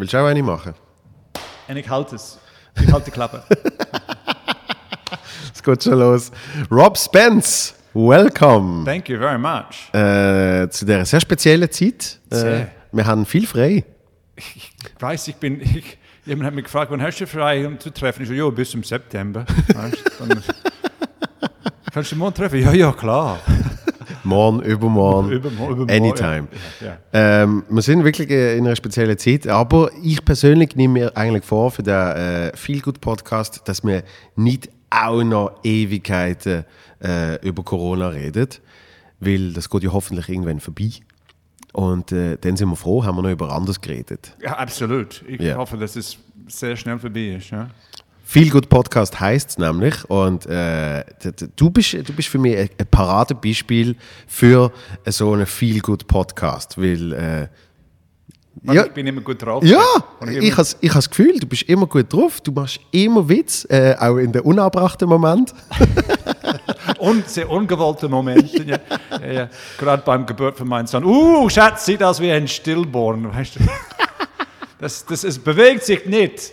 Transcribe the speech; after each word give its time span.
Willst 0.00 0.14
du 0.14 0.18
auch 0.18 0.24
eine 0.24 0.42
machen? 0.42 0.72
Und 1.68 1.76
ich 1.76 1.86
halte 1.90 2.16
es. 2.16 2.38
Ich 2.80 2.90
halte 2.90 3.06
die 3.06 3.10
Klappe. 3.10 3.42
Es 5.54 5.62
geht 5.62 5.84
schon 5.84 5.98
los. 5.98 6.30
Rob 6.70 6.96
Spence, 6.96 7.74
welcome 7.92 8.82
Thank 8.86 9.10
you 9.10 9.18
very 9.18 9.38
much. 9.38 9.92
äh, 9.92 10.66
zu 10.70 10.86
dieser 10.86 11.04
sehr 11.04 11.20
speziellen 11.20 11.70
Zeit. 11.70 12.18
Äh, 12.30 12.34
Sehr. 12.34 12.68
wir 12.92 13.04
haben 13.06 13.26
viel 13.26 13.46
frei. 13.46 13.84
Ich 14.36 14.72
weiß, 14.98 15.28
ich 15.28 15.36
bin. 15.36 15.60
Ich, 15.60 15.98
jemand 16.24 16.46
hat 16.46 16.54
mich 16.54 16.64
gefragt, 16.64 16.90
wann 16.90 17.02
hast 17.02 17.18
du 17.20 17.26
frei, 17.26 17.66
um 17.66 17.78
zu 17.78 17.90
treffen? 17.92 18.22
Ich 18.22 18.28
so, 18.28 18.34
ja, 18.34 18.48
bis 18.48 18.72
im 18.72 18.82
September. 18.82 19.44
Weißt, 19.74 20.02
dann, 20.18 20.42
kannst 21.92 22.12
du 22.12 22.16
morgen 22.16 22.34
treffen? 22.34 22.62
Ja, 22.62 22.72
ja, 22.72 22.92
klar. 22.92 23.38
Morgen, 24.24 24.60
übermorgen, 24.62 25.30
Übermorgen, 25.30 25.82
übermorgen, 25.82 25.90
anytime. 25.90 26.48
Ja, 26.80 26.86
ja. 26.86 26.98
Ähm, 27.42 27.64
wir 27.68 27.82
sind 27.82 28.04
wirklich 28.04 28.30
äh, 28.30 28.56
in 28.58 28.66
einer 28.66 28.76
speziellen 28.76 29.16
Zeit, 29.18 29.46
aber 29.46 29.90
ich 30.02 30.24
persönlich 30.24 30.76
nehme 30.76 30.94
mir 30.94 31.16
eigentlich 31.16 31.44
vor 31.44 31.70
für 31.70 31.82
den 31.82 31.94
äh, 31.94 32.56
Feel 32.56 32.80
Good 32.80 33.00
Podcast, 33.00 33.62
dass 33.64 33.82
wir 33.84 34.02
nicht 34.36 34.68
auch 34.90 35.22
noch 35.22 35.52
Ewigkeiten 35.64 36.64
äh, 37.02 37.36
über 37.46 37.62
Corona 37.62 38.08
reden, 38.08 38.48
weil 39.20 39.52
das 39.52 39.70
geht 39.70 39.84
ja 39.84 39.92
hoffentlich 39.92 40.28
irgendwann 40.28 40.60
vorbei. 40.60 40.90
Und 41.72 42.10
äh, 42.10 42.36
dann 42.40 42.56
sind 42.56 42.68
wir 42.68 42.76
froh, 42.76 43.04
haben 43.04 43.16
wir 43.16 43.22
noch 43.22 43.30
über 43.30 43.52
anderes 43.52 43.80
geredet. 43.80 44.36
ja, 44.42 44.54
absolut. 44.56 45.22
Ich 45.28 45.40
Ja. 45.40 45.56
hoffe, 45.56 45.76
dass 45.76 45.94
es 45.94 46.18
sehr 46.48 46.74
schnell 46.76 46.98
vorbei 46.98 47.36
ist. 47.38 47.50
Ja? 47.50 47.68
Feel 48.30 48.48
Good 48.48 48.68
Podcast 48.68 49.18
heißt 49.18 49.50
es 49.50 49.58
nämlich 49.58 50.08
und 50.08 50.46
äh, 50.46 51.04
du, 51.56 51.68
bist, 51.68 51.94
du 51.94 52.12
bist 52.12 52.28
für 52.28 52.38
mich 52.38 52.56
ein, 52.56 52.70
Paradebeispiel 52.88 53.96
für 54.28 54.70
so 55.06 55.32
einen 55.32 55.46
Feel 55.46 55.80
Good 55.80 56.06
Podcast, 56.06 56.80
weil 56.80 57.12
äh, 57.12 57.48
ja, 58.72 58.84
Ich 58.84 58.92
bin 58.92 59.08
immer 59.08 59.22
gut 59.22 59.42
drauf. 59.44 59.64
ja, 59.64 59.82
ich 60.28 60.56
habe 60.56 60.68
ich 60.80 60.92
das 60.92 61.10
Gefühl, 61.10 61.40
du 61.40 61.46
bist 61.48 61.64
immer 61.64 61.88
gut 61.88 62.12
drauf, 62.12 62.40
du 62.40 62.52
machst 62.52 62.78
immer 62.92 63.28
Witz, 63.28 63.66
äh, 63.68 63.96
auch 63.98 64.18
in 64.18 64.30
den 64.30 64.42
unerbrachten 64.42 65.08
Moment. 65.08 65.52
Und 67.00 67.28
sehr 67.28 67.50
ungewollte 67.50 68.08
Momente. 68.08 68.62
ja. 68.62 68.78
Ja, 69.10 69.32
ja. 69.32 69.48
Gerade 69.76 70.04
beim 70.06 70.24
Geburt 70.24 70.56
von 70.56 70.68
meinem 70.68 70.86
Sohn. 70.86 71.02
Uh, 71.02 71.48
Schatz, 71.48 71.84
sieht 71.84 72.00
aus 72.00 72.20
wie 72.20 72.30
ein 72.30 72.46
Stillborn. 72.46 73.34
Weißt 73.34 73.56
du? 73.56 73.60
Das, 74.78 75.04
das, 75.04 75.24
es 75.24 75.38
bewegt 75.38 75.84
sich 75.84 76.06
nicht. 76.06 76.52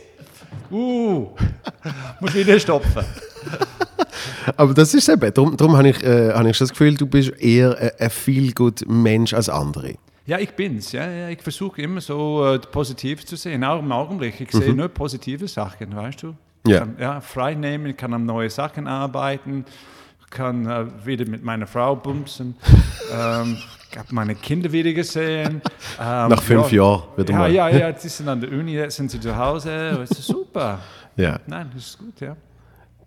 Uh, 0.72 1.30
muss 2.20 2.34
wieder 2.34 2.60
stopfen. 2.60 3.06
Aber 4.56 4.74
das 4.74 4.94
ist 4.94 5.10
eben, 5.10 5.34
darum, 5.34 5.58
darum 5.58 5.78
habe 5.78 5.90
ich, 5.90 6.04
äh, 6.04 6.32
hab 6.34 6.46
ich 6.46 6.58
das 6.58 6.70
Gefühl, 6.70 6.96
du 6.96 7.06
bist 7.06 7.32
eher 7.40 7.78
ein, 7.78 7.92
ein 8.00 8.10
Feel 8.10 8.54
Good 8.54 8.86
Mensch 8.88 9.34
als 9.34 9.50
andere. 9.50 9.96
Ja, 10.26 10.40
ich 10.40 10.52
bin's. 10.52 10.92
Ja, 10.92 11.10
ja. 11.10 11.30
Ich 11.30 11.42
versuche 11.42 11.82
immer 11.82 12.02
so 12.02 12.46
äh, 12.46 12.60
positiv 12.60 13.26
zu 13.26 13.38
sehen, 13.38 13.64
auch 13.64 13.80
im 13.80 13.92
Augenblick. 13.92 14.40
Ich 14.42 14.52
sehe 14.52 14.74
nur 14.74 14.90
positive 14.90 15.48
Sachen, 15.48 15.96
weißt 15.96 16.24
du? 16.24 16.36
Ich 16.66 16.74
Ja. 16.74 16.80
Kann, 16.80 16.96
ja, 17.00 17.22
frei 17.22 17.56
nehmen, 17.56 17.88
ich 17.88 17.98
kann 17.98 18.14
an 18.14 18.26
neue 18.26 18.50
Sachen 18.50 18.88
arbeiten, 18.88 19.64
kann 20.30 20.66
äh, 20.66 20.86
wieder 21.06 21.26
mit 21.26 21.44
meiner 21.44 21.66
Frau 21.66 21.96
bumsen. 21.96 22.58
ähm, 23.14 23.58
ich 23.58 23.77
habe 23.96 24.08
meine 24.12 24.36
Kinder 24.36 24.72
wieder 24.72 24.92
gesehen. 24.94 25.62
Ähm, 26.00 26.30
Nach 26.30 26.42
fünf 26.42 26.72
Jahren 26.72 27.04
wieder 27.16 27.32
ja, 27.34 27.40
mal. 27.40 27.52
Ja, 27.52 27.70
ja, 27.70 27.92
die 28.04 28.08
sind 28.10 28.28
an 28.28 28.42
der 28.42 28.52
Uni, 28.52 28.74
jetzt 28.74 28.98
sind 28.98 29.12
sie 29.12 29.20
zu 29.20 29.36
Hause. 29.36 29.96
Das 30.00 30.12
ist 30.12 30.26
super. 30.26 30.80
Ja. 31.20 31.40
Nein, 31.48 31.72
das 31.74 31.84
ist 31.84 31.98
gut, 31.98 32.20
ja. 32.22 32.36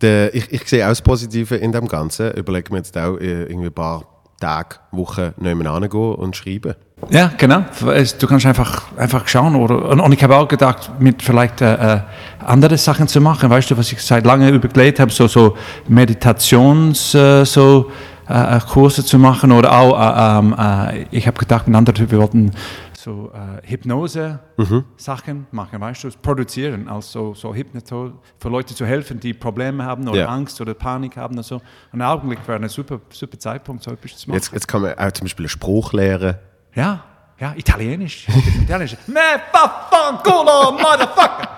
Der, 0.01 0.35
ich, 0.35 0.51
ich 0.51 0.67
sehe 0.67 0.83
auch 0.83 0.89
das 0.89 1.01
Positive 1.01 1.55
in 1.55 1.71
dem 1.71 1.87
Ganzen. 1.87 2.31
Überlegen 2.33 2.71
wir 2.71 2.77
jetzt 2.79 2.97
auch 2.97 3.15
äh, 3.17 3.43
irgendwie 3.43 3.67
ein 3.67 3.73
paar 3.73 4.03
Tage, 4.37 4.75
Wochen 4.91 5.33
nebeneinander 5.37 5.87
gehen 5.87 6.15
und 6.15 6.35
schreiben. 6.35 6.75
Ja, 7.09 7.31
genau. 7.37 7.63
Es- 7.93 8.17
Du 8.17 8.27
kannst 8.27 8.45
einfach, 8.45 8.91
einfach 8.97 9.25
schauen. 9.29 9.55
Oder, 9.55 9.85
und, 9.91 10.01
und 10.01 10.11
ich 10.11 10.21
habe 10.21 10.35
auch 10.35 10.47
gedacht, 10.49 10.91
mit 10.99 11.21
vielleicht 11.23 11.61
äh, 11.61 11.95
äh, 11.95 11.99
andere 12.45 12.77
Sachen 12.77 13.07
zu 13.07 13.21
machen. 13.21 13.49
Weißt 13.49 13.71
du, 13.71 13.77
was 13.77 13.89
ich 13.93 14.01
seit 14.03 14.25
langem 14.25 14.53
überlegt 14.55 14.99
habe, 14.99 15.09
so, 15.11 15.27
so 15.27 15.55
Meditations, 15.87 17.15
äh, 17.15 17.45
so, 17.45 17.91
äh, 18.31 18.57
äh, 18.57 18.59
Kurse 18.61 19.03
zu 19.05 19.17
machen. 19.19 19.51
Oder 19.51 19.71
auch, 19.73 19.99
äh, 19.99 20.39
ähm, 20.39 20.55
äh, 20.57 21.05
ich 21.11 21.27
habe 21.27 21.37
gedacht, 21.37 21.67
mit 21.67 21.75
anderen, 21.75 22.09
wir 22.09 22.17
wollten 22.19 22.51
so 22.93 23.31
äh, 23.33 23.67
Hypnose-Sachen 23.67 25.47
machen, 25.51 25.81
weißt 25.81 26.03
du, 26.03 26.09
produzieren, 26.21 26.87
also 26.87 27.33
so 27.33 27.53
Hypnoto 27.53 28.11
für 28.37 28.49
Leute 28.49 28.75
zu 28.75 28.85
helfen, 28.85 29.19
die 29.19 29.33
Probleme 29.33 29.83
haben 29.83 30.07
oder 30.07 30.19
Ja. 30.19 30.27
Angst 30.27 30.61
oder 30.61 30.73
Panik 30.75 31.17
haben 31.17 31.35
und 31.37 31.43
so. 31.43 31.55
Und 31.55 31.63
im 31.93 32.01
Augenblick 32.03 32.47
wäre 32.47 32.59
ein 32.61 32.69
super, 32.69 32.99
super 33.09 33.39
Zeitpunkt, 33.39 33.83
so 33.83 33.91
etwas 33.91 34.17
zu 34.17 34.29
machen. 34.29 34.37
Jetzt, 34.37 34.53
jetzt 34.53 34.67
kann 34.67 34.83
man 34.83 34.93
auch 34.97 35.11
zum 35.11 35.25
Beispiel 35.25 35.47
Spruch 35.47 35.93
lernen. 35.93 36.35
Ja, 36.75 37.03
ja, 37.39 37.53
Italienisch. 37.57 38.27
Italienisch. 38.61 38.95
Me 39.07 39.19
vaffanculo, 39.51 40.73
motherfucker! 40.73 41.49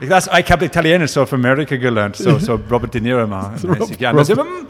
Ich, 0.00 0.08
das, 0.08 0.28
ich 0.38 0.52
habe 0.52 0.64
Italienisch 0.64 1.10
so 1.12 1.24
für 1.26 1.36
Amerika 1.36 1.76
gelernt, 1.76 2.16
so, 2.16 2.38
so 2.38 2.60
Robert 2.70 2.92
De 2.94 3.00
Niro 3.00 3.26
mal. 3.26 3.52
mäßig. 3.62 3.98
Ja, 4.00 4.10
ist 4.18 4.30
immer, 4.30 4.44
"Mm, 4.44 4.66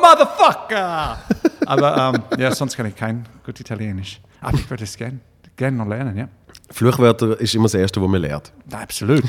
motherfucker! 0.00 1.18
Aber 1.66 2.12
ähm, 2.14 2.40
ja, 2.40 2.54
sonst 2.54 2.76
kann 2.76 2.86
ich 2.86 2.96
kein 2.96 3.24
gut 3.44 3.60
Italienisch. 3.60 4.20
Aber 4.40 4.56
ich 4.56 4.68
würde 4.68 4.84
es 4.84 4.96
gerne 4.96 5.18
gern 5.56 5.76
noch 5.76 5.86
lernen, 5.86 6.16
ja. 6.16 6.28
Fluchwörter 6.70 7.38
ist 7.40 7.54
immer 7.54 7.64
das 7.64 7.74
Erste, 7.74 8.00
was 8.02 8.08
man 8.08 8.20
lernt. 8.20 8.52
Absolut. 8.72 9.24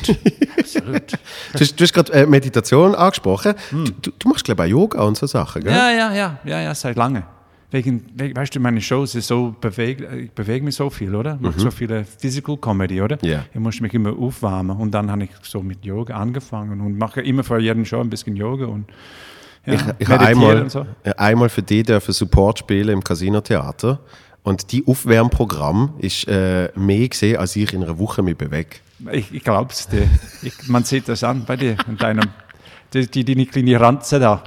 Absolut. 0.58 1.04
Du 1.54 1.60
hast, 1.60 1.82
hast 1.82 1.94
gerade 1.94 2.14
äh, 2.14 2.26
Meditation 2.26 2.94
angesprochen. 2.96 3.54
Du, 3.72 3.84
du, 3.86 4.12
du 4.20 4.30
machst, 4.30 4.44
glaube 4.46 4.68
ich, 4.68 4.74
auch 4.74 4.78
Yoga 4.80 5.02
und 5.02 5.18
so 5.18 5.26
Sachen, 5.26 5.64
gell? 5.64 5.72
Ja, 5.74 5.90
ja, 5.90 6.14
ja, 6.14 6.40
ja, 6.44 6.62
ja, 6.62 6.76
seit 6.76 6.96
lange. 6.96 7.24
Wegen, 7.72 8.04
we- 8.16 8.36
weißt 8.36 8.56
du, 8.56 8.60
meine 8.60 8.82
Shows 8.82 9.14
ist 9.14 9.28
so 9.28 9.56
bewegt, 9.62 10.02
ich 10.14 10.32
bewege 10.32 10.66
mich 10.66 10.76
so 10.76 10.90
viel, 10.90 11.14
oder? 11.14 11.36
Ich 11.36 11.42
mache 11.42 11.60
so 11.60 11.70
viele 11.70 12.04
Physical 12.04 12.58
Comedy, 12.58 13.00
oder? 13.02 13.18
Ja. 13.22 13.46
Ich 13.54 13.60
muss 13.60 13.80
mich 13.80 13.94
immer 13.94 14.12
aufwärmen 14.18 14.76
und 14.78 14.92
dann 14.92 15.12
habe 15.12 15.26
ich 15.26 15.30
so 15.44 15.62
mit 15.62 15.86
Yoga 15.86 16.16
angefangen 16.16 16.82
und 16.82 16.98
mache 16.98 17.22
immer 17.22 17.44
vor 17.44 17.60
jedem 17.60 17.86
Show 17.86 18.00
ein 18.02 18.10
bisschen 18.10 18.36
Yoga 18.36 18.66
und 18.66 18.86
ja, 19.68 19.74
Ich, 19.74 19.82
ich 20.00 20.08
habe 20.08 20.26
einmal, 20.26 20.70
so. 20.70 20.86
äh, 21.04 21.14
einmal 21.16 21.50
für 21.50 21.62
die 21.62 21.84
dürfen 21.84 22.12
Support 22.14 22.60
spielen 22.60 22.90
im 22.90 23.04
Casino 23.04 23.40
Theater. 23.42 24.00
Und 24.42 24.72
die 24.72 24.88
Aufwärmprogramm 24.88 25.94
ist 26.00 26.28
äh, 26.28 26.70
mehr 26.76 27.08
gesehen, 27.10 27.38
als 27.38 27.56
ich 27.56 27.72
in 27.74 27.84
einer 27.84 28.00
Woche 28.00 28.24
mich 28.24 28.38
bewege. 28.38 28.70
Ich, 29.12 29.32
ich 29.34 29.44
glaube 29.44 29.72
es 29.74 29.88
dir. 29.88 30.08
Ich, 30.42 30.68
man 30.70 30.86
sieht 30.86 31.08
das 31.10 31.24
an 31.24 31.44
bei 31.46 31.56
dir 31.58 31.76
und 31.88 32.02
deinem, 32.02 32.30
die, 32.94 33.06
die, 33.06 33.24
die 33.26 33.46
kleine 33.46 33.80
Ranze 33.80 34.18
da. 34.20 34.42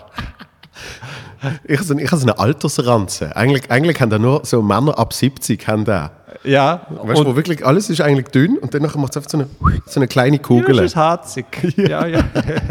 Ich 1.64 1.76
habe 1.76 1.84
so, 1.84 1.96
ich 1.96 2.06
habe 2.10 2.20
so 2.20 2.26
eine 2.26 2.38
Altersranze. 2.38 3.34
Eigentlich, 3.36 3.70
eigentlich 3.70 4.00
haben 4.00 4.10
da 4.10 4.18
nur 4.18 4.42
so 4.44 4.62
Männer 4.62 4.98
ab 4.98 5.12
70 5.12 5.66
haben 5.66 5.84
da. 5.84 6.12
Ja, 6.44 6.86
Weißt 6.90 7.20
du, 7.20 7.26
wo 7.26 7.36
wirklich 7.36 7.64
alles 7.64 7.90
ist 7.90 8.00
eigentlich 8.00 8.28
dünn 8.28 8.58
und 8.58 8.74
dann 8.74 8.82
macht 8.82 9.10
es 9.10 9.16
einfach 9.16 9.30
so 9.30 9.38
eine, 9.38 9.48
so 9.86 10.00
eine 10.00 10.08
kleine 10.08 10.38
Kugel. 10.38 10.76
das 10.76 10.86
ist 10.86 10.96
harzig. 10.96 11.46
Ja, 11.76 12.06
ja. 12.06 12.24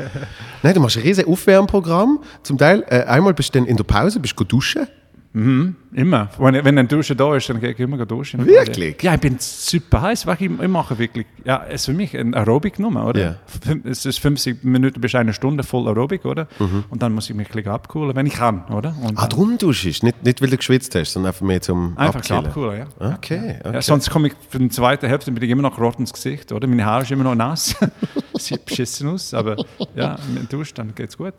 Nein, 0.64 0.74
du 0.74 0.80
machst 0.80 0.98
ein 0.98 1.04
riesiges 1.04 1.30
Aufwärmprogramm. 1.32 2.20
Zum 2.44 2.58
Teil, 2.58 2.84
äh, 2.90 3.04
einmal 3.04 3.34
bist 3.34 3.54
du 3.54 3.60
dann 3.60 3.68
in 3.68 3.78
der 3.78 3.84
Pause, 3.84 4.20
bist 4.20 4.40
du 4.40 4.44
duschen. 4.44 4.88
Immer. 5.34 6.30
Wenn, 6.38 6.66
wenn 6.66 6.78
ein 6.78 6.88
Dusche 6.90 7.16
da 7.16 7.36
ist, 7.36 7.50
dann 7.50 7.62
gehe 7.62 7.72
ich 7.72 7.80
immer 7.80 8.06
duschen. 8.06 8.46
Wirklich? 8.46 9.02
Ja, 9.02 9.14
ich 9.14 9.20
bin 9.22 9.38
super 9.40 10.02
heiß. 10.02 10.26
Ich, 10.26 10.42
ich 10.42 10.68
mache 10.68 10.98
wirklich, 11.00 11.26
ja, 11.46 11.64
es 11.68 11.82
ist 11.82 11.86
für 11.86 11.94
mich 11.94 12.18
ein 12.18 12.34
Aerobic-Nummer, 12.34 13.08
oder? 13.08 13.20
Fün- 13.66 13.88
Es 13.88 14.06
ist 14.06 14.20
50 14.20 14.64
Minuten 14.66 15.00
bis 15.00 15.16
eine 15.16 15.34
Stunde 15.34 15.64
voll 15.64 15.88
Aerobic, 15.88 16.26
oder? 16.26 16.48
Und 16.90 17.02
dann 17.02 17.14
muss 17.14 17.30
ich 17.30 17.36
mich 17.36 17.48
ein 17.50 17.54
bisschen 17.54 17.72
abkühlen, 17.72 18.14
wenn 18.16 18.26
ich 18.26 18.34
kann, 18.34 18.66
oder? 18.66 18.90
Und 19.02 19.12
Mhm. 19.12 19.18
Ah, 19.18 19.28
darum 19.28 19.58
duschst 19.58 19.84
du. 20.02 20.06
Nicht, 20.06 20.24
nicht, 20.24 20.42
weil 20.42 20.50
du 20.50 20.58
geschwitzt 20.58 20.96
hast, 20.96 21.14
sondern 21.14 21.30
einfach 21.32 21.46
mehr 21.46 21.62
zum 21.62 21.98
einfach 21.98 22.20
Abkühlen. 22.20 22.46
abkühlen, 22.46 22.88
ja. 23.00 23.14
Okay, 23.16 23.56
okay. 23.64 23.74
Ja, 23.74 23.82
sonst 23.82 24.10
komme 24.10 24.28
ich 24.28 24.34
für 24.50 24.60
die 24.60 24.70
zweite 24.70 25.08
Hälfte 25.08 25.32
bin 25.32 25.42
ich 25.44 25.50
immer 25.50 25.62
noch 25.62 25.80
rot 25.80 25.98
ins 26.00 26.12
Gesicht, 26.12 26.52
oder? 26.52 26.68
Meine 26.68 26.86
Haare 26.86 27.06
sind 27.06 27.14
immer 27.20 27.24
noch 27.30 27.36
nass. 27.36 27.76
Sieht 28.38 28.66
beschissen 28.66 29.08
aus, 29.10 29.34
aber 29.34 29.56
ja, 29.96 30.18
mit 30.34 30.44
dem 30.44 30.50
Dusch, 30.50 30.74
dann 30.74 30.94
geht's 30.96 31.18
gut. 31.18 31.34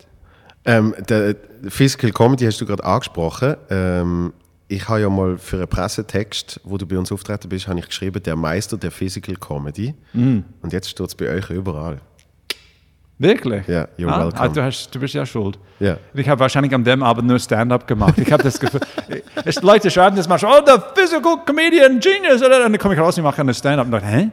Ähm, 0.64 0.94
der 1.08 1.36
Physical 1.68 2.12
Comedy 2.12 2.44
hast 2.46 2.60
du 2.60 2.66
gerade 2.66 2.84
angesprochen. 2.84 3.56
Ähm, 3.70 4.32
ich 4.68 4.88
habe 4.88 5.00
ja 5.00 5.10
mal 5.10 5.36
für 5.36 5.56
einen 5.56 5.68
Pressetext, 5.68 6.60
wo 6.64 6.78
du 6.78 6.86
bei 6.86 6.96
uns 6.96 7.12
auftreten 7.12 7.48
bist, 7.48 7.68
habe 7.68 7.80
ich 7.80 7.86
geschrieben, 7.86 8.22
der 8.22 8.36
Meister 8.36 8.76
der 8.76 8.90
Physical 8.90 9.36
Comedy. 9.36 9.94
Mhm. 10.12 10.44
Und 10.62 10.72
jetzt 10.72 10.88
steht 10.88 11.06
es 11.06 11.14
bei 11.14 11.28
euch 11.28 11.50
überall. 11.50 12.00
Wirklich? 13.18 13.68
Ja, 13.68 13.86
you're 13.98 14.08
ah, 14.08 14.24
welcome. 14.24 14.40
Ah, 14.40 14.48
du, 14.48 14.62
hast, 14.62 14.92
du 14.92 14.98
bist 14.98 15.14
ja 15.14 15.24
schuld. 15.24 15.58
Ja. 15.78 15.96
Ich 16.14 16.28
habe 16.28 16.40
wahrscheinlich 16.40 16.74
an 16.74 16.82
dem 16.82 17.02
Abend 17.02 17.28
nur 17.28 17.38
Stand-up 17.38 17.86
gemacht. 17.86 18.18
Ich 18.18 18.32
habe 18.32 18.42
das 18.42 18.58
Gefühl, 18.58 18.80
es, 19.44 19.62
Leute 19.62 19.90
schreiben 19.90 20.16
das 20.16 20.26
manchmal, 20.26 20.60
oh, 20.60 20.64
der 20.64 20.80
Physical 20.94 21.36
Comedian 21.44 22.00
Genius? 22.00 22.42
Und 22.42 22.50
dann 22.50 22.76
komme 22.78 22.94
ich 22.94 23.00
raus 23.00 23.16
und 23.18 23.24
mache 23.24 23.40
eine 23.40 23.54
Stand-up 23.54 23.86
und 23.86 23.92
dachte, 23.92 24.06
hä? 24.06 24.30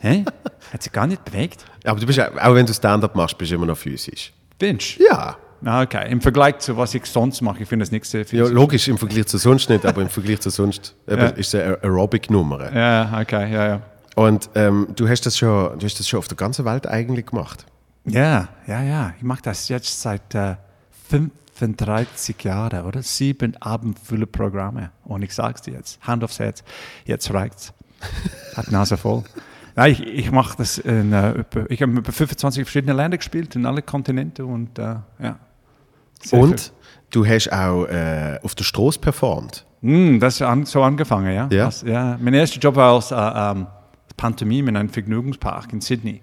Hä? 0.00 0.24
Hat 0.72 0.82
sich 0.82 0.92
gar 0.92 1.06
nicht 1.06 1.24
bewegt? 1.24 1.64
Aber 1.84 1.98
du 1.98 2.06
bist, 2.06 2.20
auch 2.20 2.36
auch 2.36 2.54
wenn 2.54 2.66
du 2.66 2.72
Stand-up 2.72 3.16
machst, 3.16 3.36
bist 3.36 3.50
du 3.50 3.56
immer 3.56 3.66
noch 3.66 3.78
physisch. 3.78 4.32
Binge? 4.58 4.78
Ja. 4.98 5.36
Ah, 5.64 5.82
okay. 5.82 6.10
Im 6.10 6.20
Vergleich 6.20 6.58
zu 6.58 6.76
was 6.76 6.94
ich 6.94 7.04
sonst 7.06 7.40
mache, 7.42 7.62
ich 7.62 7.68
finde 7.68 7.84
das 7.84 7.92
nicht 7.92 8.04
sehr 8.06 8.24
viel. 8.24 8.40
Ja, 8.40 8.46
logisch, 8.46 8.88
im 8.88 8.96
Vergleich 8.98 9.26
zu 9.26 9.36
sonst 9.38 9.68
nicht, 9.68 9.84
aber 9.84 10.00
im 10.02 10.08
Vergleich 10.08 10.40
zu 10.40 10.50
sonst 10.50 10.94
Ja. 11.06 11.26
ist 11.28 11.54
es 11.54 11.60
eine 11.60 11.82
Aerobic-Nummer. 11.82 12.74
Ja, 12.74 13.20
okay, 13.20 13.52
ja, 13.52 13.66
ja. 13.66 13.80
Und 14.16 14.50
ähm, 14.54 14.88
du, 14.96 15.08
hast 15.08 15.22
das 15.26 15.36
schon, 15.36 15.78
du 15.78 15.84
hast 15.84 15.98
das 16.00 16.08
schon 16.08 16.18
auf 16.18 16.28
der 16.28 16.36
ganzen 16.36 16.64
Welt 16.64 16.86
eigentlich 16.86 17.26
gemacht. 17.26 17.66
Ja, 18.06 18.48
ja, 18.66 18.82
ja. 18.82 19.14
Ich 19.18 19.22
mache 19.22 19.42
das 19.42 19.68
jetzt 19.68 20.00
seit 20.00 20.34
äh, 20.34 20.56
35 21.08 22.42
Jahren, 22.42 22.84
oder? 22.84 23.02
Sieben 23.02 23.56
abendfülle 23.60 24.26
Programme. 24.26 24.90
Und 25.04 25.22
ich 25.22 25.34
sag's 25.34 25.62
dir 25.62 25.74
jetzt, 25.74 26.00
Hand 26.06 26.24
aufs 26.24 26.38
Herz, 26.38 26.64
jetzt 27.04 27.32
reicht's. 27.32 27.72
hat 28.56 28.70
Nase 28.72 28.96
voll. 28.96 29.24
Nein, 29.76 29.92
ich, 29.92 30.02
ich 30.06 30.30
mache 30.32 30.56
das 30.58 30.78
in, 30.78 31.12
äh, 31.12 31.44
ich 31.68 31.82
habe 31.82 31.98
etwa 31.98 32.12
25 32.12 32.64
verschiedene 32.64 32.94
Länder 32.94 33.18
gespielt, 33.18 33.54
in 33.56 33.66
alle 33.66 33.82
Kontinente 33.82 34.44
und 34.44 34.78
äh, 34.78 34.96
ja. 35.22 35.38
Sehr 36.22 36.40
Und 36.40 36.72
du 37.10 37.26
hast 37.26 37.52
auch 37.52 37.86
äh, 37.86 38.38
auf 38.42 38.54
der 38.54 38.64
Straße 38.64 38.98
performt. 38.98 39.66
Hm, 39.82 40.20
das 40.20 40.34
ist 40.34 40.42
an, 40.42 40.66
so 40.66 40.82
angefangen, 40.82 41.34
ja. 41.34 41.48
Ja. 41.50 41.64
Das, 41.66 41.82
ja. 41.82 42.18
Mein 42.20 42.34
erster 42.34 42.60
Job 42.60 42.76
war 42.76 42.94
als 42.94 43.10
äh, 43.10 43.16
ähm, 43.16 43.66
Pantomime 44.16 44.68
in 44.68 44.76
einem 44.76 44.90
Vergnügungspark 44.90 45.72
in 45.72 45.80
Sydney. 45.80 46.20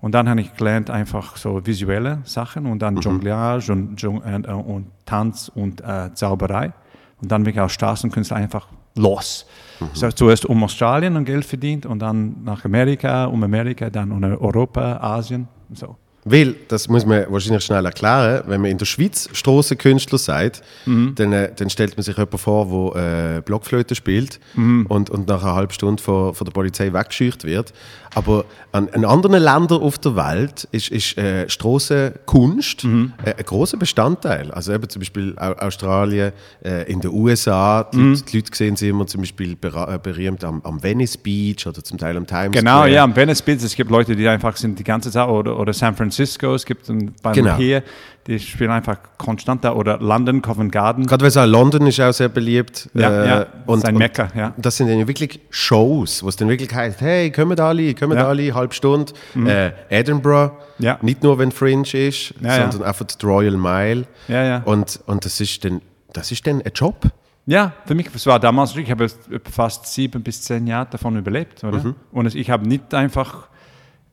Und 0.00 0.12
dann 0.12 0.28
habe 0.28 0.40
ich 0.40 0.54
gelernt 0.54 0.88
einfach 0.88 1.36
so 1.36 1.64
visuelle 1.66 2.20
Sachen 2.24 2.66
und 2.66 2.80
dann 2.80 2.96
Jonglage 2.98 3.72
und, 3.72 4.00
Jong 4.00 4.22
äh, 4.22 4.36
äh, 4.36 4.52
und 4.52 4.86
Tanz 5.04 5.50
und 5.54 5.82
äh, 5.82 6.14
Zauberei. 6.14 6.72
Und 7.20 7.30
dann 7.30 7.42
bin 7.44 7.52
ich 7.52 7.60
als 7.60 7.72
Straßenkünstler 7.72 8.36
einfach 8.36 8.68
los. 8.94 9.46
Ich 9.94 10.02
habe 10.02 10.14
zuerst 10.14 10.46
um 10.46 10.62
Australien 10.62 11.16
und 11.16 11.24
Geld 11.24 11.44
verdient 11.44 11.86
und 11.86 12.00
dann 12.00 12.42
nach 12.44 12.64
Amerika, 12.64 13.26
um 13.26 13.42
Amerika, 13.42 13.90
dann 13.90 14.10
um 14.10 14.22
Europa, 14.22 14.98
Asien 14.98 15.48
und 15.68 15.78
so. 15.78 15.96
Weil, 16.30 16.54
das 16.68 16.88
muss 16.88 17.04
man 17.06 17.24
wahrscheinlich 17.28 17.64
schnell 17.64 17.84
erklären, 17.84 18.42
wenn 18.46 18.60
man 18.60 18.70
in 18.70 18.78
der 18.78 18.84
Schweiz 18.86 19.28
Strassenkünstler 19.32 20.18
sagt, 20.18 20.62
Mhm. 20.86 21.14
dann, 21.16 21.32
äh, 21.32 21.50
dann 21.54 21.70
stellt 21.70 21.96
man 21.96 22.02
sich 22.04 22.16
jemanden 22.16 22.38
vor, 22.38 22.92
der 22.94 23.36
äh, 23.38 23.40
Blockflöte 23.40 23.94
spielt 23.94 24.38
Mhm. 24.54 24.86
und, 24.88 25.10
und 25.10 25.28
nach 25.28 25.42
einer 25.42 25.54
halben 25.54 25.72
Stunde 25.72 26.02
von, 26.02 26.34
von 26.34 26.44
der 26.44 26.52
Polizei 26.52 26.92
weggescheucht 26.92 27.44
wird. 27.44 27.72
Aber 28.14 28.44
an, 28.72 28.88
in 28.88 29.04
anderen 29.04 29.40
Ländern 29.40 29.80
auf 29.82 29.98
der 29.98 30.16
Welt 30.16 30.66
ist, 30.72 30.88
ist 30.90 31.16
äh, 31.16 31.48
Strassenkunst 31.48 32.84
Mhm. 32.84 33.12
äh, 33.24 33.34
ein 33.34 33.44
großer 33.44 33.76
Bestandteil. 33.76 34.50
Also 34.50 34.72
eben 34.72 34.88
zum 34.88 35.00
Beispiel 35.00 35.34
Au 35.36 35.52
Australien, 35.52 36.32
äh, 36.64 36.90
in 36.90 37.00
den 37.00 37.10
USA, 37.12 37.84
die, 37.84 37.98
Mhm. 37.98 38.10
Leute, 38.14 38.24
die 38.24 38.36
Leute 38.38 38.50
sehen 38.56 38.76
sie 38.76 38.88
immer 38.88 39.06
zum 39.06 39.20
Beispiel 39.20 39.52
äh, 39.52 39.98
berühmt 40.02 40.42
am, 40.44 40.60
am 40.64 40.82
Venice 40.82 41.16
Beach 41.18 41.66
oder 41.66 41.82
zum 41.84 41.98
Teil 41.98 42.16
am 42.16 42.26
Times 42.26 42.52
Genau, 42.56 42.78
Square. 42.78 42.90
ja, 42.92 43.04
am 43.04 43.14
Venice 43.14 43.42
Beach, 43.42 43.62
es 43.62 43.74
gibt 43.74 43.90
Leute, 43.90 44.16
die 44.16 44.26
einfach 44.28 44.56
sind 44.56 44.78
die 44.78 44.84
ganze 44.84 45.10
Zeit, 45.10 45.28
oder, 45.28 45.58
oder 45.58 45.72
San 45.72 45.94
Francisco, 45.94 46.19
es 46.20 46.64
gibt 46.64 46.88
ein, 46.88 47.14
beim 47.22 47.32
Genau. 47.32 47.56
hier, 47.56 47.82
die 48.26 48.38
spielen 48.38 48.70
einfach 48.70 48.98
konstant 49.18 49.64
da, 49.64 49.72
oder 49.74 49.98
London, 49.98 50.42
Covent 50.42 50.70
Garden. 50.72 51.06
Gerade 51.06 51.24
weil 51.24 51.42
auch 51.42 51.50
London 51.50 51.86
ist 51.86 52.00
auch 52.00 52.12
sehr 52.12 52.28
beliebt. 52.28 52.88
Ja, 52.94 53.10
äh, 53.24 53.28
ja, 53.28 53.46
und, 53.66 53.80
sein 53.80 53.96
Mekka, 53.96 54.28
ja. 54.34 54.52
Das 54.56 54.76
sind 54.76 54.88
dann 54.88 55.06
wirklich 55.08 55.40
Shows, 55.50 56.22
wo 56.22 56.28
es 56.28 56.36
dann 56.36 56.48
wirklich 56.48 56.72
heißt, 56.74 57.00
hey, 57.00 57.30
kommen 57.30 57.58
alle, 57.58 57.94
kommen 57.94 58.16
Ja. 58.16 58.24
Mhm. 58.24 58.28
alle, 58.28 58.54
halbe 58.54 58.74
Stunde. 58.74 59.12
Äh, 59.46 59.72
Edinburgh, 59.88 60.52
Ja. 60.78 60.98
nicht 61.02 61.22
nur 61.22 61.38
wenn 61.38 61.50
Fringe 61.52 61.82
ist, 61.92 62.34
Ja, 62.40 62.56
ja. 62.56 62.70
sondern 62.70 62.88
einfach 62.88 63.06
die 63.06 63.26
Royal 63.26 63.56
Mile. 63.56 64.04
Ja, 64.28 64.44
ja. 64.44 64.62
Und, 64.64 65.00
und 65.06 65.24
das, 65.24 65.40
ist 65.40 65.64
dann, 65.64 65.80
das 66.12 66.30
ist 66.30 66.46
dann 66.46 66.62
ein 66.62 66.72
Job. 66.74 67.02
Ja, 67.46 67.72
für 67.86 67.94
mich, 67.94 68.08
es 68.14 68.26
war 68.26 68.38
damals, 68.38 68.76
ich 68.76 68.90
habe 68.90 69.08
fast 69.50 69.86
sieben 69.86 70.22
bis 70.22 70.42
zehn 70.42 70.66
Jahre 70.66 70.86
davon 70.90 71.16
überlebt, 71.16 71.64
oder? 71.64 71.78
Mhm. 71.78 71.94
Und 72.12 72.32
ich 72.34 72.50
habe 72.50 72.68
nicht 72.68 72.92
einfach 72.94 73.48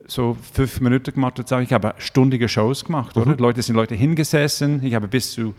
so 0.08 0.36
fünf 0.52 0.80
Minuten 0.80 1.12
gemacht, 1.12 1.40
so, 1.46 1.58
ich 1.58 1.72
habe 1.72 1.94
stundige 1.98 2.48
Shows 2.48 2.84
gemacht, 2.84 3.16
oder? 3.16 3.32
Mhm. 3.32 3.38
Leute 3.38 3.62
sind 3.62 3.76
Leute 3.76 3.94
hingesessen, 3.94 4.82
ich 4.82 4.94
habe 4.94 5.06
bis 5.06 5.32
zu 5.32 5.54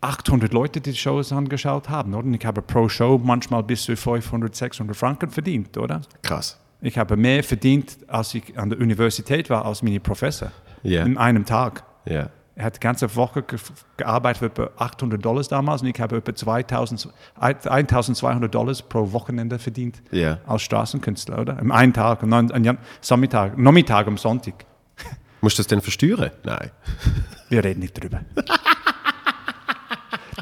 800 0.00 0.52
Leute 0.52 0.80
die 0.80 0.94
Shows 0.94 1.32
angeschaut 1.32 1.88
haben, 1.88 2.14
oder? 2.14 2.26
Und 2.26 2.34
ich 2.34 2.44
habe 2.44 2.62
pro 2.62 2.88
Show 2.88 3.20
manchmal 3.22 3.62
bis 3.62 3.84
zu 3.84 3.96
500, 3.96 4.54
600 4.54 4.96
Franken 4.96 5.30
verdient, 5.30 5.76
oder? 5.78 6.02
Krass. 6.22 6.58
Ich 6.80 6.96
habe 6.96 7.16
mehr 7.16 7.44
verdient, 7.44 7.98
als 8.08 8.34
ich 8.34 8.58
an 8.58 8.70
der 8.70 8.80
Universität 8.80 9.50
war, 9.50 9.66
als 9.66 9.82
meine 9.82 10.00
Professor. 10.00 10.50
Ja. 10.82 11.04
In 11.04 11.18
einem 11.18 11.44
Tag. 11.44 11.84
Ja. 12.06 12.30
Er 12.60 12.66
hat 12.66 12.76
die 12.76 12.80
ganze 12.80 13.16
Woche 13.16 13.42
ge 13.42 13.58
gearbeitet 13.96 14.38
für 14.38 14.46
etwa 14.64 14.70
800 14.84 15.24
Dollars 15.24 15.48
damals 15.48 15.80
und 15.80 15.88
ich 15.88 15.98
habe 15.98 16.18
etwa 16.18 16.34
2000, 16.34 17.08
1200 17.38 18.54
Dollars 18.54 18.82
pro 18.82 19.12
Wochenende 19.12 19.58
verdient 19.58 20.02
Ja. 20.10 20.40
als 20.46 20.60
Straßenkünstler, 20.60 21.38
oder? 21.38 21.58
Im 21.58 21.72
einen 21.72 21.94
Tag, 21.94 22.22
an 22.22 22.78
Samstag, 23.00 23.56
Nachmittag 23.56 24.06
am 24.08 24.18
Sonntag. 24.18 24.66
Musst 25.40 25.56
du 25.56 25.62
das 25.62 25.68
denn 25.68 25.80
versteuern? 25.80 26.32
Nein. 26.44 26.70
Wir 27.48 27.64
reden 27.64 27.80
nicht 27.80 27.94
drüber. 27.98 28.20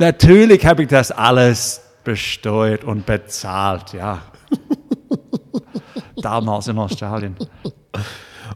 Natürlich 0.01 0.67
habe 0.67 0.83
ich 0.83 0.89
das 0.89 1.13
alles 1.13 1.81
besteuert 2.03 2.83
und 2.83 3.07
bezahlt, 3.07 3.93
ja. 3.93 4.23
Damals 6.21 6.67
in 6.67 6.79
Australien. 6.79 7.37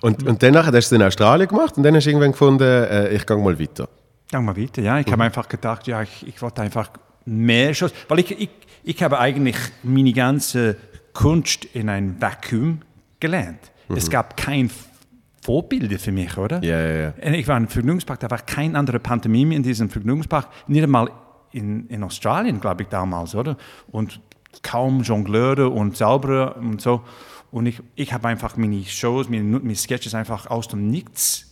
Und, 0.03 0.27
und 0.27 0.43
danach 0.43 0.67
hast 0.67 0.73
du 0.73 0.79
es 0.79 0.93
in 0.93 1.03
Australien 1.03 1.49
gemacht 1.49 1.77
und 1.77 1.85
dann 1.85 1.95
hast 1.95 2.05
du 2.05 2.11
irgendwann 2.11 2.33
gefunden, 2.33 2.65
äh, 2.65 3.15
ich 3.15 3.25
gehe 3.25 3.37
mal 3.37 3.59
weiter. 3.59 3.89
Gang 4.31 4.45
mal 4.45 4.57
weiter, 4.57 4.83
ja. 4.83 4.99
Ich 4.99 5.11
habe 5.11 5.23
einfach 5.23 5.49
gedacht, 5.49 5.87
ja, 5.87 6.03
ich, 6.03 6.27
ich 6.27 6.43
wollte 6.43 6.63
einfach 6.63 6.91
mehr 7.25 7.73
Shows, 7.73 7.93
weil 8.09 8.19
ich, 8.21 8.31
ich, 8.33 8.51
ich 8.83 9.03
habe 9.03 9.19
eigentlich 9.19 9.57
meine 9.83 10.13
ganze 10.13 10.77
Kunst 11.13 11.65
in 11.67 11.89
ein 11.89 12.21
Vakuum 12.21 12.81
gelernt. 13.21 13.61
Es 13.95 14.09
gab 14.09 14.37
kein 14.37 14.71
Vorbilder 15.43 15.99
für 15.99 16.13
mich, 16.13 16.37
oder? 16.39 16.63
Ja, 16.63 16.81
ja, 16.81 16.95
ja. 16.95 17.15
Und 17.25 17.35
Ich 17.35 17.47
war 17.47 17.57
im 17.57 17.69
Vergnügungspark, 17.69 18.21
da 18.21 18.31
war 18.31 18.39
kein 18.39 18.75
anderer 18.75 19.01
Pantomime 19.01 19.55
in 19.55 19.63
diesem 19.63 19.91
Vergnügungspark, 19.91 20.49
nicht 20.67 20.83
einmal 20.83 21.11
in, 21.51 21.87
in 21.89 22.03
Australien, 22.03 22.61
glaube 22.61 22.83
ich, 22.85 22.89
damals, 22.89 23.35
oder? 23.35 23.57
Und 23.91 24.21
kaum 24.63 25.03
Jongleure 25.03 25.69
und 25.69 25.97
Zauberer 25.97 26.57
und 26.57 26.81
so. 26.81 27.03
Und 27.53 27.67
ich, 27.67 27.81
ich 27.95 28.13
habe 28.13 28.27
einfach 28.29 28.57
meine 28.57 28.83
Shows, 28.85 29.29
meine, 29.29 29.45
meine 29.45 29.77
Sketches 29.77 30.15
einfach 30.15 30.47
aus 30.49 30.67
dem 30.69 30.89
Nichts 30.89 31.47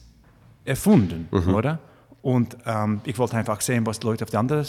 erfunden, 0.65 1.29
oder? 1.55 1.79
Und 2.23 2.57
ähm, 2.67 3.01
ich 3.05 3.19
wollte 3.19 3.37
einfach 3.37 3.61
sehen, 3.61 3.87
was 3.87 4.01
die 4.01 4.07
Leute 4.07 4.25
auf 4.25 4.31
der 4.31 4.41
anderen 4.41 4.67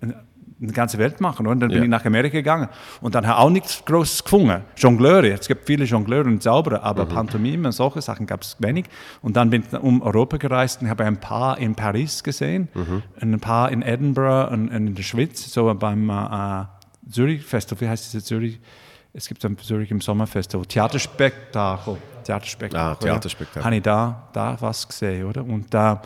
in 0.00 0.66
der 0.66 0.72
ganzen 0.74 0.98
Welt 0.98 1.20
machen. 1.20 1.46
Und 1.46 1.60
dann 1.60 1.68
bin 1.68 1.78
Ja. 1.78 1.84
ich 1.84 1.88
nach 1.90 2.04
Amerika 2.04 2.36
gegangen 2.38 2.68
und 3.00 3.14
dann 3.14 3.26
habe 3.28 3.38
auch 3.40 3.50
nichts 3.50 3.84
Großes 3.84 4.24
gefunden. 4.24 4.62
Jongleure, 4.76 5.28
es 5.30 5.46
gibt 5.46 5.66
viele 5.66 5.84
Jongleure 5.84 6.24
und 6.26 6.42
Zauberer, 6.42 6.82
aber 6.82 7.06
Pantomime 7.06 7.68
und 7.68 7.72
solche 7.72 8.00
Sachen 8.02 8.26
gab 8.26 8.42
es 8.42 8.56
wenig. 8.58 8.86
Und 9.22 9.36
dann 9.36 9.50
bin 9.50 9.62
ich 9.62 9.78
um 9.78 10.02
Europa 10.02 10.36
gereist 10.36 10.82
und 10.82 10.88
habe 10.90 11.04
ein 11.04 11.18
paar 11.20 11.58
in 11.58 11.74
Paris 11.76 12.24
gesehen, 12.24 12.68
ein 13.20 13.38
paar 13.38 13.70
in 13.70 13.82
Edinburgh 13.82 14.52
und, 14.52 14.68
und 14.70 14.86
in 14.88 14.94
der 14.96 15.02
Schweiz, 15.04 15.44
so 15.52 15.72
beim 15.74 16.10
äh, 16.10 16.64
Zürich 17.08 17.44
Festival, 17.44 17.80
wie 17.80 17.88
heißt 17.90 18.12
diese 18.12 18.24
Zürich? 18.24 18.58
Es 19.18 19.26
gibt 19.26 19.44
ein 19.44 19.58
Zürich 19.58 19.90
im 19.90 20.00
Sommerfestival, 20.00 20.64
Theaterspektakel. 20.66 21.96
Theaterspektakel. 22.22 22.78
Ah, 22.78 22.94
Theaterspektakel. 22.94 23.64
Habe 23.64 23.74
ich 23.76 23.82
da, 23.82 24.28
da 24.32 24.56
was 24.60 24.86
gesehen, 24.86 25.24
oder? 25.26 25.42
Und, 25.42 25.74
da, 25.74 26.02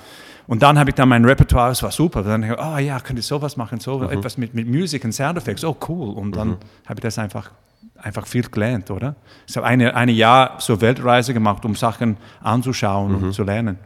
und 0.47 0.62
dann 0.62 0.79
habe 0.79 0.88
ich 0.88 0.94
dann 0.94 1.11
mein 1.11 1.23
Repertoire, 1.23 1.73
es 1.73 1.82
war 1.82 1.91
super. 1.91 2.23
Dann 2.23 2.49
habe 2.49 2.55
ich 2.55 2.67
oh 2.67 2.79
ja, 2.79 2.99
könnte 3.00 3.20
ich 3.20 3.26
sowas 3.26 3.59
machen, 3.59 3.81
so 3.81 3.99
Mhm. 3.99 4.09
etwas 4.12 4.38
mit, 4.38 4.55
mit 4.55 4.67
Musik 4.67 5.05
und 5.05 5.12
Soundeffects, 5.12 5.62
oh 5.62 5.76
cool. 5.88 6.14
Und 6.17 6.35
dann 6.37 6.56
habe 6.87 6.94
ich 6.94 7.00
das 7.00 7.19
einfach, 7.19 7.50
einfach 7.99 8.26
viel 8.26 8.44
gelernt, 8.49 8.91
oder? 8.91 9.15
Ich 9.47 9.55
habe 9.58 9.67
eine, 9.67 9.94
eine 9.94 10.12
Jahr 10.12 10.55
so 10.58 10.81
Weltreise 10.81 11.34
gemacht, 11.34 11.67
um 11.67 11.75
Sachen 11.75 12.17
anzuschauen 12.41 13.13
Mhm. 13.19 13.22
und 13.25 13.32
zu 13.34 13.43
lernen. 13.43 13.79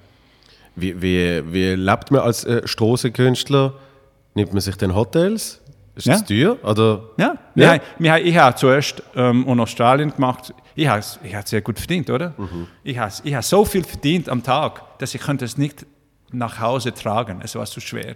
Wie, 0.76 1.02
wie, 1.02 1.42
wie 1.52 1.74
lebt 1.74 2.12
man 2.12 2.20
als 2.20 2.44
äh, 2.44 2.62
Strassenkünstler? 2.64 3.72
Nimmt 4.34 4.52
man 4.52 4.60
sich 4.60 4.76
denn 4.76 4.94
Hotels? 4.94 5.60
Ist 5.96 6.06
Ja. 6.06 6.12
das 6.12 6.24
teuer? 6.24 6.56
Oder? 6.62 7.02
Ja, 7.16 7.34
Ja. 7.54 7.74
ja. 7.74 7.80
Wir, 7.98 8.16
ich 8.24 8.36
habe 8.36 8.54
zuerst 8.54 9.02
ähm, 9.16 9.44
in 9.48 9.58
Australien 9.60 10.14
gemacht, 10.14 10.54
ich 10.74 10.86
habe 10.86 11.00
ich 11.24 11.34
sehr 11.46 11.62
gut 11.62 11.78
verdient, 11.78 12.10
oder? 12.10 12.34
Ich 12.84 12.98
habe 12.98 13.10
ich 13.24 13.34
hab 13.34 13.42
so 13.42 13.64
viel 13.64 13.82
verdient 13.82 14.28
am 14.28 14.42
Tag, 14.42 14.98
dass 14.98 15.14
ich 15.14 15.22
könnte 15.22 15.44
es 15.46 15.56
nicht 15.56 15.86
nach 16.32 16.60
Hause 16.60 16.92
tragen. 16.92 17.40
Es 17.42 17.54
war 17.54 17.64
zu 17.64 17.80
schwer. 17.80 18.14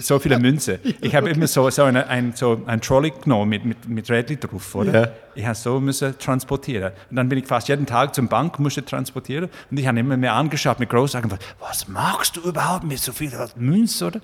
So 0.00 0.18
viele 0.18 0.38
Münze. 0.38 0.80
Ich 1.00 1.14
habe 1.14 1.30
immer 1.30 1.46
so, 1.46 1.68
so, 1.70 1.82
eine, 1.82 2.06
ein, 2.08 2.32
so 2.34 2.62
ein 2.66 2.80
Trolley 2.80 3.10
genommen 3.10 3.50
mit, 3.50 3.64
mit, 3.64 3.88
mit 3.88 4.10
Rädchen 4.10 4.40
drauf, 4.40 4.74
oder? 4.74 5.00
Ja. 5.02 5.08
Ich 5.34 5.44
habe 5.44 5.54
so 5.54 5.78
müssen 5.80 6.18
transportieren. 6.18 6.92
Und 7.10 7.16
dann 7.16 7.28
bin 7.28 7.38
ich 7.38 7.46
fast 7.46 7.68
jeden 7.68 7.84
Tag 7.84 8.14
zum 8.14 8.28
Bank, 8.28 8.58
musste 8.58 8.84
transportieren. 8.84 9.50
Und 9.70 9.78
ich 9.78 9.86
habe 9.86 10.00
immer 10.00 10.16
mehr 10.16 10.32
angeschaut 10.32 10.80
mit 10.80 10.88
großen 10.88 11.20
Augen, 11.20 11.36
was 11.60 11.88
machst 11.88 12.36
du 12.36 12.40
überhaupt 12.40 12.84
mit 12.84 12.98
so 12.98 13.12
viel 13.12 13.30
Münze, 13.56 14.06
oder? 14.06 14.20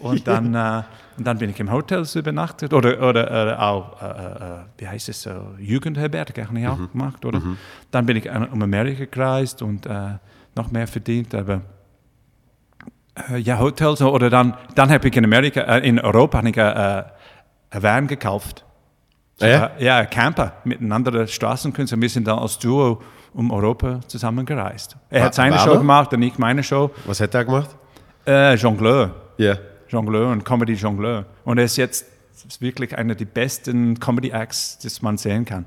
Und 0.00 0.26
dann, 0.28 0.54
äh, 0.54 0.82
und 1.16 1.26
dann 1.26 1.38
bin 1.38 1.50
ich 1.50 1.58
im 1.58 1.70
Hotel 1.72 2.04
übernachtet 2.14 2.72
oder, 2.72 2.98
oder, 2.98 3.26
oder 3.26 3.62
auch, 3.62 4.02
äh, 4.02 4.06
äh, 4.06 4.64
wie 4.78 4.88
heißt 4.88 5.08
es, 5.08 5.26
äh, 5.26 5.34
Jugendherberge 5.58 6.46
habe 6.46 6.58
ich 6.58 6.68
auch 6.68 6.90
gemacht, 6.92 7.24
oder? 7.24 7.40
Dann 7.90 8.06
bin 8.06 8.16
ich 8.16 8.26
äh, 8.26 8.48
um 8.50 8.62
Amerika 8.62 9.04
gereist 9.06 9.62
und 9.62 9.86
äh, 9.86 10.18
noch 10.56 10.70
mehr 10.70 10.86
verdient, 10.86 11.34
aber 11.34 11.62
äh, 13.30 13.38
ja, 13.38 13.58
Hotels 13.58 14.00
oder 14.02 14.30
dann, 14.30 14.54
dann 14.74 14.90
habe 14.90 15.08
ich 15.08 15.16
in 15.16 15.24
Amerika, 15.24 15.60
äh, 15.60 15.86
in 15.88 15.98
Europa 16.00 16.38
habe 16.38 16.48
ich 16.50 16.56
äh, 16.56 16.60
äh, 16.60 17.04
einen 17.70 17.82
Van 17.82 18.06
gekauft. 18.06 18.64
Ah, 19.40 19.46
ja? 19.46 19.70
Ja, 19.78 20.04
Camper 20.06 20.52
mit 20.64 20.80
einem 20.80 20.92
anderen 20.92 21.26
Straßenkünstler. 21.26 22.00
Wir 22.00 22.08
sind 22.08 22.26
dann 22.28 22.38
als 22.38 22.58
Duo 22.58 23.02
um 23.32 23.50
Europa 23.50 24.00
zusammengereist. 24.06 24.96
Er 25.10 25.20
Wa- 25.22 25.24
hat 25.26 25.34
seine 25.34 25.58
Show 25.58 25.76
gemacht 25.78 26.12
und 26.12 26.22
ich 26.22 26.38
meine 26.38 26.62
Show. 26.62 26.90
Was 27.06 27.20
hat 27.20 27.34
er 27.34 27.44
gemacht? 27.44 27.70
Äh, 28.26 28.54
Jongleur. 28.54 29.14
Ja. 29.38 29.56
Jongleur 29.88 30.30
und 30.30 30.44
Comedy 30.44 30.74
Jongleur. 30.74 31.24
Und 31.44 31.58
er 31.58 31.64
ist 31.64 31.76
jetzt 31.76 32.06
ist 32.46 32.60
wirklich 32.60 32.96
einer 32.96 33.14
der 33.14 33.24
besten 33.24 33.98
Comedy 33.98 34.30
Acts, 34.30 34.78
das 34.78 35.02
man 35.02 35.16
sehen 35.16 35.44
kann. 35.44 35.64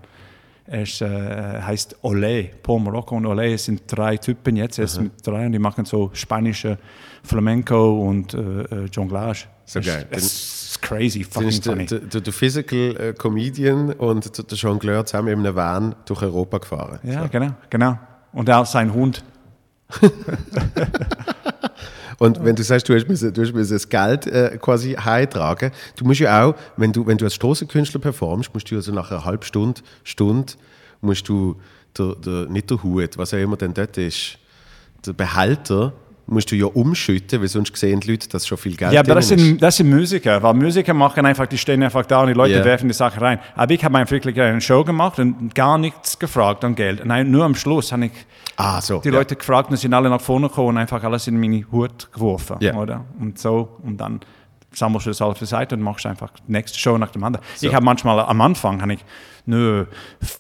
Er 0.68 0.82
ist, 0.84 1.02
äh, 1.02 1.62
heißt 1.62 1.98
Olé, 2.04 2.50
Paul 2.62 2.82
Morocco 2.82 3.16
und 3.16 3.26
Olé. 3.26 3.54
Es 3.54 3.66
sind 3.66 3.84
drei 3.88 4.18
Typen 4.18 4.58
jetzt, 4.58 4.78
er 4.78 4.86
ist 4.86 5.00
mit 5.00 5.26
drei 5.26 5.46
und 5.46 5.54
die 5.54 5.60
machen 5.60 5.86
so 5.86 6.10
spanische 6.14 6.78
Flamenco 7.24 8.08
und 8.08 8.34
äh, 8.34 8.38
äh, 8.38 8.86
Jonglage. 8.92 9.46
So 9.66 9.80
es, 9.80 9.86
geil. 9.86 10.06
Es 10.12 10.24
ist 10.24 10.68
ist 10.78 10.82
crazy, 10.82 11.24
fucking 11.24 11.62
funny. 11.62 11.86
der, 11.86 12.00
der, 12.00 12.22
der 12.22 12.34
Physical 12.34 12.96
äh, 12.98 13.14
Comedian 13.14 13.94
und 13.94 14.38
der, 14.38 14.58
Jongleur 14.58 15.06
zusammen 15.06 15.30
in 15.30 15.40
einem 15.40 15.56
Van 15.56 15.96
durch 16.06 16.22
Europa 16.22 16.58
gefahren. 16.60 17.00
Ja, 17.04 17.28
genau, 17.28 17.54
genau. 17.70 17.98
Und 18.34 18.50
auch 18.50 18.66
sein 18.66 18.94
Hund. 18.94 19.24
Und 22.20 22.44
wenn 22.44 22.56
du 22.56 22.64
sagst, 22.64 22.90
du 22.90 22.96
hast, 22.96 23.08
müssen, 23.08 23.34
du 23.34 23.42
hast 23.42 23.54
müssen 23.54 23.74
das 23.74 23.90
Geld 23.90 24.26
äh, 24.28 24.58
quasi 24.60 24.94
heimtragen, 24.94 25.72
du 25.96 26.06
musst 26.06 26.20
ja 26.20 26.44
auch, 26.46 26.56
wenn 26.76 26.92
du, 26.92 27.06
wenn 27.06 27.18
du 27.18 27.26
als 27.26 27.36
Strassenkünstler 27.36 28.00
performst, 28.00 28.54
musst 28.54 28.70
du 28.72 28.76
ja 28.76 28.82
so 28.82 28.92
nach 28.92 29.12
einer 29.12 29.24
halben 29.24 29.44
Stunde, 29.44 29.82
Stunde, 30.04 30.54
musst 31.02 31.30
du, 31.30 31.56
der, 31.98 32.16
der, 32.16 32.46
nicht 32.48 32.70
der 32.70 32.82
Hut, 32.82 33.18
was 33.18 33.34
auch 33.34 33.38
immer 33.38 33.58
denn 33.58 33.74
dort 33.74 33.98
ist, 33.98 34.40
der 35.06 35.14
Behälter, 35.14 35.94
musst 36.28 36.52
du 36.52 36.56
ja 36.56 36.66
umschütten, 36.66 37.40
weil 37.42 37.48
sonst 37.48 37.76
sehen 37.78 38.00
die 38.02 38.12
Leute, 38.12 38.28
dass 38.30 38.46
schon 38.46 38.58
viel 38.58 38.76
Geld 38.76 38.92
Ja, 38.94 39.00
aber 39.02 39.16
das 39.16 39.32
ist. 39.32 39.40
sind, 39.40 39.62
das 39.62 39.78
sind 39.78 39.90
Musiker, 39.90 40.44
weil 40.44 40.54
Musiker 40.54 40.94
machen 40.94 41.26
einfach, 41.26 41.48
die 41.48 41.58
stehen 41.58 41.82
einfach 41.84 42.06
da 42.06 42.22
und 42.22 42.28
die 42.28 42.34
Leute 42.34 42.54
Ja. 42.56 42.66
werfen 42.66 42.88
die 42.90 42.94
Sachen 42.94 43.20
rein. 43.20 43.40
Aber 43.56 43.74
ich 43.74 43.84
habe 43.84 43.98
einfach 43.98 44.12
wirklich 44.12 44.40
eine 44.40 44.60
Show 44.62 44.84
gemacht 44.84 45.20
und 45.20 45.56
gar 45.56 45.78
nichts 45.78 46.20
gefragt 46.20 46.64
an 46.66 46.76
Geld. 46.76 47.06
Nein, 47.06 47.32
nur 47.32 47.46
am 47.46 47.56
Schluss 47.56 47.92
habe 47.92 48.06
ich 48.08 48.12
Ah, 48.58 48.82
so. 48.82 49.00
die 49.00 49.08
ja. 49.10 49.14
Leute 49.16 49.36
gefragt 49.36 49.70
und 49.72 49.78
sind 49.78 49.94
alle 49.94 50.10
nach 50.10 50.22
vorne 50.22 50.50
gekommen 50.50 50.70
und 50.70 50.78
einfach 50.78 51.04
alles 51.04 51.28
in 51.28 51.40
meine 51.40 51.64
Hut 51.72 52.12
geworfen, 52.12 52.58
Ja. 52.60 52.76
oder? 52.76 53.06
Und 53.20 53.40
so, 53.40 53.78
und 53.84 53.98
dann 53.98 54.20
sammelst 54.74 55.06
du 55.06 55.10
das 55.12 55.22
alles 55.22 55.38
zur 55.40 55.48
Seite 55.48 55.76
und 55.76 55.82
machst 55.82 56.06
einfach 56.06 56.32
die 56.48 56.52
nächste 56.52 56.78
Show 56.78 56.98
nach 56.98 57.10
dem 57.12 57.24
anderen. 57.24 57.46
Ich 57.62 57.74
habe 57.74 57.86
manchmal 57.86 58.20
am 58.20 58.42
Anfang 58.42 58.82
habe 58.82 58.94
ich 58.94 59.06
nur 59.46 59.88
f- 60.22 60.40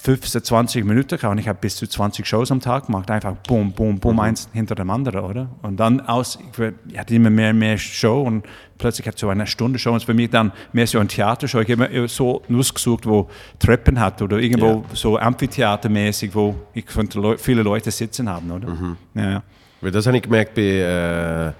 15, 0.00 0.44
20 0.44 0.84
Minuten 0.84 1.16
gehabt 1.16 1.32
und 1.32 1.38
ich 1.38 1.48
habe 1.48 1.58
bis 1.60 1.76
zu 1.76 1.86
20 1.86 2.26
Shows 2.26 2.52
am 2.52 2.60
Tag 2.60 2.86
gemacht. 2.86 3.10
Einfach 3.10 3.34
boom, 3.46 3.72
boom, 3.72 3.98
boom, 3.98 4.20
eins 4.20 4.48
hinter 4.52 4.74
dem 4.74 4.90
anderen, 4.90 5.24
oder? 5.24 5.48
Und 5.62 5.78
dann 5.78 6.00
aus, 6.00 6.38
ich 6.88 6.98
hatte 6.98 7.14
immer 7.14 7.30
mehr 7.30 7.50
und 7.50 7.58
mehr 7.58 7.76
Show 7.76 8.22
und 8.22 8.46
plötzlich 8.78 9.06
hatte 9.06 9.16
ich 9.16 9.20
so 9.20 9.28
eine 9.28 9.46
Stunde 9.46 9.78
Show 9.78 9.92
und 9.92 10.02
für 10.02 10.14
mich 10.14 10.30
dann 10.30 10.52
mehr 10.72 10.86
so 10.86 10.98
ein 10.98 11.08
Theatershow. 11.08 11.60
Ich 11.60 11.70
habe 11.70 11.86
immer 11.86 12.08
so 12.08 12.42
ausgesucht, 12.50 13.06
wo 13.06 13.28
Treppen 13.58 13.98
hat 13.98 14.22
oder 14.22 14.38
irgendwo 14.38 14.84
so 14.92 15.18
Amphitheatermäßig, 15.18 16.34
wo 16.34 16.54
ich 16.74 16.86
könnte 16.86 17.36
viele 17.38 17.62
Leute 17.62 17.90
sitzen 17.90 18.28
haben, 18.28 18.50
oder? 18.50 18.68
Ja, 19.14 19.30
ja. 19.30 19.42
Weil 19.80 19.90
das 19.90 20.06
habe 20.06 20.16
ich 20.16 20.22
gemerkt 20.22 20.54
bei, 20.54 21.54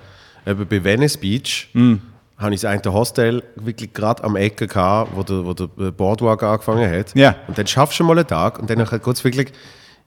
äh, 0.45 0.55
bei 0.55 0.85
Venice 0.85 1.17
Beach. 1.17 1.69
Mm. 1.73 1.95
Habe 2.39 2.55
ich 2.55 2.61
das 2.61 2.71
eine 2.71 2.93
Hostel 2.93 3.43
wirklich 3.57 3.93
gerade 3.93 4.23
am 4.23 4.37
Ecke 4.37 4.69
gehabt, 4.69 5.11
wo 5.15 5.23
der, 5.25 5.45
wo 5.45 5.53
der 5.55 5.91
Boardwalk 5.91 6.43
angefangen 6.43 6.89
hat. 6.91 7.15
Ja. 7.15 7.35
Und 7.49 7.59
dann 7.59 7.67
schaffst 7.67 7.99
du 7.99 8.05
mal 8.05 8.17
einen 8.17 8.27
Tag 8.29 8.59
und 8.61 8.71
dann 8.71 8.79
geht 8.85 9.07
es 9.07 9.25
wirklich, 9.25 9.53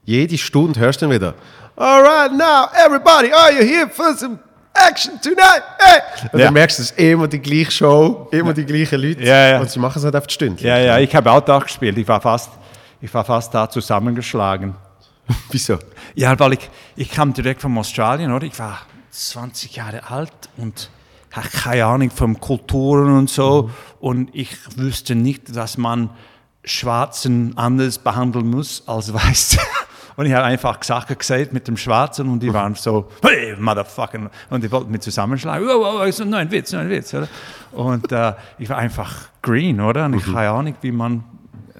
jede 0.04 0.38
Stunde 0.38 0.80
hörst 0.80 1.02
du 1.02 1.06
dann 1.06 1.14
wieder, 1.14 1.34
Alright, 1.76 2.32
now 2.32 2.66
everybody, 2.86 3.32
are 3.32 3.52
you 3.52 3.62
here 3.66 3.88
for 3.88 4.14
some 4.16 4.38
action 4.74 5.20
tonight? 5.20 5.62
Hey! 5.78 6.00
Und 6.32 6.38
Ja. 6.38 6.46
dann 6.46 6.54
merkst 6.54 6.78
du, 6.78 6.82
es 6.82 6.90
ist 6.90 6.98
immer 6.98 7.28
die 7.28 7.38
gleiche 7.38 7.70
Show, 7.70 8.28
immer 8.30 8.52
die 8.54 8.64
gleichen 8.64 9.00
Leute. 9.00 9.22
Ja, 9.22 9.48
ja. 9.48 9.60
Und 9.60 9.70
sie 9.70 9.78
machen 9.78 9.98
es 9.98 10.04
halt 10.04 10.16
auf 10.16 10.26
die 10.26 10.34
Stunde. 10.34 10.62
Ja, 10.62 10.78
ja, 10.78 10.98
ich 10.98 11.14
habe 11.14 11.30
auch 11.30 11.40
da 11.40 11.58
gespielt. 11.58 11.96
Ich 11.98 12.08
war 12.08 12.20
fast, 12.20 12.50
ich 13.00 13.12
war 13.12 13.24
fast 13.24 13.52
da 13.54 13.68
zusammengeschlagen. 13.68 14.74
Wieso? 15.50 15.78
Ja, 16.14 16.38
weil 16.38 16.54
ich, 16.54 16.70
ich 16.96 17.10
kam 17.10 17.32
direkt 17.32 17.60
von 17.62 17.76
Australien, 17.78 18.32
oder? 18.32 18.46
Ich 18.46 18.58
war 18.58 18.80
20 19.10 19.76
Jahre 19.76 20.10
alt 20.10 20.32
und 20.56 20.88
hatte 21.32 21.48
keine 21.50 21.86
Ahnung 21.86 22.10
von 22.10 22.38
Kulturen 22.40 23.16
und 23.16 23.30
so. 23.30 23.70
Und 24.00 24.30
ich 24.32 24.56
wüsste 24.76 25.14
nicht, 25.14 25.54
dass 25.54 25.78
man 25.78 26.10
Schwarzen 26.64 27.56
anders 27.56 27.98
behandeln 27.98 28.48
muss 28.48 28.86
als 28.86 29.12
Weiße. 29.14 29.58
Und 30.16 30.26
ich 30.26 30.32
habe 30.34 30.44
einfach 30.44 30.82
Sachen 30.82 31.16
gesagt 31.16 31.52
mit 31.52 31.66
dem 31.68 31.76
Schwarzen 31.76 32.28
und 32.28 32.40
die 32.40 32.52
waren 32.52 32.74
so, 32.74 33.08
hey, 33.22 33.56
Motherfucker. 33.58 34.30
Und 34.50 34.62
die 34.62 34.70
wollten 34.70 34.90
mich 34.90 35.00
zusammenschlagen. 35.00 35.66
Oh, 35.66 36.10
so, 36.10 36.24
nur 36.24 36.38
ein 36.38 36.50
Witz, 36.50 36.72
nur 36.72 36.82
ein 36.82 36.90
Witz. 36.90 37.14
Oder? 37.14 37.28
Und 37.72 38.12
äh, 38.12 38.34
ich 38.58 38.68
war 38.68 38.76
einfach 38.76 39.28
green, 39.40 39.80
oder? 39.80 40.04
Und 40.04 40.14
ich 40.14 40.22
habe 40.24 40.34
keine 40.34 40.50
Ahnung, 40.50 40.74
wie 40.82 40.92
man 40.92 41.24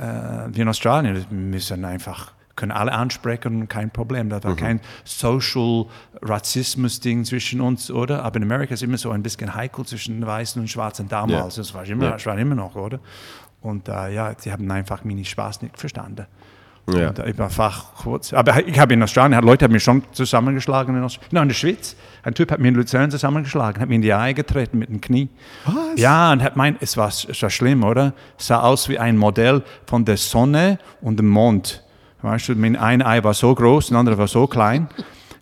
äh, 0.02 0.54
wie 0.54 0.60
in 0.60 0.68
Australien. 0.68 1.26
Wir 1.28 1.38
müssen 1.38 1.84
einfach, 1.84 2.32
können 2.56 2.72
alle 2.72 2.92
ansprechen, 2.92 3.68
kein 3.68 3.90
Problem. 3.90 4.28
Da 4.28 4.42
war 4.44 4.54
kein 4.56 4.80
Social 5.04 5.86
Rassismus-Ding 6.20 7.24
zwischen 7.24 7.60
uns, 7.60 7.90
oder? 7.90 8.24
Aber 8.24 8.36
in 8.36 8.42
Amerika 8.42 8.74
ist 8.74 8.82
immer 8.82 8.98
so 8.98 9.10
ein 9.10 9.22
bisschen 9.22 9.54
heikel 9.54 9.84
zwischen 9.86 10.16
den 10.20 10.26
Weißen 10.26 10.60
und 10.60 10.68
Schwarzen 10.68 11.08
damals. 11.08 11.56
Ja. 11.56 11.62
Das 11.62 11.74
war 11.74 11.84
immer, 11.86 12.10
das 12.10 12.26
war 12.26 12.38
immer 12.38 12.54
noch, 12.54 12.74
oder? 12.76 12.98
Und 13.60 13.88
äh, 13.88 14.12
ja, 14.14 14.32
sie 14.36 14.52
haben 14.52 14.70
einfach 14.70 15.04
meine 15.04 15.24
Spaß 15.24 15.62
nicht 15.62 15.78
verstanden. 15.78 16.26
Ja. 16.92 17.10
Und, 17.10 17.18
äh, 17.20 17.30
ich 17.30 17.38
war 17.38 17.46
einfach 17.46 17.94
kurz. 17.94 18.32
Aber 18.32 18.66
ich 18.66 18.76
habe 18.78 18.92
in 18.94 19.02
Australien, 19.02 19.40
Leute 19.44 19.64
haben 19.66 19.72
mich 19.72 19.84
schon 19.84 20.02
zusammengeschlagen. 20.12 20.96
In, 20.96 21.04
Aust- 21.04 21.20
Nein, 21.30 21.44
in 21.44 21.48
der 21.50 21.54
Schweiz. 21.54 21.94
Ein 22.24 22.34
Typ 22.34 22.50
hat 22.50 22.58
mich 22.58 22.68
in 22.68 22.74
Luzern 22.74 23.10
zusammengeschlagen, 23.10 23.80
hat 23.80 23.88
mir 23.88 23.94
in 23.94 24.02
die 24.02 24.12
Eier 24.12 24.34
getreten 24.34 24.78
mit 24.80 24.88
dem 24.88 25.00
Knie. 25.00 25.28
Was? 25.64 25.74
Ja, 25.96 26.32
und 26.32 26.42
hat 26.42 26.56
mein, 26.56 26.76
es 26.80 26.96
war, 26.96 27.08
es 27.08 27.40
war 27.40 27.50
schlimm, 27.50 27.84
oder? 27.84 28.14
Es 28.36 28.48
sah 28.48 28.60
aus 28.60 28.88
wie 28.88 28.98
ein 28.98 29.16
Modell 29.16 29.62
von 29.86 30.04
der 30.04 30.16
Sonne 30.16 30.78
und 31.00 31.18
dem 31.18 31.28
Mond. 31.28 31.84
Weißt 32.22 32.48
du, 32.48 32.54
mein 32.54 32.76
ein 32.76 33.02
Ei 33.02 33.22
war 33.22 33.34
so 33.34 33.54
groß, 33.54 33.88
das 33.88 33.96
andere 33.98 34.18
war 34.18 34.28
so 34.28 34.46
klein. 34.46 34.88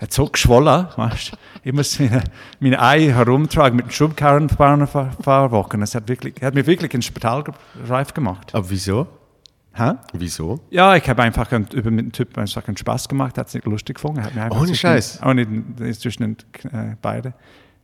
Hat 0.00 0.12
so 0.12 0.26
geschwollen, 0.26 0.86
weißt 0.96 1.32
du. 1.32 1.36
Ich 1.62 1.72
muss 1.74 1.98
meine, 1.98 2.24
mein 2.58 2.74
Ei 2.74 3.12
herumtragen 3.12 3.76
mit 3.76 3.86
dem 3.86 3.90
Schubkarren 3.90 4.48
ein 4.48 4.56
paar, 4.56 5.10
paar 5.22 5.50
Wochen. 5.50 5.82
Es 5.82 5.94
hat, 5.94 6.08
wirklich, 6.08 6.40
er 6.40 6.48
hat 6.48 6.54
mich 6.54 6.66
wirklich 6.66 6.94
ins 6.94 7.04
Spital 7.04 7.44
reif 7.86 8.14
gemacht. 8.14 8.54
Aber 8.54 8.68
wieso? 8.70 9.06
Hä? 9.74 9.92
Wieso? 10.14 10.60
Ja, 10.70 10.96
ich 10.96 11.08
habe 11.08 11.22
einfach 11.22 11.52
ein, 11.52 11.66
über 11.72 11.90
mit 11.90 12.06
dem 12.06 12.12
Typ 12.12 12.36
einfach 12.38 12.66
einen 12.66 12.76
Spaß 12.76 13.08
gemacht, 13.08 13.36
hat 13.36 13.48
es 13.48 13.54
nicht 13.54 13.66
lustig 13.66 13.96
gefunden. 13.96 14.24
Hat 14.24 14.34
mir 14.34 14.44
einfach 14.44 14.60
Ohne 14.60 14.74
Scheiß? 14.74 15.20
Ohne, 15.24 15.46
ist 15.80 16.00
zwischen 16.00 16.22
den 16.22 16.36
äh, 16.72 16.96
beide 17.00 17.34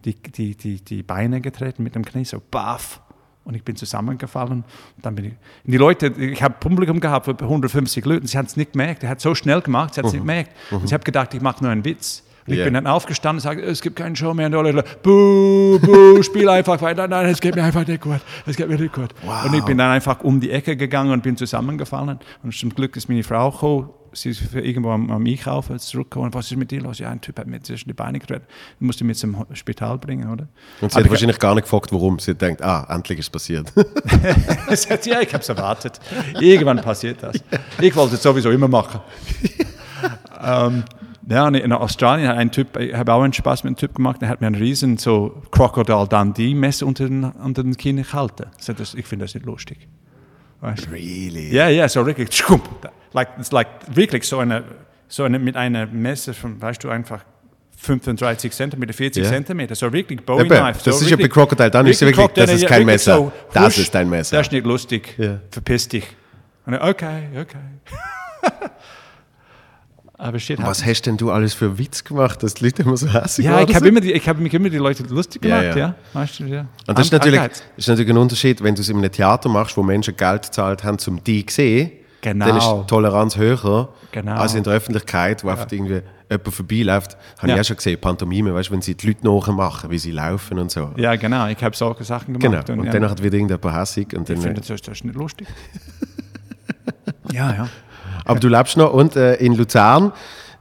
die, 0.07 0.15
die, 0.15 0.57
die, 0.57 0.81
die 0.83 1.03
Beine 1.03 1.41
getreten 1.41 1.83
mit 1.83 1.95
dem 1.95 2.05
Knie, 2.05 2.25
so 2.25 2.41
baff. 2.51 3.01
Und 3.47 3.55
ich 3.55 3.63
bin 3.63 3.77
zusammengefallen. 3.77 4.65
Und 4.97 5.05
dann 5.07 5.15
bin 5.15 5.25
ich. 5.27 5.31
Und 5.65 5.71
die 5.73 5.77
Leute, 5.77 6.09
ich 6.19 6.43
habe 6.43 6.57
Publikum 6.59 6.99
gehabt 7.01 7.27
für 7.27 7.37
150 7.41 8.05
Leute, 8.05 8.27
sie 8.27 8.37
haben 8.37 8.47
es 8.47 8.57
nicht 8.57 8.73
gemerkt. 8.73 9.05
Er 9.05 9.09
hat 9.11 9.21
so 9.21 9.35
schnell 9.37 9.61
gemacht, 9.61 9.95
sie 9.95 10.01
haben 10.01 10.07
es 10.09 10.13
nicht 10.13 10.23
gemerkt. 10.23 10.51
Und 10.73 10.85
ich 10.85 10.93
habe 10.93 11.05
gedacht, 11.05 11.33
ich 11.33 11.41
mache 11.41 11.63
nur 11.63 11.71
einen 11.73 11.85
Witz. 11.85 12.25
Und 12.45 12.53
ich 12.55 12.59
Ja. 12.59 12.65
bin 12.65 12.75
dann 12.75 12.87
aufgestanden 12.89 13.39
und 13.39 13.43
sage, 13.43 13.63
es 13.63 13.81
gibt 13.81 13.95
keine 13.97 14.15
Show 14.17 14.35
mehr. 14.35 14.47
Und 14.47 14.55
alle 14.57 14.73
Leute, 14.73 14.89
buh, 15.03 15.79
buh, 15.81 16.23
spiel 16.23 16.49
einfach 16.49 16.81
weiter. 16.83 17.07
Nein, 17.09 17.27
es 17.27 17.41
geht 17.41 17.55
mir 17.55 17.63
einfach 17.65 17.87
nicht 17.87 18.01
gut. 18.01 18.21
Es 18.47 18.57
geht 18.57 18.69
mir 18.69 18.79
nicht 18.79 18.93
gut. 18.93 19.11
Und 19.45 19.55
ich 19.55 19.65
bin 19.65 19.79
dann 19.79 19.91
einfach 19.93 20.21
um 20.23 20.41
die 20.41 20.51
Ecke 20.51 20.77
gegangen 20.77 21.13
und 21.13 21.23
bin 21.23 21.37
zusammengefallen. 21.37 22.19
Und 22.43 22.53
zum 22.55 22.71
Glück 22.71 22.97
ist 22.97 23.09
meine 23.09 23.23
Frau 23.23 23.51
gekommen. 23.53 23.91
Sie 24.17 24.31
ist 24.31 24.55
irgendwo 24.55 24.91
am, 24.91 25.11
am 25.11 25.25
Einkaufen 25.27 25.73
jetzt 25.75 25.89
zurückgekommen. 25.89 26.33
Was 26.35 26.51
ist 26.51 26.57
mit 26.57 26.71
dir 26.71 26.81
los? 26.81 26.99
Ja, 26.99 27.11
ein 27.11 27.21
Typ 27.21 27.39
hat 27.39 27.47
mir 27.47 27.63
zwischen 27.63 27.89
die 27.89 27.95
Beine 27.95 28.19
getreten. 28.19 28.47
Ich 28.81 28.87
musste 28.87 29.05
mich 29.05 29.19
zum 29.19 29.45
Spital 29.53 29.99
bringen, 29.99 30.31
oder? 30.31 30.49
Und 30.81 30.91
sie 30.91 30.97
Aber 30.97 30.97
hat 30.97 31.05
ich- 31.05 31.11
wahrscheinlich 31.11 31.39
gar 31.39 31.55
nicht 31.55 31.65
gefragt, 31.65 31.93
warum. 31.93 32.19
Sie 32.19 32.35
denkt, 32.35 32.63
ah, 32.63 32.87
endlich 32.89 33.19
ist 33.19 33.27
es 33.27 33.31
passiert. 33.31 33.73
Er 34.69 34.77
sagt, 34.77 35.07
ja, 35.07 35.21
ich 35.21 35.33
habe 35.33 35.43
es 35.43 35.49
erwartet. 35.49 36.01
Irgendwann 36.41 36.81
passiert 36.81 37.23
das. 37.23 37.37
Ich 37.81 37.95
wollte 37.95 38.15
es 38.17 38.23
sowieso 38.23 38.51
immer 38.51 38.69
machen. 38.69 39.01
ähm, 40.43 40.85
ja, 41.29 41.49
in 41.49 41.73
Australien 41.73 42.29
hat 42.29 42.37
ein 42.37 42.51
Typ, 42.53 42.77
ich 42.77 42.95
habe 42.95 43.13
auch 43.13 43.23
einen 43.23 43.33
Spaß 43.33 43.65
mit 43.65 43.71
einem 43.71 43.77
Typ 43.77 43.97
gemacht, 43.97 44.23
der 44.23 44.29
hat 44.29 44.41
mir 44.41 44.47
einen 44.47 44.57
riesen 44.57 44.97
so 44.97 45.43
Crocodile 45.51 46.07
Dundee 46.09 46.55
Messer 46.55 46.87
unter 46.87 47.07
den, 47.09 47.25
unter 47.25 47.63
den 47.65 47.77
Kinn 47.77 47.97
gehalten. 47.97 48.47
Ich 48.59 49.07
finde 49.07 49.25
das 49.25 49.35
nicht 49.35 49.45
lustig. 49.47 49.89
Weißt 50.61 50.89
really? 50.91 51.53
Ja, 51.55 51.69
ja, 51.69 51.89
so 51.89 52.07
wirklich, 52.07 52.29
like, 53.13 53.29
it's 53.39 53.53
like 53.53 53.69
wirklich 53.89 54.25
so 54.27 54.39
eine, 54.39 54.65
so 55.09 55.25
eine 55.25 55.39
mit 55.39 55.57
einer 55.57 55.87
Messer 55.87 56.35
von, 56.35 56.61
weißt 56.61 56.83
du, 56.85 56.89
einfach 56.91 57.25
35 57.79 58.53
Zentimeter, 58.53 58.93
40 58.95 59.23
Ja. 59.25 59.31
Zentimeter, 59.31 59.75
so 59.75 59.93
wirklich 59.93 60.21
Bowie 60.25 60.47
Eben, 60.47 60.49
Knife. 60.57 60.81
das 60.85 60.99
so 60.99 61.05
ist 61.05 61.11
ja 61.11 61.17
bei 61.17 61.29
Crocodile, 61.29 61.71
dann 61.71 61.87
ist 61.87 62.01
es 62.03 62.09
wirklich- 62.09 62.27
das 62.35 62.51
ist 62.53 62.67
kein 62.67 62.87
Messer. 62.87 63.31
Das 63.53 63.67
husch, 63.75 63.79
ist 63.83 63.95
dein 63.95 64.09
Messer. 64.09 64.37
Das 64.39 64.47
ist 64.47 64.53
nicht 64.53 64.65
lustig, 64.67 65.15
Ja. 65.19 65.41
verpiss 65.51 65.87
dich. 65.89 66.07
Und 66.65 66.75
okay, 66.75 67.25
okay. 67.39 67.59
Aber 70.19 70.39
shit, 70.39 70.59
Was 70.63 70.85
hast 70.85 71.03
denn 71.03 71.19
du 71.19 71.31
alles 71.31 71.53
für 71.53 71.77
Witz 71.79 72.03
gemacht, 72.03 72.43
dass 72.43 72.55
die 72.55 72.65
Leute 72.65 72.83
immer 72.83 72.97
so 72.97 73.07
hässlich 73.13 73.47
ja, 73.47 73.61
ich 73.61 73.75
habe 73.75 74.01
die, 74.01 74.13
ich 74.13 74.27
habe 74.29 74.41
mich 74.41 74.55
immer 74.55 74.71
die 74.71 74.79
Leute 74.79 75.03
lustig 75.05 75.45
Ja, 75.45 75.61
gemacht, 75.61 75.77
ja. 75.77 75.87
ja. 75.89 75.95
Weißt 76.15 76.41
du, 76.41 76.45
ja. 76.47 76.67
Und 76.87 76.99
das 76.99 77.07
ist, 77.07 77.13
natürlich, 77.13 77.39
das 77.41 77.63
ist 77.77 77.89
natürlich 77.89 78.11
ein 78.11 78.17
Unterschied, 78.17 78.63
wenn 78.63 78.75
du 78.75 78.81
es 78.81 78.89
in 78.89 78.97
einem 78.97 79.13
Theater 79.13 79.51
machst, 79.51 79.77
wo 79.77 79.83
Menschen 79.83 80.17
Geld 80.17 80.45
gezahlt 80.45 80.85
haben, 80.85 80.97
um 81.07 81.23
dich 81.23 81.49
zu 81.49 81.57
sehen. 81.57 81.91
Genau. 82.23 82.47
Dann 82.47 82.57
ist 82.57 82.67
die 82.67 82.87
Toleranz 82.87 83.37
höher 83.37 83.91
Genau. 84.11 84.33
als 84.37 84.55
in 84.55 84.63
der 84.65 84.73
Öffentlichkeit, 84.73 85.45
wo 85.45 85.51
einfach 85.51 85.71
irgendwie 85.71 86.01
jemand 86.31 86.55
vorbeiläuft. 86.55 87.17
Habe 87.39 87.49
Ja. 87.49 87.55
ich 87.57 87.61
auch 87.61 87.65
schon 87.67 87.77
gesehen, 87.77 88.01
Pantomime, 88.01 88.55
weißt 88.55 88.71
du, 88.71 88.73
wenn 88.73 88.81
sie 88.83 88.95
die 88.95 89.09
Leute 89.09 89.27
nachmachen, 89.27 89.91
wie 89.91 89.99
sie 89.99 90.13
laufen 90.13 90.59
und 90.59 90.71
so. 90.71 90.93
Ja, 90.97 91.15
genau, 91.17 91.47
ich 91.49 91.63
habe 91.63 91.77
solche 91.77 92.05
Sachen 92.05 92.33
Genau. 92.39 92.53
gemacht. 92.53 92.71
Und, 92.71 92.85
ja. 92.85 92.91
dann 92.91 93.09
hat 93.11 93.23
wieder 93.23 93.35
irgendjemand 93.37 93.77
hässig. 93.77 94.15
Und 94.17 94.29
ich 94.31 94.35
dann, 94.37 94.43
finde, 94.43 94.63
das, 94.63 94.81
das 94.81 94.97
ist 94.97 95.05
nicht 95.05 95.15
lustig. 95.15 95.47
ja, 97.33 97.53
ja. 97.55 97.69
Aber 98.27 98.41
du 98.41 98.49
lebst 98.49 98.77
noch 98.77 98.93
und 98.93 99.17
äh, 99.17 99.37
in 99.37 99.55
Luzern 99.55 100.13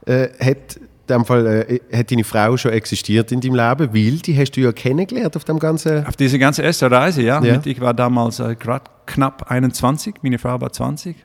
äh, 0.06 0.28
hat, 0.40 0.76
in 0.76 0.86
dem 1.08 1.24
Fall, 1.24 1.46
äh, 1.46 1.80
hat 1.96 2.10
deine 2.10 2.24
Frau 2.24 2.56
schon 2.56 2.72
existiert 2.72 3.32
in 3.32 3.40
deinem 3.40 3.54
Leben, 3.54 3.94
weil 3.94 4.18
die 4.18 4.38
hast 4.38 4.52
du 4.52 4.60
ja 4.60 4.72
kennengelernt 4.72 5.36
auf 5.36 5.44
dem 5.44 5.58
ganzen... 5.58 6.06
Auf 6.06 6.16
diese 6.16 6.38
ganze 6.38 6.62
erste 6.62 6.90
Reise, 6.90 7.22
ja. 7.22 7.42
Ja. 7.42 7.60
Ich 7.64 7.80
war 7.80 7.94
damals 7.94 8.40
äh, 8.40 8.54
gerade 8.56 8.84
knapp 9.06 9.50
21, 9.50 10.16
meine 10.22 10.38
Frau 10.38 10.60
war 10.60 10.72
20. 10.72 11.16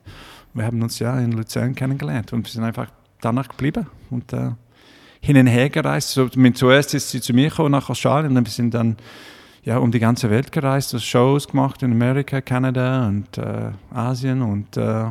Wir 0.53 0.65
haben 0.65 0.81
uns 0.81 1.00
ja 1.00 1.17
in 1.19 1.31
Luzern 1.31 1.75
kennengelernt 1.75 2.33
und 2.33 2.45
wir 2.45 2.51
sind 2.51 2.63
einfach 2.63 2.88
danach 3.21 3.48
geblieben 3.48 3.88
und 4.10 4.33
äh, 4.33 4.51
hin 5.21 5.38
und 5.38 5.48
her 5.48 5.69
gereist. 5.69 6.10
So, 6.10 6.27
zuerst 6.27 6.93
ist 6.93 7.12
sie 7.12 7.21
zu 7.21 7.33
mir 7.33 7.50
gekommen 7.50 7.71
nach 7.71 7.89
Australien 7.89 8.36
und 8.36 8.45
wir 8.45 8.51
sind 8.51 8.74
dann 8.74 8.98
ja, 9.63 9.77
um 9.77 9.91
die 9.91 10.00
ganze 10.00 10.29
Welt 10.29 10.51
gereist, 10.51 11.00
Shows 11.01 11.48
gemacht 11.48 11.83
in 11.83 11.91
Amerika, 11.91 12.41
Kanada 12.41 13.07
und 13.07 13.38
äh, 13.38 13.71
Asien 13.93 14.41
und 14.41 14.75
äh, 14.75 15.05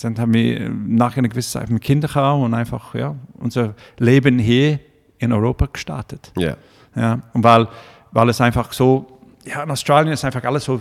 dann 0.00 0.18
haben 0.18 0.34
wir 0.34 0.68
nach 0.70 1.16
einer 1.16 1.28
gewissen 1.28 1.52
Zeit 1.52 1.70
mit 1.70 1.82
Kinder 1.82 2.08
gehabt 2.08 2.42
und 2.42 2.54
einfach 2.54 2.94
ja, 2.94 3.14
unser 3.34 3.74
Leben 3.98 4.38
hier 4.38 4.80
in 5.18 5.32
Europa 5.32 5.66
gestartet. 5.72 6.32
Ja. 6.36 6.56
Ja, 6.94 7.20
und 7.34 7.44
weil, 7.44 7.68
weil 8.12 8.28
es 8.30 8.40
einfach 8.40 8.72
so, 8.72 9.20
ja, 9.44 9.62
in 9.62 9.70
Australien 9.70 10.12
ist 10.12 10.24
einfach 10.24 10.42
alles 10.44 10.64
so 10.64 10.80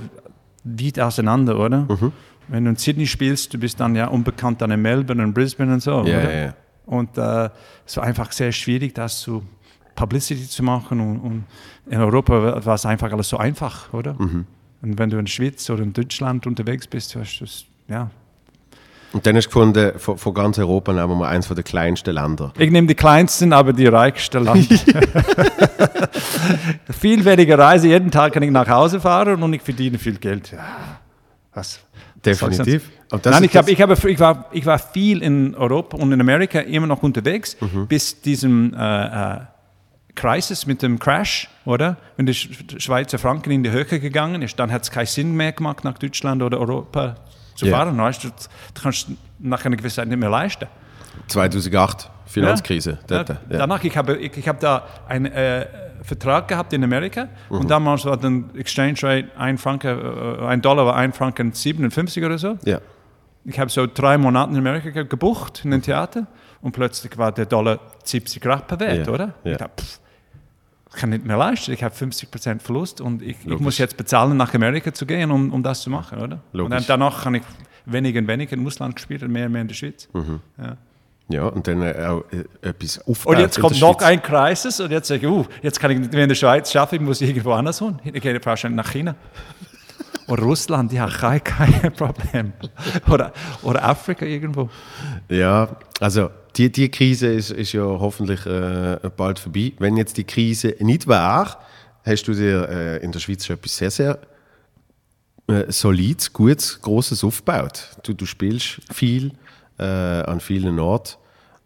weit 0.63 0.99
auseinander, 0.99 1.59
oder? 1.59 1.81
Mhm. 1.81 2.11
Wenn 2.47 2.63
du 2.63 2.69
in 2.71 2.75
Sydney 2.75 3.07
spielst, 3.07 3.53
du 3.53 3.57
bist 3.57 3.79
dann 3.79 3.95
ja 3.95 4.07
unbekannt 4.07 4.61
dann 4.61 4.71
in 4.71 4.81
Melbourne 4.81 5.23
und 5.23 5.33
Brisbane 5.33 5.73
und 5.73 5.81
so, 5.81 6.03
ja, 6.05 6.31
ja. 6.31 6.53
Und 6.85 7.17
äh, 7.17 7.49
es 7.85 7.97
war 7.97 8.03
einfach 8.03 8.31
sehr 8.31 8.51
schwierig, 8.51 8.93
das 8.93 9.19
zu 9.21 9.43
Publicity 9.95 10.47
zu 10.47 10.63
machen. 10.63 10.99
Und, 10.99 11.19
und 11.19 11.43
in 11.87 11.99
Europa 11.99 12.63
war 12.63 12.75
es 12.75 12.85
einfach 12.85 13.11
alles 13.11 13.29
so 13.29 13.37
einfach, 13.37 13.91
oder? 13.93 14.13
Mhm. 14.13 14.45
Und 14.81 14.99
wenn 14.99 15.09
du 15.09 15.17
in 15.17 15.25
der 15.25 15.31
Schweiz 15.31 15.67
oder 15.69 15.83
in 15.83 15.93
Deutschland 15.93 16.45
unterwegs 16.45 16.85
bist, 16.87 17.15
hast 17.15 17.39
du 17.39 17.45
das, 17.45 17.65
ja. 17.87 18.09
Und 19.15 19.25
dann 19.25 19.37
hast 19.37 19.45
du 19.45 19.49
gefunden, 19.49 19.97
von, 19.97 20.17
von 20.17 20.33
ganz 20.33 20.59
Europa 20.59 20.91
nehmen 20.91 21.07
wir 21.07 21.15
mal 21.15 21.29
eins 21.29 21.47
von 21.47 21.55
den 21.55 21.63
kleinsten 21.63 22.13
Ländern. 22.15 22.51
Ich 22.57 22.69
nehme 22.69 22.85
die 22.85 22.95
kleinsten, 22.95 23.53
aber 23.53 23.71
die 23.71 23.87
reichsten 23.87 24.43
Land. 24.43 24.67
viel 26.99 27.23
weniger 27.23 27.57
Reise, 27.57 27.87
jeden 27.87 28.11
Tag 28.11 28.33
kann 28.33 28.43
ich 28.43 28.51
nach 28.51 28.67
Hause 28.67 28.99
fahren 28.99 29.41
und 29.41 29.53
ich 29.53 29.61
verdiene 29.61 29.97
viel 29.97 30.17
Geld. 30.17 30.51
Ja, 30.51 30.65
was? 31.53 31.79
Definitiv. 32.25 32.89
Nein, 33.23 33.43
ich, 33.45 33.55
hab, 33.55 33.69
ich, 33.69 33.81
habe, 33.81 33.93
ich, 34.09 34.19
war, 34.19 34.49
ich 34.51 34.65
war 34.65 34.79
viel 34.79 35.21
in 35.21 35.55
Europa 35.55 35.95
und 35.95 36.11
in 36.11 36.19
Amerika 36.19 36.59
immer 36.59 36.87
noch 36.87 37.01
unterwegs, 37.01 37.55
Mhm. 37.61 37.87
bis 37.87 38.19
diesem 38.21 38.73
äh, 38.73 39.35
äh, 39.35 39.39
Crisis 40.15 40.65
mit 40.65 40.81
dem 40.81 40.99
Crash, 40.99 41.47
oder? 41.63 41.95
Wenn 42.17 42.27
Sch- 42.27 42.79
Schweizer 42.81 43.17
Franken 43.19 43.51
in 43.51 43.63
die 43.63 43.71
Höhe 43.71 43.85
gegangen 43.85 44.41
ist, 44.41 44.59
dann 44.59 44.71
hat 44.73 44.83
es 44.83 44.91
keinen 44.91 45.05
Sinn 45.05 45.35
mehr 45.35 45.51
gemacht, 45.53 45.83
nach 45.85 45.97
Deutschland 45.99 46.41
oder 46.41 46.59
Europa 46.59 47.15
zu 47.55 47.65
Ja. 47.65 47.77
fahren. 47.77 47.97
Weißt 47.97 48.23
du, 48.23 48.27
du 48.29 48.81
kannst 48.81 49.07
nach 49.39 49.65
einer 49.65 49.75
gewissen 49.75 49.95
Zeit 49.95 50.07
nicht 50.07 50.19
mehr 50.19 50.29
leisten. 50.29 50.67
2008, 51.27 52.09
Finanzkrise. 52.25 52.91
Ja. 53.09 53.23
Dort, 53.23 53.29
Ja. 53.29 53.57
Danach, 53.59 53.83
ich 53.83 53.95
habe, 53.97 54.17
ich, 54.17 54.35
ich 54.37 54.47
habe 54.47 54.59
da 54.59 54.83
einen 55.07 55.25
äh, 55.31 55.65
Vertrag 56.03 56.47
gehabt 56.47 56.73
in 56.73 56.83
Amerika 56.83 57.27
Mhm. 57.49 57.57
und 57.59 57.71
damals 57.71 58.05
war 58.05 58.17
der 58.17 58.31
Exchange 58.57 58.95
Rate 59.01 59.27
ein, 59.37 59.57
Franken, 59.57 59.97
äh, 60.41 60.45
ein 60.45 60.61
Dollar 60.61 60.85
war 60.85 60.95
ein 60.95 61.13
Franken 61.13 61.51
57 61.53 62.23
oder 62.23 62.37
so. 62.37 62.57
ja. 62.65 62.79
Ich 63.47 63.59
habe 63.59 63.69
so 63.69 63.85
drei 63.85 64.17
Monate 64.17 64.53
in 64.53 64.57
Amerika 64.57 64.89
ge- 64.89 65.05
gebucht 65.05 65.61
in 65.65 65.71
ein 65.71 65.81
Theater 65.83 66.25
und 66.61 66.71
plötzlich 66.71 67.15
war 67.15 67.31
der 67.31 67.45
Dollar 67.45 67.77
70 68.03 68.43
Rappen 68.43 68.79
wert, 68.79 69.07
oder? 69.07 69.35
ja. 69.43 69.51
Ich 69.51 69.57
dachte, 69.59 69.83
pff, 69.83 69.99
ich 70.95 71.01
kann 71.01 71.09
nicht 71.09 71.25
mehr 71.25 71.37
leisten, 71.37 71.73
ich 71.73 71.83
habe 71.83 71.93
50% 71.93 72.61
Verlust 72.61 73.01
und 73.01 73.21
ich, 73.21 73.31
ich 73.41 73.45
Logisch. 73.45 73.63
muss 73.63 73.77
jetzt 73.77 73.97
bezahlen, 73.97 74.37
nach 74.37 74.53
Amerika 74.53 74.93
zu 74.93 75.05
gehen, 75.05 75.29
um, 75.29 75.51
um 75.51 75.61
das 75.61 75.81
zu 75.81 75.89
machen, 75.89 76.19
oder? 76.19 76.23
Und 76.23 76.39
dann, 76.53 76.69
Logisch. 76.69 76.87
danach 76.87 77.23
kann 77.23 77.35
ich 77.35 77.43
weniger 77.85 78.19
und 78.19 78.27
weniger 78.27 78.53
im 78.53 78.65
Ausland 78.65 78.95
gespielt 78.95 79.21
und 79.21 79.31
mehr 79.31 79.47
und 79.47 79.51
mehr 79.51 79.61
in 79.61 79.67
der 79.67 79.75
Schweiz. 79.75 80.07
Mhm. 80.13 80.39
Ja. 80.57 80.77
ja, 81.27 81.47
und 81.47 81.67
dann 81.67 81.81
äh, 81.81 82.05
auch 82.07 82.23
äh, 82.31 82.67
etwas 82.67 82.99
aufgebaut 82.99 83.35
Und 83.35 83.41
jetzt 83.41 83.57
in 83.57 83.61
kommt 83.61 83.81
noch 83.81 84.01
ein 84.01 84.21
Crisis 84.21 84.79
und 84.79 84.91
jetzt 84.91 85.09
sage 85.09 85.27
ich, 85.27 85.31
uh, 85.31 85.45
jetzt 85.61 85.79
kann 85.79 85.91
ich 85.91 85.99
nicht 85.99 86.13
mehr 86.13 86.23
in 86.23 86.29
der 86.29 86.35
Schweiz 86.35 86.71
schaffen, 86.71 86.95
ich 86.95 87.01
muss 87.01 87.19
irgendwo 87.19 87.51
anders 87.51 87.79
hin. 87.79 87.99
Ich 88.03 88.21
gehe 88.21 88.43
wahrscheinlich 88.43 88.77
nach 88.77 88.91
China. 88.91 89.15
Oder 90.27 90.43
Russland, 90.43 90.93
ja, 90.93 91.07
kein, 91.07 91.43
kein 91.43 91.91
Problem. 91.93 92.53
Oder, 93.11 93.31
oder 93.61 93.83
Afrika 93.83 94.25
irgendwo. 94.25 94.69
Ja, 95.29 95.75
also 95.99 96.31
die, 96.57 96.71
die 96.71 96.89
Krise 96.89 97.27
ist, 97.27 97.51
ist 97.51 97.73
ja 97.73 97.83
hoffentlich 97.83 98.45
äh, 98.45 98.99
bald 99.15 99.39
vorbei. 99.39 99.73
Wenn 99.79 99.97
jetzt 99.97 100.17
die 100.17 100.23
Krise 100.23 100.75
nicht 100.79 101.07
wäre, 101.07 101.57
hast 102.03 102.23
du 102.27 102.33
dir 102.33 102.69
äh, 102.69 103.03
in 103.03 103.11
der 103.11 103.19
Schweiz 103.19 103.45
schon 103.45 103.57
etwas 103.57 103.77
sehr, 103.77 103.91
sehr 103.91 104.19
äh, 105.47 105.71
solides, 105.71 106.31
gutes, 106.31 106.81
grosses 106.81 107.23
aufgebaut. 107.23 107.89
Du, 108.03 108.13
du 108.13 108.25
spielst 108.25 108.81
viel 108.93 109.33
äh, 109.77 109.83
an 109.83 110.39
vielen 110.39 110.79
Orten 110.79 111.17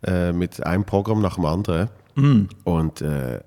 äh, 0.04 0.32
mit 0.32 0.66
einem 0.66 0.86
Programm 0.86 1.22
nach 1.22 1.36
dem 1.36 1.46
anderen. 1.46 1.90
Und 2.64 3.02
äh, 3.02 3.40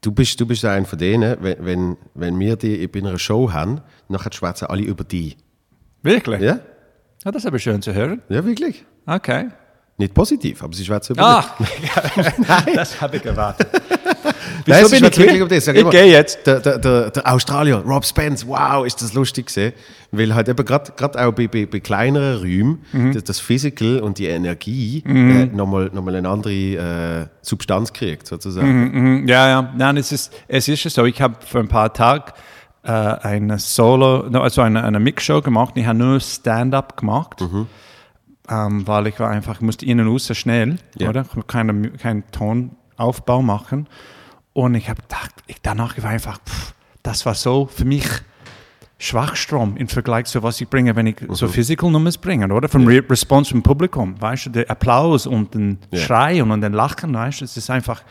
du 0.00 0.12
bist, 0.12 0.40
du 0.40 0.46
bist 0.46 0.64
einer 0.64 0.86
von 0.86 0.98
denen, 0.98 1.36
wenn, 1.40 1.64
wenn, 1.64 1.96
wenn 2.14 2.38
wir 2.38 2.56
die 2.56 2.86
bei 2.88 3.00
einer 3.00 3.18
Show 3.18 3.52
haben, 3.52 3.80
dann 4.08 4.32
schwätzen 4.32 4.66
alle 4.66 4.82
über 4.82 5.04
die. 5.04 5.36
Wirklich? 6.02 6.40
Ja? 6.40 6.60
Ja, 7.24 7.32
das 7.32 7.42
ist 7.42 7.46
aber 7.46 7.58
schön 7.58 7.82
zu 7.82 7.92
hören. 7.92 8.22
Ja, 8.28 8.44
wirklich. 8.44 8.84
Okay. 9.06 9.48
Nicht 10.00 10.14
positiv, 10.14 10.62
aber 10.62 10.72
sie 10.72 10.84
schwätzen 10.84 11.12
über 11.12 11.22
Ah, 11.24 11.44
das 12.74 13.00
habe 13.00 13.18
ich 13.18 13.24
erwartet. 13.24 13.68
Nein, 14.66 14.84
bin 14.84 14.94
ich 14.94 15.02
wirklich 15.02 15.30
hier? 15.30 15.42
um 15.42 15.48
das. 15.48 15.64
Sag 15.64 15.74
Ich 15.74 15.80
immer, 15.82 15.90
gehe 15.90 16.06
jetzt. 16.06 16.46
Der, 16.46 16.60
der, 16.60 16.78
der, 16.78 17.10
der 17.10 17.32
Australier, 17.32 17.76
Rob 17.86 18.04
Spence, 18.04 18.46
wow, 18.46 18.84
ist 18.86 19.00
das 19.02 19.12
lustig 19.14 19.46
gesehen. 19.46 19.72
Weil 20.10 20.34
halt 20.34 20.48
eben 20.48 20.64
gerade 20.64 20.92
auch 21.26 21.32
bei, 21.32 21.46
bei, 21.48 21.66
bei 21.66 21.80
kleineren 21.80 22.38
Räumen 22.40 22.84
Mhm. 22.92 23.12
das, 23.14 23.24
das 23.24 23.40
Physical 23.40 24.00
und 24.00 24.18
die 24.18 24.26
Energie 24.26 25.02
äh, 25.06 25.46
nochmal 25.46 25.90
noch 25.92 26.02
mal 26.02 26.14
eine 26.16 26.28
andere 26.28 26.52
äh, 26.52 27.26
Substanz 27.42 27.92
kriegt, 27.92 28.26
sozusagen. 28.26 29.20
Mhm, 29.22 29.28
Ja, 29.28 29.48
ja. 29.48 29.72
Nein, 29.76 29.96
es 29.98 30.12
ist, 30.12 30.32
es 30.48 30.66
ist 30.68 30.82
ja 30.84 30.90
so. 30.90 31.04
Ich 31.04 31.20
habe 31.22 31.36
vor 31.46 31.60
ein 31.60 31.68
paar 31.68 31.92
Tagen 31.92 32.32
äh, 32.82 32.90
eine 32.90 33.58
Solo, 33.58 34.22
also 34.40 34.62
eine, 34.62 34.82
eine 34.82 34.98
Mixshow 35.00 35.42
gemacht. 35.42 35.74
Ich 35.76 35.86
habe 35.86 35.98
nur 35.98 36.20
Stand-up 36.20 36.96
gemacht, 36.96 37.42
ähm, 38.50 38.86
weil 38.86 39.06
ich 39.06 39.18
war 39.20 39.30
einfach, 39.30 39.56
ich 39.56 39.60
musste 39.62 39.86
innen 39.86 40.06
raus 40.08 40.30
schnell, 40.36 40.78
Ja. 40.98 41.08
oder? 41.08 41.22
Ich 41.22 41.28
konnte 41.28 41.46
keinen 41.46 41.96
keinen 41.96 42.24
Tonaufbau 42.32 43.42
machen. 43.42 43.88
Und 44.52 44.74
ich 44.74 44.88
habe 44.90 45.00
gedacht, 45.02 45.30
ich, 45.46 45.62
danach 45.62 45.96
war 46.02 46.10
einfach, 46.10 46.38
pff, 46.44 46.74
das 47.02 47.24
war 47.24 47.34
so 47.34 47.66
für 47.66 47.84
mich 47.84 48.04
Schwachstrom 48.98 49.78
im 49.78 49.88
Vergleich 49.88 50.26
zu 50.26 50.42
was 50.42 50.60
ich 50.60 50.68
bringe, 50.68 50.94
wenn 50.94 51.06
ich 51.06 51.16
so 51.30 51.48
Physical 51.48 51.90
Numbers 51.90 52.18
bringe, 52.18 52.52
oder? 52.52 52.68
Vom 52.68 52.86
Re 52.86 53.02
Response 53.08 53.50
vom 53.52 53.62
Publikum, 53.62 54.20
weißt 54.20 54.46
du, 54.46 54.50
der 54.50 54.70
Applaus 54.70 55.26
und 55.26 55.54
den 55.54 55.78
Ja. 55.90 56.00
Schrei 56.00 56.42
und 56.42 56.60
den 56.60 56.74
Lachen, 56.74 57.14
weißt 57.14 57.40
du, 57.40 57.46
es 57.46 57.56
ist 57.56 57.70
einfach, 57.70 58.02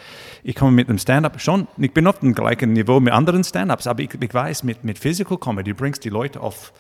ich 0.44 0.56
komme 0.56 0.72
mit 0.72 0.90
dem 0.90 0.98
Stand-up 0.98 1.40
schon, 1.40 1.68
ich 1.78 1.94
bin 1.94 2.08
auf 2.08 2.20
dem 2.22 2.34
gleichen 2.34 2.74
Niveau 2.74 3.00
mit 3.00 3.14
anderen 3.14 3.44
Stand-ups, 3.44 3.86
aber 3.86 4.02
ich, 4.02 4.10
ich 4.20 4.34
weiß, 4.34 4.64
mit, 4.64 4.84
mit 4.84 4.98
Physical 4.98 5.38
Comedy 5.38 5.74
bringst 5.74 6.04
die 6.06 6.10
Leute 6.10 6.42
auf, 6.42 6.74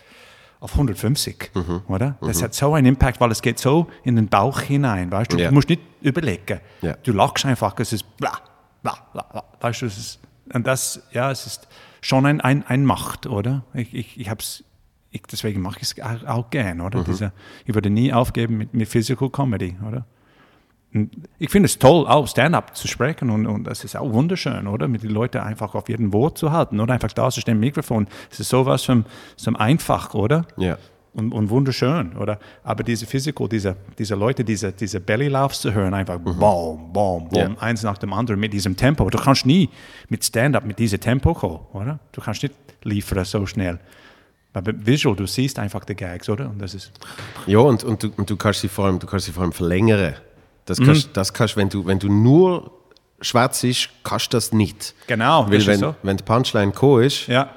auf 0.59 0.73
150, 0.73 1.51
Mhm. 1.55 1.81
oder? 1.87 2.17
Das 2.21 2.41
hat 2.43 2.53
so 2.53 2.73
einen 2.73 2.87
Impact, 2.87 3.19
weil 3.21 3.31
es 3.31 3.41
geht 3.41 3.59
so 3.59 3.87
in 4.03 4.15
den 4.17 4.27
Bauch 4.27 4.59
hinein, 4.59 5.11
weißt 5.11 5.31
du, 5.33 5.37
Ja. 5.37 5.47
du 5.49 5.53
musst 5.53 5.69
nicht 5.69 5.81
überlegen, 6.01 6.59
Ja. 6.81 6.93
du 7.03 7.13
lachst 7.13 7.45
einfach, 7.45 7.75
es 7.79 7.93
ist 7.93 8.17
bla, 8.17 8.33
bla, 8.83 8.97
bla, 9.13 9.23
bla, 9.23 9.43
weißt 9.61 9.81
du, 9.81 9.85
es 9.85 9.97
ist, 9.97 10.19
und 10.53 10.67
das, 10.67 11.01
ja, 11.11 11.31
es 11.31 11.45
ist 11.45 11.67
schon 12.01 12.25
ein, 12.25 12.41
ein, 12.41 12.65
ein 12.67 12.83
Macht, 12.85 13.25
oder? 13.27 13.63
Ich, 13.73 13.93
ich, 13.93 14.19
ich 14.19 14.29
hab's, 14.29 14.63
ich, 15.11 15.21
deswegen 15.31 15.61
mache 15.61 15.77
ich 15.81 15.83
es 15.97 16.01
auch, 16.01 16.23
auch 16.27 16.49
gern, 16.49 16.77
Mhm. 16.79 16.83
oder? 16.85 17.03
Diese, 17.03 17.31
ich 17.65 17.73
würde 17.73 17.89
nie 17.89 18.11
aufgeben 18.11 18.57
mit, 18.57 18.73
mit 18.73 18.87
Physical 18.89 19.29
Comedy, 19.29 19.77
oder? 19.87 20.05
Ich 21.37 21.49
finde 21.51 21.67
es 21.67 21.77
toll, 21.77 22.07
auch 22.07 22.27
Stand-up 22.27 22.75
zu 22.75 22.87
sprechen 22.87 23.29
und, 23.29 23.45
und 23.45 23.65
das 23.65 23.83
ist 23.83 23.95
auch 23.95 24.11
wunderschön, 24.11 24.65
oder? 24.67 24.87
Mit 24.87 25.03
den 25.03 25.11
Leuten 25.11 25.37
einfach 25.37 25.75
auf 25.75 25.87
jeden 25.87 26.11
Wort 26.13 26.37
zu 26.39 26.51
halten 26.51 26.79
oder 26.79 26.93
einfach 26.95 27.11
da 27.13 27.29
zu 27.29 27.41
stehen, 27.41 27.59
Mikrofon. 27.59 28.07
Es 28.31 28.39
ist 28.39 28.49
sowas 28.49 28.83
von, 28.83 29.05
so 29.35 29.53
einfach, 29.53 30.13
oder? 30.15 30.45
Ja. 30.57 30.77
Und, 31.13 31.31
und 31.31 31.49
wunderschön, 31.49 32.15
oder? 32.17 32.39
Aber 32.63 32.83
diese 32.83 33.05
Physical, 33.05 33.47
diese, 33.49 33.75
diese 33.97 34.15
Leute, 34.15 34.43
diese, 34.43 34.71
diese 34.71 34.99
Belly-Laughs 34.99 35.61
zu 35.61 35.73
hören, 35.73 35.93
einfach 35.93 36.17
boom, 36.19 36.37
boom, 36.39 36.91
boom, 36.93 37.23
Mhm. 37.31 37.35
Ja. 37.35 37.49
eins 37.59 37.83
nach 37.83 37.97
dem 37.99 38.13
anderen 38.13 38.39
mit 38.39 38.53
diesem 38.53 38.75
Tempo. 38.75 39.09
Du 39.11 39.17
kannst 39.19 39.45
nie 39.45 39.69
mit 40.07 40.23
Stand-up 40.23 40.65
mit 40.65 40.79
diesem 40.79 40.99
Tempo 40.99 41.33
kommen, 41.35 41.59
oder? 41.73 41.99
Du 42.11 42.21
kannst 42.21 42.41
nicht 42.43 42.55
liefern 42.83 43.25
so 43.25 43.45
schnell. 43.45 43.79
Aber 44.53 44.71
visual, 44.75 45.15
du 45.15 45.27
siehst 45.27 45.59
einfach 45.59 45.83
die 45.85 45.93
Gags, 45.95 46.27
oder? 46.29 46.49
Und 46.49 46.59
das 46.59 46.73
ist, 46.73 46.91
Ja, 47.45 47.59
und, 47.59 47.83
und, 47.83 48.01
du, 48.01 48.09
und 48.17 48.27
du 48.29 48.35
kannst 48.37 48.61
sie 48.61 48.67
vor 48.67 48.85
allem, 48.85 48.97
du 48.97 49.05
kannst 49.05 49.27
sie 49.27 49.31
vor 49.31 49.43
allem 49.43 49.51
verlängern. 49.51 50.15
Das 50.69 50.79
Mhm. 50.79 50.85
kannst, 50.85 51.09
das 51.13 51.33
kannst 51.33 51.57
wenn 51.57 51.69
du, 51.69 51.85
wenn 51.85 51.99
du 51.99 52.07
nur 52.11 52.71
schwarz 53.21 53.63
ist, 53.63 53.89
kannst 54.03 54.31
du 54.33 54.37
das 54.37 54.53
nicht. 54.53 54.93
Genau, 55.07 55.45
Weil 55.49 55.65
wenn, 55.67 55.79
so. 55.79 55.95
wenn 56.03 56.17
die 56.17 56.23
Punchline 56.23 56.71
gekommen 56.71 57.03
ist, 57.03 57.27
ja. 57.27 57.49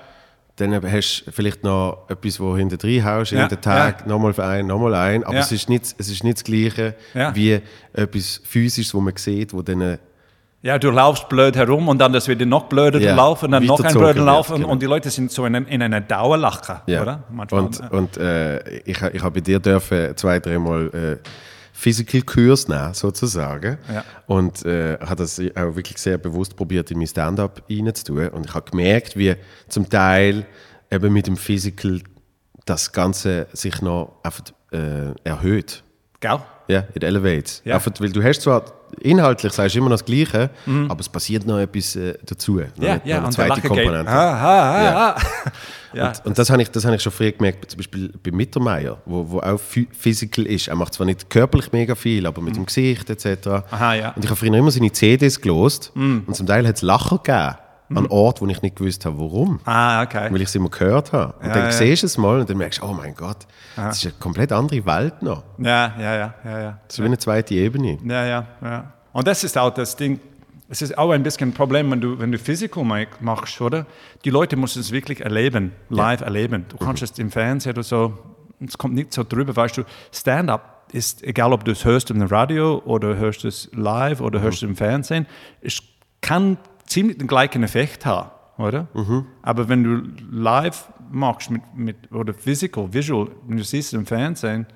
dann 0.57 0.75
hast 0.91 1.25
du 1.27 1.31
vielleicht 1.33 1.63
noch 1.65 2.05
etwas, 2.09 2.41
wo 2.41 2.57
hinter 2.57 2.77
drin 2.77 3.05
haust, 3.05 3.33
Ja, 3.33 3.45
in 3.45 3.49
den 3.49 3.61
Tag, 3.61 4.01
ja. 4.03 4.07
nochmal 4.09 4.33
für 4.33 4.45
einen, 4.45 4.69
nochmal 4.69 4.95
ein. 4.95 5.25
Aber 5.25 5.35
Ja. 5.35 5.41
es, 5.41 5.53
ist 5.53 5.69
nicht, 5.69 5.85
es 5.99 6.09
ist 6.11 6.25
nicht 6.25 6.39
das 6.39 6.45
Gleiche 6.45 6.95
wie 7.35 7.61
etwas 7.93 8.41
Physisches, 8.45 8.93
wo 8.95 9.01
man 9.01 9.17
sieht, 9.17 9.53
wo 9.55 9.63
dann 9.63 9.81
äh, 9.81 9.99
Ja, 10.63 10.79
du 10.79 10.91
laufst 10.91 11.29
blöd 11.29 11.57
herum 11.57 11.89
und 11.89 11.99
dann 11.99 12.13
das 12.13 12.29
wird 12.29 12.41
noch 12.47 12.65
blöder 12.65 13.01
Ja, 13.01 13.15
laufen, 13.15 13.51
dann 13.51 13.65
noch 13.65 13.81
ein 13.83 13.93
blöder 13.95 14.23
laufen 14.25 14.57
genau. 14.57 14.69
und 14.71 14.81
die 14.83 14.87
Leute 14.87 15.11
sind 15.11 15.31
so 15.33 15.45
in, 15.47 15.55
in 15.55 15.83
einer 15.83 16.01
Dauerlache, 16.01 16.83
Ja. 16.87 17.03
oder? 17.03 17.23
Manchmal, 17.31 17.61
Und, 17.63 17.91
und 17.91 18.17
äh, 18.17 18.59
ich, 18.81 19.01
ich 19.01 19.23
habe 19.23 19.31
bei 19.33 19.41
dir 19.41 19.59
dürfen 19.61 20.17
zwei, 20.17 20.39
dreimal 20.41 20.89
äh, 21.23 21.29
Physical 21.83 22.23
Kurs 22.23 22.69
nehmen, 22.69 22.95
sozusagen. 22.95 23.77
Ja. 23.93 24.05
Und 24.29 24.65
äh, 24.65 24.99
habe 25.01 25.17
das 25.17 25.41
auch 25.41 25.75
wirklich 25.75 25.99
sehr 25.99 26.17
bewusst 26.17 26.55
probiert, 26.55 26.93
in 26.93 26.99
mein 26.99 27.09
Stand-up 27.09 27.65
reinzutun. 27.69 28.29
Und 28.29 28.47
ich 28.47 28.55
habe 28.55 28.71
gemerkt, 28.71 29.17
wie 29.17 29.35
zum 29.69 29.89
Teil 29.89 30.47
eben 30.93 31.13
mit 31.13 31.27
dem 31.27 31.37
Physical 31.37 32.01
das 32.67 32.93
Ganze 32.93 33.49
sich 33.53 33.83
noch 33.83 34.21
einfach 34.23 34.45
äh, 34.71 35.13
erhöht. 35.25 35.83
Gell? 36.23 36.39
Ja, 36.69 36.85
it 36.95 37.03
elevates. 37.05 37.61
Ja. 37.65 37.75
Einfach, 37.75 37.91
weil 37.99 38.11
du 38.13 38.23
hast 38.23 38.41
zwar 38.43 38.65
inhaltlich 39.01 39.53
sagst 39.53 39.75
du 39.75 39.79
immer 39.81 39.89
noch 39.91 39.97
das 39.99 40.05
Gleiche, 40.05 40.49
aber 40.89 41.01
es 41.01 41.09
passiert 41.09 41.45
noch 41.47 41.59
etwas 41.59 41.97
äh, 41.97 42.15
dazu. 42.25 42.53
Mhm. 42.53 42.67
Ja, 42.81 43.01
ja, 43.05 43.19
eine 43.19 43.31
zweite. 43.31 43.61
Komponente. 43.61 44.11
Ah, 44.11 44.33
ah, 44.33 44.73
ah, 44.77 44.83
Ja. 44.85 45.17
Ja, 45.95 46.09
Und, 46.09 46.27
und 46.27 46.39
das 46.39 46.49
habe 46.49 46.63
ich, 46.63 46.71
das 46.71 46.87
habe 46.87 46.97
ich 46.97 47.03
schon 47.03 47.13
früher 47.13 47.33
gemerkt, 47.33 47.71
zum 47.71 47.77
Beispiel 47.77 48.11
bei 48.23 48.31
Mittermeier, 48.31 48.97
wo, 49.05 49.29
wo 49.29 49.39
auch 49.41 49.61
phy- 49.61 49.89
physical 49.93 50.47
ist. 50.47 50.69
Er 50.69 50.75
macht 50.77 50.95
zwar 50.95 51.05
nicht 51.05 51.29
körperlich 51.29 51.71
mega 51.73 51.95
viel, 51.95 52.25
aber 52.27 52.41
mit 52.41 52.57
dem 52.57 52.65
Gesicht 52.65 53.11
etc. 53.11 53.27
Mhm. 53.47 53.53
Aha, 53.73 53.95
ja. 53.95 54.09
Mhm. 54.09 54.13
Und 54.17 54.25
ich 54.25 54.31
habe 54.31 54.37
früher 54.37 54.55
immer 54.55 54.71
seine 54.71 54.91
CDs 54.93 55.39
gelost 55.41 55.93
und 55.95 56.35
zum 56.35 56.47
Teil 56.47 56.67
hat 56.67 56.77
es 56.77 56.83
Lacher 56.83 57.19
gegeben 57.19 57.57
an 57.97 58.07
Orten, 58.07 58.41
wo 58.47 58.51
ich 58.51 58.63
nicht 58.63 58.77
gewusst 58.77 59.05
habe, 59.07 59.19
warum. 59.19 59.61
ah, 59.65 60.03
okay. 60.03 60.29
Weil 60.31 60.41
ich 60.43 60.49
es 60.49 60.55
immer 60.55 60.69
gehört 60.71 61.13
habe. 61.13 61.35
Und 61.41 61.47
Ja, 61.49 61.55
dann 61.55 61.65
ja. 61.65 61.73
siehst 61.73 62.03
du 62.03 62.07
es 62.07 62.19
mal 62.19 62.41
und 62.41 62.49
dann 62.51 62.57
merkst 62.59 62.81
du, 62.83 62.87
oh 62.87 62.93
mein 62.93 63.15
Gott, 63.15 63.47
das 63.77 63.99
ist 63.99 64.05
eine 64.07 64.15
komplett 64.19 64.53
andere 64.53 64.85
Welt 64.87 65.23
noch. 65.23 65.43
Ja, 65.59 65.93
ja, 65.99 66.15
ja, 66.17 66.35
ja, 66.45 66.61
ja. 66.61 66.79
Das 66.87 66.97
ist 66.99 67.03
wie 67.03 67.07
eine 67.07 67.19
zweite 67.19 67.55
Ebene. 67.55 67.99
Ja, 68.05 68.25
ja, 68.27 68.47
ja. 68.63 68.93
Und 69.13 69.27
das 69.27 69.45
ist 69.45 69.57
auch 69.59 69.71
das 69.75 69.97
Ding. 69.97 70.21
Es 70.69 70.81
ist 70.81 70.97
auch 70.97 71.11
ein 71.11 71.23
bisschen 71.23 71.51
ein 71.51 71.53
Problem, 71.53 71.91
wenn 71.91 72.01
du, 72.01 72.19
wenn 72.19 72.33
du 72.33 72.39
Physical 72.39 72.83
ma- 72.85 73.05
machst, 73.21 73.61
oder? 73.61 73.85
Die 74.25 74.31
Leute 74.31 74.57
müssen 74.57 74.81
es 74.81 74.91
wirklich 74.91 75.21
erleben, 75.21 75.73
live 75.91 76.23
erleben. 76.23 76.65
Du 76.71 76.79
kannst 76.79 77.03
es 77.03 77.19
im 77.19 77.31
Fernsehen 77.31 77.73
oder 77.73 77.83
so, 77.83 78.17
es 78.67 78.79
kommt 78.79 78.95
nicht 78.95 79.13
so 79.13 79.23
drüber, 79.23 79.55
weißt 79.55 79.77
du. 79.77 79.83
Stand-up 80.13 80.87
ist, 80.93 81.23
egal 81.25 81.53
ob 81.53 81.65
du 81.67 81.73
es 81.73 81.85
hörst 81.85 82.11
im 82.11 82.23
Radio 82.23 82.81
oder 82.87 83.17
hörst 83.17 83.45
es 83.45 83.69
live 83.75 84.21
oder 84.23 84.41
hörst 84.41 84.59
es 84.59 84.63
im 84.63 84.77
Fernsehen, 84.77 85.27
es 85.61 85.83
kann 86.23 86.57
ziemlich 86.93 87.19
den 87.19 87.27
gleichen 87.27 87.63
Effekt 87.63 88.07
haben, 88.07 88.31
oder? 88.59 88.87
Aber 89.43 89.69
wenn 89.69 89.83
du 89.85 90.03
live 90.31 90.89
machst 91.11 91.51
mit, 91.51 91.63
mit, 91.75 92.13
oder 92.13 92.33
physical, 92.35 92.93
visual, 92.93 93.29
wenn 93.47 93.57
du 93.57 93.65
siehst 93.65 93.89
es 93.89 93.99
im 93.99 94.07
Fernsehen, 94.07 94.67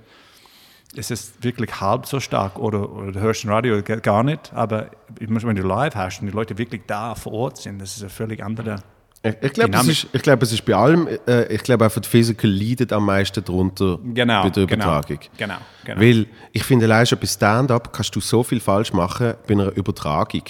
es 0.97 1.11
ist 1.11 1.43
wirklich 1.45 1.81
halb 1.81 2.07
so 2.07 2.21
stark 2.21 2.59
oder, 2.59 2.91
oder 2.91 3.13
du 3.13 3.21
hörst 3.21 3.45
ein 3.45 3.51
Radio 3.51 3.83
gar 3.83 4.23
nicht, 4.23 4.53
aber 4.55 4.91
wenn 5.21 5.57
du 5.57 5.63
live 5.63 5.95
hast 5.95 6.21
und 6.21 6.27
die 6.27 6.33
Leute 6.33 6.57
wirklich 6.59 6.83
da 6.87 7.15
vor 7.15 7.33
Ort 7.33 7.59
sind, 7.59 7.81
das 7.81 7.97
ist 7.97 8.03
ein 8.03 8.11
völlig 8.11 8.43
anderer. 8.43 8.81
Ich, 9.23 9.35
ich 9.41 9.53
glaube, 9.55 9.77
es, 9.77 10.23
glaube, 10.23 10.45
es 10.45 10.53
ist 10.53 10.65
bei 10.65 10.75
allem, 10.75 11.09
äh, 11.27 11.53
ich 11.53 11.63
glaube 11.65 11.85
einfach, 11.85 12.01
die 12.01 12.09
Physical 12.09 12.51
leidet 12.51 12.93
am 12.93 13.07
meisten 13.07 13.45
darunter 13.45 13.99
Genau, 14.15 14.43
bei 14.45 14.51
der 14.51 14.67
genau, 14.67 14.85
Übertragung. 14.85 15.19
genau, 15.37 15.57
genau. 15.85 16.01
Weil 16.01 16.27
ich 16.53 16.63
finde, 16.63 16.85
allein 16.85 17.07
schon 17.07 17.19
bei 17.19 17.27
Stand-up 17.27 17.93
kannst 17.93 18.15
du 18.15 18.21
so 18.21 18.43
viel 18.43 18.61
falsch 18.61 18.93
machen 18.93 19.35
bei 19.47 19.55
einer 19.55 19.77
Übertragung. 19.77 20.43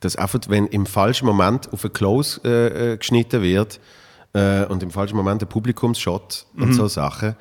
Dass 0.00 0.16
einfach, 0.16 0.40
wenn 0.48 0.66
im 0.68 0.86
falschen 0.86 1.26
Moment 1.26 1.72
auf 1.72 1.84
ein 1.84 1.92
Close 1.92 2.40
äh, 2.44 2.92
äh, 2.92 2.96
geschnitten 2.96 3.42
wird 3.42 3.80
äh, 4.32 4.64
und 4.66 4.82
im 4.82 4.90
falschen 4.90 5.16
Moment 5.16 5.42
ein 5.42 5.48
Publikumsshot 5.48 6.46
Mhm. 6.54 6.62
und 6.62 6.72
so 6.74 6.86
Sachen, 6.88 7.34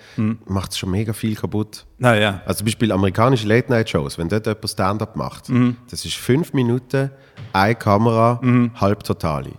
macht 0.45 0.71
es 0.71 0.77
schon 0.77 0.89
mega 0.91 1.13
viel 1.13 1.35
kaputt. 1.35 1.85
Naja, 1.97 2.41
Also 2.45 2.59
zum 2.59 2.65
Beispiel 2.65 2.91
amerikanische 2.91 3.47
Late-Night-Shows, 3.47 4.17
wenn 4.17 4.29
dort 4.29 4.45
jemand 4.47 4.69
Stand-up 4.69 5.15
macht, 5.15 5.49
Mhm. 5.49 5.77
das 5.89 6.05
ist 6.05 6.15
fünf 6.15 6.53
Minuten, 6.53 7.11
eine 7.53 7.75
Kamera, 7.75 8.39
Halbtotale. 8.75 9.51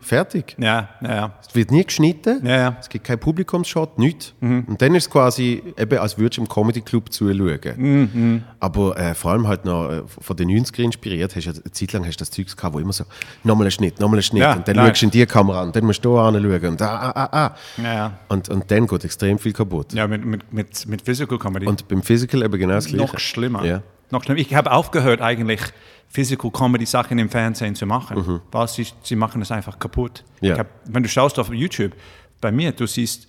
Fertig. 0.00 0.56
ja, 0.58 0.88
ja, 1.02 1.14
ja. 1.14 1.32
Es 1.46 1.54
wird 1.54 1.70
nie 1.70 1.84
geschnitten, 1.84 2.44
Ja, 2.46 2.56
ja. 2.56 2.76
es 2.80 2.88
gibt 2.88 3.04
keinen 3.04 3.18
Publikumsshot, 3.20 3.98
nichts. 3.98 4.34
Und 4.40 4.76
dann 4.80 4.94
ist 4.94 5.04
es 5.04 5.10
quasi, 5.10 5.62
eben, 5.78 5.98
als 5.98 6.18
würdest 6.18 6.38
du 6.38 6.42
im 6.42 6.48
Comedy-Club 6.48 7.12
zuschauen. 7.12 8.44
Aber 8.60 8.98
äh, 8.98 9.14
vor 9.14 9.32
allem 9.32 9.46
halt 9.48 9.64
noch 9.64 9.90
äh, 9.90 10.02
von 10.06 10.36
den 10.36 10.48
90ern 10.48 10.84
inspiriert, 10.84 11.34
hast 11.36 11.44
du 11.46 11.50
ja 11.50 11.54
eine 11.56 11.72
Zeit 11.72 11.92
lang 11.92 12.04
hast 12.06 12.16
du 12.20 12.22
das 12.22 12.30
Zeugs 12.30 12.56
gehabt, 12.56 12.74
wo 12.74 12.78
immer 12.78 12.92
so, 12.92 13.04
nochmal 13.42 13.66
ein 13.66 13.70
Schnitt, 13.70 14.00
nochmal 14.00 14.18
ein 14.18 14.22
Schnitt, 14.22 14.42
Ja, 14.42 14.54
und 14.54 14.66
dann 14.66 14.76
nein. 14.76 14.88
schaust 14.88 15.02
du 15.02 15.06
in 15.06 15.10
die 15.12 15.26
Kamera 15.26 15.62
an, 15.62 15.72
dann 15.72 15.84
musst 15.84 16.04
du 16.04 16.14
da 16.14 16.28
anschauen 16.28 16.64
und 16.66 16.82
ah, 16.82 17.12
ah, 17.14 17.28
ah, 17.30 17.44
ah. 17.46 17.54
Ja, 17.82 17.94
ja. 17.94 18.18
Und, 18.28 18.48
und 18.48 18.70
dann 18.70 18.86
geht 18.86 19.04
extrem 19.04 19.38
viel 19.38 19.52
kaputt. 19.52 19.92
ja 19.92 20.06
mit, 20.06 20.24
mit, 20.24 20.52
mit, 20.52 20.86
mit 20.86 21.02
Physical 21.02 21.38
Comedy. 21.38 21.66
Und 21.66 21.86
beim 21.88 22.02
Physical 22.02 22.42
eben 22.42 22.58
genau 22.58 22.74
das 22.74 22.86
Gleiche. 22.86 23.12
noch 23.12 23.18
schlimmer. 23.18 23.64
Ja. 23.64 23.82
Noch 24.14 24.24
schlimmer. 24.24 24.40
Ich 24.40 24.54
habe 24.54 24.70
aufgehört, 24.72 25.20
eigentlich 25.20 25.60
Physical 26.08 26.50
Comedy 26.50 26.86
Sachen 26.86 27.18
im 27.18 27.28
Fernsehen 27.28 27.74
zu 27.74 27.84
machen. 27.86 28.40
Weil 28.52 28.68
sie, 28.68 28.86
sie 29.02 29.16
machen 29.16 29.42
es 29.42 29.50
einfach 29.50 29.78
kaputt. 29.78 30.24
Mhm. 30.40 30.48
Ja. 30.48 30.58
Hab, 30.58 30.68
wenn 30.86 31.02
du 31.02 31.08
schaust 31.08 31.38
auf 31.38 31.52
YouTube, 31.52 31.92
bei 32.40 32.52
mir, 32.52 32.72
du 32.72 32.86
siehst 32.86 33.28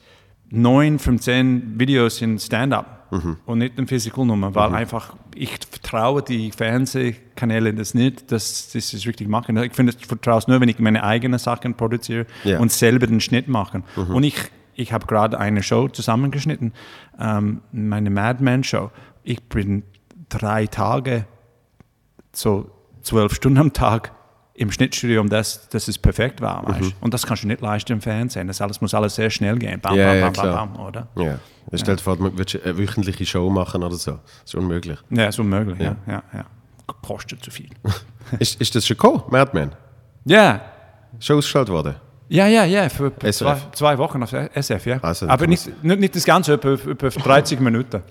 neun 0.49 0.99
von 0.99 1.17
zehn 1.19 1.79
Videos 1.79 2.21
in 2.21 2.37
Stand-up 2.39 2.93
Mhm. 3.11 3.37
und 3.45 3.59
nicht 3.59 3.77
in 3.77 3.85
Physical 3.87 4.25
Nummer, 4.25 4.53
weil 4.55 4.73
einfach 4.73 5.15
ich 5.35 5.51
vertraue 5.69 6.23
die 6.23 6.51
Fernsehkanäle 6.51 7.73
das 7.73 7.93
nicht, 7.93 8.31
dass 8.31 8.71
sie 8.71 8.79
es 8.79 8.93
richtig 9.05 9.27
machen. 9.27 9.55
Ich 9.57 9.73
finde, 9.73 9.93
ich 9.97 10.05
vertraue 10.07 10.39
es 10.39 10.47
nur, 10.47 10.59
wenn 10.59 10.69
ich 10.69 10.79
meine 10.79 11.03
eigenen 11.03 11.37
Sachen 11.39 11.75
produziere 11.75 12.25
Ja. 12.43 12.59
und 12.59 12.71
selber 12.71 13.05
den 13.07 13.21
Schnitt 13.21 13.47
machen. 13.47 13.83
Und 13.95 14.23
ich, 14.23 14.35
ich 14.73 14.91
habe 14.91 15.05
gerade 15.05 15.39
eine 15.39 15.61
Show 15.61 15.87
zusammengeschnitten, 15.87 16.73
ähm, 17.19 17.61
meine 17.71 18.09
Madman 18.09 18.63
Show. 18.63 18.89
Ich 19.23 19.41
bin 19.43 19.83
Tage, 20.29 21.25
so 22.33 22.69
zwölf 23.01 23.33
Stunden 23.33 23.59
am 23.59 23.73
Tag 23.73 24.11
im 24.53 24.71
Schnittstudio, 24.71 25.19
um 25.21 25.29
das, 25.29 25.67
dass 25.69 25.87
es 25.87 25.97
perfekt 25.97 26.41
war. 26.41 26.65
Weißt? 26.67 26.93
Und 27.01 27.13
das 27.13 27.25
kannst 27.25 27.43
du 27.43 27.47
nicht 27.47 27.61
leisten 27.61 27.91
im 27.93 28.01
Fernsehen. 28.01 28.47
Das 28.47 28.61
alles 28.61 28.79
muss 28.79 28.93
alles 28.93 29.15
sehr 29.15 29.29
schnell 29.29 29.57
gehen. 29.57 29.81
Bam, 29.81 29.95
Ja, 29.95 30.05
bam, 30.07 30.15
ja, 30.15 30.21
bam, 30.23 30.33
klar. 30.33 30.55
bam, 30.55 30.73
bam, 30.73 30.85
oder? 30.85 31.07
Ja. 31.17 31.39
Stell 31.73 31.97
dir 31.97 32.01
vor, 32.01 32.15
du 32.15 32.37
würdest 32.37 32.63
eine 32.63 32.77
wöchentliche 32.77 33.25
Show 33.25 33.49
machen 33.49 33.83
oder 33.83 33.95
so. 33.95 34.11
Das 34.11 34.21
ist 34.45 34.55
unmöglich. 34.55 34.97
Ja, 35.09 35.25
ist 35.25 35.39
unmöglich. 35.39 35.79
Ja. 35.79 35.95
Ja, 36.07 36.23
ja, 36.33 36.45
Kostet 37.01 37.43
zu 37.43 37.51
viel. 37.51 37.69
ist, 38.39 38.61
ist 38.61 38.75
das 38.75 38.87
schon 38.87 38.95
gekommen, 38.95 39.23
Madman? 39.29 39.75
Ja, 40.23 40.61
Schon 41.19 41.37
ausgeschaltet 41.37 41.73
worden? 41.73 41.95
Ja, 42.27 42.47
ja, 42.47 42.65
ja, 42.65 42.89
für 42.89 43.13
zwei, 43.31 43.57
zwei 43.73 43.97
Wochen 43.97 44.23
auf 44.23 44.33
SF, 44.33 44.85
ja. 44.85 44.99
Also, 45.01 45.27
Aber 45.27 45.47
nicht, 45.47 45.83
nicht, 45.83 45.99
nicht 45.99 46.15
das 46.15 46.25
Ganze, 46.25 46.53
etwa 46.53 46.75
30 47.09 47.59
Minuten. 47.59 48.01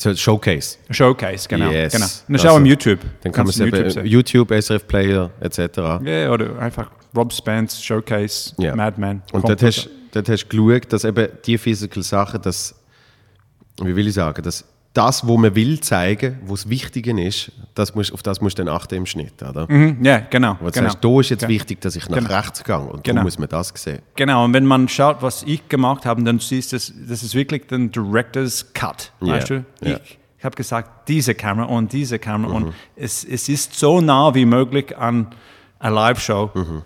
So 0.00 0.14
Showcase. 0.14 0.78
Showcase, 0.90 1.48
genau. 1.48 1.70
Yes. 1.72 1.92
genau. 1.92 2.04
Und 2.04 2.10
das 2.10 2.20
ist 2.28 2.30
Also, 2.34 2.48
auch 2.50 2.56
am 2.56 2.66
YouTube. 2.66 3.00
Dann 3.22 3.32
kann 3.32 3.46
man 3.46 3.50
es 3.50 3.56
du 3.56 3.66
eben 3.66 3.90
sehen. 3.90 4.06
YouTube, 4.06 4.52
SRF 4.52 4.86
Player 4.86 5.30
etc. 5.40 5.58
Ja, 6.04 6.30
oder 6.30 6.56
einfach 6.60 6.88
Rob 7.16 7.32
Spence, 7.32 7.82
Showcase, 7.82 8.54
Ja. 8.58 8.76
Madman. 8.76 9.22
Und 9.32 9.48
dort 9.48 9.60
hast, 9.60 9.90
dort 10.12 10.28
hast 10.28 10.46
du 10.46 10.56
geschaut, 10.68 10.92
dass 10.92 11.04
eben 11.04 11.26
die 11.44 11.58
Physical 11.58 12.04
Sachen, 12.04 12.40
dass, 12.42 12.76
wie 13.82 13.96
will 13.96 14.06
ich 14.06 14.14
sagen, 14.14 14.40
dass 14.40 14.64
das, 14.98 15.26
wo 15.26 15.36
man 15.36 15.54
will 15.54 15.80
zeigen, 15.80 16.38
wo 16.44 16.54
es 16.54 16.68
Wichtige 16.68 17.18
ist, 17.22 17.52
das 17.74 17.94
muss, 17.94 18.10
auf 18.12 18.22
das 18.22 18.40
musst 18.40 18.58
du 18.58 18.64
dann 18.64 18.74
achten 18.74 18.96
im 18.96 19.06
Schnitt, 19.06 19.42
oder? 19.42 19.70
Mhm, 19.70 20.04
ja, 20.04 20.18
genau. 20.18 20.56
Wo 20.60 20.66
du 20.66 20.72
genau. 20.72 20.88
sagst, 20.90 21.04
da 21.04 21.20
ist 21.20 21.28
jetzt 21.30 21.42
Ja. 21.42 21.48
wichtig, 21.48 21.80
dass 21.80 21.94
ich 21.96 22.08
nach 22.08 22.18
Genau. 22.18 22.34
rechts 22.34 22.64
gehe 22.64 22.78
und 22.78 23.04
Genau. 23.04 23.20
da 23.20 23.22
muss 23.24 23.38
man 23.38 23.48
das 23.48 23.72
sehen. 23.76 24.00
Genau, 24.16 24.44
und 24.44 24.52
wenn 24.54 24.66
man 24.66 24.88
schaut, 24.88 25.22
was 25.22 25.42
ich 25.44 25.68
gemacht 25.68 26.04
habe, 26.04 26.22
dann 26.24 26.38
siehst 26.40 26.72
du, 26.72 26.76
das, 26.76 26.92
das 27.08 27.22
ist 27.22 27.34
wirklich 27.34 27.62
ein 27.70 27.90
Director's 27.92 28.72
Cut. 28.74 29.12
Ja, 29.20 29.34
Weißt 29.34 29.50
du? 29.50 29.64
Ich, 29.80 29.88
ja. 29.88 29.98
ich 30.38 30.44
habe 30.44 30.56
gesagt, 30.56 31.08
diese 31.08 31.34
Kamera 31.34 31.66
und 31.68 31.92
diese 31.92 32.18
Kamera. 32.18 32.58
Mhm. 32.58 32.66
Und 32.66 32.74
es, 32.96 33.24
es 33.24 33.48
ist 33.48 33.74
so 33.74 34.00
nah 34.00 34.34
wie 34.34 34.44
möglich 34.44 34.96
an 34.98 35.28
einer 35.78 35.94
Live-Show, 35.94 36.50
Mhm. 36.54 36.82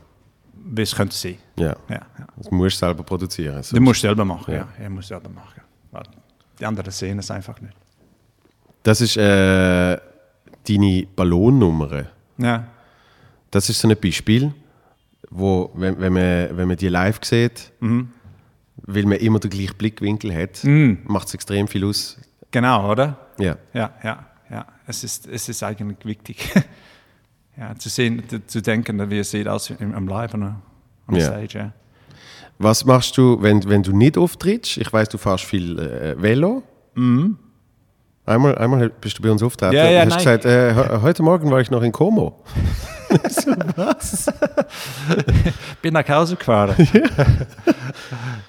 wie 0.75 0.83
es 0.83 0.95
könnte 0.95 1.17
sein. 1.17 1.39
Ja. 1.57 1.75
Ja, 1.89 1.95
ja. 2.19 2.27
Das 2.37 2.51
musst 2.51 2.77
du 2.77 2.87
selber 2.87 3.03
produzieren. 3.03 3.63
Du 3.73 3.81
musst 3.81 4.01
selber 4.03 4.25
machen, 4.25 4.53
Ja. 4.53 4.61
ja. 4.79 4.83
ja. 4.85 4.91
musst 4.91 5.09
selber 5.09 5.31
machen. 5.31 5.61
Die 6.61 6.67
anderen 6.67 6.91
sehen 6.93 7.19
es 7.19 7.31
einfach 7.31 7.61
nicht. 7.61 7.75
Das 8.83 9.01
ist 9.01 9.17
äh, 9.17 9.97
deine 10.69 11.07
Ballonnummer. 11.17 12.07
Ja, 12.39 12.67
Das 13.51 13.69
ist 13.69 13.81
so 13.81 13.89
ein 13.89 13.97
Beispiel, 14.01 14.53
wo, 15.31 15.71
wenn, 15.75 15.99
wenn, 16.01 16.13
man, 16.13 16.57
wenn 16.57 16.69
man 16.69 16.77
die 16.77 16.89
live 16.89 17.19
sieht, 17.23 17.71
Mhm. 17.81 18.09
weil 18.77 19.05
man 19.05 19.19
immer 19.19 19.39
den 19.39 19.51
gleichen 19.51 19.77
Blickwinkel 19.77 20.35
hat, 20.35 20.65
macht 21.09 21.29
es 21.29 21.35
extrem 21.35 21.69
viel 21.69 21.85
aus. 21.85 22.19
genau, 22.51 22.91
oder? 22.91 23.17
Ja. 23.39 23.57
Ja, 23.73 23.93
ja, 24.03 24.27
ja. 24.51 24.67
Es 24.87 25.05
ist, 25.05 25.27
es 25.29 25.49
ist 25.49 25.63
eigentlich 25.63 25.99
wichtig, 26.05 26.51
ja, 27.57 27.75
zu 27.77 27.89
sehen, 27.89 28.23
zu, 28.47 28.61
denken, 28.63 29.11
wie 29.11 29.19
es 29.19 29.31
sieht 29.31 29.47
aus 29.49 29.71
im, 29.71 29.95
am 29.95 30.09
Live 30.09 30.35
und 30.35 30.43
am 31.07 31.15
Ja. 31.15 31.21
Stage. 31.27 31.59
Ja. 31.59 31.73
Was 32.59 32.85
machst 32.85 33.17
du, 33.17 33.41
wenn, 33.43 33.63
wenn 33.69 33.83
du 33.83 33.97
nicht 33.97 34.17
auftrittst? 34.19 34.77
Ich 34.79 34.93
weiß, 34.93 35.09
du 35.09 35.19
fährst 35.19 35.45
viel 35.45 35.79
äh, 35.79 36.21
Velo. 36.21 36.63
Einmal, 38.33 38.57
einmal 38.59 38.89
bist 38.89 39.19
du 39.19 39.23
bei 39.23 39.31
uns 39.31 39.43
auftreten 39.43 39.75
Ja, 39.77 39.89
ja, 39.91 40.03
und 40.03 40.15
hast 40.15 40.25
nein. 40.25 40.41
gesagt, 40.41 40.45
äh, 40.47 40.75
he- 40.75 41.03
heute 41.03 41.23
Morgen 41.23 41.51
war 41.51 41.61
ich 41.61 41.71
noch 41.71 41.83
in 41.83 41.93
Como. 41.93 42.43
Bin 45.83 45.93
nach 45.95 46.09
Hause 46.09 46.37
gefahren. 46.37 46.75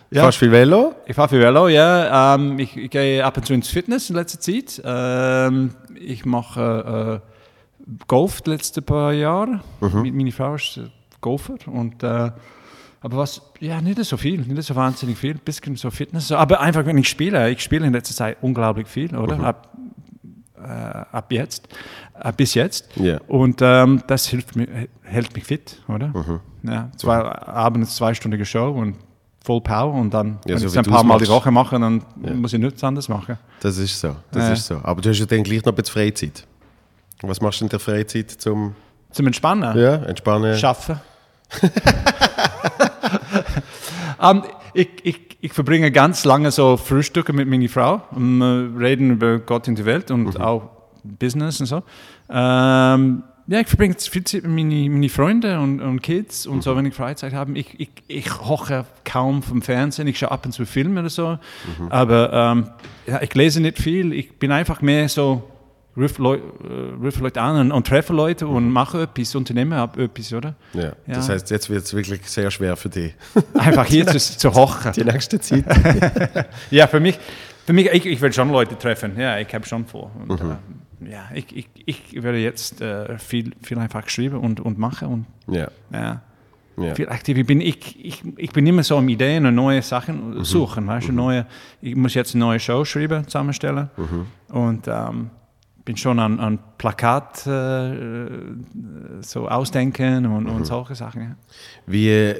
Du 0.09 0.19
fährst 0.19 0.37
viel 0.37 0.51
Velo? 0.51 0.93
Ich 1.07 1.15
fahre 1.15 1.29
für 1.29 1.39
Velo, 1.39 1.67
ja. 1.69 2.35
Ähm, 2.35 2.59
ich, 2.59 2.77
ich 2.77 2.91
gehe 2.91 3.25
ab 3.25 3.35
und 3.35 3.47
zu 3.47 3.53
ins 3.55 3.67
Fitness 3.69 4.11
in 4.11 4.15
letzter 4.15 4.39
Zeit. 4.39 4.79
Ähm, 4.85 5.71
ich 5.99 6.23
mache 6.23 7.21
äh, 7.83 7.95
Golf 8.07 8.41
die 8.43 8.51
letzten 8.51 8.83
paar 8.83 9.11
Jahre. 9.11 9.61
Mit 9.81 10.13
meiner 10.13 10.31
Frau 10.31 10.53
ist 10.53 10.77
äh, 10.77 10.81
Golfer. 11.19 11.55
Und, 11.65 12.03
äh, 12.03 12.29
aber 13.01 13.17
was, 13.17 13.41
ja, 13.59 13.81
nicht 13.81 14.03
so 14.05 14.15
viel, 14.17 14.41
nicht 14.41 14.61
so 14.61 14.75
wahnsinnig 14.75 15.17
viel. 15.17 15.31
Ein 15.31 15.39
bisschen 15.43 15.75
so 15.77 15.89
Fitness. 15.89 16.31
Aber 16.31 16.59
einfach, 16.61 16.85
wenn 16.85 16.99
ich 16.99 17.09
spiele, 17.09 17.49
ich 17.49 17.61
spiele 17.61 17.87
in 17.87 17.93
letzter 17.93 18.13
Zeit 18.13 18.37
unglaublich 18.41 18.87
viel, 18.87 19.15
oder? 19.17 19.39
Ab, 19.39 19.69
äh, 19.72 19.72
ab 20.63 21.31
jetzt, 21.31 21.67
äh, 22.19 22.31
bis 22.35 22.53
jetzt. 22.53 22.87
Ja. 22.95 23.19
Und 23.27 23.59
ähm, 23.61 24.01
das 24.07 24.27
hilft 24.27 24.55
mir, 24.55 24.67
hält 25.03 25.33
mich 25.35 25.43
fit, 25.45 25.81
oder? 25.87 26.11
Ja, 26.63 26.89
zwei, 26.97 27.17
abends 27.21 27.95
zweistündige 27.95 28.45
Show 28.45 28.69
und 28.71 28.95
Full 29.45 29.61
Power 29.61 29.93
und 29.93 30.13
dann, 30.13 30.39
Ja, 30.45 30.51
wenn 30.53 30.57
so 30.59 30.65
ich 30.67 30.71
es 30.71 30.77
ein 30.77 30.85
paar 30.85 31.03
Mal 31.03 31.19
die. 31.19 31.27
Woche 31.27 31.51
mache, 31.51 31.77
dann 31.77 32.01
muss 32.35 32.53
ich 32.53 32.59
nichts 32.59 32.81
anderes 32.83 33.09
machen. 33.09 33.37
Das 33.59 33.77
ist 33.77 33.99
so. 33.99 34.15
Das 34.31 34.43
Ja. 34.47 34.53
ist 34.53 34.65
so. 34.67 34.79
Aber 34.83 35.01
du 35.01 35.09
hast 35.09 35.19
ja 35.19 35.25
dann 35.25 35.43
gleich 35.43 35.63
noch 35.65 35.73
ein 35.73 35.75
bisschen 35.75 35.93
Freizeit. 35.93 36.45
Was 37.21 37.41
machst 37.41 37.59
du 37.59 37.65
in 37.65 37.69
der 37.69 37.79
Freizeit 37.79 38.31
zum 38.31 38.75
Zum 39.11 39.27
Entspannen? 39.27 39.77
ja, 39.77 39.95
Entspannen? 39.95 40.57
Schaffen. 40.57 40.99
Ähm, 44.21 44.43
ich, 44.73 44.89
ich, 45.03 45.19
ich 45.41 45.53
verbringe 45.53 45.91
ganz 45.91 46.25
lange 46.25 46.51
so 46.51 46.77
Frühstücke 46.77 47.33
mit 47.33 47.47
meiner 47.47 47.69
Frau 47.69 48.01
und 48.11 48.41
äh, 48.41 48.45
reden 48.77 49.11
über 49.11 49.39
Gott 49.39 49.67
in 49.67 49.75
die 49.75 49.85
Welt 49.85 50.11
und 50.11 50.39
auch 50.39 50.69
Business 51.03 51.59
und 51.59 51.65
so. 51.67 51.83
Ähm, 52.29 53.23
ja, 53.47 53.59
ich 53.59 53.67
verbringe 53.67 53.95
viel 53.99 54.23
Zeit 54.23 54.43
mit 54.43 54.53
meinen 54.53 54.93
meine 54.93 55.09
Freunden 55.09 55.57
und, 55.57 55.81
und 55.81 56.01
Kids 56.01 56.47
und 56.47 56.63
so, 56.63 56.77
wenn 56.77 56.85
ich 56.85 56.93
Freizeit 56.93 57.33
habe. 57.33 57.57
Ich, 57.57 57.77
ich, 57.77 57.89
ich 58.07 58.39
hoche 58.39 58.85
kaum 59.03 59.43
vom 59.43 59.61
Fernsehen, 59.61 60.07
ich 60.07 60.17
schaue 60.17 60.31
ab 60.31 60.45
und 60.45 60.53
zu 60.53 60.65
Filme 60.65 61.01
oder 61.01 61.09
so, 61.09 61.37
aber 61.89 62.31
ähm, 62.31 62.69
ja, 63.05 63.21
ich 63.21 63.33
lese 63.33 63.59
nicht 63.61 63.79
viel. 63.79 64.13
Ich 64.13 64.39
bin 64.39 64.51
einfach 64.53 64.81
mehr 64.81 65.09
so, 65.09 65.43
rufe 65.95 66.21
Leu 66.21 66.35
äh, 66.37 66.39
rufe 67.03 67.21
Leute 67.21 67.41
an 67.41 67.57
und, 67.59 67.71
und 67.71 67.87
treffe 67.87 68.13
Leute 68.13 68.47
und 68.47 68.69
mache 68.69 69.03
etwas, 69.03 69.35
unternehme 69.35 69.77
ab 69.77 69.97
etwas, 69.97 70.33
oder? 70.33 70.55
Ja. 70.73 70.93
Das 71.07 71.27
Ja. 71.27 71.33
heißt, 71.33 71.49
jetzt 71.51 71.69
wird 71.69 71.83
es 71.83 71.93
wirklich 71.93 72.21
sehr 72.29 72.49
schwer 72.51 72.75
für 72.75 72.89
dich. 72.89 73.13
Einfach 73.53 73.85
hier 73.85 74.05
zu, 74.07 74.17
zu 74.19 74.53
hochen. 74.53 74.91
Die 74.93 75.03
nächste 75.03 75.39
Zeit. 75.39 75.65
Ja, 76.71 76.87
für 76.87 76.99
mich, 76.99 77.19
für 77.65 77.73
mich 77.73 77.87
ich, 77.91 78.05
ich 78.05 78.21
will 78.21 78.33
schon 78.33 78.49
Leute 78.51 78.77
treffen. 78.77 79.13
Ja, 79.19 79.37
ich 79.39 79.53
habe 79.53 79.65
schon 79.65 79.85
vor. 79.85 80.11
Und, 80.27 80.39
äh, 80.41 81.11
ja, 81.11 81.29
ich, 81.33 81.55
ich, 81.55 81.67
ich 81.85 82.23
werde 82.23 82.37
jetzt 82.39 82.81
äh, 82.81 83.17
viel, 83.19 83.51
viel 83.61 83.77
einfach 83.77 84.07
schreiben 84.09 84.37
und, 84.37 84.59
und 84.61 84.77
machen 84.79 85.07
und 85.47 85.53
ja. 85.53 85.67
ja, 85.91 86.21
Ja. 86.77 86.95
viel 86.95 87.09
aktiv. 87.09 87.37
Ich 87.37 87.45
bin, 87.45 87.59
ich, 87.61 88.03
ich, 88.03 88.23
ich 88.37 88.51
bin 88.51 88.65
immer 88.65 88.83
so 88.83 88.97
am 88.97 89.07
Ideen 89.09 89.45
und 89.45 89.53
neue 89.55 89.81
Sachen 89.81 90.43
suchen. 90.43 90.87
Weißt 90.87 91.09
du, 91.09 91.11
neue, 91.11 91.45
ich 91.81 91.95
muss 91.95 92.13
jetzt 92.13 92.33
eine 92.35 92.45
neue 92.45 92.59
Show 92.59 92.83
schreiben, 92.85 93.25
zusammenstellen 93.27 93.89
und 94.49 94.87
ähm, 94.87 95.29
bin 95.85 95.97
schon 95.97 96.19
an, 96.19 96.39
an 96.39 96.59
Plakat 96.77 97.45
äh, 97.45 97.91
so 99.21 99.47
ausdenken 99.47 100.25
und, 100.25 100.47
und 100.47 100.65
solche 100.65 100.95
Sachen. 100.95 101.21
Ja. 101.21 101.35
Wie, 101.85 102.35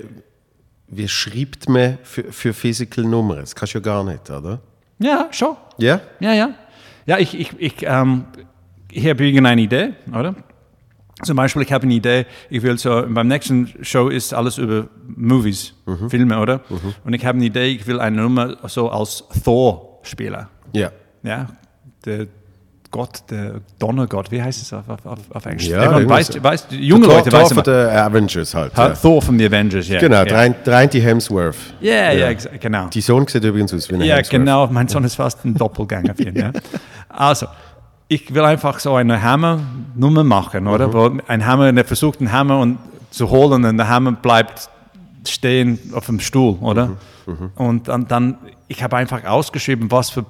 wie 0.88 1.08
schreibt 1.08 1.67
man 1.67 1.97
für, 2.03 2.32
für 2.32 2.53
Physical 2.53 3.03
Nummern? 3.06 3.39
Das 3.39 3.56
kannst 3.56 3.73
du 3.73 3.79
ja 3.79 3.84
gar 3.84 4.03
nicht, 4.03 4.29
oder? 4.29 4.62
ja, 4.99 5.27
schon. 5.32 5.56
Ja? 5.77 6.01
Ja, 6.19 6.34
ja. 6.34 6.53
Ja, 7.06 7.17
ich, 7.17 7.38
ich, 7.38 7.51
ich, 7.58 7.75
ähm, 7.82 8.25
ich 8.89 9.06
habe 9.08 9.25
irgendeine 9.25 9.62
Idee, 9.62 9.93
oder? 10.17 10.36
Zum 11.21 11.36
Beispiel, 11.36 11.62
ich 11.62 11.71
habe 11.71 11.84
eine 11.84 11.93
Idee, 11.93 12.25
ich 12.49 12.63
will 12.63 12.77
so, 12.77 13.03
beim 13.08 13.27
nächsten 13.27 13.71
Show 13.82 14.10
ist 14.10 14.34
alles 14.34 14.58
über 14.58 14.88
Movies, 15.06 15.73
Filme, 16.10 16.39
oder? 16.39 16.62
Und 17.03 17.13
ich 17.13 17.25
habe 17.25 17.38
eine 17.38 17.45
Idee, 17.45 17.67
ich 17.67 17.86
will 17.88 17.99
eine 17.99 18.21
Nummer 18.21 18.58
so 18.67 18.89
als 18.89 19.23
Thor 19.43 19.99
spielen. 20.03 20.47
Ja. 20.73 20.91
Ja, 21.23 21.47
der 22.06 22.27
Gott, 22.93 23.23
der 23.29 23.56
Donnergott, 23.79 24.32
wie 24.32 24.41
heißt 24.41 24.62
es 24.62 24.71
auf, 24.71 24.88
auf, 24.88 25.17
auf 25.32 25.45
Englisch? 25.45 25.67
Ja, 25.67 25.84
Everyone 25.84 26.08
weiß, 26.10 26.41
weiß, 26.41 26.67
junge 26.71 27.08
Leute 27.08 27.32
weißen 27.32 27.56
von 27.56 27.63
den 27.63 27.89
Avengers 27.89 28.53
halt. 28.53 28.73
Ha, 28.77 28.88
Ja. 28.89 28.93
Thor 28.93 29.21
von 29.21 29.38
the 29.38 29.45
Avengers, 29.47 29.88
ja. 29.89 29.99
Genau, 29.99 30.17
ja. 30.17 30.25
der, 30.25 30.38
ein, 30.38 30.56
der 30.65 30.77
eine 30.77 30.91
Hemsworth. 30.91 31.56
Ja, 31.82 32.12
ja, 32.13 32.29
ex- 32.29 32.47
genau. 32.60 32.88
Die 32.88 33.01
Sohn 33.01 33.27
sieht 33.27 33.43
übrigens 33.43 33.73
aus 33.73 33.89
wie 33.89 33.95
ein 33.95 34.01
Ja, 34.01 34.15
Hemsworth. 34.17 34.29
genau. 34.39 34.67
Mein 34.67 34.88
Sohn 34.88 35.03
ist 35.03 35.15
fast 35.15 35.43
ein 35.43 35.56
Doppelgänger. 35.56 36.15
für 36.15 36.23
ihn, 36.23 36.36
ja. 36.38 36.51
Also, 37.10 37.47
ich 38.08 38.34
will 38.34 38.43
einfach 38.43 38.79
so 38.79 38.93
eine 38.95 39.21
Hammer-Nummer 39.21 40.23
machen, 40.23 40.67
oder? 40.67 40.93
Wo 40.93 41.12
ein 41.27 41.45
Hammer, 41.45 41.73
der 41.73 41.86
versucht, 41.86 42.19
einen 42.19 42.32
Hammer 42.32 42.60
und, 42.60 42.77
zu 43.12 43.29
holen 43.29 43.65
und 43.65 43.77
der 43.77 43.89
Hammer 43.89 44.12
bleibt 44.13 44.69
stehen 45.27 45.79
auf 45.93 46.06
dem 46.08 46.19
Stuhl, 46.19 46.58
oder? 46.62 46.91
Und 47.56 47.88
dann, 47.88 48.08
dann 48.08 48.38
ich 48.67 48.84
habe 48.84 48.97
einfach 48.97 49.23
ausgeschrieben, 49.23 49.89
was 49.89 50.10
für, 50.10 50.25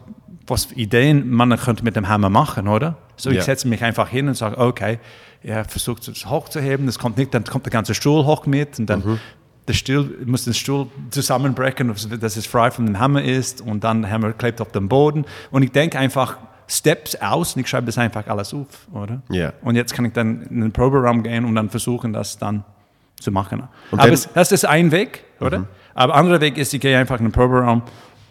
was 0.47 0.65
für 0.65 0.75
Ideen 0.75 1.29
man 1.29 1.57
könnte 1.57 1.83
mit 1.83 1.95
dem 1.95 2.09
Hammer 2.09 2.29
machen, 2.29 2.67
oder? 2.67 2.97
So, 3.15 3.29
ich 3.29 3.37
Ja. 3.37 3.41
setze 3.43 3.67
mich 3.67 3.83
einfach 3.83 4.09
hin 4.09 4.27
und 4.27 4.35
sage, 4.35 4.57
okay, 4.57 4.99
er 5.41 5.65
versucht 5.65 6.07
es 6.07 6.25
hochzuheben, 6.25 6.85
das 6.85 6.99
kommt 6.99 7.17
nicht, 7.17 7.33
dann 7.33 7.43
kommt 7.43 7.65
der 7.65 7.71
ganze 7.71 7.93
Stuhl 7.93 8.25
hoch 8.25 8.45
mit 8.45 8.79
und 8.79 8.87
dann 8.89 9.19
der 9.67 9.73
Stuhl, 9.73 10.17
muss 10.25 10.43
den 10.45 10.53
Stuhl 10.53 10.87
zusammenbrechen, 11.09 11.93
dass 12.19 12.35
es 12.37 12.45
frei 12.45 12.71
von 12.71 12.85
dem 12.85 12.99
Hammer 12.99 13.23
ist 13.23 13.61
und 13.61 13.83
dann 13.83 14.01
der 14.01 14.11
Hammer 14.11 14.33
klebt 14.33 14.59
auf 14.61 14.71
dem 14.71 14.89
Boden 14.89 15.25
und 15.51 15.63
ich 15.63 15.71
denke 15.71 15.97
einfach 15.99 16.37
Steps 16.67 17.15
aus 17.15 17.55
und 17.55 17.61
ich 17.61 17.67
schreibe 17.69 17.85
das 17.85 17.97
einfach 17.97 18.25
alles 18.27 18.53
auf, 18.53 18.67
oder? 18.93 19.21
Ja. 19.29 19.53
Und 19.63 19.75
jetzt 19.75 19.93
kann 19.93 20.05
ich 20.05 20.13
dann 20.13 20.43
in 20.43 20.61
den 20.61 20.71
Proberaum 20.71 21.21
gehen 21.23 21.45
und 21.45 21.55
dann 21.55 21.69
versuchen, 21.69 22.13
das 22.13 22.37
dann 22.37 22.63
zu 23.19 23.31
machen. 23.31 23.63
Und 23.91 23.99
Aber 23.99 24.11
es, 24.11 24.29
das 24.33 24.51
ist 24.51 24.65
ein 24.65 24.91
Weg, 24.91 25.23
oder? 25.39 25.65
Aber 25.93 26.15
anderer 26.15 26.41
Weg 26.41 26.57
ist, 26.57 26.73
ich 26.73 26.81
gehe 26.81 26.97
einfach 26.97 27.19
in 27.19 27.25
den 27.25 27.31
Proberaum 27.31 27.83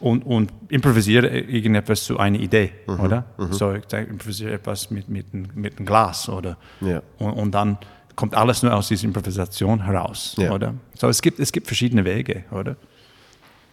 und, 0.03 0.23
und 0.25 0.53
improvisiere 0.69 1.29
irgendetwas 1.29 2.05
zu 2.05 2.19
einer 2.19 2.39
Idee, 2.39 2.73
oder? 2.87 3.25
So, 3.51 3.73
ich 3.73 3.85
improvisiere 3.93 4.53
etwas 4.53 4.91
mit, 4.91 5.09
mit, 5.09 5.27
einem- 5.33 5.49
mit 5.55 5.77
einem 5.79 5.87
Glas, 5.87 6.29
oder? 6.29 6.57
Ja. 6.81 7.03
Und, 7.19 7.33
und 7.33 7.51
dann 7.53 7.79
kommt 8.17 8.35
alles 8.35 8.63
nur 8.63 8.75
aus 8.75 8.89
dieser 8.89 9.05
Improvisation 9.05 9.85
heraus, 9.85 10.35
Ja. 10.39 10.53
oder? 10.53 10.75
So, 10.95 11.09
es 11.09 11.23
gibt, 11.23 11.39
es 11.41 11.51
gibt 11.53 11.67
verschiedene 11.67 12.05
Wege, 12.05 12.45
oder? 12.51 12.77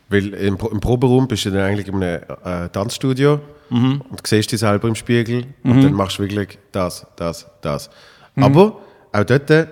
Weil 0.09 0.33
im, 0.33 0.57
im 0.71 0.79
Proberaum 0.79 1.27
bist 1.27 1.45
du 1.45 1.51
dann 1.51 1.61
eigentlich 1.61 1.87
in 1.87 1.95
einem 2.01 2.21
äh, 2.43 2.69
Tanzstudio 2.69 3.39
Mhm. 3.71 4.01
und 4.09 4.25
siehst 4.25 4.51
dich 4.51 4.59
selber 4.59 4.87
im 4.87 4.95
Spiegel 4.95 5.45
und 5.63 5.83
dann 5.83 5.93
machst 5.93 6.17
du 6.17 6.23
wirklich 6.23 6.57
das, 6.71 7.05
das, 7.15 7.45
das. 7.61 7.91
Mhm. 8.33 8.43
Aber 8.43 8.79
auch 9.13 9.23
dort 9.23 9.47
äh, 9.51 9.67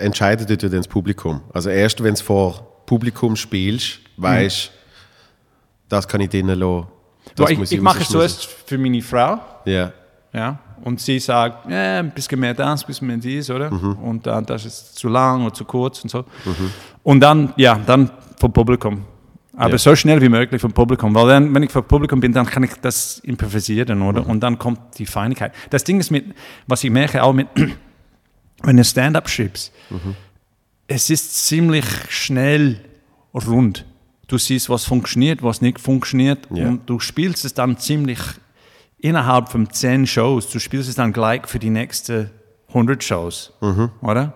entscheidet 0.00 0.50
ja 0.50 0.56
dann 0.68 0.80
das 0.80 0.86
Publikum. 0.88 1.40
Also 1.54 1.70
erst 1.70 2.02
wenn 2.02 2.14
du 2.14 2.22
vor 2.22 2.82
Publikum 2.84 3.36
spielst, 3.36 4.00
weißt 4.18 4.70
das 5.88 6.06
kann 6.08 6.20
ich 6.20 6.28
denen 6.30 6.58
lassen. 6.58 6.86
Das 7.36 7.50
ich, 7.50 7.72
ich 7.72 7.80
mache 7.80 8.00
es 8.02 8.08
zuerst 8.08 8.44
für 8.44 8.78
meine 8.78 9.02
Frau, 9.02 9.40
Ja, 9.64 9.92
Ja, 10.32 10.58
und 10.84 11.00
sie 11.00 11.18
sagt, 11.18 11.68
ja, 11.70 11.98
ein 12.00 12.10
bisschen 12.12 12.38
mehr 12.40 12.54
das, 12.54 12.82
ein 12.82 12.86
bisschen 12.86 13.06
mehr 13.08 13.16
dies, 13.16 13.50
oder? 13.50 13.70
Mhm. 13.70 13.92
Und 13.98 14.26
dann, 14.26 14.46
das 14.46 14.64
ist 14.64 14.94
zu 14.96 15.08
lang 15.08 15.44
oder 15.44 15.52
zu 15.54 15.64
kurz 15.64 16.02
und 16.02 16.10
so. 16.10 16.24
Und 17.02 17.20
dann, 17.20 17.52
ja, 17.56 17.78
dann 17.86 18.10
vom 18.38 18.52
Publikum. 18.52 19.04
Aber 19.56 19.72
Ja. 19.72 19.78
so 19.78 19.96
schnell 19.96 20.20
wie 20.22 20.28
möglich 20.28 20.60
vom 20.60 20.72
Publikum, 20.72 21.12
weil 21.14 21.26
dann, 21.28 21.52
wenn 21.52 21.64
ich 21.64 21.72
vom 21.72 21.82
Publikum 21.84 22.20
bin, 22.20 22.32
dann 22.32 22.46
kann 22.46 22.62
ich 22.62 22.74
das 22.80 23.18
improvisieren, 23.20 24.00
oder? 24.02 24.22
Mhm. 24.22 24.30
Und 24.30 24.40
dann 24.40 24.58
kommt 24.58 24.98
die 24.98 25.06
Feinigkeit. 25.06 25.52
Das 25.70 25.82
Ding 25.84 25.98
ist 25.98 26.10
mit, 26.10 26.26
was 26.68 26.84
ich 26.84 26.90
merke 26.90 27.22
auch 27.22 27.32
mit, 27.32 27.48
wenn 28.62 28.76
du 28.76 28.84
Stand-up 28.84 29.28
schreibst, 29.28 29.72
Mhm. 29.90 30.14
es 30.86 31.10
ist 31.10 31.46
ziemlich 31.46 31.84
schnell 32.08 32.80
rund. 33.34 33.84
Du 34.28 34.38
siehst, 34.38 34.68
was 34.70 34.84
funktioniert, 34.84 35.42
was 35.42 35.60
nicht 35.62 35.80
funktioniert 35.80 36.46
Ja. 36.50 36.68
und 36.68 36.88
du 36.88 37.00
spielst 37.00 37.44
es 37.44 37.54
dann 37.54 37.78
ziemlich 37.78 38.18
innerhalb 38.98 39.48
von 39.48 39.70
zehn 39.70 40.06
Shows. 40.06 40.50
Du 40.50 40.58
spielst 40.60 40.88
es 40.88 40.94
dann 40.94 41.12
gleich 41.12 41.46
für 41.46 41.58
die 41.58 41.70
nächsten 41.70 42.30
100 42.72 43.02
Shows, 43.02 43.52
Mhm. 43.60 43.90
oder? 44.02 44.34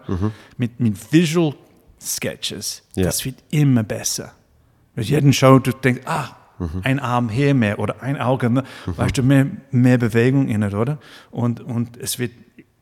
Mit, 0.57 0.81
mit 0.81 1.13
Visual 1.13 1.55
Sketches. 2.01 2.83
Ja. 2.97 3.05
Das 3.05 3.25
wird 3.25 3.37
immer 3.51 3.83
besser. 3.83 4.33
Mit 4.95 5.07
jedem 5.09 5.33
Show, 5.33 5.59
du 5.59 5.73
denkst, 5.73 6.03
ah, 6.07 6.29
Mhm. 6.59 6.81
ein 6.85 6.99
Arm 7.01 7.29
hier 7.29 7.55
mehr 7.55 7.79
oder 7.79 8.03
ein 8.03 8.17
Auge 8.21 8.49
mehr, 8.49 8.65
weißt 8.87 9.19
du, 9.19 9.23
mehr, 9.23 9.47
mehr 9.71 9.99
Bewegung 9.99 10.49
in 10.49 10.63
it, 10.63 10.75
oder? 10.75 10.99
Und, 11.31 11.61
und 11.61 11.97
es 11.97 12.19
wird, 12.19 12.33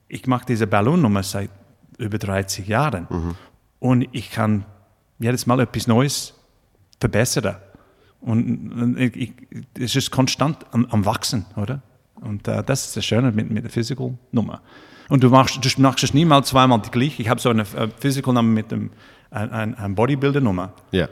ich 0.09 0.27
mache 0.27 0.45
diese 0.47 0.67
Ballonnummer 0.67 1.23
seit 1.23 1.51
über 1.99 2.19
30 2.19 2.67
Jahren 2.69 3.07
Mhm. 3.11 3.35
und 3.79 4.09
ich 4.13 4.31
kann 4.31 4.65
jedes 5.19 5.47
Mal 5.47 5.61
etwas 5.61 5.87
Neues 5.87 6.35
verbessern. 7.01 7.57
Und, 8.21 8.97
ich, 8.99 9.33
es 9.79 9.97
ist 9.97 10.11
konstant 10.11 10.59
am, 10.73 10.87
am 10.91 11.07
Wachsen, 11.07 11.47
oder? 11.57 11.83
Und 12.21 12.47
äh, 12.47 12.63
das 12.63 12.87
ist 12.87 12.97
das 12.97 13.05
Schöne 13.05 13.33
mit, 13.33 13.51
mit 13.51 13.65
der 13.65 13.71
Physical-Nummer. 13.71 14.61
Und 15.09 15.25
du 15.25 15.31
machst, 15.31 15.59
du 15.65 15.83
machst 15.83 16.05
es 16.05 16.13
niemals 16.13 16.49
zweimal 16.49 16.81
die 16.81 16.91
gleiche. 16.91 17.23
Ich 17.23 17.29
habe 17.29 17.41
so 17.41 17.49
eine 17.49 17.63
äh, 17.63 17.89
Physical-Nummer 17.99 18.49
mit 18.49 18.73
einem 18.73 18.91
ein, 19.31 19.51
ein, 19.51 19.75
ein 19.75 19.95
Bodybuilder-Nummer. 19.95 20.73
ja. 20.93 21.09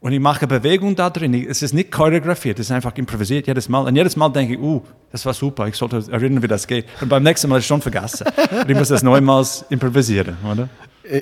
Und 0.00 0.12
ich 0.12 0.18
mache 0.18 0.48
Bewegung 0.48 0.96
da 0.96 1.10
drin. 1.10 1.32
Es 1.32 1.62
ist 1.62 1.74
nicht 1.74 1.92
choreografiert, 1.92 2.58
es 2.58 2.66
ist 2.66 2.72
einfach 2.72 2.92
improvisiert 2.96 3.46
jedes 3.46 3.68
Mal. 3.68 3.86
Und 3.86 3.94
jedes 3.94 4.16
Mal 4.16 4.30
denke 4.30 4.54
ich, 4.54 4.60
uh, 4.60 4.82
das 5.12 5.24
war 5.24 5.32
super, 5.32 5.68
ich 5.68 5.76
sollte 5.76 6.02
erinnern, 6.10 6.42
wie 6.42 6.48
das 6.48 6.66
geht. 6.66 6.86
Und 7.00 7.08
beim 7.08 7.22
nächsten 7.22 7.48
Mal 7.48 7.58
ist 7.58 7.62
es 7.62 7.68
schon 7.68 7.80
vergessen. 7.80 8.26
Und 8.50 8.68
ich 8.68 8.76
muss 8.76 8.88
das 8.88 9.02
neunmals 9.04 9.64
improvisieren, 9.70 10.36
oder? 10.44 10.68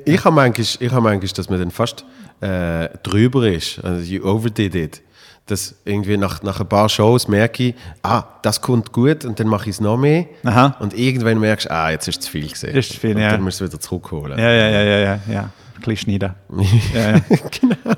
Ich 0.04 0.24
habe 0.24 0.34
manchmal, 0.34 0.66
ich 0.78 0.92
habe 0.92 1.00
manchmal, 1.00 1.32
dass 1.34 1.48
man 1.48 1.58
dann 1.58 1.70
fast 1.70 2.04
äh, 2.40 2.88
drüber 3.02 3.48
ist, 3.48 3.82
also 3.84 4.02
you 4.02 4.24
overdid 4.24 4.74
it. 4.74 5.02
Dass 5.46 5.74
irgendwie 5.84 6.16
nach, 6.16 6.42
nach 6.42 6.60
ein 6.60 6.68
paar 6.68 6.88
Shows 6.88 7.26
merke 7.26 7.68
ich, 7.68 7.74
ah, 8.02 8.24
das 8.42 8.60
kommt 8.60 8.92
gut 8.92 9.24
und 9.24 9.40
dann 9.40 9.48
mache 9.48 9.64
ich 9.64 9.76
es 9.76 9.80
noch 9.80 9.96
mehr. 9.96 10.26
Aha. 10.44 10.76
Und 10.78 10.94
irgendwann 10.96 11.40
merkst 11.40 11.66
du, 11.66 11.72
ah, 11.72 11.90
jetzt 11.90 12.06
ist 12.06 12.20
es 12.20 12.26
zu 12.26 12.30
viel 12.30 12.48
gesehen. 12.48 12.76
Ist 12.76 12.92
zu 12.92 13.00
viel, 13.00 13.16
und 13.16 13.22
ja. 13.22 13.30
dann 13.30 13.42
musst 13.42 13.60
du 13.60 13.64
es 13.64 13.72
wieder 13.72 13.80
zurückholen. 13.80 14.38
Ja, 14.38 14.50
ja, 14.50 14.68
ja, 14.68 14.82
ja, 14.82 14.98
ja, 14.98 15.20
ja. 15.28 15.50
Schneiden. 15.96 16.34
Ja, 16.94 17.10
ja. 17.10 17.20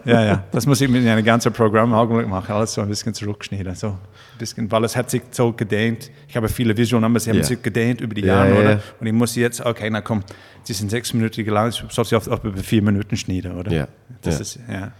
ja, 0.05 0.25
ja. 0.25 0.45
Das 0.53 0.67
muss 0.67 0.81
ich 0.81 0.89
mit 0.89 1.07
einem 1.07 1.25
ganzen 1.25 1.53
Programm 1.53 1.93
Augenblick 1.95 2.29
machen, 2.29 2.53
alles 2.53 2.75
so 2.75 2.81
ein 2.81 2.89
bisschen 2.89 3.15
zurückschneiden. 3.15 3.75
So 3.75 3.89
ein 3.89 3.99
bisschen, 4.39 4.71
weil 4.71 4.85
es 4.85 4.97
hat 4.97 5.11
sich 5.11 5.23
so 5.31 5.53
gedehnt. 5.53 6.11
Ich 6.29 6.37
habe 6.37 6.49
viele 6.49 6.77
Visionen, 6.77 7.05
aber 7.05 7.21
sie 7.21 7.31
haben 7.31 7.39
Ja. 7.39 7.45
sich 7.45 7.63
gedehnt 7.63 8.01
über 8.01 8.15
die 8.15 8.23
Ja, 8.23 8.45
Jahre, 8.45 8.55
ja, 8.55 8.61
oder? 8.61 8.71
ja. 8.73 8.81
Und 9.01 9.07
ich 9.07 9.13
muss 9.13 9.35
jetzt, 9.37 9.61
okay, 9.65 9.89
na 9.91 10.01
komm, 10.01 10.23
sie 10.65 10.73
sind 10.73 10.91
sechs 10.91 11.13
Minuten 11.15 11.45
lang, 11.47 11.69
ich 11.71 11.83
soll 11.91 12.05
sie 12.05 12.17
auf, 12.17 12.29
auf 12.29 12.43
über 12.45 12.59
vier 12.59 12.83
Minuten 12.83 13.17
schneiden, 13.17 13.53
oder? 13.57 13.73
Ja, 13.73 13.89
Das 14.23 14.41
ist, 14.41 14.59
ja. 14.71 14.93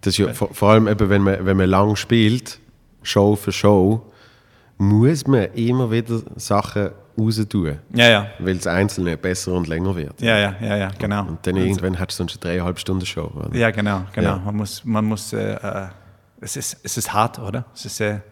Das 0.00 0.16
ja 0.18 0.32
vor, 0.34 0.52
vor 0.52 0.70
allem, 0.70 0.86
eben, 0.88 1.08
wenn, 1.08 1.22
man, 1.22 1.44
wenn 1.46 1.56
man 1.56 1.68
lang 1.70 1.96
spielt, 1.96 2.58
Show 3.02 3.36
für 3.36 3.52
Show, 3.52 4.10
muss 4.76 5.26
man 5.26 5.44
immer 5.54 5.90
wieder 5.90 6.20
Sachen 6.36 6.90
raus 7.18 7.40
tun, 7.48 7.78
Ja, 7.94 8.08
ja. 8.08 8.26
weil 8.38 8.56
das 8.56 8.66
Einzelne 8.66 9.16
besser 9.16 9.52
und 9.52 9.66
länger 9.68 9.94
wird. 9.96 10.20
Ja, 10.20 10.38
ja, 10.38 10.54
ja, 10.60 10.76
ja, 10.76 10.90
genau. 10.98 11.26
Und 11.26 11.46
dann 11.46 11.56
irgendwann 11.56 11.98
hast 11.98 12.08
du 12.12 12.16
sonst 12.16 12.32
eine 12.44 12.54
dreieinhalb 12.54 12.78
Stunden 12.78 13.06
Show. 13.06 13.30
Oder? 13.34 13.54
Ja, 13.56 13.70
genau, 13.70 14.02
genau. 14.12 14.30
Ja. 14.36 14.42
Man 14.44 14.56
muss, 14.56 14.84
man 14.84 15.04
muss, 15.04 15.32
äh, 15.32 15.54
äh, 15.54 15.86
es 16.40 16.56
ist, 16.56 16.76
es 16.82 16.96
ist 16.96 17.12
hart, 17.12 17.38
oder? 17.38 17.64
Es 17.74 17.84
ist 17.84 17.96
sehr, 17.96 18.22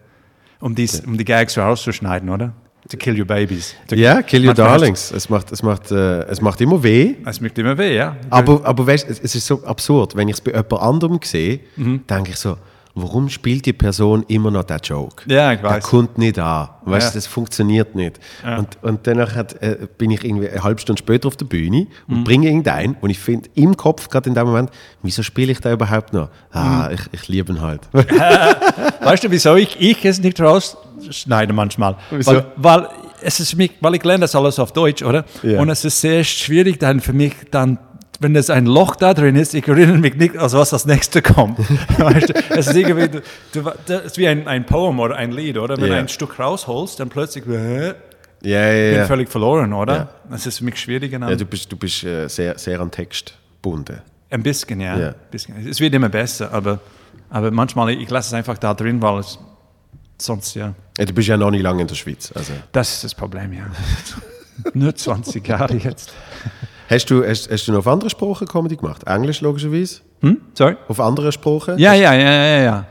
um 0.59 0.73
die, 0.75 0.89
um 1.05 1.17
die 1.17 1.25
Gags 1.25 1.57
rauszuschneiden, 1.57 2.29
oder? 2.29 2.53
To 2.89 2.97
kill 2.97 3.17
your 3.17 3.25
babies. 3.25 3.73
To, 3.87 3.95
Ja, 3.95 4.21
Kill 4.21 4.45
Your 4.45 4.53
Darlings. 4.53 5.09
Es 5.11 5.29
macht, 5.29 5.53
es, 5.53 5.63
macht, 5.63 5.89
äh, 5.91 6.23
es 6.25 6.41
macht 6.41 6.59
immer 6.59 6.83
weh. 6.83 7.15
Es 7.25 7.39
macht 7.39 7.57
immer 7.57 7.77
weh, 7.77 7.95
ja. 7.95 8.17
Aber, 8.29 8.59
aber 8.65 8.85
weißt, 8.85 9.09
es, 9.09 9.21
es 9.21 9.35
ist 9.35 9.47
so 9.47 9.63
absurd. 9.63 10.17
Wenn 10.17 10.27
ich 10.27 10.33
es 10.35 10.41
bei 10.41 10.51
jemand 10.51 10.73
anderem 10.73 11.19
sehe, 11.23 11.61
Mhm. 11.77 12.05
denke 12.09 12.31
ich 12.31 12.35
so, 12.37 12.57
warum 12.95 13.29
spielt 13.29 13.65
die 13.65 13.73
Person 13.73 14.23
immer 14.27 14.51
noch 14.51 14.63
den 14.65 14.77
Joke? 14.83 15.23
Ja, 15.27 15.51
ich 15.53 15.61
Der 15.61 15.69
weiß. 15.71 15.83
kommt 15.83 16.17
nicht 16.17 16.37
an. 16.39 16.69
Weißt, 16.85 17.09
Ja. 17.09 17.13
Das 17.15 17.27
funktioniert 17.27 17.95
nicht. 17.95 18.19
Und, 18.57 18.77
und 18.83 19.07
danach 19.07 19.35
hat, 19.35 19.61
äh, 19.63 19.87
bin 19.97 20.11
ich 20.11 20.23
irgendwie 20.23 20.49
eine 20.49 20.63
halbe 20.63 20.79
Stunde 20.81 20.99
später 20.99 21.27
auf 21.27 21.35
der 21.37 21.45
Bühne 21.45 21.87
und 22.07 22.19
Mhm. 22.19 22.23
bringe 22.23 22.47
irgendeinen 22.47 22.95
und 23.01 23.09
ich 23.09 23.19
finde 23.19 23.49
im 23.55 23.75
Kopf 23.77 24.09
gerade 24.09 24.29
in 24.29 24.35
dem 24.35 24.45
Moment, 24.45 24.69
wieso 25.01 25.23
spiele 25.23 25.51
ich 25.51 25.59
da 25.59 25.71
überhaupt 25.71 26.13
noch? 26.13 26.29
Ah, 26.51 26.87
Mhm. 26.89 26.93
ich, 26.95 27.01
ich 27.21 27.27
liebe 27.29 27.53
ihn 27.53 27.61
halt. 27.61 27.81
Weißt 29.01 29.23
du, 29.23 29.31
wieso 29.31 29.55
ich, 29.55 29.79
ich 29.79 30.03
es 30.05 30.19
nicht 30.19 30.39
rausschneide 30.39 31.53
manchmal? 31.53 31.95
Wieso? 32.11 32.31
Weil, 32.33 32.45
weil, 32.57 32.87
es 33.25 33.39
ist 33.39 33.51
für 33.51 33.55
mich, 33.57 33.71
weil 33.79 33.95
ich 33.95 34.03
lerne 34.03 34.21
das 34.21 34.35
alles 34.35 34.59
auf 34.59 34.73
Deutsch, 34.73 35.01
oder? 35.01 35.23
Ja. 35.43 35.61
Und 35.61 35.69
es 35.69 35.85
ist 35.85 36.01
sehr 36.01 36.23
schwierig 36.25 36.79
dann 36.79 36.99
für 36.99 37.13
mich 37.13 37.33
dann, 37.51 37.79
wenn 38.19 38.35
es 38.35 38.49
ein 38.49 38.65
Loch 38.65 38.95
da 38.95 39.13
drin 39.13 39.35
ist, 39.35 39.53
ich 39.53 39.67
erinnere 39.67 39.97
mich 39.97 40.15
nicht, 40.15 40.37
also 40.37 40.59
was 40.59 40.69
das 40.69 40.85
nächste 40.85 41.21
kommt. 41.21 41.59
weißt 41.97 42.29
du, 42.29 42.33
es 42.57 42.67
ist 42.67 42.75
irgendwie, 42.75 43.19
du, 43.51 43.71
das 43.85 44.03
ist 44.05 44.17
wie 44.17 44.27
ein, 44.27 44.47
ein 44.47 44.65
Poem 44.65 44.99
oder 44.99 45.15
ein 45.15 45.31
Lied, 45.31 45.57
oder? 45.57 45.75
Wenn 45.77 45.87
Ja. 45.87 45.93
du 45.95 45.99
ein 46.01 46.07
Stück 46.09 46.39
rausholst, 46.39 46.99
dann 46.99 47.09
plötzlich, 47.09 47.45
äh, 47.47 47.87
Ja, 47.87 47.93
ja, 48.71 48.89
bin 48.91 48.99
ja. 48.99 49.05
völlig 49.05 49.29
verloren, 49.29 49.73
oder? 49.73 49.95
Ja. 49.95 50.09
Das 50.29 50.45
ist 50.45 50.59
für 50.59 50.65
mich 50.65 50.77
schwierig. 50.77 51.11
Genau. 51.11 51.29
ja 51.29 51.35
du 51.35 51.45
bist, 51.45 51.71
du 51.71 51.75
bist 51.77 52.03
äh, 52.03 52.27
sehr, 52.27 52.57
sehr 52.57 52.79
an 52.79 52.91
Text 52.91 53.33
gebunden. 53.61 54.01
Ein 54.29 54.43
bisschen, 54.43 54.79
ja. 54.81 54.97
Ja. 54.97 55.07
Ein 55.09 55.15
bisschen. 55.31 55.67
Es 55.67 55.79
wird 55.79 55.93
immer 55.93 56.09
besser, 56.09 56.51
aber, 56.51 56.79
aber 57.29 57.51
manchmal, 57.51 57.89
ich 57.91 58.09
lasse 58.09 58.27
es 58.29 58.33
einfach 58.33 58.57
da 58.57 58.73
drin, 58.73 59.01
weil 59.01 59.19
es 59.19 59.37
sonst, 60.17 60.55
ja. 60.55 60.73
Ja, 60.97 61.05
du 61.05 61.13
bist 61.13 61.27
ja 61.27 61.37
noch 61.37 61.51
nicht 61.51 61.61
lange 61.63 61.81
in 61.81 61.87
der 61.87 61.95
Schweiz. 61.95 62.31
Also. 62.35 62.53
Das 62.71 62.93
ist 62.93 63.03
das 63.03 63.15
Problem, 63.15 63.53
ja. 63.53 63.65
Nur 64.73 64.95
20 64.95 65.47
Jahre 65.47 65.75
jetzt. 65.75 66.13
Hast, 66.89 67.09
du, 67.09 67.25
hast, 67.25 67.49
hast 67.49 67.67
du 67.67 67.71
noch 67.71 67.79
auf 67.79 67.87
andere 67.87 68.09
Sprachen 68.09 68.47
Comedy 68.47 68.75
gemacht? 68.75 69.03
Englisch 69.05 69.41
logischerweise? 69.41 70.01
Hm? 70.21 70.41
Sorry? 70.53 70.75
Auf 70.87 70.99
andere 70.99 71.31
Sprachen? 71.31 71.77
Ja, 71.77 71.93
ja, 71.93 72.13
ja, 72.13 72.31
ja, 72.31 72.61
ja. 72.63 72.85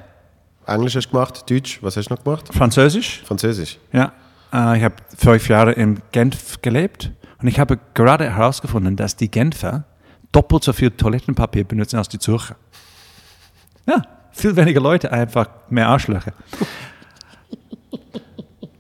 Englisch 0.67 0.97
hast 0.97 1.07
du 1.07 1.11
gemacht, 1.13 1.51
Deutsch, 1.51 1.79
was 1.83 1.97
hast 1.97 2.09
du 2.09 2.15
noch 2.15 2.23
gemacht? 2.23 2.49
Französisch? 2.53 3.23
Französisch. 3.25 3.79
Ja. 3.93 4.13
Äh, 4.53 4.79
ich 4.79 4.85
habe 4.85 4.95
fünf 5.17 5.49
Jahre 5.49 5.73
in 5.73 6.01
Genf 6.13 6.61
gelebt 6.63 7.11
und 7.41 7.49
ich 7.49 7.59
habe 7.59 7.79
gerade 7.95 8.31
herausgefunden, 8.31 8.97
dass 8.97 9.17
die 9.17 9.31
Genfer 9.31 9.85
doppelt 10.31 10.65
so 10.65 10.73
viel 10.73 10.91
Toilettenpapier 10.91 11.65
benutzen 11.65 11.97
als 11.99 12.09
die 12.09 12.19
Zürcher. 12.19 12.57
Ja, 13.87 14.03
viel 14.31 14.55
weniger 14.57 14.81
Leute, 14.81 15.13
einfach 15.13 15.49
mehr 15.69 15.89
Arschlöcher. 15.89 16.33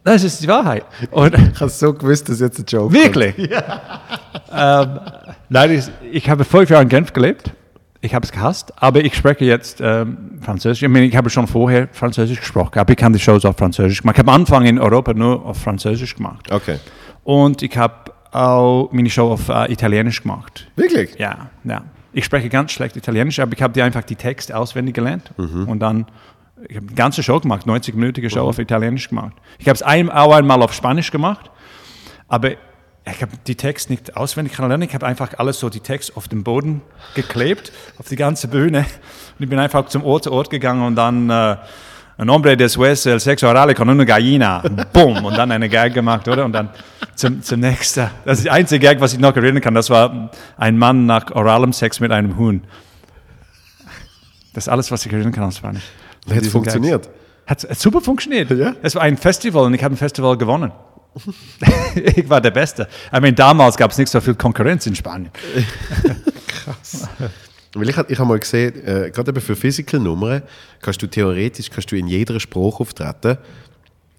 Das 0.05 0.25
ist 0.25 0.43
die 0.43 0.49
Wahrheit. 0.49 0.85
Und 1.11 1.35
Ich 1.35 1.61
habe 1.61 1.71
so 1.71 1.93
gewusst, 1.95 2.29
dass 2.29 2.41
jetzt 2.41 2.59
ein 2.59 2.65
Joke 2.67 2.93
Wirklich? 2.93 3.37
Ähm, 4.55 5.01
nein, 5.49 5.71
ich, 5.73 5.85
ich 6.11 6.31
habe 6.31 6.45
fünf 6.45 6.71
Jahre 6.71 6.83
in 6.83 6.89
Genf 6.89 7.13
gelebt. 7.13 7.53
Ich 8.05 8.15
habe 8.17 8.25
es 8.25 8.33
gehasst, 8.33 8.73
aber 8.83 9.05
ich 9.05 9.15
spreche 9.15 9.45
jetzt 9.45 9.81
ähm, 9.81 10.41
Französisch. 10.41 10.83
Ich, 10.83 10.89
meine, 10.89 11.07
ich 11.07 11.15
habe 11.17 11.31
schon 11.31 11.47
vorher 11.47 11.89
Französisch 11.93 12.41
gesprochen, 12.41 12.81
aber 12.81 12.91
ich 12.91 12.97
kann 12.97 13.13
die 13.13 13.21
Shows 13.21 13.45
auf 13.45 13.57
Französisch 13.57 14.03
gemacht. 14.03 14.17
Ich 14.17 14.19
habe 14.19 14.33
am 14.33 14.41
Anfang 14.41 14.65
in 14.65 14.81
Europa 14.81 15.15
nur 15.15 15.47
auf 15.47 15.59
Französisch 15.59 16.17
gemacht. 16.17 16.51
Okay. 16.51 16.81
Und 17.23 17.63
ich 17.63 17.77
habe 17.77 18.13
auch 18.33 18.89
meine 18.91 19.09
Show 19.09 19.31
auf 19.31 19.49
äh, 19.49 19.73
Italienisch 19.73 20.23
gemacht. 20.23 20.67
Wirklich? 20.75 21.15
Ja, 21.19 21.51
ja. 21.63 21.83
Ich 22.13 22.25
spreche 22.25 22.49
ganz 22.49 22.73
schlecht 22.73 22.97
Italienisch, 22.97 23.39
aber 23.39 23.53
ich 23.55 23.63
habe 23.63 23.73
die 23.73 23.83
einfach 23.83 24.03
die 24.03 24.17
Texte 24.17 24.57
auswendig 24.57 24.95
gelernt. 24.95 25.31
Und 25.67 25.79
dann, 25.81 26.07
ich 26.69 26.77
habe 26.77 26.87
eine 26.87 26.97
ganze 26.97 27.23
Show 27.23 27.41
gemacht, 27.41 27.67
90-minütige 27.67 28.29
Show 28.29 28.49
auf 28.49 28.59
Italienisch 28.59 29.09
gemacht. 29.09 29.33
Ich 29.59 29.69
habe 29.69 29.77
es 29.77 29.83
ein, 29.83 30.11
auch 30.11 30.35
einmal 30.35 30.61
auf 30.63 30.75
Spanisch 30.75 31.11
gemacht, 31.11 31.51
aber 32.29 32.51
ich 33.05 33.21
habe 33.21 33.33
die 33.47 33.57
Texte 33.57 33.93
nicht 33.93 34.17
auswendig 34.17 34.57
gelernt. 34.57 34.85
Ich 34.85 34.95
habe 34.95 35.07
einfach 35.07 35.31
alles 35.39 35.59
so, 35.59 35.69
die 35.69 35.81
Texte 35.81 36.17
auf 36.17 36.29
den 36.29 36.45
Boden 36.45 36.83
geklebt, 37.15 37.73
auf 37.99 38.09
die 38.09 38.17
ganze 38.17 38.49
Bühne. 38.49 38.81
Und 39.39 39.45
ich 39.45 39.49
bin 39.49 39.59
einfach 39.59 39.87
zum 39.87 40.05
Ort 40.05 40.25
zu 40.25 40.33
Ort 40.33 40.51
gegangen 40.51 40.83
und 40.87 40.95
dann 40.95 41.29
äh, 41.29 41.57
ein 42.19 42.31
Hombre 42.31 42.57
después 42.57 43.05
el 43.07 43.19
sexo 43.19 43.49
oral 43.49 43.75
con 43.75 43.89
una 43.89 44.05
gallina. 44.05 44.63
Boom. 44.93 45.25
Und 45.25 45.37
dann 45.37 45.51
eine 45.51 45.69
Gag 45.69 45.95
gemacht, 45.95 46.29
oder? 46.29 46.45
Und 46.45 46.53
dann 46.53 46.69
zum, 47.17 47.43
zum 47.43 47.61
nächsten. 47.61 48.09
Das 48.25 48.39
ist 48.39 48.45
die 48.45 48.51
einzige 48.51 48.87
Gag, 48.87 49.01
was 49.01 49.13
ich 49.13 49.19
noch 49.19 49.35
erinnern 49.35 49.61
kann. 49.61 49.75
Das 49.75 49.91
war 49.91 50.31
ein 50.57 50.79
Mann 50.79 51.07
nach 51.07 51.31
oralem 51.33 51.73
Sex 51.73 51.99
mit 51.99 52.13
einem 52.13 52.37
Huhn. 52.37 52.63
Das 54.55 54.65
ist 54.65 54.69
alles, 54.69 54.91
was 54.93 55.05
ich 55.07 55.13
erinnern 55.13 55.33
kann 55.33 55.45
aus 55.45 55.57
Spanisch. 55.57 55.85
Hat 56.33 56.47
funktioniert? 56.47 57.09
Hat, 57.47 57.69
hat 57.69 57.79
super 57.79 58.01
funktioniert. 58.01 58.51
Ja? 58.51 58.75
Es 58.83 58.95
war 58.95 59.03
ein 59.03 59.17
Festival 59.17 59.65
und 59.65 59.75
ich 59.75 59.83
habe 59.83 59.95
ein 59.95 59.99
Festival 59.99 60.37
gewonnen. 60.37 60.71
ich 61.95 62.29
war 62.29 62.41
der 62.41 62.51
Beste. 62.51 62.89
I 63.15 63.21
mean, 63.21 63.35
damals 63.35 63.77
gab 63.77 63.91
es 63.91 63.99
nicht 63.99 64.09
so 64.09 64.21
viel 64.21 64.35
Konkurrenz 64.35 64.87
in 64.87 64.95
Spanien. 64.95 65.31
Weil 67.75 67.89
ich, 67.89 67.97
ich 67.97 68.19
habe 68.19 68.29
mal 68.29 68.39
gesehen, 68.39 68.75
äh, 68.87 69.11
gerade 69.11 69.31
eben 69.31 69.41
für 69.41 69.57
Physical-Nummern 69.57 70.43
kannst 70.81 71.01
du 71.03 71.07
theoretisch 71.07 71.71
kannst 71.71 71.91
du 71.91 71.97
in 71.97 72.07
jeder 72.07 72.39
Sprache 72.39 72.81
auftreten, 72.81 73.39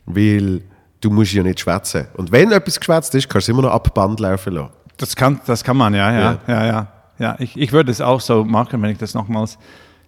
weil 0.06 0.62
du 1.02 1.10
musst 1.12 1.34
ja 1.34 1.44
nicht 1.44 1.60
schwätzen. 1.60 2.08
Und 2.16 2.32
wenn 2.32 2.52
etwas 2.52 2.80
geschwätzt 2.80 3.14
ist, 3.16 3.30
kannst 3.30 3.48
du 3.48 3.52
immer 3.52 3.64
noch 3.64 3.72
ab 3.72 3.94
Band 3.94 4.20
laufen 4.20 4.54
lassen. 4.54 4.72
Das 4.98 5.16
kann, 5.16 5.40
das 5.46 5.64
kann 5.64 5.78
man, 5.78 5.94
ja, 5.94 6.12
ja, 6.12 6.40
ja, 6.48 6.66
ja. 6.66 6.88
ja. 7.20 7.36
ich, 7.40 7.58
ich 7.58 7.72
würde 7.72 7.92
es 7.92 8.02
auch 8.02 8.22
so 8.22 8.44
machen, 8.44 8.82
wenn 8.82 8.92
ich 8.92 8.98
das 8.98 9.14
nochmals 9.14 9.58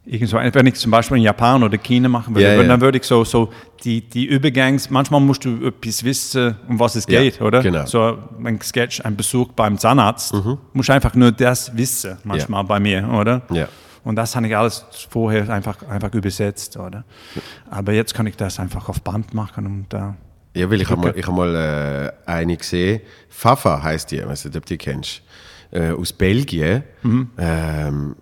irgendwo, 0.06 0.38
wenn 0.38 0.66
ich 0.68 0.76
zum 0.76 0.92
Beispiel 0.92 1.18
in 1.18 1.24
Japan 1.24 1.64
oder 1.64 1.78
China 1.78 2.08
machen 2.10 2.36
würde, 2.36 2.48
Ja, 2.56 2.62
ja. 2.62 2.68
dann 2.68 2.82
würde 2.82 2.98
ich 3.00 3.04
so, 3.06 3.24
so 3.24 3.52
die, 3.84 4.02
die 4.02 4.26
Übergangs, 4.26 4.90
manchmal 4.90 5.20
musst 5.22 5.46
du 5.46 5.66
etwas 5.68 6.04
wissen, 6.04 6.56
um 6.68 6.80
was 6.80 6.96
es 6.96 7.06
Ja, 7.08 7.22
geht, 7.22 7.42
oder? 7.42 7.62
genau. 7.62 7.86
So 7.86 8.18
ein 8.44 8.60
Sketch, 8.62 9.02
ein 9.04 9.16
Besuch 9.16 9.52
beim 9.54 9.78
Zahnarzt, 9.78 10.34
musst 10.74 10.90
einfach 10.90 11.14
nur 11.16 11.32
das 11.32 11.76
wissen, 11.76 12.18
manchmal 12.24 12.64
bei 12.64 12.80
mir, 12.80 13.08
oder? 13.10 13.42
Ja. 13.52 13.68
Und 14.04 14.16
das 14.18 14.36
habe 14.36 14.46
ich 14.48 14.56
alles 14.56 14.86
vorher 15.10 15.50
einfach, 15.50 15.82
einfach 15.90 16.14
übersetzt, 16.14 16.78
oder? 16.78 17.04
Aber 17.72 17.92
jetzt 17.92 18.14
kann 18.14 18.28
ich 18.28 18.38
das 18.38 18.60
einfach 18.60 18.88
auf 18.88 19.02
Band 19.02 19.34
machen 19.34 19.66
und 19.66 19.94
äh, 19.96 20.60
Ja, 20.60 20.70
weil 20.70 20.80
ich 20.82 20.90
habe 20.92 21.02
mal, 21.02 21.14
ich 21.18 21.26
hab 21.26 21.34
mal 21.36 21.56
äh, 22.26 22.30
eine 22.30 22.56
gesehen, 22.56 23.02
Fafa 23.30 23.82
heißt 23.82 24.12
die, 24.12 24.18
ich 24.18 24.28
weiß 24.28 24.46
nicht, 24.46 24.56
ob 24.58 24.66
du 24.68 24.74
die 24.74 24.78
kennst, 24.78 25.24
äh, 25.72 25.90
aus 25.90 26.14
Belgien. 26.14 26.84
Ähm, 27.40 28.16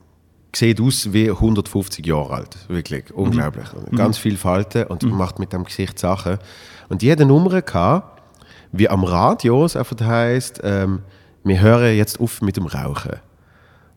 sieht 0.55 0.79
aus 0.79 1.11
wie 1.13 1.29
150 1.29 2.05
Jahre 2.05 2.33
alt, 2.33 2.57
wirklich, 2.67 3.11
unglaublich. 3.13 3.67
Ganz 3.95 4.17
viel 4.17 4.37
Falten 4.37 4.85
und 4.85 5.03
macht 5.03 5.39
mit 5.39 5.53
dem 5.53 5.63
Gesicht 5.63 5.97
Sachen. 5.97 6.37
Und 6.89 7.01
die 7.01 7.11
hat 7.11 7.19
eine 7.19 7.27
Nummer 7.27 7.61
gehabt, 7.61 8.21
wie 8.71 8.89
am 8.89 9.03
Radio 9.03 9.65
es 9.65 9.75
einfach 9.75 9.99
heisst, 10.01 10.59
ähm, 10.63 11.03
wir 11.43 11.59
hören 11.59 11.95
jetzt 11.95 12.19
auf 12.19 12.41
mit 12.41 12.57
dem 12.57 12.65
Rauchen. 12.65 13.17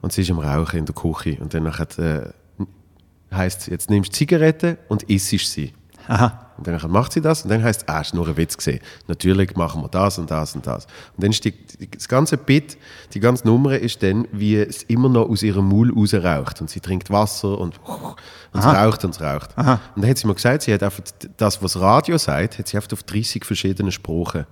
Und 0.02 0.12
sie 0.12 0.22
ist 0.22 0.30
am 0.30 0.38
Rauchen 0.38 0.78
in 0.78 0.86
der 0.86 0.94
Küche 0.94 1.38
und 1.40 1.54
dann 1.54 1.66
äh, 1.66 2.20
heisst 3.32 3.68
jetzt 3.68 3.90
nimmst 3.90 4.12
du 4.12 4.16
Zigarette 4.16 4.78
und 4.88 5.04
isst 5.04 5.30
sie. 5.30 5.72
Aha. 6.08 6.42
Und 6.58 6.66
dann 6.66 6.90
macht 6.90 7.12
sie 7.12 7.20
das 7.20 7.42
und 7.42 7.50
dann 7.50 7.62
heißt 7.62 7.82
es, 7.82 7.88
ah, 7.88 8.00
ist 8.00 8.14
nur 8.14 8.26
ein 8.26 8.36
Witz 8.38 8.56
gesehen. 8.56 8.80
Natürlich 9.08 9.54
machen 9.56 9.82
wir 9.82 9.88
das 9.88 10.18
und 10.18 10.30
das 10.30 10.54
und 10.54 10.66
das. 10.66 10.86
Und 11.14 11.22
dann 11.24 11.30
ist 11.30 11.44
die, 11.44 11.52
das 11.90 12.08
ganze 12.08 12.38
Bit, 12.38 12.78
die 13.12 13.20
ganze 13.20 13.46
Nummer 13.46 13.78
ist 13.78 14.02
dann, 14.02 14.26
wie 14.32 14.56
es 14.56 14.82
immer 14.84 15.10
noch 15.10 15.28
aus 15.28 15.42
ihrem 15.42 15.68
Maul 15.68 15.92
raus 15.92 16.14
raucht. 16.14 16.62
Und 16.62 16.70
sie 16.70 16.80
trinkt 16.80 17.10
Wasser 17.10 17.58
und, 17.58 17.78
und 17.84 18.58
es 18.58 18.64
raucht 18.64 19.04
und 19.04 19.10
es 19.10 19.20
raucht. 19.20 19.50
Und 19.58 19.66
dann 19.66 20.08
hat 20.08 20.16
sie 20.16 20.26
mir 20.26 20.34
gesagt, 20.34 20.62
sie 20.62 20.72
hat 20.72 20.82
einfach 20.82 21.02
das, 21.36 21.62
was 21.62 21.78
Radio 21.78 22.16
sagt, 22.16 22.58
hat 22.58 22.68
sie 22.68 22.78
einfach 22.78 22.92
auf 22.92 23.02
30 23.02 23.44
verschiedene 23.44 23.92
Sprachen. 23.92 24.46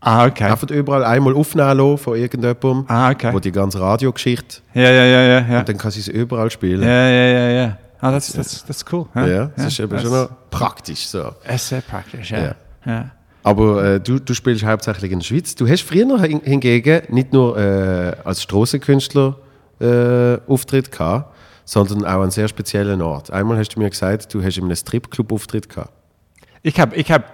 Ah, 0.00 0.26
okay. 0.26 0.44
Einfach 0.44 0.70
überall 0.70 1.04
einmal 1.04 1.34
aufnehmen 1.34 1.76
lassen 1.76 1.98
von 1.98 2.16
irgendjemandem, 2.16 2.84
Ah, 2.88 3.10
okay. 3.10 3.32
wo 3.34 3.38
die 3.40 3.52
ganze 3.52 3.80
Radiogeschichte, 3.80 4.60
Ja, 4.72 4.82
ja, 4.82 4.90
ja, 5.04 5.22
ja, 5.22 5.40
ja. 5.46 5.58
und 5.60 5.68
dann 5.68 5.76
kann 5.78 5.90
sie 5.90 6.00
es 6.00 6.08
überall 6.08 6.50
spielen. 6.50 6.82
Ja, 6.82 7.08
ja, 7.08 7.26
ja, 7.26 7.48
ja. 7.50 7.78
Ah, 8.00 8.10
das, 8.10 8.32
das, 8.32 8.64
das 8.66 8.76
ist 8.78 8.92
cool. 8.92 9.06
Ja, 9.14 9.46
das 9.56 9.66
ist 9.66 9.80
eben 9.80 9.98
schon 9.98 10.28
praktisch 10.50 11.06
so. 11.06 11.32
Es 11.44 11.62
ist 11.62 11.68
sehr 11.68 11.80
praktisch, 11.80 12.30
ja. 12.30 12.38
Ja. 12.42 12.54
ja. 12.84 13.10
Aber 13.42 13.84
äh, 13.84 14.00
du, 14.00 14.18
du 14.18 14.34
spielst 14.34 14.64
hauptsächlich 14.64 15.12
in 15.12 15.20
der 15.20 15.24
Schweiz. 15.24 15.54
Du 15.54 15.68
hast 15.68 15.82
früher 15.82 16.04
noch 16.04 16.20
hin- 16.22 16.40
hingegen 16.44 17.02
nicht 17.14 17.32
nur 17.32 17.56
äh, 17.56 18.16
als 18.24 18.42
Strassenkünstler 18.42 19.36
äh, 19.80 20.38
Auftritt 20.48 20.90
gehabt, 20.90 21.34
sondern 21.64 22.04
auch 22.04 22.22
an 22.22 22.30
sehr 22.30 22.48
speziellen 22.48 23.00
Ort. 23.02 23.30
Einmal 23.30 23.56
hast 23.58 23.70
du 23.76 23.80
mir 23.80 23.88
gesagt, 23.90 24.32
du 24.34 24.42
hast 24.42 24.56
in 24.58 24.64
einem 24.64 24.76
Stripclub 24.76 25.32
Auftritt 25.32 25.68
gehabt. 25.68 25.92
Ich 26.62 26.78
habe 26.80 26.96
ich 26.96 27.10
hab 27.12 27.24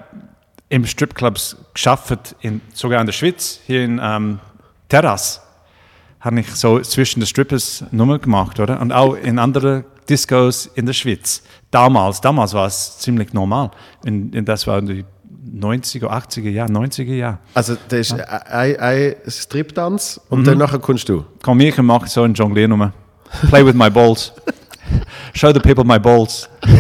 im 0.69 0.85
Stripclubs 0.87 1.57
geschafft, 1.75 2.35
in, 2.41 2.61
sogar 2.75 3.01
in 3.01 3.07
der 3.07 3.13
Schweiz, 3.13 3.59
hier 3.67 3.83
in 3.85 4.01
ähm, 4.03 4.39
Terras, 4.89 5.41
habe 6.21 6.41
ich 6.41 6.51
so 6.55 6.79
zwischen 6.81 7.21
den 7.21 7.27
Strippers 7.27 7.85
Nummer 7.91 8.19
gemacht, 8.19 8.61
oder? 8.61 8.81
Und 8.81 8.93
auch 8.93 9.15
in 9.15 9.39
anderen 9.39 9.85
Discos 10.09 10.67
in 10.75 10.87
der 10.87 10.93
Schweiz. 10.93 11.43
Damals, 11.71 12.21
damals 12.21 12.53
war 12.55 12.67
es 12.67 12.99
ziemlich 12.99 13.33
normal. 13.33 13.71
In, 14.05 14.33
in 14.33 14.45
das 14.45 14.67
war 14.67 14.81
die 14.83 15.05
90er, 15.55 16.05
80er 16.07 16.51
Jahre, 16.51 16.71
90er 16.71 17.15
Jahre. 17.15 17.39
Also, 17.55 17.77
das 17.89 18.11
ist 18.11 18.13
ein, 18.13 18.77
ein 18.79 19.15
Striptanz 19.27 20.21
und 20.29 20.41
Mhm. 20.41 20.45
dann 20.45 20.59
nachher 20.59 20.79
kommst 20.79 21.09
du. 21.09 21.25
Komm, 21.43 21.61
ich 21.61 21.77
mache 21.79 22.09
so 22.09 22.23
eine 22.23 22.35
Jongliernummer. 22.35 22.93
Play 23.49 23.65
with 23.65 23.75
my 23.75 23.89
balls. 23.91 24.33
Show 25.35 25.53
the 25.53 25.61
people 25.61 25.85
my 25.85 25.99
balls. 25.99 26.49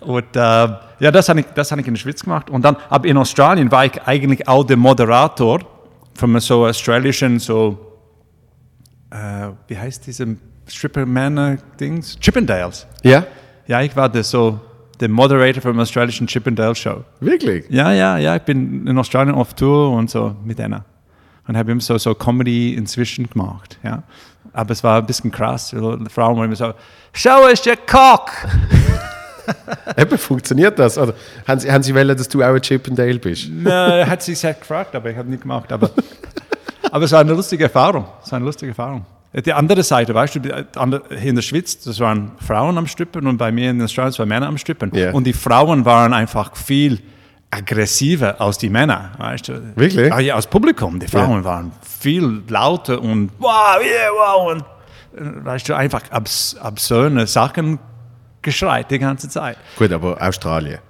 Und 0.00 0.24
ähm, 0.34 0.76
ja, 0.98 1.10
das 1.12 1.28
habe 1.28 1.40
ich, 1.40 1.46
das 1.54 1.70
hab 1.70 1.78
ich 1.78 1.86
in 1.86 1.94
der 1.94 2.00
Schweiz 2.00 2.22
gemacht. 2.22 2.50
Und 2.50 2.62
dann, 2.64 2.76
aber 2.88 3.06
in 3.06 3.16
Australien 3.16 3.70
war 3.70 3.84
ich 3.86 4.00
eigentlich 4.04 4.46
auch 4.48 4.64
der 4.64 4.76
Moderator 4.76 5.60
von 6.14 6.38
so 6.40 6.66
australischen, 6.66 7.38
so, 7.38 7.78
äh, 9.12 9.50
wie 9.68 9.78
heißt 9.78 10.06
diese 10.06 10.36
Stripper-Männer-Dings? 10.66 12.18
Chippendales. 12.18 12.86
Ja? 13.02 13.26
Ja, 13.66 13.82
ich 13.82 13.94
war 13.94 14.08
der, 14.08 14.24
so 14.24 14.58
der 15.00 15.08
Moderator 15.08 15.60
vom 15.62 15.78
australischen 15.78 16.26
Chippendale 16.26 16.74
Show. 16.74 17.04
Wirklich? 17.20 17.66
Ja, 17.68 17.92
ja, 17.92 18.18
ja, 18.18 18.36
ich 18.36 18.42
bin 18.42 18.86
in 18.86 18.98
Australien 18.98 19.34
auf 19.34 19.54
Tour 19.54 19.90
und 19.90 20.10
so 20.10 20.34
mit 20.44 20.58
denen. 20.58 20.82
Und 21.46 21.56
habe 21.56 21.72
immer 21.72 21.80
so, 21.80 21.98
so 21.98 22.14
Comedy 22.14 22.74
inzwischen 22.74 23.28
gemacht, 23.28 23.78
ja. 23.82 24.02
Aber 24.52 24.72
es 24.72 24.84
war 24.84 24.98
ein 24.98 25.06
bisschen 25.06 25.30
krass. 25.30 25.70
Die 25.70 26.10
Frauen 26.10 26.36
waren 26.36 26.44
immer 26.44 26.56
so, 26.56 26.72
show 27.12 27.46
us 27.48 27.66
your 27.66 27.76
cock! 27.86 28.30
Eben, 29.96 30.18
funktioniert 30.18 30.78
das? 30.78 30.96
Oder 30.96 31.14
haben 31.48 31.58
sie, 31.58 31.70
haben 31.70 31.82
sie 31.82 31.94
wollen, 31.94 32.16
dass 32.16 32.28
du 32.28 32.42
auch 32.42 32.54
ein 32.54 32.60
Chippendale 32.60 33.18
bist? 33.18 33.48
Na, 33.50 34.06
hat 34.06 34.22
sie 34.22 34.34
sehr 34.34 34.54
gefragt, 34.54 34.94
aber 34.94 35.10
ich 35.10 35.16
habe 35.16 35.28
nicht 35.28 35.42
gemacht. 35.42 35.72
Aber, 35.72 35.90
aber 36.92 37.06
es 37.06 37.12
war 37.12 37.20
eine 37.20 37.32
lustige 37.32 37.64
Erfahrung. 37.64 38.04
Es 38.22 38.30
war 38.30 38.36
eine 38.36 38.44
lustige 38.44 38.70
Erfahrung. 38.70 39.06
Die 39.32 39.52
andere 39.52 39.82
Seite, 39.82 40.14
weißt 40.14 40.34
du, 40.36 40.66
andere, 40.76 41.02
hier 41.08 41.30
in 41.30 41.36
der 41.36 41.42
Schweiz, 41.42 41.78
das 41.80 41.98
waren 42.00 42.32
Frauen 42.46 42.76
am 42.76 42.86
Strippen 42.86 43.26
und 43.26 43.38
bei 43.38 43.50
mir 43.50 43.70
in 43.70 43.80
Australien, 43.80 44.10
das 44.10 44.18
waren 44.18 44.28
Männer 44.28 44.46
am 44.46 44.58
Strippen. 44.58 44.94
Ja. 44.94 45.10
Und 45.12 45.24
die 45.24 45.32
Frauen 45.32 45.86
waren 45.86 46.12
einfach 46.12 46.54
viel 46.54 47.00
aggressiver 47.50 48.38
als 48.38 48.58
die 48.58 48.68
Männer, 48.68 49.12
weißt 49.16 49.48
du. 49.48 49.74
Wirklich? 49.74 50.12
Ah, 50.12 50.20
ja, 50.20 50.34
als 50.34 50.46
Publikum. 50.46 51.00
Die 51.00 51.08
Frauen 51.08 51.42
waren 51.44 51.72
viel 51.82 52.42
lauter 52.48 53.00
und 53.00 53.30
wow, 53.38 53.78
yeah, 53.80 54.10
wow. 54.14 54.52
Und, 54.52 54.60
äh, 55.18 55.44
weißt 55.46 55.70
du, 55.70 55.74
einfach 55.74 56.02
abs 56.10 56.54
absurde 56.60 57.26
Sachen 57.26 57.78
geschreit 58.42 58.90
die 58.90 58.98
ganze 58.98 59.30
Zeit. 59.30 59.56
Gut, 59.78 59.92
aber 59.92 60.20
Australien. 60.20 60.80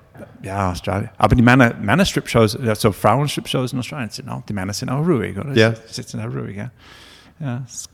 Ja, 0.42 0.70
Australien. 0.72 1.10
Aber 1.18 1.34
die 1.34 1.42
Männer, 1.42 1.74
Männer-Strip-Shows, 1.80 2.56
also 2.56 2.92
Frauen-Strip-Shows 2.92 3.72
in 3.72 3.78
Australien 3.78 4.10
sind 4.10 4.28
auch, 4.28 4.42
die 4.42 4.52
Männer 4.52 4.72
sind 4.72 4.88
auch 4.90 5.06
ruhig, 5.06 5.36
oder? 5.38 5.52
Ja. 5.54 5.74
Sie 5.74 5.94
sitzen 5.94 6.20
auch 6.20 6.34
ruhig, 6.34 6.56
ja. 6.56 6.70
Ja, 7.40 7.62
ist 7.66 7.90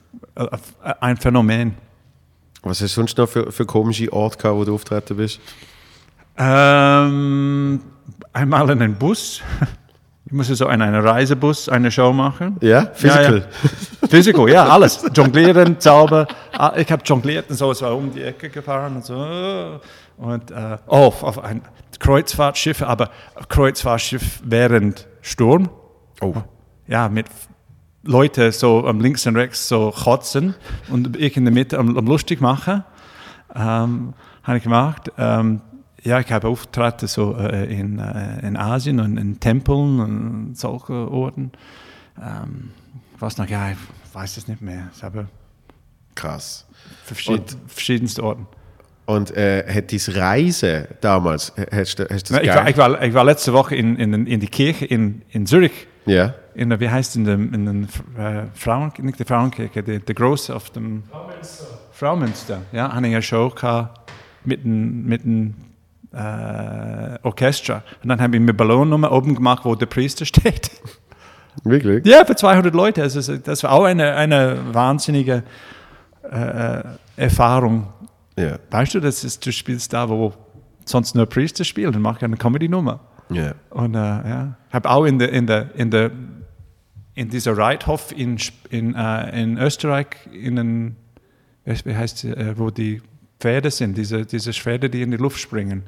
ein 1.00 1.16
Phänomen. 1.16 1.74
Was 2.62 2.80
hast 2.82 2.90
du 2.96 3.00
sonst 3.00 3.16
noch 3.18 3.28
für, 3.28 3.50
für 3.52 3.64
komische 3.66 4.12
Orte 4.12 4.36
gehabt, 4.38 4.56
wo 4.56 4.64
du 4.64 4.74
auftreten 4.74 5.16
bist? 5.16 5.40
Ähm, 6.36 7.80
einmal 8.32 8.70
in 8.70 8.82
einem 8.82 8.94
Bus. 8.94 9.40
Ich 10.26 10.32
musste 10.32 10.54
so 10.54 10.68
in 10.68 10.82
einem 10.82 11.02
Reisebus 11.06 11.68
eine 11.70 11.90
Show 11.90 12.12
machen. 12.12 12.56
Ja? 12.60 12.86
Physical? 12.92 13.38
Ja, 13.38 13.44
ja. 14.02 14.08
Physical, 14.08 14.48
ja, 14.50 14.68
alles. 14.68 15.02
Jonglieren, 15.14 15.80
Zauber. 15.80 16.28
Ah, 16.52 16.74
Ich 16.76 16.90
habe 16.92 17.02
jongliert 17.04 17.48
und 17.48 17.56
so, 17.56 17.70
es 17.70 17.80
war 17.80 17.96
um 17.96 18.12
die 18.12 18.22
Ecke 18.22 18.50
gefahren 18.50 18.96
und 18.96 19.04
so. 19.06 19.80
Und 20.18 20.50
äh, 20.50 20.78
oh, 20.88 21.12
auf 21.20 21.38
ein 21.42 21.62
Kreuzfahrtschiff, 21.98 22.82
aber 22.82 23.10
Kreuzfahrtschiff 23.48 24.40
während 24.44 25.06
Sturm. 25.22 25.70
Oh. 26.20 26.34
Ja, 26.86 27.08
mit 27.08 27.26
Leute 28.02 28.52
so 28.52 28.86
am 28.86 29.00
links 29.00 29.26
und 29.26 29.36
rechts 29.36 29.68
so 29.68 29.90
kotzen 29.90 30.54
und 30.90 31.16
ich 31.16 31.36
in 31.36 31.44
der 31.44 31.52
Mitte 31.52 31.78
am, 31.78 31.96
am 31.96 32.06
lustig 32.06 32.40
machen. 32.40 32.84
Ähm, 33.54 34.14
habe 34.42 34.58
ich 34.58 34.64
gemacht. 34.64 35.12
Ähm, 35.18 35.60
ja, 36.02 36.20
ich 36.20 36.30
habe 36.32 36.48
Auftritte 36.48 37.06
so 37.06 37.36
äh, 37.36 37.64
in, 37.72 37.98
äh, 37.98 38.46
in 38.46 38.56
Asien 38.56 39.00
und 39.00 39.16
in 39.16 39.40
Tempeln 39.40 40.00
und 40.00 40.58
solche 40.58 41.10
Orten. 41.10 41.52
Ähm, 42.20 42.70
was 43.18 43.36
noch? 43.36 43.48
Ja, 43.48 43.70
ich 43.70 43.78
weiß 44.12 44.36
es 44.36 44.48
nicht 44.48 44.62
mehr. 44.62 44.90
Ich 44.94 45.02
habe 45.02 45.28
Krass. 46.14 46.66
verschied 47.04 47.56
verschiedenste 47.66 48.22
Orten. 48.22 48.46
Und 49.08 49.34
äh, 49.34 49.64
hat 49.66 49.90
dein 49.90 50.14
Reisen 50.16 50.84
damals, 51.00 51.54
äh, 51.56 51.64
hast 51.74 51.98
du 51.98 52.06
hast 52.10 52.28
du 52.28 52.34
das 52.34 52.42
Ich 52.42 52.54
war, 52.54 52.68
ich, 52.68 52.76
war, 52.76 53.02
ich 53.02 53.14
war 53.14 53.24
letzte 53.24 53.54
Woche 53.54 53.74
in, 53.74 53.96
in, 53.96 54.26
in 54.26 54.38
die 54.38 54.48
Kirche 54.48 54.84
in, 54.84 55.22
in 55.30 55.46
Zürich. 55.46 55.86
Ja? 56.04 56.34
In 56.54 56.68
der, 56.68 56.78
wie 56.78 56.90
heißt 56.90 57.16
in 57.16 57.24
dem, 57.24 57.54
in 57.54 57.64
den 57.64 57.84
äh, 58.18 58.42
Frauen, 58.52 58.92
nicht 58.98 59.18
die 59.18 59.24
Frauenkirche, 59.24 59.82
die, 59.82 60.00
die 60.00 60.14
große 60.14 60.54
auf 60.54 60.68
dem 60.68 61.04
Fraumünster. 61.92 62.60
Ja, 62.70 62.92
habe 62.92 63.06
ich 63.06 63.14
eine 63.14 63.22
Show 63.22 63.48
gehabt 63.48 64.12
mit 64.44 64.66
einem 64.66 65.06
mit 65.06 65.22
äh, 65.24 67.18
Orchester. 67.22 67.82
Und 68.02 68.10
dann 68.10 68.20
habe 68.20 68.36
ich 68.36 68.42
mir 68.42 68.52
Ballonnummer 68.52 69.10
oben 69.10 69.34
gemacht, 69.34 69.64
wo 69.64 69.74
der 69.74 69.86
Priester 69.86 70.24
steht. 70.26 70.70
Wirklich? 71.64 72.04
ja, 72.04 72.26
für 72.26 72.36
200 72.36 72.74
Leute. 72.74 73.02
Also, 73.02 73.38
das 73.38 73.62
war 73.62 73.72
auch 73.72 73.84
eine, 73.84 74.14
eine 74.16 74.58
wahnsinnige 74.74 75.44
äh, 76.30 76.82
Erfahrung. 77.16 77.86
Ja. 78.38 78.58
Weißt 78.70 78.94
du, 78.94 79.00
das 79.00 79.24
ist, 79.24 79.44
du 79.44 79.52
spielst 79.52 79.92
da, 79.92 80.08
wo 80.08 80.32
sonst 80.84 81.14
nur 81.14 81.26
Priester 81.26 81.64
spielen 81.64 81.94
und 81.94 82.02
machst 82.02 82.22
eine 82.22 82.36
Comedy-Nummer. 82.36 83.00
Ja. 83.30 83.54
Und 83.70 83.94
äh, 83.94 83.98
ja, 83.98 84.56
habe 84.70 84.90
auch 84.90 85.04
in 85.04 85.18
der 85.18 85.32
in 85.32 85.46
der 85.46 85.74
in 85.74 85.90
der 85.90 86.10
in 87.14 87.28
dieser 87.28 87.56
Reithof 87.56 88.12
in 88.16 88.38
in, 88.70 88.94
äh, 88.94 89.42
in 89.42 89.58
Österreich 89.58 90.06
in 90.32 90.56
den 90.56 90.96
wie 91.64 91.84
wie 91.84 91.94
heißt 91.96 92.18
sie, 92.18 92.30
äh, 92.30 92.56
wo 92.56 92.70
die 92.70 93.02
Pferde 93.38 93.70
sind, 93.70 93.98
diese 93.98 94.24
diese 94.24 94.52
Pferde, 94.52 94.88
die 94.88 95.02
in 95.02 95.10
die 95.10 95.18
Luft 95.18 95.38
springen. 95.38 95.82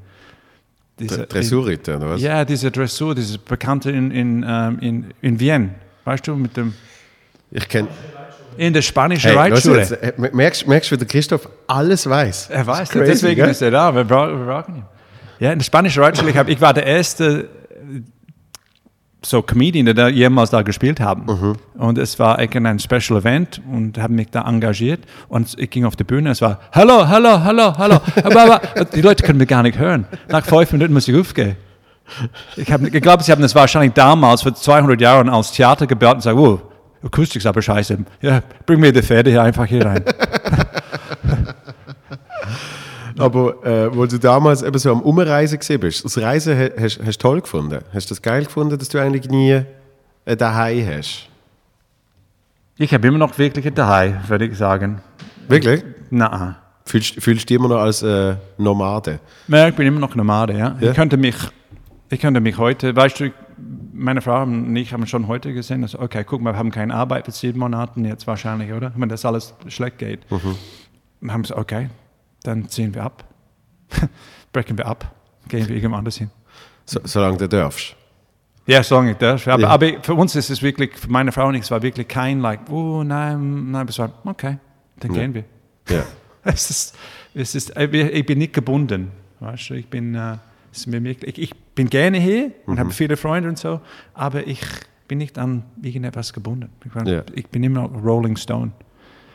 Diese, 0.99 1.27
Dressurritter, 1.27 1.97
oder 1.97 2.11
was? 2.11 2.21
Ja, 2.21 2.45
diese 2.45 2.71
Dressur, 2.71 3.15
diese 3.15 3.39
bekannte 3.39 3.91
in 3.91 4.11
in 4.11 4.45
ähm, 4.47 4.79
in 4.81 5.15
in 5.23 5.41
Wien, 5.41 5.75
weißt 6.05 6.27
du, 6.27 6.37
mit 6.37 6.59
dem 6.59 6.75
Ich 7.51 7.67
kenne. 7.67 7.89
In 8.57 8.73
der 8.73 8.83
spanischen 8.83 9.31
Hey, 9.31 9.37
Reitschule. 9.37 9.81
jetzt, 9.81 10.35
merkst, 10.35 10.67
merkst 10.67 10.91
du, 10.91 10.95
wie 10.95 10.99
der 10.99 11.07
Christoph 11.07 11.49
alles 11.67 12.09
weiß? 12.09 12.51
Er 12.51 12.67
weiß 12.67 12.91
crazy, 12.91 13.07
deswegen 13.07 13.41
gell? 13.43 13.51
ist 13.51 13.63
er 13.63 13.71
da. 13.71 13.95
Wir, 13.95 14.05
bra 14.05 14.29
wir 14.29 14.45
brauchen 14.45 14.77
ihn. 14.77 14.85
Ja, 15.39 15.53
in 15.53 15.59
der 15.59 15.65
spanischen 15.65 16.03
Reitschule, 16.03 16.31
ich, 16.31 16.37
hab, 16.37 16.49
ich 16.49 16.61
war 16.61 16.75
der 16.75 16.87
erste 16.87 17.49
äh, 17.71 18.03
so 19.23 19.43
Comedian, 19.43 19.87
der 19.87 19.95
da 19.95 20.09
jemals 20.09 20.51
da 20.51 20.63
gespielt 20.63 21.01
haben. 21.01 21.27
Mhm. 21.27 21.57
Und 21.79 21.99
es 21.99 22.19
war 22.19 22.39
ein 22.39 22.79
Special 22.79 23.19
Event 23.19 23.61
und 23.71 23.99
habe 23.99 24.13
mich 24.13 24.29
da 24.31 24.47
engagiert 24.49 25.01
und 25.29 25.59
ich 25.59 25.71
ging 25.71 25.85
auf 25.85 25.97
die 25.97 26.05
Bühne, 26.05 26.31
es 26.31 26.41
war 26.41 26.61
Hallo, 26.73 27.07
hallo, 27.07 27.43
hallo, 27.43 27.77
hallo. 27.77 28.01
die 28.95 29.03
Leute 29.03 29.25
können 29.25 29.39
mich 29.39 29.49
gar 29.49 29.63
nicht 29.63 29.79
hören. 29.79 30.07
Nach 30.29 30.45
fünf 30.45 30.73
Minuten 30.73 30.93
muss 30.93 31.09
ich 31.09 31.17
aufgehen. 31.19 31.57
Ich 32.57 32.71
habe 32.73 32.91
geglaubt, 32.91 33.25
sie 33.25 33.33
haben 33.33 33.43
das 33.43 33.55
wahrscheinlich 33.55 33.93
damals 33.93 34.43
vor 34.43 34.55
200 34.55 35.01
Jahren 35.01 35.29
als 35.29 35.53
Theater 35.53 35.87
gebaut 35.87 36.15
und 36.15 36.19
gesagt, 36.19 36.37
oh, 36.37 36.61
Akustik 37.03 37.37
ist 37.37 37.47
aber 37.47 37.63
scheiße. 37.63 37.99
Ja, 38.21 38.43
bring 38.67 38.81
mir 38.81 38.93
die 38.93 39.03
Pferde 39.03 39.31
hier 39.31 39.43
einfach 39.43 39.65
hier 39.67 39.85
rein. 39.87 40.05
Aber 43.19 43.65
äh, 43.67 43.95
wo 43.95 44.07
du 44.07 44.19
damals 44.19 44.63
eben 44.63 44.79
so 44.79 44.93
am 44.93 45.03
Umreisen 45.03 45.59
gesehen 45.59 45.81
bist, 45.81 46.05
das 46.05 46.17
Reisen 46.19 46.57
ha- 46.59 46.71
hast 46.79 46.99
du 46.99 47.13
toll 47.19 47.41
gefunden? 47.43 47.81
Hast 47.93 48.09
du 48.09 48.15
das 48.15 48.23
geil 48.23 48.45
gefunden, 48.45 48.79
dass 48.79 48.89
du 48.89 48.99
eigentlich 48.99 49.29
nie 49.31 49.61
ein 50.25 50.39
Daheim 50.39 50.87
hast? 50.97 51.29
Ich 52.79 52.95
habe 52.95 53.07
immer 53.09 53.19
noch 53.19 53.37
wirklich 53.37 53.67
ein 53.67 53.75
Daheim, 53.75 54.17
würde 54.29 54.47
ich 54.47 54.57
sagen. 54.57 55.03
Wirklich? 55.49 55.85
Nein. 56.09 56.55
Fühlst, 56.87 57.21
fühlst 57.23 57.43
du 57.43 57.47
dich 57.49 57.57
immer 57.57 57.69
noch 57.69 57.81
als 57.81 58.03
äh, 58.03 58.37
Nomade? 58.57 59.21
Ja, 59.49 59.69
ich 59.69 59.75
bin 59.75 59.87
immer 59.87 60.01
noch 60.01 60.15
Nomade, 60.15 60.55
ja. 60.57 60.77
Ja? 60.81 60.91
Ich, 60.91 60.97
könnte 60.97 61.17
mich, 61.19 61.37
ich 62.09 62.21
könnte 62.21 62.41
mich 62.41 62.57
heute, 62.57 62.97
weißt 62.97 63.21
du, 63.21 63.31
meine 64.01 64.21
Frau 64.23 64.43
und 64.43 64.75
ich 64.77 64.93
haben 64.93 65.07
schon 65.07 65.29
heute 65.29 65.53
gesehen, 65.53 65.83
dass, 65.83 65.95
okay, 65.95 66.25
guck 66.25 66.41
mal, 66.41 66.55
wir 66.55 66.59
haben 66.59 66.71
keine 66.71 66.95
Arbeit 66.95 67.27
für 67.27 67.33
sieben 67.33 67.59
Monaten 67.59 68.05
jetzt 68.05 68.27
wahrscheinlich, 68.27 68.73
oder? 68.73 68.93
Wenn 68.97 69.09
das 69.09 69.25
alles 69.25 69.55
schlecht 69.69 69.99
geht. 69.99 70.21
Wir 71.21 71.33
haben 71.33 71.43
gesagt, 71.43 71.61
okay, 71.61 71.91
dann 72.43 72.69
ziehen 72.69 72.95
wir 72.95 73.05
ab. 73.05 73.25
Brechen 74.53 74.79
wir 74.79 74.87
ab. 74.87 75.15
Gehen 75.49 75.69
wir 75.69 75.77
irgendwo 75.77 75.97
anders 75.97 76.17
hin. 76.17 76.31
So, 76.87 77.01
solange 77.05 77.37
du 77.37 77.49
darfst. 77.49 77.95
Ja, 78.67 78.83
sagen 78.83 79.09
ich 79.09 79.17
das. 79.17 79.47
Aber, 79.49 79.63
Ja. 79.63 79.69
aber 79.69 80.03
für 80.03 80.15
uns 80.15 80.35
ist 80.37 80.49
es 80.51 80.63
wirklich, 80.63 80.97
für 80.97 81.11
meine 81.11 81.33
Frau 81.33 81.49
und 81.49 81.55
ich, 81.55 81.63
es 81.63 81.71
war 81.71 81.83
wirklich 81.83 82.09
kein, 82.09 82.41
like, 82.41 82.71
oh 82.71 83.03
nein, 83.03 83.71
nein, 83.71 83.87
es 83.89 83.99
war, 83.99 84.13
okay, 84.25 84.59
dann 85.01 85.13
gehen 85.13 85.35
wir. 85.35 85.45
Ja. 85.89 86.03
Es 86.43 86.71
ist, 86.71 86.97
es 87.35 87.55
ist, 87.55 87.77
äh, 87.77 87.85
ich 87.85 88.25
bin 88.25 88.39
nicht 88.39 88.55
gebunden. 88.55 89.11
Weißt 89.41 89.69
du, 89.69 89.75
ich 89.75 89.87
bin, 89.89 90.15
äh, 90.15 90.39
ist 90.73 90.87
mir 90.87 91.03
wirklich, 91.03 91.39
ich, 91.39 91.55
bin 91.75 91.89
gerne 91.89 92.19
hier 92.19 92.53
und 92.67 92.79
habe 92.79 92.91
viele 92.91 93.17
Freunde 93.17 93.49
und 93.49 93.59
so, 93.59 93.81
aber 94.15 94.47
ich 94.47 94.61
bin 95.09 95.19
nicht 95.19 95.39
an 95.39 95.65
irgendetwas 95.83 96.33
gebunden. 96.33 96.69
Ich, 96.85 96.93
bin- 96.93 97.07
Ja. 97.07 97.23
ich 97.35 97.47
bin 97.49 97.63
immer 97.65 97.83
Rolling 97.83 98.37
Stone. 98.37 98.73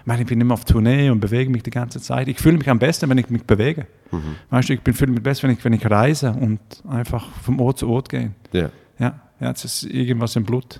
Ich, 0.02 0.06
meine, 0.06 0.22
ich 0.22 0.28
bin 0.28 0.40
immer 0.40 0.54
auf 0.54 0.64
Tournee 0.66 1.10
und 1.10 1.20
bewege 1.20 1.50
mich 1.50 1.64
die 1.64 1.72
ganze 1.72 2.00
Zeit. 2.00 2.28
Ich 2.28 2.38
fühle 2.40 2.58
mich 2.60 2.70
am 2.70 2.78
besten, 2.78 3.10
wenn 3.10 3.18
ich 3.18 3.30
mich 3.30 3.44
bewege. 3.44 3.88
Weißt 4.52 4.70
du, 4.70 4.74
ich 4.74 4.82
fühle 4.96 5.12
mich 5.12 5.24
besser, 5.24 5.44
wenn 5.48 5.56
ich, 5.56 5.66
wenn 5.66 5.74
ich 5.74 5.90
reise 5.90 6.32
und 6.32 6.60
einfach 6.88 7.28
vom 7.42 7.60
Ort 7.60 7.80
zu 7.80 7.90
Ort 7.90 8.10
gehe. 8.10 8.32
ja. 8.52 8.70
Ja, 9.00 9.20
ja, 9.42 9.52
es 9.52 9.66
ist 9.66 9.84
irgendwas 9.84 10.36
im 10.38 10.46
Blut. 10.46 10.80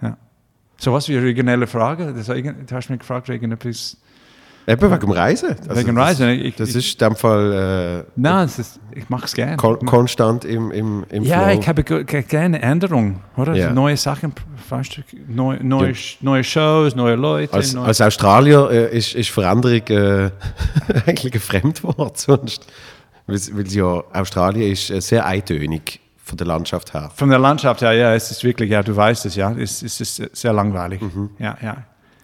Ja. 0.00 0.16
So 0.76 0.92
was 0.92 1.08
wie 1.08 1.16
eine 1.16 1.26
regionelle 1.26 1.66
Frage. 1.66 2.12
Das 2.14 2.28
war 2.28 2.36
du 2.40 2.54
hast 2.70 2.90
mich 2.90 3.00
gefragt, 3.00 3.28
wegen 3.28 3.50
etwas. 3.50 3.96
Eben 4.66 4.90
wegen 4.90 5.00
dem 5.00 5.10
Reisen. 5.10 5.50
Also 5.68 5.76
Wegen 5.80 5.94
das- 5.94 6.06
Reisen, 6.06 6.28
ich- 6.30 6.56
das 6.56 6.74
ist 6.74 6.92
in 7.00 7.08
dem 7.08 7.16
Fall 7.16 8.04
Nein, 8.16 8.44
es 8.46 8.58
ist, 8.58 8.80
ich 8.94 9.08
mache 9.10 9.26
es 9.26 9.32
äh, 9.34 9.36
gerne. 9.36 9.56
kon 9.56 9.78
konstant 9.84 10.44
im, 10.46 10.70
im, 10.70 11.04
im 11.10 11.22
Ja, 11.22 11.42
Flow. 11.48 11.58
ich 11.60 11.68
habe 11.68 11.84
ge- 11.84 12.04
ge- 12.04 12.22
gerne 12.22 12.62
Änderungen, 12.62 13.20
oder? 13.36 13.54
Ja. 13.54 13.72
Neue 13.72 13.96
Sachen, 13.96 14.32
weißt 14.68 15.02
neue, 15.28 15.62
neue, 15.62 15.92
neue 16.20 16.42
Shows, 16.44 16.94
neue 16.96 17.14
Leute. 17.16 17.52
Als, 17.52 17.74
neue, 17.74 17.84
als 17.86 18.00
Australier 18.00 18.70
äh, 18.70 18.96
ist, 18.96 19.14
ist 19.14 19.30
Veränderung 19.30 19.86
äh, 19.88 20.30
eigentlich 21.06 21.34
ein 21.34 21.40
Fremdwort 21.40 22.16
sonst. 22.18 22.66
Weil, 23.26 23.38
weil 23.52 23.66
ja, 23.68 24.02
Australien 24.12 24.72
ist 24.72 24.90
äh, 24.90 25.00
sehr 25.00 25.26
eintönig 25.26 26.00
von 26.22 26.38
der 26.38 26.46
Landschaft 26.46 26.94
her. 26.94 27.10
von 27.14 27.28
der 27.28 27.38
Landschaft 27.38 27.82
her, 27.82 27.92
ja, 27.92 28.14
es 28.14 28.30
ist 28.30 28.42
wirklich, 28.44 28.70
ja, 28.70 28.82
du 28.82 28.96
weißt 28.96 29.26
es, 29.26 29.34
ja, 29.36 29.52
es, 29.52 29.82
es 29.82 30.00
ist 30.00 30.22
sehr 30.36 30.52
langweilig. 30.54 31.02
Mhm. 31.02 31.30
Ja, 31.38 31.54
ja. 31.62 31.76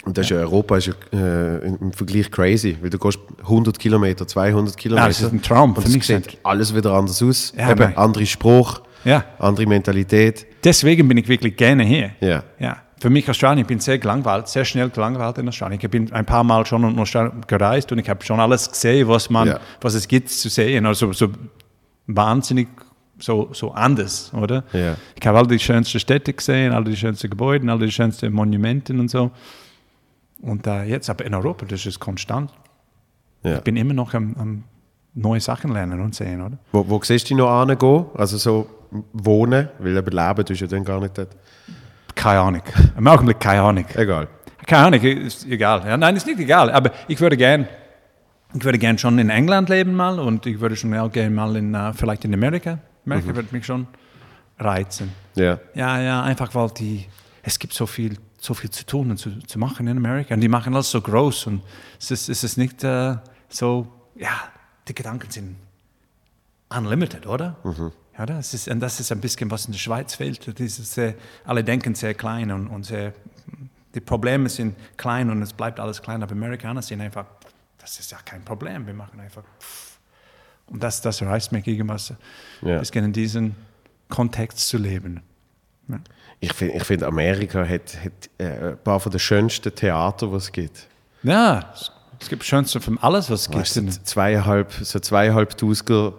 Und 0.04 0.16
das 0.16 0.26
ist 0.26 0.30
ja, 0.30 0.38
Europa 0.38 0.78
ist 0.78 0.86
ja 0.86 0.94
äh, 1.12 1.66
im 1.66 1.92
Vergleich 1.92 2.30
crazy, 2.30 2.76
weil 2.80 2.88
du 2.90 2.98
gehst 2.98 3.18
100 3.42 3.78
Kilometer, 3.78 4.26
200 4.26 4.76
Kilometer. 4.76 5.02
Ja, 5.02 5.08
das 5.08 5.20
ist 5.20 5.32
ein 5.32 5.42
Traum 5.42 5.72
Und 5.74 5.82
für 5.82 5.90
mich. 5.90 6.06
sieht 6.06 6.38
alles 6.42 6.74
wieder 6.74 6.92
anders 6.92 7.22
aus. 7.22 7.52
Ja, 7.56 7.70
Eben, 7.70 7.80
nein. 7.80 7.96
andere 7.98 8.24
Spruch, 8.26 8.80
Ja. 9.04 9.24
andere 9.38 9.66
Mentalität. 9.66 10.46
Deswegen 10.64 11.06
bin 11.06 11.18
ich 11.18 11.28
wirklich 11.28 11.54
gerne 11.56 11.84
hier. 11.84 12.10
Ja. 12.20 12.42
Ja. 12.58 12.78
Für 12.98 13.08
mich 13.10 13.28
Australien, 13.30 13.60
ich 13.62 13.66
bin 13.66 13.78
sehr 13.80 13.98
gelangweilt, 13.98 14.48
sehr 14.48 14.64
schnell 14.64 14.90
gelangweilt 14.90 15.38
in 15.38 15.48
Australien. 15.48 15.78
Ich 15.82 15.90
bin 15.90 16.12
ein 16.12 16.26
paar 16.26 16.44
Mal 16.44 16.64
schon 16.66 16.82
in 16.84 16.98
Australien 16.98 17.42
gereist 17.46 17.90
und 17.92 17.98
ich 17.98 18.08
habe 18.08 18.22
schon 18.24 18.40
alles 18.40 18.70
gesehen, 18.70 19.06
was 19.08 19.28
man, 19.30 19.48
Ja. 19.48 19.60
was 19.80 19.94
es 19.94 20.06
gibt 20.08 20.30
zu 20.30 20.48
sehen. 20.50 20.84
Also 20.86 21.12
so 21.12 21.28
wahnsinnig 22.06 22.68
so, 23.18 23.50
so 23.52 23.72
anders, 23.72 24.32
oder? 24.34 24.64
Ja. 24.72 24.96
Ich 25.18 25.26
habe 25.26 25.38
all 25.38 25.46
die 25.46 25.58
schönsten 25.58 26.00
Städte 26.00 26.32
gesehen, 26.32 26.72
all 26.72 26.84
die 26.84 26.96
schönsten 26.96 27.28
Gebäude, 27.28 27.70
all 27.70 27.78
die 27.78 27.90
schönsten 27.90 28.32
Monumenten 28.32 28.98
und 28.98 29.10
so. 29.10 29.30
Und 30.42 30.66
äh, 30.66 30.84
jetzt, 30.84 31.10
aber 31.10 31.24
in 31.24 31.34
Europa, 31.34 31.66
das 31.66 31.86
ist 31.86 32.00
konstant. 32.00 32.52
Ja. 33.42 33.56
Ich 33.56 33.62
bin 33.62 33.76
immer 33.76 33.94
noch 33.94 34.14
am, 34.14 34.34
am 34.38 34.64
neue 35.14 35.40
Sachen 35.40 35.72
lernen 35.72 36.00
und 36.00 36.14
sehen, 36.14 36.40
oder? 36.40 36.58
Wo, 36.72 36.88
wo 36.88 37.02
siehst 37.02 37.26
du 37.26 37.34
dich 37.34 37.38
noch 37.38 37.66
hingehen? 37.66 38.06
Also 38.14 38.36
so 38.36 38.68
wohnen, 39.12 39.68
weil 39.78 39.96
eben 39.96 40.10
leben 40.10 40.44
tust 40.44 40.60
du 40.60 40.64
ja 40.64 40.70
dann 40.70 40.84
gar 40.84 41.00
nicht 41.00 41.16
dort. 41.16 41.36
Keine 42.14 42.40
Ahnung. 42.40 42.62
Im 42.96 43.06
Augenblick 43.06 43.40
keine 43.40 43.62
Ahnung. 43.62 43.86
Egal. 43.94 44.28
Keine 44.66 44.86
Ahnung, 44.86 45.00
ist 45.00 45.46
egal. 45.46 45.82
Ja, 45.86 45.96
nein, 45.96 46.16
ist 46.16 46.26
nicht 46.26 46.38
egal. 46.38 46.70
Aber 46.70 46.90
ich 47.08 47.20
würde 47.20 47.36
gern, 47.36 47.66
ich 48.54 48.64
würde 48.64 48.78
gern 48.78 48.98
schon 48.98 49.18
in 49.18 49.30
England 49.30 49.68
leben 49.68 49.94
mal 49.94 50.18
und 50.18 50.46
ich 50.46 50.60
würde 50.60 50.76
schon 50.76 50.94
auch 50.94 51.10
gerne 51.10 51.30
mal 51.30 51.56
in, 51.56 51.74
äh, 51.74 51.92
vielleicht 51.92 52.24
in 52.24 52.34
Amerika. 52.34 52.78
Amerika 53.06 53.34
würde 53.34 53.48
mich 53.52 53.64
schon 53.64 53.86
reizen. 54.58 55.12
Ja. 55.34 55.58
Ja, 55.74 56.00
ja, 56.00 56.22
einfach 56.22 56.54
weil 56.54 56.70
die, 56.70 57.06
es 57.42 57.58
gibt 57.58 57.72
so 57.72 57.86
viel, 57.86 58.16
so 58.40 58.54
viel 58.54 58.70
zu 58.70 58.84
tun 58.86 59.10
und 59.10 59.18
zu, 59.18 59.38
zu 59.40 59.58
machen 59.58 59.86
in 59.86 59.96
Amerika. 59.96 60.34
Und 60.34 60.40
die 60.40 60.48
machen 60.48 60.74
alles 60.74 60.90
so 60.90 61.00
groß 61.00 61.46
und 61.48 61.62
es 61.98 62.10
ist, 62.10 62.28
es 62.28 62.42
ist 62.42 62.56
nicht 62.56 62.82
äh, 62.82 63.16
so, 63.48 63.86
ja, 64.16 64.30
die 64.88 64.94
Gedanken 64.94 65.30
sind 65.30 65.56
unlimited, 66.70 67.26
oder? 67.26 67.56
Ja, 68.16 68.26
das 68.26 68.54
ist, 68.54 68.68
und 68.68 68.80
das 68.80 69.00
ist 69.00 69.12
ein 69.12 69.20
bisschen, 69.20 69.50
was 69.50 69.66
in 69.66 69.72
der 69.72 69.78
Schweiz 69.78 70.14
fehlt. 70.14 70.42
Sehr, 70.58 71.14
alle 71.44 71.64
denken 71.64 71.94
sehr 71.94 72.14
klein 72.14 72.50
und, 72.50 72.66
und 72.68 72.84
sehr, 72.84 73.12
die 73.94 74.00
Probleme 74.00 74.48
sind 74.48 74.76
klein 74.96 75.30
und 75.30 75.42
es 75.42 75.52
bleibt 75.52 75.80
alles 75.80 76.00
klein. 76.02 76.22
Aber 76.22 76.32
Amerikaner 76.32 76.82
sind 76.82 77.00
einfach, 77.00 77.26
das 77.78 77.98
ist 77.98 78.10
ja 78.10 78.18
kein 78.24 78.44
Problem, 78.44 78.86
wir 78.86 78.94
machen 78.94 79.20
einfach. 79.20 79.42
pff. 79.58 79.98
Und 80.66 80.82
das, 80.82 81.00
das 81.02 81.20
reißt 81.22 81.50
mich 81.52 81.66
irgendwas, 81.66 82.14
Ja. 82.62 82.74
ein 82.74 82.78
bisschen 82.80 83.04
in 83.06 83.12
diesen 83.12 83.56
Kontext 84.08 84.68
zu 84.68 84.78
leben. 84.78 85.20
Ja. 85.88 85.98
Ich 86.40 86.52
finde, 86.54 86.76
ich 86.76 86.84
find, 86.84 87.02
Amerika 87.02 87.60
hat, 87.60 87.96
hat 88.02 88.12
äh, 88.38 88.70
ein 88.70 88.78
paar 88.82 88.98
von 88.98 89.12
den 89.12 89.18
schönsten 89.18 89.74
Theater, 89.74 90.26
die 90.28 90.34
es 90.36 90.50
gibt. 90.52 90.86
Ja, 91.22 91.70
es- 91.74 91.92
gibt 92.28 92.44
schönste 92.44 92.80
von 92.80 92.98
alles, 92.98 93.30
was 93.30 93.42
es 93.42 93.46
gibt. 93.48 93.60
Weißt 93.60 93.76
du, 93.76 93.88
zweieinhalb, 94.04 94.72
so 94.72 94.98
zweieinhalbtausender 95.00 96.12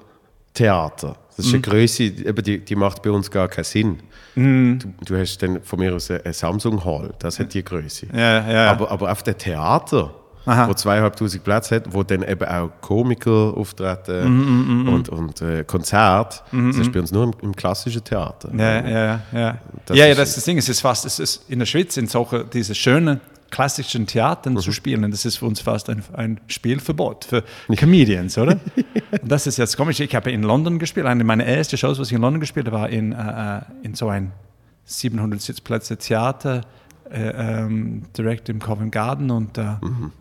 Theater. 0.54 1.16
Das 1.38 1.46
ist 1.46 1.54
eine 1.54 1.62
Größe, 1.62 2.04
eben 2.04 2.44
die, 2.44 2.60
die 2.60 2.76
macht 2.76 3.02
bei 3.02 3.10
uns 3.12 3.30
gar 3.32 3.48
keinen 3.48 3.64
Sinn. 3.64 4.00
Du, 4.36 4.78
du 5.06 5.18
hast 5.20 5.38
dann 5.44 5.62
von 5.64 5.80
mir 5.80 5.94
aus 5.96 6.10
eine 6.12 6.34
Samsung 6.34 6.84
Hall, 6.86 7.14
das 7.20 7.40
hat 7.40 7.54
die 7.54 7.64
Größe. 7.64 8.08
Ja, 8.14 8.50
ja. 8.52 8.72
Aber, 8.72 8.90
aber 8.92 9.12
auf 9.12 9.24
dem 9.24 9.38
Theater, 9.38 10.14
Aha. 10.46 10.68
wo 10.68 10.74
zweieinhalbtausend 10.74 11.44
Plätze 11.44 11.76
hat, 11.76 11.94
wo 11.94 12.02
dann 12.04 12.24
eben 12.24 12.46
auch 12.48 12.70
Komiker 12.82 13.54
auftreten 13.56 14.82
Mhm, 14.84 14.88
und, 14.89 15.10
und 15.10 15.42
äh, 15.42 15.64
Konzert, 15.64 16.44
das 16.52 16.78
ist 16.78 16.92
bei 16.92 17.00
uns 17.00 17.12
nur 17.12 17.26
im, 17.26 17.34
im 17.42 17.56
klassischen 17.56 18.04
Theater. 18.04 18.50
Ja, 18.58 18.88
ja, 18.88 19.22
ja. 19.32 19.58
Das 19.86 19.98
ja, 19.98 20.06
ja, 20.06 20.12
ist- 20.12 20.18
das 20.20 20.30
ist 20.30 20.38
das 20.38 20.44
Ding. 20.46 20.58
Es 20.58 20.68
ist 20.70 20.82
fast, 20.82 21.06
es 21.06 21.20
ist 21.20 21.50
in 21.50 21.60
der 21.60 21.66
Schweiz 21.66 21.96
in 21.98 22.08
solche, 22.08 22.44
diese 22.46 22.74
schönen 22.76 23.20
klassischen 23.52 24.08
Theatern 24.08 24.54
Mhm. 24.54 24.60
zu 24.60 24.72
spielen, 24.72 25.12
das 25.12 25.26
ist 25.26 25.36
für 25.38 25.46
uns 25.46 25.60
fast 25.60 25.89
ein, 25.89 26.02
ein 26.14 26.39
Spielverbot 26.48 27.26
für 27.26 27.44
Comedians, 27.78 28.38
oder? 28.38 28.54
Und 29.22 29.32
das 29.32 29.46
ist 29.46 29.58
jetzt 29.58 29.76
komisch. 29.78 30.00
Ich 30.00 30.16
habe 30.16 30.32
in 30.32 30.42
London 30.44 30.80
gespielt. 30.80 31.06
Eine 31.06 31.24
meiner 31.24 31.46
ersten 31.46 31.78
Shows, 31.78 32.00
was 32.00 32.08
ich 32.08 32.14
in 32.14 32.22
London 32.22 32.39
gespielt 32.39 32.66
habe, 32.68 32.78
war 32.78 32.89
in, 32.89 33.12
äh, 33.12 33.58
äh, 33.58 33.62
in 33.84 33.94
so 33.94 34.08
ein 34.08 34.32
700 34.86 35.39
Sitzplätze 35.42 35.98
Theater, 35.98 36.62
äh, 37.14 37.30
ähm, 37.64 38.03
direkt 38.18 38.49
im 38.49 38.59
Covent 38.59 38.91
Garden 38.91 39.32
und 39.32 39.57
äh, 39.57 39.64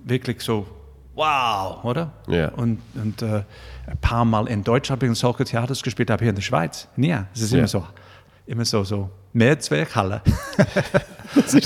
wirklich 0.05 0.41
so, 0.43 0.67
wow, 1.15 1.85
oder? 1.85 2.13
Ja. 2.29 2.49
Und, 2.51 2.81
und 2.95 3.23
äh, 3.23 3.43
ein 3.87 3.99
paar 4.01 4.25
Mal 4.25 4.47
in 4.49 4.63
Deutschland 4.65 4.99
habe 4.99 5.07
ich 5.07 5.11
in 5.11 5.15
solche 5.15 5.45
Theaters 5.45 5.83
gespielt, 5.83 6.11
aber 6.11 6.21
hier 6.23 6.31
in 6.31 6.35
der 6.37 6.43
Schweiz. 6.43 6.89
Nie. 6.97 7.17
Es 7.35 7.43
ist 7.43 7.53
Ja. 7.53 7.59
immer 7.59 7.69
so, 7.69 7.85
immer 8.47 8.65
so, 8.65 8.85
so 8.85 9.11
Mehrzweckhalle. 9.33 10.23
So. 11.47 11.61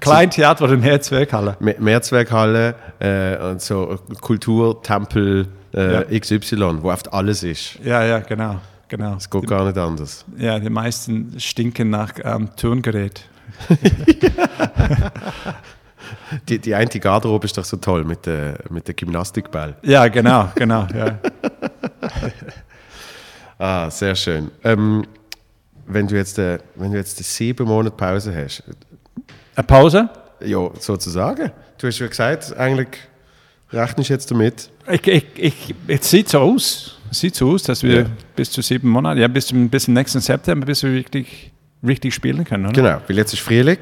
Kleintheater 0.00 0.64
oder 0.66 0.76
Mehrzweckhalle. 0.76 1.56
Me- 1.58 1.74
Mehrzweckhalle 1.80 2.76
äh, 3.00 3.36
und 3.50 3.60
so 3.60 3.98
Kulturtempel 4.20 5.48
äh, 5.72 6.20
XY, 6.20 6.78
wo 6.82 6.90
oft 6.92 7.12
alles 7.12 7.42
ist. 7.42 7.80
Ja, 7.82 8.04
ja, 8.04 8.20
genau, 8.20 8.60
genau. 8.86 9.16
Es 9.16 9.28
geht 9.28 9.48
gar 9.48 9.64
nicht 9.64 9.76
anders. 9.76 10.24
Ja, 10.36 10.60
die 10.60 10.70
meisten 10.70 11.34
stinken 11.40 11.90
nach 11.90 12.12
ähm, 12.22 12.50
Turngerät. 12.56 13.24
Die, 16.48 16.58
die 16.58 16.74
eine 16.74 16.88
Garderobe 16.88 17.46
ist 17.46 17.56
doch 17.58 17.64
so 17.64 17.76
toll 17.76 18.04
mit 18.04 18.24
der, 18.26 18.58
mit 18.70 18.86
der 18.86 18.94
Gymnastikball. 18.94 19.76
Ja, 19.82 20.08
genau, 20.08 20.50
genau. 20.54 20.86
Ja. 20.94 21.18
Ah, 23.60 23.90
sehr 23.90 24.14
schön. 24.14 24.52
Ähm, 24.62 25.04
wenn 25.88 26.06
du 26.06 26.14
jetzt, 26.14 26.38
äh, 26.38 26.60
wenn 26.76 26.92
du 26.92 26.98
jetzt 26.98 27.16
sieben 27.24 27.66
Monate 27.66 27.96
Pause 27.96 28.32
hast, 28.32 28.62
Eine 29.56 29.66
Pause? 29.66 30.08
ja, 30.44 30.70
sozusagen. 30.78 31.50
Du 31.76 31.88
hast 31.88 31.98
ja 31.98 32.06
gesagt, 32.06 32.56
eigentlich 32.56 32.86
rechnest 33.72 34.10
du 34.10 34.14
jetzt 34.14 34.30
damit. 34.30 34.70
Ich, 34.88 35.04
ich, 35.08 35.26
ich, 35.36 35.74
es 35.88 36.08
sieht 36.08 36.28
so 36.28 36.38
aus. 36.38 36.98
Es 37.10 37.18
sieht 37.18 37.34
so 37.34 37.50
aus, 37.50 37.64
dass 37.64 37.82
wir 37.82 38.02
Ja. 38.02 38.06
bis 38.36 38.52
zu 38.52 38.62
sieben 38.62 38.90
Monate, 38.90 39.20
ja, 39.22 39.26
bis 39.26 39.48
zum, 39.48 39.68
bis 39.68 39.86
zum 39.86 39.94
nächsten 39.94 40.20
September, 40.20 40.64
bis 40.64 40.84
wir 40.84 40.92
wirklich, 40.92 41.50
richtig 41.86 42.14
spielen 42.14 42.44
können, 42.44 42.66
oder? 42.66 42.74
Genau, 42.74 43.00
weil 43.06 43.16
jetzt 43.16 43.32
ist 43.32 43.40
Frühling. 43.42 43.78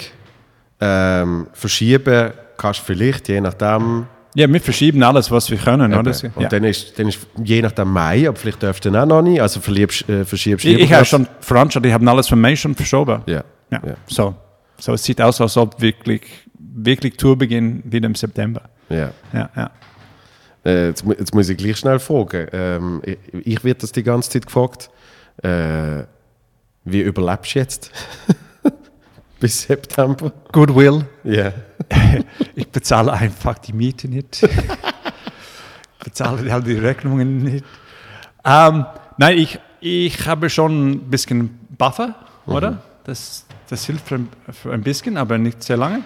Ähm, 0.81 1.47
verschieben 1.53 2.33
kannst 2.59 2.81
du 2.81 2.85
vielleicht, 2.85 3.29
je 3.29 3.41
nachdem. 3.41 4.07
Ja, 4.35 4.53
wir 4.53 4.61
verschieben 4.61 5.03
alles, 5.03 5.31
was 5.31 5.51
wir 5.51 5.57
können, 5.57 5.95
oder? 5.95 6.11
Und 6.11 6.43
Ja. 6.43 6.49
dann, 6.49 6.65
ist, 6.65 6.99
dann 6.99 7.09
ist 7.09 7.27
je 7.43 7.63
nachdem 7.63 7.91
Mai, 7.91 8.29
aber 8.29 8.37
vielleicht 8.37 8.63
dann 8.63 8.97
auch 8.97 9.07
noch 9.07 9.23
nicht. 9.23 9.41
Also 9.41 9.61
verliebst, 9.61 10.07
äh, 10.11 10.27
verschiebst 10.27 10.67
Ich, 10.67 10.79
ich 10.79 10.93
habe 10.93 11.07
schon 11.07 11.27
veranstaltet, 11.41 11.89
ich 11.89 11.95
habe 11.95 12.11
alles 12.11 12.29
von 12.29 12.39
Mai 12.39 12.55
schon 12.55 12.75
verschoben. 12.75 13.23
Ja. 13.27 13.43
Ja. 13.71 13.81
Ja. 13.85 13.95
So. 14.07 14.35
so, 14.79 14.93
es 14.93 15.03
sieht 15.05 15.23
aus, 15.23 15.41
als 15.41 15.57
ob 15.57 15.81
wirklich, 15.81 16.23
wirklich 16.59 17.17
Tourbeginn 17.17 17.83
wieder 17.87 18.07
im 18.07 18.15
September. 18.15 18.63
Ja. 18.91 19.11
Ja, 19.33 19.49
ja. 19.57 19.71
Äh, 20.67 20.89
jetzt, 20.89 21.05
jetzt 21.19 21.35
muss 21.35 21.49
ich 21.49 21.57
gleich 21.57 21.79
schnell 21.79 21.99
fragen. 21.99 22.49
Ähm, 22.53 23.03
ich, 23.05 23.19
ich 23.33 23.65
werde 23.65 23.81
das 23.81 23.93
die 23.93 24.03
ganze 24.03 24.31
Zeit 24.31 24.45
gefragt. 24.47 24.91
Äh, 25.43 26.05
wie 26.87 27.01
überlebst 27.01 27.55
du 27.55 27.59
jetzt? 27.59 27.91
Bis 29.41 29.63
September? 29.63 30.33
Goodwill. 30.53 31.05
Ja. 31.25 31.53
Ich 32.55 32.69
bezahle 32.69 33.13
einfach 33.13 33.59
die 33.59 33.75
Miete 33.75 34.09
nicht. 34.09 34.43
ich 34.43 36.05
bezahle 36.05 36.51
all 36.53 36.63
die 36.63 36.79
Rechnungen 36.79 37.43
nicht. 37.43 37.65
Ähm, 38.45 38.87
nein, 39.19 39.37
ich, 39.37 39.59
ich 39.81 40.27
habe 40.27 40.49
schon 40.49 40.91
ein 40.91 41.11
bisschen 41.11 41.51
Buffer, 41.77 42.15
oder? 42.47 42.83
Das, 43.05 43.45
das 43.69 43.85
hilft 43.85 44.09
für 44.09 44.21
ein 44.73 44.83
bisschen, 44.83 45.19
aber 45.19 45.37
nicht 45.37 45.63
sehr 45.63 45.77
lange. 45.77 46.03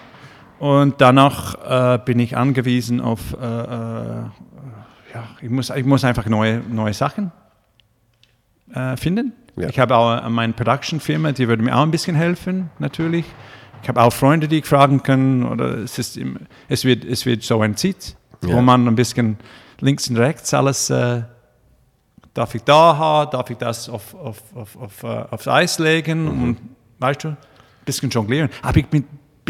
Und 0.59 1.01
danach 1.01 1.95
äh, 1.95 1.99
bin 2.05 2.19
ich 2.19 2.37
angewiesen 2.37 3.01
auf, 3.01 3.33
äh, 3.33 3.37
äh, 3.37 4.25
ja, 5.15 5.25
ich 5.41 5.51
muss, 5.51 5.71
ich 5.71 5.85
muss 5.85 6.05
einfach 6.05 6.27
neue, 6.27 6.59
neue 6.69 6.95
Sachen 6.95 7.31
äh, 8.75 8.97
finden. 8.97 9.33
Ja. 9.61 9.69
Ich 9.69 9.79
habe 9.79 9.97
auch 9.97 10.29
meine 10.29 10.53
Production-Firma, 10.53 11.33
die 11.33 11.49
würde 11.49 11.63
mir 11.63 11.77
auch 11.77 11.83
ein 11.83 11.91
bisschen 11.91 12.17
helfen, 12.17 12.71
natürlich. 12.79 13.25
Ich 13.83 13.89
habe 13.89 14.03
auch 14.03 14.13
Freunde, 14.13 14.47
die 14.49 14.59
ich 14.59 14.67
fragen 14.67 15.03
kann. 15.03 15.45
Oder 15.45 15.79
es, 15.79 15.99
ist 15.99 16.17
im, 16.17 16.39
es, 16.69 16.85
wird, 16.85 17.05
es 17.05 17.25
wird 17.27 17.43
so 17.43 17.61
ein 17.61 17.77
Zeit, 17.77 18.17
Ja. 18.43 18.55
wo 18.55 18.61
man 18.61 18.87
ein 18.87 18.95
bisschen 18.97 19.39
links 19.81 20.09
und 20.09 20.17
rechts 20.19 20.53
alles, 20.55 20.91
äh, 20.91 21.23
darf 22.35 22.55
ich 22.55 22.63
da 22.63 22.97
haben, 22.97 23.31
darf 23.31 23.51
ich 23.51 23.57
das 23.59 23.89
auf, 23.89 24.15
auf, 24.15 24.43
auf, 24.55 24.77
auf, 24.77 25.03
äh, 25.03 25.07
aufs 25.31 25.49
Eis 25.49 25.79
legen 25.79 26.29
und, 26.29 26.57
weißt 26.99 27.25
du, 27.25 27.29
ein 27.29 27.37
bisschen 27.85 28.11
jonglieren. 28.11 28.51
Aber 28.63 28.77
ich 28.77 28.87
bin, 28.87 29.05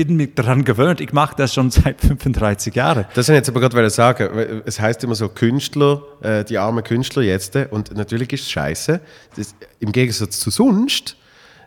bin 0.07 0.17
mich 0.17 0.35
daran 0.35 0.65
gewöhnt. 0.65 1.01
Ich 1.01 1.13
mache 1.13 1.35
das 1.37 1.55
schon 1.55 1.71
seit 1.71 2.01
35 2.01 2.75
Jahren. 2.75 3.05
Das 3.15 3.29
wollte 3.29 3.33
ich 3.33 3.37
jetzt 3.37 3.49
aber 3.51 3.61
gerade 3.61 3.91
sagen. 3.91 4.63
Es 4.65 4.81
heißt 4.81 5.05
immer 5.05 5.15
so 5.15 5.29
Künstler, 5.29 6.03
äh, 6.23 6.45
die 6.45 6.59
armen 6.59 6.83
Künstler 6.85 7.23
jetzt. 7.23 7.57
äh, 7.57 7.69
Und 7.71 7.95
natürlich 7.97 8.33
ist 8.33 8.43
es 8.43 8.51
scheiße. 8.51 9.01
Das, 9.37 9.55
Im 9.79 9.93
Gegensatz 9.93 10.41
zu 10.41 10.51
sonst 10.51 11.17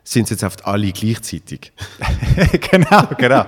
sind 0.03 0.23
es 0.25 0.31
jetzt 0.31 0.43
oft 0.43 0.65
alle 0.65 0.91
gleichzeitig. 0.91 1.71
genau, 2.71 3.07
genau, 3.17 3.45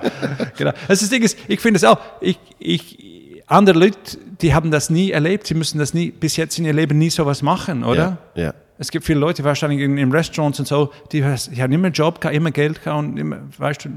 genau. 0.56 0.72
Also 0.88 1.04
das 1.04 1.10
Ding 1.10 1.22
ist, 1.22 1.36
ich 1.48 1.60
finde 1.60 1.76
es 1.78 1.84
auch, 1.84 1.98
ich, 2.20 2.38
ich, 2.58 3.42
andere 3.46 3.78
Leute, 3.78 3.98
die 4.40 4.54
haben 4.54 4.70
das 4.70 4.88
nie 4.88 5.10
erlebt, 5.10 5.46
sie 5.46 5.54
müssen 5.54 5.78
das 5.78 5.92
nie, 5.92 6.10
bis 6.10 6.36
jetzt 6.36 6.58
in 6.58 6.64
ihr 6.64 6.72
Leben 6.72 6.96
nie 6.96 7.10
sowas 7.10 7.42
machen, 7.42 7.84
oder? 7.84 8.18
Ja. 8.34 8.42
ja. 8.42 8.54
Es 8.78 8.90
gibt 8.90 9.04
viele 9.04 9.20
Leute 9.20 9.44
wahrscheinlich 9.44 9.80
in, 9.80 9.98
in 9.98 10.12
Restaurants 10.12 10.58
und 10.58 10.66
so, 10.66 10.92
die, 11.12 11.20
die 11.20 11.62
haben 11.62 11.72
immer 11.72 11.86
einen 11.86 11.92
Job 11.92 12.24
immer 12.24 12.50
Geld 12.50 12.86
und 12.86 13.18
immer, 13.18 13.38
weißt 13.58 13.86
du, 13.86 13.90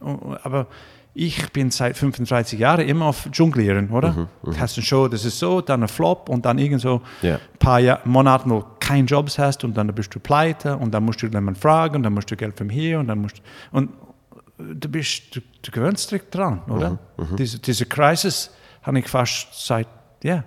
aber 0.00 0.66
ich 1.12 1.50
bin 1.52 1.70
seit 1.72 1.96
35 1.96 2.58
Jahren 2.58 2.86
immer 2.88 3.06
auf 3.06 3.28
Jonglieren, 3.32 3.90
oder? 3.90 4.28
Du 4.44 4.56
hast 4.58 4.76
eine 4.78 4.84
Show, 4.86 5.08
das 5.08 5.24
ist 5.24 5.38
so, 5.40 5.60
dann 5.60 5.82
ein 5.82 5.88
Flop 5.88 6.28
und 6.28 6.44
dann 6.46 6.58
irgend 6.58 6.80
so 6.80 7.02
Ja. 7.22 7.34
ein 7.34 7.40
paar 7.58 7.80
Jahr, 7.80 8.00
Monate, 8.04 8.48
wo 8.48 8.64
keinen 8.78 9.06
Jobs 9.06 9.38
hast 9.38 9.64
und 9.64 9.76
dann 9.76 9.88
bist 9.94 10.14
du 10.14 10.20
pleite 10.20 10.76
und 10.76 10.92
dann 10.92 11.04
musst 11.04 11.20
du 11.22 11.26
jemanden 11.26 11.56
fragen 11.60 11.96
und 11.96 12.02
dann 12.04 12.14
musst 12.14 12.30
du 12.30 12.36
Geld 12.36 12.56
von 12.56 12.68
hier 12.70 13.00
und 13.00 13.08
dann 13.08 13.18
musst 13.20 13.38
du, 13.38 13.42
und 13.76 13.90
du 14.58 14.88
bist, 14.88 15.34
du, 15.34 15.40
du 15.62 15.70
gewöhnst 15.72 16.10
dich 16.12 16.22
dran, 16.30 16.62
oder? 16.68 16.98
Diese, 17.36 17.58
diese 17.58 17.86
Crisis 17.86 18.50
habe 18.82 19.00
ich 19.00 19.08
fast 19.08 19.48
seit, 19.66 19.88
ja, 20.22 20.44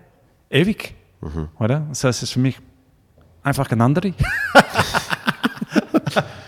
ewig, 0.50 0.96
oder? 1.60 1.82
Das 1.90 2.04
heißt, 2.06 2.20
es 2.20 2.30
ist 2.30 2.32
für 2.34 2.40
mich 2.40 2.58
einfach 3.44 3.70
ein 3.70 3.82
anderer. 3.82 4.12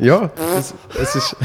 Ja, 0.00 0.30
es, 0.58 0.74
es, 1.00 1.14
ist, 1.16 1.36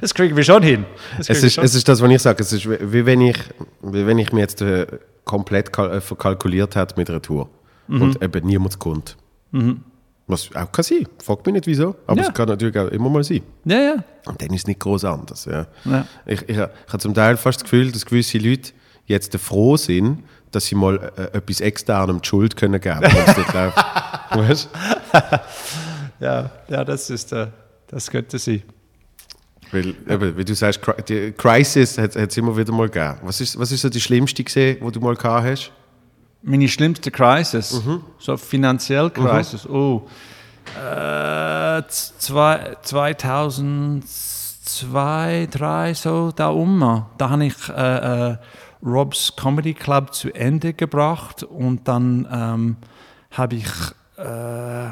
Das 0.00 0.14
kriegen 0.14 0.36
wir 0.36 0.44
schon 0.44 0.62
hin. 0.62 0.84
Es, 1.18 1.28
ist, 1.30 1.54
schon. 1.54 1.64
es 1.64 1.74
ist 1.74 1.88
das, 1.88 2.00
was 2.02 2.10
ich 2.10 2.22
sage. 2.22 2.42
Es 2.42 2.52
ist 2.52 2.68
wie 2.68 3.06
wenn 3.06 3.20
ich, 3.20 3.38
wie 3.82 4.06
wenn 4.06 4.18
ich 4.18 4.32
mir 4.32 4.40
jetzt 4.40 4.60
äh, 4.62 4.86
komplett 5.24 5.72
kal 5.72 5.92
äh, 5.92 6.00
verkalkuliert 6.00 6.74
hätte 6.76 6.94
mit 6.96 7.08
einer 7.10 7.22
Tour 7.22 7.48
Mhm. 7.86 8.00
und 8.02 8.22
eben 8.22 8.46
niemand 8.46 8.78
kommt. 8.78 9.16
Was 10.26 10.48
auch 10.56 10.72
kann 10.72 10.82
sein. 10.82 11.06
Fragt 11.22 11.44
mich 11.44 11.52
nicht 11.52 11.66
wieso, 11.66 11.94
aber 12.06 12.18
Ja. 12.22 12.28
es 12.28 12.34
kann 12.34 12.48
natürlich 12.48 12.78
auch 12.78 12.88
immer 12.88 13.10
mal 13.10 13.22
sein. 13.22 13.42
ja, 13.66 13.76
ja. 13.78 13.94
Und 14.24 14.40
dann 14.40 14.48
ist 14.54 14.62
es 14.62 14.66
nicht 14.66 14.80
groß 14.80 15.04
anders. 15.04 15.44
Ja. 15.44 15.66
Ja. 15.84 16.06
Ich, 16.24 16.40
ich, 16.48 16.48
ich 16.48 16.58
habe 16.58 16.98
zum 16.98 17.12
Teil 17.12 17.36
fast 17.36 17.58
das 17.60 17.64
Gefühl, 17.64 17.92
dass 17.92 18.06
gewisse 18.06 18.38
Leute 18.38 18.70
jetzt 19.04 19.36
froh 19.36 19.76
sind, 19.76 20.24
dass 20.50 20.64
sie 20.64 20.76
mal 20.76 21.12
äh, 21.16 21.36
etwas 21.36 21.60
externem 21.60 22.22
die 22.22 22.26
Schuld 22.28 22.56
können 22.56 22.80
geben 22.80 23.00
können. 23.00 23.36
nicht 23.36 23.52
läuft. 23.52 23.76
Weißt 24.30 24.68
Ja, 26.20 26.50
ja, 26.68 26.84
das 26.84 27.10
ist, 27.10 27.32
äh, 27.32 27.48
das 27.88 28.10
könnte 28.10 28.38
sie. 28.38 28.58
du? 28.58 28.64
Weil, 29.72 29.88
eben, 30.08 30.36
wie 30.36 30.44
du 30.44 30.54
sagst, 30.54 30.80
die 31.08 31.32
Crisis 31.32 31.98
hat 31.98 32.16
es 32.16 32.36
immer 32.36 32.56
wieder 32.56 32.72
mal 32.72 32.88
gegeben. 32.88 33.18
Was 33.22 33.40
ist, 33.40 33.58
was 33.58 33.72
ist 33.72 33.80
so 33.80 33.88
die 33.88 34.00
schlimmste 34.00 34.44
gesehen, 34.44 34.78
wo 34.80 34.90
du 34.90 35.00
mal 35.00 35.16
gehabt 35.16 35.46
hast? 35.46 35.72
Meine 36.42 36.68
schlimmste 36.68 37.10
Crisis, 37.10 37.80
so 38.18 38.36
finanziell 38.36 39.08
Crisis, 39.08 39.66
oh, 39.66 40.06
äh, 40.76 41.82
zwei, 41.88 42.76
2002, 42.82 44.04
2003, 44.64 45.94
so 45.94 46.32
da 46.34 46.48
um. 46.48 47.06
Da 47.18 47.30
habe 47.30 47.46
ich 47.46 47.68
äh, 47.68 48.30
äh, 48.32 48.36
Rob's 48.82 49.34
Comedy 49.36 49.74
Club 49.74 50.14
zu 50.14 50.34
Ende 50.34 50.72
gebracht 50.72 51.42
und 51.42 51.86
dann 51.88 52.26
ähm, 52.30 52.76
habe 53.30 53.56
ich 53.56 53.70
äh, 54.16 54.90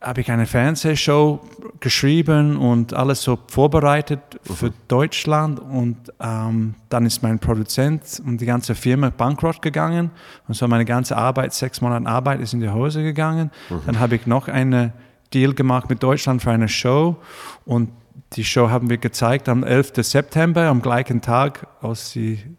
habe 0.00 0.20
ich 0.20 0.30
eine 0.30 0.46
Fernsehshow 0.46 1.40
geschrieben 1.80 2.58
und 2.58 2.92
alles 2.92 3.22
so 3.22 3.38
vorbereitet 3.48 4.20
für 4.42 4.72
Deutschland 4.88 5.58
und 5.58 5.96
ähm, 6.20 6.74
dann 6.90 7.06
ist 7.06 7.22
mein 7.22 7.38
Produzent 7.38 8.22
und 8.24 8.40
die 8.40 8.46
ganze 8.46 8.74
Firma 8.74 9.10
bankrott 9.10 9.62
gegangen 9.62 10.10
und 10.48 10.54
so 10.54 10.68
meine 10.68 10.84
ganze 10.84 11.16
Arbeit, 11.16 11.54
sechs 11.54 11.80
Monate 11.80 12.06
Arbeit 12.06 12.40
ist 12.40 12.52
in 12.52 12.60
die 12.60 12.68
Hose 12.68 13.02
gegangen. 13.02 13.50
Dann 13.86 13.98
habe 13.98 14.16
ich 14.16 14.26
noch 14.26 14.48
eine 14.48 14.92
Deal 15.32 15.54
gemacht 15.54 15.88
mit 15.88 16.02
Deutschland 16.02 16.42
für 16.42 16.50
eine 16.50 16.68
Show 16.68 17.16
und 17.64 17.90
die 18.34 18.44
Show 18.44 18.70
haben 18.70 18.90
wir 18.90 18.98
gezeigt 18.98 19.48
am 19.48 19.64
11. 19.64 19.92
September, 20.02 20.62
am 20.66 20.82
gleichen 20.82 21.20
Tag 21.20 21.66
aus 21.80 22.12
die, 22.12 22.36
die 22.36 22.56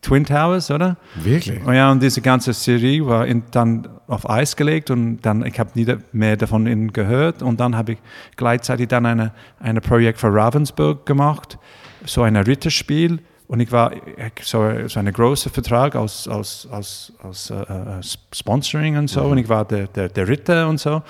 Twin 0.00 0.24
Towers, 0.24 0.70
oder? 0.70 0.96
Wirklich? 1.14 1.60
Oh 1.66 1.72
ja, 1.72 1.90
und 1.90 2.02
diese 2.02 2.20
ganze 2.20 2.52
Serie 2.52 3.06
war 3.06 3.26
in, 3.26 3.42
dann 3.50 3.88
auf 4.06 4.28
Eis 4.28 4.56
gelegt 4.56 4.90
und 4.90 5.20
dann, 5.22 5.44
ich 5.44 5.58
habe 5.58 5.70
nie 5.74 5.86
mehr 6.12 6.36
davon 6.36 6.92
gehört. 6.92 7.42
Und 7.42 7.60
dann 7.60 7.76
habe 7.76 7.92
ich 7.92 7.98
gleichzeitig 8.36 8.88
dann 8.88 9.06
eine, 9.06 9.32
eine 9.60 9.80
Projekt 9.80 10.20
für 10.20 10.32
Ravensburg 10.32 11.06
gemacht, 11.06 11.58
so 12.04 12.22
ein 12.22 12.36
Ritterspiel 12.36 13.20
und 13.52 13.60
ich 13.60 13.70
war 13.70 13.92
so, 14.40 14.88
so 14.88 14.98
ein 14.98 15.12
großer 15.12 15.50
Vertrag 15.50 15.94
aus, 15.94 16.26
aus, 16.26 16.66
aus, 16.70 17.12
aus 17.22 17.50
äh, 17.50 17.56
äh, 17.56 18.00
Sponsoring 18.32 18.96
und 18.96 19.10
so. 19.10 19.20
Und 19.24 19.36
ich 19.36 19.46
war 19.46 19.66
der, 19.66 19.88
der, 19.88 20.08
der 20.08 20.26
Ritter 20.26 20.66
und 20.70 20.80
so. 20.80 21.02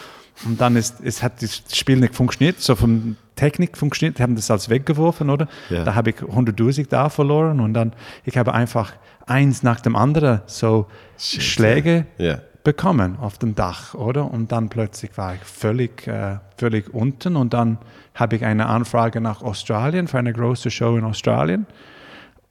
Und 0.44 0.60
dann 0.60 0.74
ist, 0.74 0.96
es 1.04 1.22
hat 1.22 1.40
das 1.40 1.62
Spiel 1.72 1.98
nicht 1.98 2.16
funktioniert, 2.16 2.60
so 2.60 2.74
von 2.74 3.16
Technik 3.42 3.76
funktioniert, 3.76 4.18
die 4.18 4.22
haben 4.22 4.36
das 4.36 4.50
als 4.52 4.68
weggeworfen, 4.68 5.28
oder? 5.28 5.48
Ja. 5.68 5.82
Da 5.82 5.96
habe 5.96 6.10
ich 6.10 6.16
100.000 6.16 6.86
da 6.88 7.08
verloren 7.08 7.58
und 7.58 7.74
dann, 7.74 7.92
ich 8.24 8.38
habe 8.38 8.54
einfach 8.54 8.92
eins 9.26 9.64
nach 9.64 9.80
dem 9.80 9.96
anderen 9.96 10.42
so 10.46 10.86
Schläge 11.18 12.06
Ja. 12.18 12.38
bekommen 12.62 13.16
auf 13.20 13.38
dem 13.38 13.56
Dach, 13.56 13.94
oder? 13.94 14.30
Und 14.30 14.52
dann 14.52 14.68
plötzlich 14.68 15.18
war 15.18 15.34
ich 15.34 15.40
völlig, 15.42 16.06
äh, 16.06 16.36
völlig 16.56 16.94
unten 16.94 17.34
und 17.34 17.52
dann 17.52 17.78
habe 18.14 18.36
ich 18.36 18.44
eine 18.44 18.66
Anfrage 18.66 19.20
nach 19.20 19.42
Australien 19.42 20.06
für 20.06 20.18
eine 20.18 20.32
große 20.32 20.70
Show 20.70 20.96
in 20.96 21.02
Australien 21.04 21.66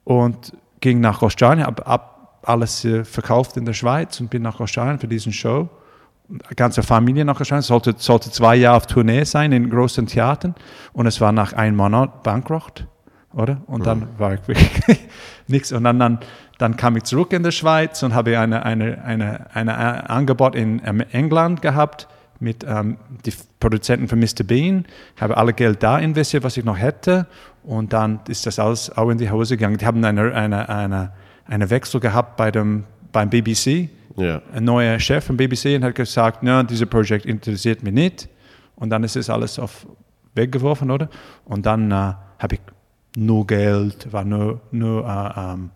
und 0.04 0.52
ging 0.80 1.00
nach 1.00 1.22
Australien, 1.22 1.66
habe 1.66 1.86
ab 1.86 2.40
alles 2.42 2.84
äh, 2.84 3.04
verkauft 3.04 3.56
in 3.56 3.64
der 3.64 3.72
Schweiz 3.72 4.20
und 4.20 4.28
bin 4.28 4.42
nach 4.42 4.60
Australien 4.60 4.98
für 4.98 5.08
diesen 5.08 5.32
Show. 5.32 5.70
Die 6.50 6.56
ganze 6.56 6.82
Familie 6.82 7.26
nach 7.26 7.38
Australien, 7.40 7.62
sollte, 7.62 7.94
sollte 7.98 8.30
zwei 8.30 8.56
Jahre 8.56 8.78
auf 8.78 8.86
Tournee 8.86 9.24
sein 9.24 9.52
in 9.52 9.68
großen 9.68 10.06
Theatern 10.06 10.54
und 10.94 11.06
es 11.06 11.20
war 11.20 11.30
nach 11.30 11.52
einem 11.52 11.76
Monat 11.76 12.22
bankrott, 12.22 12.86
oder? 13.34 13.60
Und 13.66 13.84
dann 13.86 14.08
war 14.16 14.34
ich 14.34 14.48
wirklich 14.48 15.00
nichts 15.46 15.72
und 15.72 15.84
dann, 15.84 15.98
dann, 15.98 16.20
dann 16.56 16.76
kam 16.78 16.96
ich 16.96 17.02
zurück 17.02 17.34
in 17.34 17.42
der 17.42 17.50
Schweiz 17.50 18.02
und 18.02 18.14
habe 18.14 18.38
eine, 18.38 18.64
eine, 18.64 19.04
eine, 19.04 19.54
eine 19.54 20.08
Angebot 20.08 20.54
in 20.54 20.80
ähm, 20.86 21.02
England 21.12 21.60
gehabt 21.60 22.08
mit 22.40 22.64
ähm, 22.66 22.96
die 23.26 23.34
Produzenten 23.60 24.08
von 24.08 24.18
Mr. 24.18 24.42
Bean, 24.44 24.86
habe 25.20 25.36
alle 25.36 25.52
Geld 25.52 25.82
da 25.82 25.98
investiert, 25.98 26.44
was 26.44 26.56
ich 26.56 26.64
noch 26.64 26.78
hätte 26.78 27.26
und 27.62 27.92
dann 27.92 28.20
ist 28.26 28.46
das 28.46 28.58
alles 28.58 28.96
auch 28.96 29.10
in 29.10 29.18
die 29.18 29.30
Hose 29.30 29.56
gegangen. 29.56 29.76
Die 29.76 29.86
haben 29.86 30.02
eine, 30.02 30.32
eine, 30.34 30.68
eine, 30.68 31.12
eine 31.44 31.70
Wechsel 31.70 32.00
gehabt 32.00 32.36
bei 32.36 32.50
dem, 32.50 32.84
beim 33.12 33.28
BBC, 33.28 33.90
Ja. 34.16 34.42
ein 34.52 34.64
neuer 34.64 34.98
Chef 34.98 35.24
vom 35.24 35.36
BBC 35.36 35.76
und 35.76 35.84
hat 35.84 35.94
gesagt, 35.94 36.38
na, 36.42 36.62
dieses 36.62 36.88
Projekt 36.88 37.26
interessiert 37.26 37.82
mich 37.82 37.92
nicht. 37.92 38.28
Und 38.76 38.90
dann 38.90 39.04
ist 39.04 39.16
es 39.16 39.30
alles 39.30 39.58
auf 39.58 39.86
weggeworfen, 40.34 40.90
oder? 40.90 41.08
Und 41.44 41.66
dann 41.66 41.90
äh, 41.90 41.94
habe 41.94 42.54
ich 42.54 42.60
nur 43.16 43.46
Geld, 43.46 44.12
war 44.12 44.24
nur, 44.24 44.60
nur 44.70 45.06
äh, 45.06 45.52
ähm, 45.52 45.70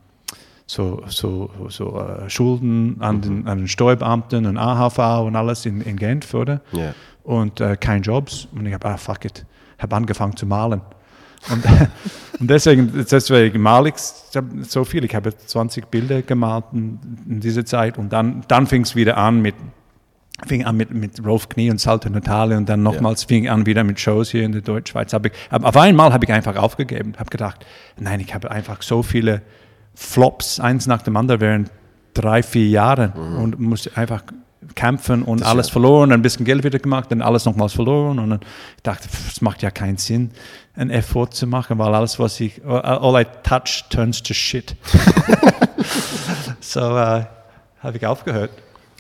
so, 0.67 1.03
so, 1.07 1.51
so 1.69 2.01
äh, 2.01 2.29
Schulden 2.29 2.97
an, 3.01 3.21
den, 3.21 3.47
an 3.47 3.59
den 3.59 3.69
Steuerbeamten 3.69 4.47
und 4.47 4.57
AHV 4.59 4.99
und 5.25 5.37
alles 5.37 5.65
in, 5.67 5.81
in 5.81 5.97
Genf, 5.97 6.35
oder? 6.35 6.61
Ja. 6.73 6.95
Und 7.23 7.61
äh, 7.61 7.77
kein 7.77 8.03
Jobs. 8.03 8.49
Und 8.53 8.67
ich 8.67 8.75
habe, 8.75 8.89
ah, 8.89 8.97
fuck 8.97 9.25
it, 9.25 9.47
habe 9.79 9.95
angefangen 9.95 10.37
zu 10.37 10.47
malen. 10.47 10.81
Und, 11.51 11.65
und 12.41 12.51
deswegen, 12.51 13.07
deswegen 13.11 13.61
male 13.61 13.91
ich 13.91 13.95
so 14.69 14.85
viel. 14.85 15.05
Ich 15.05 15.15
habe 15.15 15.37
20 15.37 15.87
Bilder 15.87 16.23
gemalt 16.23 16.65
in, 16.73 16.99
in 17.29 17.41
dieser 17.41 17.65
Zeit. 17.65 17.99
Und 17.99 18.13
dann, 18.13 18.45
dann 18.49 18.67
fing 18.67 18.83
es 18.83 18.95
wieder 18.97 19.17
an 19.17 19.41
mit, 19.41 19.55
fing 20.47 20.65
an 20.65 20.77
mit, 20.77 20.93
mit 20.93 21.25
Rolf 21.25 21.49
Knie 21.49 21.71
und 21.71 21.81
Salto 21.81 22.09
Natale. 22.09 22.57
Und 22.57 22.69
dann 22.69 22.83
nochmals 22.83 23.25
fing 23.25 23.49
an 23.49 23.67
wieder 23.67 23.85
mit 23.85 24.01
Shows 24.01 24.31
hier 24.31 24.45
in 24.45 24.53
der 24.53 24.63
Deutschschweiz. 24.63 25.13
Hab 25.13 25.27
ich, 25.27 25.33
aber 25.51 25.69
auf 25.69 25.77
einmal 25.77 26.13
habe 26.13 26.25
ich 26.25 26.33
einfach 26.33 26.57
aufgegeben, 26.57 27.15
habe 27.19 27.31
gedacht, 27.31 27.65
nein, 27.99 28.21
ich 28.21 28.35
habe 28.35 28.51
einfach 28.51 28.83
so 28.83 29.03
viele 29.03 29.43
Flops, 29.95 30.61
eins 30.61 30.87
nach 30.87 31.03
dem 31.03 31.17
anderen 31.17 31.41
während 31.41 31.71
drei, 32.15 32.43
vier 32.43 32.69
Jahren. 32.69 33.13
Und 33.13 33.59
musste 33.61 33.97
einfach 33.97 34.25
kämpfen 34.75 35.23
und 35.23 35.41
ist 35.41 35.47
alles 35.47 35.69
ja- 35.69 35.73
verloren, 35.73 36.13
ein 36.13 36.23
bisschen 36.23 36.45
Geld 36.45 36.65
wieder 36.65 36.79
gemacht, 36.79 37.11
dann 37.11 37.23
alles 37.23 37.45
nochmals 37.45 37.73
verloren. 37.73 38.19
Und 38.19 38.31
dann 38.31 38.41
ich 38.77 38.83
dachte, 38.83 39.09
pff, 39.09 39.33
es 39.33 39.41
macht 39.41 39.63
ja 39.63 39.71
keinen 39.71 39.97
Sinn, 39.97 40.31
einen 40.77 40.91
Effort 40.91 41.29
zu 41.33 41.47
machen, 41.47 41.79
weil 41.79 41.95
alles, 41.95 42.19
was 42.19 42.39
ich, 42.41 42.65
all 42.65 43.21
I 43.21 43.27
touch 43.43 43.85
turns 43.91 44.23
to 44.23 44.35
shit. 44.35 44.77
so 46.61 46.81
äh, 46.81 47.25
habe 47.83 47.97
ich 47.97 48.07
aufgehört. 48.07 48.51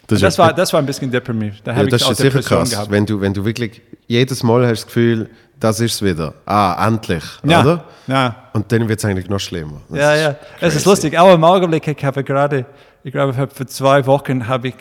Das 0.06 0.20
Das, 0.20 0.34
ist 0.34 0.38
war, 0.38 0.52
das 0.52 0.72
war 0.72 0.80
ein 0.80 0.86
bisschen 0.86 1.10
deprimierend. 1.10 1.60
Da 1.64 1.74
Ja, 1.76 1.84
das 1.84 2.08
ist 2.08 2.16
sicher 2.18 2.40
krass, 2.40 2.70
gehabt. 2.70 2.90
wenn 2.90 3.04
du, 3.06 3.20
wenn 3.20 3.34
du 3.34 3.44
wirklich 3.44 3.82
jedes 4.06 4.42
Mal 4.42 4.62
hast 4.66 4.80
das 4.82 4.86
Gefühl, 4.86 5.28
das 5.58 5.80
ist 5.80 5.94
es 5.94 6.02
wieder. 6.02 6.34
Ah, 6.44 6.86
endlich, 6.86 7.24
Ja, 7.42 7.60
oder? 7.62 7.84
ja. 8.06 8.36
Und 8.52 8.70
dann 8.70 8.88
wird 8.88 8.98
es 9.00 9.04
eigentlich 9.04 9.28
noch 9.28 9.40
schlimmer. 9.40 9.80
Das 9.88 9.98
Ja, 9.98 10.14
ja. 10.14 10.36
Es 10.60 10.76
ist 10.76 10.86
lustig. 10.86 11.18
Aber 11.18 11.32
im 11.32 11.42
Augenblick, 11.44 11.88
ich 11.88 12.04
habe 12.04 12.22
gerade, 12.22 12.66
ich 13.02 13.12
glaube, 13.12 13.32
ich 13.32 13.38
habe 13.38 13.52
für 13.52 13.66
zwei 13.66 14.06
Wochen 14.06 14.46
habe 14.46 14.68
ich 14.68 14.74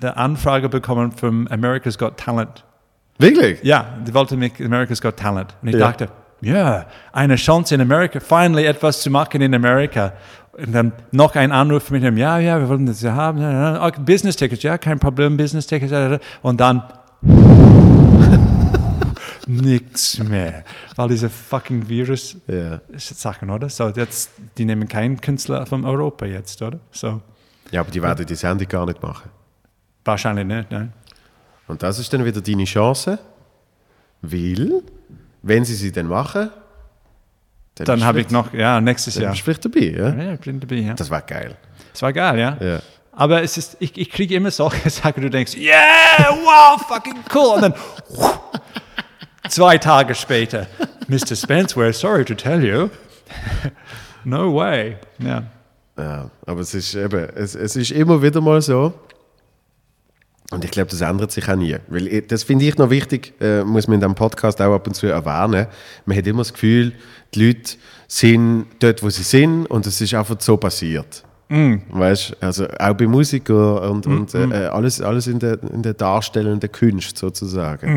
eine 0.00 0.16
Anfrage 0.16 0.68
bekommen 0.68 1.10
vom 1.12 1.48
America's 1.48 1.98
Got 1.98 2.16
Talent. 2.18 2.64
Wirklich? 3.18 3.62
Ja, 3.62 3.86
die 4.06 4.14
wollten 4.14 4.38
mich 4.38 4.52
America's 4.64 5.00
Got 5.00 5.16
Talent. 5.16 5.54
Und 5.62 5.68
ich 5.68 5.74
Ja. 5.74 5.88
dachte, 5.88 6.08
ja, 6.42 6.86
eine 7.12 7.36
Chance 7.36 7.74
in 7.74 7.80
Amerika, 7.80 8.20
finally 8.20 8.64
etwas 8.64 9.02
zu 9.02 9.10
machen 9.10 9.40
in 9.42 9.54
Amerika. 9.54 10.12
Und 10.52 10.72
dann 10.72 10.92
noch 11.12 11.34
ein 11.36 11.52
Anruf 11.52 11.90
mit 11.90 12.02
ihm, 12.02 12.16
ja, 12.16 12.38
ja, 12.38 12.58
wir 12.58 12.68
wollen 12.68 12.86
das 12.86 13.00
ja 13.02 13.14
haben. 13.14 13.38
Ja, 13.40 13.50
ja. 13.76 13.86
Okay, 13.86 14.00
Business 14.04 14.36
Tickets, 14.36 14.62
ja, 14.62 14.78
kein 14.78 14.98
Problem, 14.98 15.36
Business 15.36 15.66
Tickets. 15.66 15.92
ja, 15.92 16.10
ja. 16.12 16.18
Und 16.42 16.60
dann 16.60 16.82
nichts 19.46 20.18
mehr. 20.18 20.64
Weil 20.96 21.08
dieser 21.08 21.30
fucking 21.30 21.88
Virus 21.88 22.36
Ja. 22.46 22.80
jetzt 22.92 23.20
Sachen, 23.20 23.50
oder? 23.50 23.68
So, 23.68 23.88
jetzt, 23.88 24.30
die 24.58 24.64
nehmen 24.64 24.88
keinen 24.88 25.20
Künstler 25.20 25.66
von 25.66 25.84
Europa 25.84 26.26
jetzt, 26.26 26.60
oder? 26.62 26.78
So, 26.92 27.20
Ja, 27.70 27.80
aber 27.80 27.90
die 27.90 28.02
werden 28.02 28.26
die 28.26 28.34
Sendung 28.34 28.68
gar 28.68 28.86
nicht 28.86 29.02
machen. 29.02 29.30
wahrscheinlich 30.04 30.46
nicht, 30.46 30.70
ne? 30.70 30.92
Und 31.68 31.82
das 31.82 31.98
ist 32.00 32.12
dann 32.12 32.24
wieder 32.24 32.40
deine 32.40 32.64
Chance, 32.64 33.18
weil, 34.22 34.82
wenn 35.42 35.64
sie 35.64 35.74
sie 35.74 35.92
dann 35.92 36.06
machen, 36.06 36.50
Dann 37.76 38.00
du 38.00 38.04
habe 38.04 38.20
ich 38.20 38.30
noch, 38.30 38.52
ja, 38.52 38.80
nächstes 38.80 39.14
dann 39.14 39.22
Jahr. 39.24 39.34
vielleicht 39.34 39.64
dabei. 39.64 39.80
Ja? 39.80 40.14
Ja, 40.14 40.34
ich 40.34 40.40
bin 40.40 40.60
dabei, 40.60 40.76
ja. 40.76 40.94
Das 40.94 41.10
war 41.10 41.22
geil. 41.22 41.56
Das 41.92 42.02
war 42.02 42.12
geil, 42.12 42.38
ja. 42.38 42.56
Ja. 42.60 42.80
Aber 43.12 43.42
es 43.42 43.56
ist, 43.56 43.76
ich, 43.80 43.96
ich 43.98 44.10
kriege 44.10 44.34
immer 44.34 44.50
solche 44.50 44.88
Sachen, 44.90 45.22
du 45.22 45.30
denkst, 45.30 45.56
yeah, 45.56 45.76
wow, 46.28 46.80
fucking 46.86 47.16
cool. 47.34 47.54
Und 47.56 47.62
dann 47.62 47.74
zwei 49.48 49.78
Tage 49.78 50.14
später, 50.14 50.66
Mr. 51.08 51.34
Spence, 51.36 51.74
we're 51.76 51.92
sorry 51.92 52.24
to 52.24 52.34
tell 52.34 52.62
you. 52.64 52.88
no 54.24 54.54
way. 54.54 54.96
Ja. 55.18 55.42
Ja, 55.98 56.30
aber 56.46 56.60
es 56.60 56.72
ist 56.72 56.94
eben, 56.94 57.28
es, 57.34 57.54
es 57.54 57.76
ist 57.76 57.90
immer 57.90 58.22
wieder 58.22 58.40
mal 58.40 58.62
so. 58.62 58.94
Und 60.50 60.64
ich 60.64 60.70
glaube, 60.72 60.90
das 60.90 61.00
ändert 61.00 61.30
sich 61.30 61.48
auch 61.48 61.54
nie. 61.56 61.76
Weil 61.88 62.22
das 62.22 62.42
finde 62.42 62.64
ich 62.64 62.76
noch 62.76 62.90
wichtig, 62.90 63.34
äh, 63.40 63.62
muss 63.62 63.86
man 63.86 63.94
in 63.94 64.00
diesem 64.00 64.14
Podcast 64.16 64.60
auch 64.60 64.74
ab 64.74 64.86
und 64.86 64.94
zu 64.94 65.06
erwähnen. 65.06 65.66
Man 66.06 66.16
hat 66.16 66.26
immer 66.26 66.40
das 66.40 66.52
Gefühl, 66.52 66.92
die 67.34 67.46
Leute 67.46 67.72
sind 68.08 68.66
dort, 68.80 69.02
wo 69.02 69.10
sie 69.10 69.22
sind 69.22 69.66
und 69.66 69.86
es 69.86 70.00
ist 70.00 70.12
einfach 70.14 70.36
so 70.40 70.56
passiert. 70.56 71.22
Weißt 71.90 72.36
also 72.40 72.66
auch 72.78 72.94
bei 72.94 73.06
Musiker 73.08 73.90
und, 73.90 74.06
und 74.06 74.34
äh, 74.34 74.66
alles, 74.66 75.00
alles 75.00 75.26
in 75.26 75.38
der, 75.40 75.58
in 75.72 75.82
der 75.82 75.94
darstellenden 75.94 76.70
Kunst 76.70 77.18
sozusagen. 77.18 77.88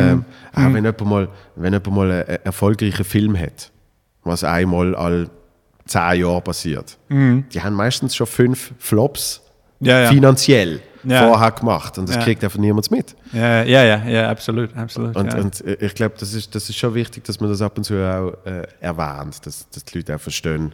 Ähm, 0.00 0.24
auch 0.52 0.72
wenn 0.74 0.84
jemand 0.84 1.04
mal, 1.04 1.28
wenn 1.56 1.72
jemand 1.72 1.90
mal 1.92 2.10
einen, 2.10 2.22
einen 2.24 2.38
erfolgreichen 2.44 3.04
Film 3.04 3.36
hat, 3.38 3.72
was 4.22 4.44
einmal 4.44 4.94
all 4.94 5.28
zehn 5.86 6.20
Jahre 6.20 6.40
passiert, 6.40 6.96
die 7.10 7.60
haben 7.62 7.74
meistens 7.74 8.14
schon 8.16 8.26
fünf 8.28 8.72
Flops 8.78 9.42
Ja, 9.80 10.02
ja. 10.02 10.08
finanziell 10.10 10.80
Ja. 11.04 11.28
vorher 11.28 11.50
gemacht 11.52 11.98
und 11.98 12.08
das 12.08 12.16
Ja. 12.16 12.22
kriegt 12.22 12.42
einfach 12.44 12.58
niemand 12.58 12.90
mit. 12.90 13.14
Ja, 13.32 13.62
ja, 13.62 13.82
ja, 13.84 14.04
ja, 14.04 14.30
absolut, 14.30 14.76
absolut. 14.76 15.16
Und, 15.16 15.32
ja. 15.32 15.38
und 15.38 15.60
äh, 15.64 15.74
ich 15.80 15.94
glaube, 15.94 16.14
das 16.18 16.34
ist, 16.34 16.54
das 16.54 16.68
ist 16.68 16.76
schon 16.76 16.94
wichtig, 16.94 17.24
dass 17.24 17.40
man 17.40 17.50
das 17.50 17.60
ab 17.62 17.76
und 17.76 17.84
zu 17.84 17.94
auch 17.94 18.32
äh, 18.46 18.66
erwähnt, 18.80 19.46
dass, 19.46 19.68
dass 19.70 19.84
die 19.84 19.98
Leute 19.98 20.16
auch 20.16 20.20
verstehen, 20.20 20.72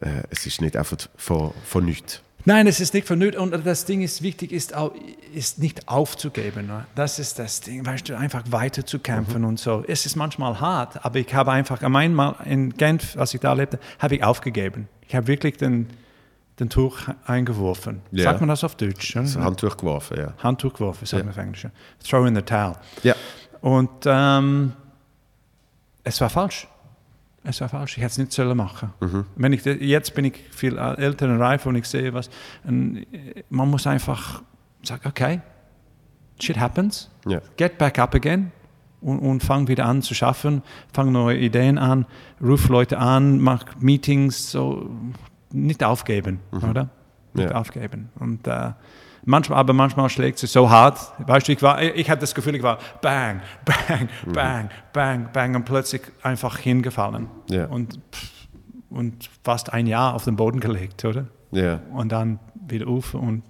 äh, 0.00 0.22
es 0.30 0.46
ist 0.46 0.60
nicht 0.60 0.76
einfach 0.76 0.96
von, 1.16 1.52
von 1.64 1.84
nichts. 1.84 2.22
Nein, 2.46 2.66
es 2.66 2.80
ist 2.80 2.94
nicht 2.94 3.06
vernünftig. 3.06 3.38
Und 3.38 3.66
das 3.66 3.84
Ding 3.84 4.00
ist 4.00 4.22
wichtig, 4.22 4.50
ist, 4.52 4.74
auch, 4.74 4.92
ist 5.34 5.58
nicht 5.58 5.88
aufzugeben. 5.88 6.66
Ne? 6.68 6.86
Das 6.94 7.18
ist 7.18 7.38
das 7.38 7.60
Ding, 7.60 7.84
weißt 7.84 8.08
du, 8.08 8.16
einfach 8.16 8.44
weiter 8.50 8.86
zu 8.86 8.98
kämpfen 8.98 9.44
und 9.44 9.60
so. 9.60 9.84
Es 9.86 10.06
ist 10.06 10.16
manchmal 10.16 10.58
hart, 10.58 11.04
aber 11.04 11.18
ich 11.18 11.34
habe 11.34 11.52
einfach, 11.52 11.82
einmal 11.82 12.36
in 12.46 12.74
Genf, 12.76 13.16
als 13.18 13.34
ich 13.34 13.40
da 13.40 13.52
lebte, 13.52 13.78
habe 13.98 14.14
ich 14.16 14.24
aufgegeben. 14.24 14.88
Ich 15.06 15.14
habe 15.14 15.26
wirklich 15.26 15.58
den, 15.58 15.88
den 16.60 16.68
Tuch 16.70 16.98
eingeworfen. 17.26 18.02
Ja. 18.12 18.24
Sagt 18.24 18.40
man 18.40 18.48
das 18.48 18.62
auf 18.64 18.74
Deutsch? 18.76 19.14
Das 19.14 19.36
Handtuch 19.36 19.76
geworfen, 19.76 20.16
ja. 20.18 20.34
Handtuch 20.42 20.72
geworfen, 20.74 21.06
sagt 21.06 21.20
Ja. 21.20 21.24
man 21.24 21.32
auf 21.32 21.38
Englisch. 21.38 21.66
Throw 22.08 22.26
in 22.26 22.34
the 22.34 22.42
towel. 22.42 22.74
Ja, 23.02 23.14
Und 23.60 23.90
ähm, 24.06 24.72
es 26.04 26.20
war 26.20 26.30
falsch. 26.30 26.66
Es 27.42 27.60
war 27.62 27.68
falsch. 27.70 27.96
Ich 27.96 28.02
hätte 28.02 28.12
es 28.12 28.18
nicht 28.18 28.32
sollen 28.32 28.56
machen. 28.56 28.92
Wenn 29.36 29.52
ich, 29.54 29.64
jetzt 29.64 30.14
bin 30.14 30.26
ich 30.26 30.34
viel 30.50 30.76
älter 30.76 31.26
und 31.26 31.40
reifer 31.40 31.70
und 31.70 31.76
ich 31.76 31.86
sehe 31.86 32.12
was. 32.12 32.28
Und 32.64 33.06
man 33.48 33.68
muss 33.70 33.86
einfach 33.86 34.42
sagen, 34.82 35.08
okay, 35.08 35.40
shit 36.38 36.58
happens. 36.58 37.10
Ja. 37.26 37.40
Get 37.56 37.78
back 37.78 37.98
up 37.98 38.14
again. 38.14 38.52
Und, 39.00 39.20
und 39.20 39.42
fang 39.42 39.66
wieder 39.68 39.86
an 39.86 40.02
zu 40.02 40.12
schaffen, 40.12 40.62
fang 40.92 41.10
neue 41.10 41.38
Ideen 41.38 41.78
an, 41.78 42.04
ruf 42.42 42.68
Leute 42.68 42.98
an, 42.98 43.40
mach 43.40 43.64
Meetings, 43.78 44.50
so 44.50 44.90
nicht 45.52 45.82
aufgeben, 45.84 46.40
oder? 46.52 46.88
Nicht 47.32 47.50
Ja. 47.50 47.56
aufgeben. 47.56 48.10
Und 48.18 48.46
äh, 48.46 48.72
manchmal, 49.24 49.58
aber 49.58 49.72
manchmal 49.72 50.08
schlägt 50.10 50.42
es 50.42 50.52
so 50.52 50.68
hart. 50.70 50.98
Weißt 51.26 51.46
du, 51.48 51.52
ich 51.52 51.62
war, 51.62 51.80
ich 51.82 52.10
hatte 52.10 52.20
das 52.22 52.34
Gefühl, 52.34 52.54
ich 52.56 52.62
war 52.62 52.78
bang, 53.02 53.40
bang, 53.64 54.08
bang, 54.32 54.70
bang, 54.92 55.28
bang 55.32 55.54
und 55.56 55.64
plötzlich 55.64 56.02
einfach 56.22 56.58
hingefallen 56.58 57.28
Ja. 57.48 57.66
und 57.66 58.00
pff, 58.12 58.30
und 58.90 59.30
fast 59.44 59.72
ein 59.72 59.86
Jahr 59.86 60.14
auf 60.14 60.24
den 60.24 60.36
Boden 60.36 60.58
gelegt, 60.60 61.04
oder? 61.04 61.26
ja. 61.52 61.80
Und 61.92 62.10
dann 62.12 62.38
wieder 62.68 62.88
auf 62.88 63.14
und 63.14 63.42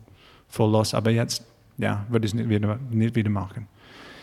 voll 0.49 0.71
los. 0.71 0.93
Aber 0.95 1.11
jetzt, 1.11 1.45
ja, 1.79 2.05
würde 2.09 2.27
ich 2.27 2.33
es 2.33 2.35
nicht 2.35 2.49
wieder, 2.51 2.79
nicht 2.91 3.15
wieder 3.15 3.31
machen. 3.31 3.67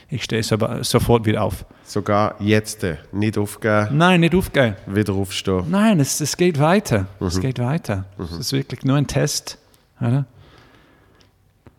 Ich 0.09 0.23
stehe 0.23 0.41
so, 0.41 0.57
sofort 0.83 1.25
wieder 1.25 1.43
auf. 1.43 1.65
Sogar 1.83 2.35
jetzt 2.39 2.83
äh, 2.83 2.97
nicht 3.11 3.37
aufgeben, 3.37 3.97
Nein, 3.97 4.21
nicht 4.21 4.33
aufgehen. 4.35 4.75
wieder 4.85 5.13
aufstehen. 5.13 5.65
Nein, 5.69 5.99
es, 5.99 6.21
es 6.21 6.37
geht 6.37 6.59
weiter. 6.59 7.07
Mhm. 7.19 7.27
Es 7.27 7.39
geht 7.41 7.59
weiter. 7.59 8.05
Es 8.17 8.31
ist 8.31 8.53
wirklich 8.53 8.83
nur 8.85 8.95
ein 8.95 9.07
Test. 9.07 9.57
Oder? 9.99 10.25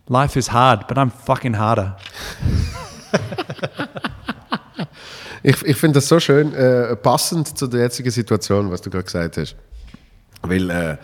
Life 0.08 0.38
is 0.38 0.52
hard, 0.52 0.86
but 0.88 0.98
I'm 0.98 1.10
fucking 1.10 1.56
harder. 1.58 1.96
Ich, 5.42 5.62
ich 5.62 5.76
finde 5.76 5.94
das 5.98 6.08
so 6.08 6.18
schön, 6.18 6.52
äh, 6.52 6.96
passend 6.96 7.56
zu 7.56 7.68
der 7.68 7.82
jetzigen 7.82 8.10
Situation, 8.10 8.70
was 8.70 8.80
du 8.80 8.90
gerade 8.90 9.04
gesagt 9.04 9.36
hast. 9.36 9.54
Weil 10.42 10.68
äh, 10.70 10.96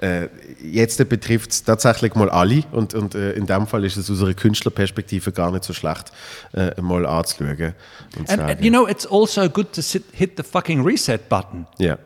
äh, 0.00 0.28
jetzt 0.62 1.08
betrifft 1.08 1.50
es 1.50 1.64
tatsächlich 1.64 2.14
mal 2.14 2.30
alle 2.30 2.64
und, 2.72 2.94
und 2.94 3.14
äh, 3.14 3.32
in 3.32 3.46
dem 3.46 3.66
Fall 3.66 3.84
ist 3.84 3.96
es 3.96 4.10
aus 4.10 4.22
einer 4.22 4.34
Künstlerperspektive 4.34 5.32
gar 5.32 5.50
nicht 5.50 5.64
so 5.64 5.72
schlecht, 5.72 6.12
äh, 6.52 6.80
mal 6.80 7.06
anzuschauen. 7.06 7.74
Und 8.18 8.30
And, 8.30 8.40
and 8.40 8.64
you 8.64 8.70
know, 8.70 8.86
it's 8.86 9.06
also 9.06 9.48
good 9.48 9.72
to 9.72 9.82
sit, 9.82 10.04
hit 10.12 10.32
the 10.36 10.42
fucking 10.42 10.84
reset 10.84 11.28
button. 11.28 11.66
ja. 11.78 11.98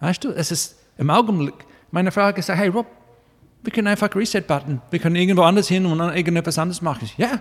Weißt 0.00 0.22
du, 0.22 0.30
es 0.30 0.50
ist 0.50 0.76
im 0.98 1.08
Augenblick, 1.08 1.54
meine 1.90 2.10
hat 2.10 2.36
gesagt, 2.36 2.58
hey 2.58 2.68
Rob, 2.68 2.86
wir 3.64 3.72
können 3.72 3.88
einfach 3.88 4.14
Reset-Button, 4.14 4.82
wir 4.90 4.98
können 4.98 5.16
irgendwo 5.16 5.42
anders 5.42 5.68
hin 5.68 5.86
und 5.86 5.98
dann 5.98 6.14
irgendetwas 6.14 6.58
anderes 6.58 6.82
machen. 6.82 7.08
Ja, 7.16 7.40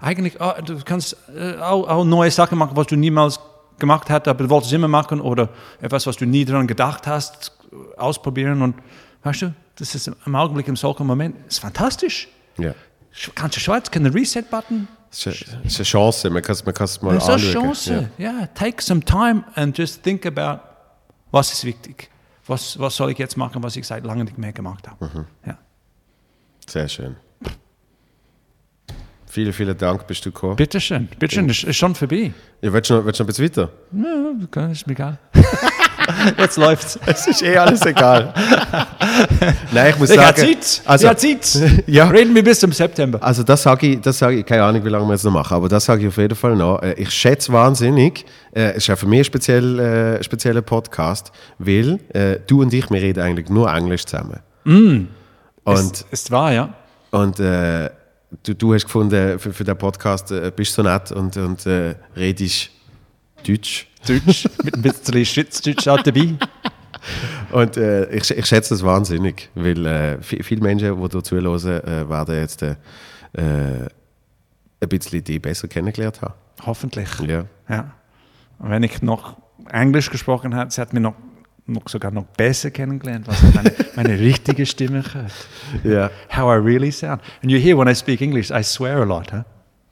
eigentlich, 0.00 0.40
oh, 0.40 0.52
du 0.64 0.78
kannst 0.84 1.16
äh, 1.36 1.56
auch, 1.58 1.86
auch 1.88 2.04
neue 2.04 2.30
Sachen 2.30 2.58
machen, 2.58 2.76
was 2.76 2.86
du 2.86 2.96
niemals 2.96 3.38
gemacht 3.78 4.08
hast, 4.10 4.28
aber 4.28 4.44
du 4.44 4.50
wolltest 4.50 4.72
immer 4.72 4.88
machen 4.88 5.20
oder 5.20 5.50
etwas, 5.80 6.06
was 6.06 6.16
du 6.16 6.24
nie 6.26 6.44
daran 6.44 6.66
gedacht 6.66 7.06
hast, 7.06 7.52
ausprobieren 7.96 8.62
und 8.62 8.76
weißt 9.22 9.42
du, 9.42 9.54
das 9.76 9.94
ist 9.94 10.10
im 10.26 10.34
Augenblick 10.34 10.68
im 10.68 10.76
solchen 10.76 11.06
Moment, 11.06 11.36
ist 11.48 11.60
fantastisch. 11.60 12.28
ja. 12.58 12.74
Ganze 13.34 13.60
Schweiz 13.60 13.90
kann 13.90 14.06
einen 14.06 14.14
Reset-Button. 14.14 14.88
Es 15.10 15.26
ist, 15.26 15.46
eine- 15.52 15.60
es 15.66 15.78
ist 15.78 15.86
Chance, 15.86 16.30
man 16.30 16.42
kann 16.42 16.52
es 16.54 16.64
man 16.64 16.74
kann's 16.74 17.02
mal 17.02 17.12
Das 17.14 17.24
ist 17.24 17.28
eine 17.28 17.36
anschauen. 17.46 17.62
Chance. 17.74 18.10
Ja. 18.16 18.46
take 18.54 18.80
some 18.82 19.00
time 19.04 19.44
and 19.54 19.76
just 19.76 20.02
think 20.02 20.24
about, 20.24 20.62
was 21.30 21.52
ist 21.52 21.64
wichtig? 21.66 22.08
Was, 22.46 22.78
was 22.78 22.96
soll 22.96 23.10
ich 23.10 23.18
jetzt 23.18 23.36
machen, 23.36 23.62
was 23.62 23.76
ich 23.76 23.86
seit 23.86 24.04
langem 24.04 24.24
nicht 24.24 24.38
mehr 24.38 24.52
gemacht 24.54 24.88
habe? 24.88 25.04
Mhm. 25.04 25.26
Ja. 25.46 25.58
Sehr 26.66 26.88
schön. 26.88 27.16
Vielen, 29.26 29.52
vielen 29.52 29.76
Dank, 29.76 30.06
bist 30.06 30.24
du 30.24 30.32
gekommen. 30.32 30.56
Bitteschön, 30.56 31.06
bitteschön, 31.18 31.48
das 31.48 31.64
ist 31.64 31.76
schon 31.76 31.94
vorbei. 31.94 32.32
Ja, 32.62 32.72
willst, 32.72 32.88
du 32.90 32.94
noch, 32.94 33.04
willst 33.04 33.20
du 33.20 33.24
noch 33.24 33.28
ein 33.30 33.34
bisschen 33.34 33.44
weiter? 33.44 33.70
Ja, 34.62 34.66
ist 34.68 34.86
mir 34.86 34.92
egal. 34.94 35.18
jetzt 36.38 36.56
läuft's. 36.56 36.98
Es 37.06 37.26
ist 37.26 37.42
eh 37.42 37.56
alles 37.56 37.84
egal. 37.86 38.32
Nein, 39.72 39.90
ich 39.90 39.98
muss 39.98 40.10
Ich 40.10 40.16
sagen... 40.16 40.36
Zeit. 40.36 40.82
Also, 40.84 41.04
ich 41.04 41.08
habe 41.08 41.40
Zeit. 41.40 41.84
Ja. 41.86 42.08
Reden 42.08 42.34
wir 42.34 42.42
bis 42.44 42.60
zum 42.60 42.72
September. 42.72 43.22
Also 43.22 43.42
das 43.42 43.62
sage 43.62 43.86
ich, 43.88 44.00
das 44.00 44.18
sage 44.18 44.38
ich, 44.38 44.46
keine 44.46 44.64
Ahnung, 44.64 44.84
wie 44.84 44.88
lange 44.88 45.06
wir 45.06 45.12
jetzt 45.12 45.24
noch 45.24 45.32
machen, 45.32 45.54
aber 45.54 45.68
das 45.68 45.84
sage 45.84 46.02
ich 46.02 46.08
auf 46.08 46.16
jeden 46.16 46.34
Fall 46.34 46.56
noch. 46.56 46.80
Äh, 46.82 46.94
Ich 46.94 47.10
schätze 47.10 47.52
wahnsinnig, 47.52 48.24
äh, 48.54 48.70
es 48.70 48.76
ist 48.78 48.86
ja 48.88 48.96
für 48.96 49.06
mich 49.06 49.20
ein 49.20 49.24
speziell, 49.24 49.78
äh, 49.78 50.22
spezieller 50.22 50.62
Podcast, 50.62 51.32
weil 51.58 51.98
äh, 52.14 52.38
du 52.46 52.62
und 52.62 52.72
ich, 52.72 52.90
wir 52.90 53.00
reden 53.00 53.20
eigentlich 53.20 53.48
nur 53.48 53.72
Englisch 53.72 54.04
zusammen. 54.06 54.40
Und, 54.64 55.92
ist, 55.92 56.06
ist 56.10 56.30
wahr, 56.30 56.52
ja. 56.52 56.74
und 57.10 57.38
äh, 57.40 57.90
du, 58.42 58.54
du 58.54 58.74
hast 58.74 58.84
gefunden, 58.84 59.38
für, 59.38 59.52
für 59.52 59.64
den 59.64 59.76
Podcast 59.76 60.30
äh, 60.30 60.50
bist 60.54 60.76
du 60.76 60.82
so 60.82 60.88
nett 60.88 61.12
und, 61.12 61.36
und 61.36 61.66
äh, 61.66 61.94
redest 62.16 62.70
Deutsch. 63.42 63.86
Deutsch, 64.06 64.48
mit 64.64 64.74
ein 64.74 64.82
bisschen 64.82 65.24
Schweizerdeutsch 65.24 65.88
auch 65.88 66.02
dabei. 66.02 66.34
Und 67.50 67.76
äh, 67.76 68.08
ich, 68.10 68.30
ich 68.30 68.46
schätze 68.46 68.74
das 68.74 68.82
wahnsinnig, 68.84 69.50
weil 69.54 69.86
äh, 69.86 70.18
vi- 70.20 70.42
viele 70.42 70.60
Menschen, 70.62 70.96
die 71.00 71.08
hier 71.10 71.22
zuhören, 71.24 71.82
äh, 71.84 72.08
werden 72.08 72.34
jetzt 72.36 72.62
äh, 72.62 72.76
äh, 73.32 73.88
ein 74.80 74.88
bisschen 74.88 75.22
die 75.24 75.38
besser 75.38 75.68
kennengelernt 75.68 76.22
haben. 76.22 76.34
Hoffentlich. 76.64 77.08
Ja. 77.20 77.44
Ja. 77.68 77.92
Und 78.58 78.70
wenn 78.70 78.82
ich 78.84 79.02
noch 79.02 79.36
Englisch 79.70 80.10
gesprochen 80.10 80.56
hätte, 80.56 80.70
sie 80.70 80.80
hat 80.80 80.92
mir 80.92 81.00
noch, 81.00 81.14
noch 81.66 81.88
sogar 81.88 82.10
noch 82.12 82.24
besser 82.36 82.70
kennengelernt, 82.70 83.26
was 83.28 83.42
meine, 83.54 83.72
meine 83.96 84.18
richtige 84.18 84.64
Stimme 84.66 85.02
gehört. 85.02 85.32
Ja. 85.84 86.10
How 86.36 86.56
I 86.56 86.58
really 86.64 86.90
sound. 86.92 87.20
And 87.42 87.50
you 87.50 87.58
hear 87.58 87.76
when 87.78 87.88
I 87.88 87.94
speak 87.94 88.20
English, 88.20 88.50
I 88.50 88.62
swear 88.62 88.98
a 89.00 89.04
lot, 89.04 89.32
huh? 89.32 89.42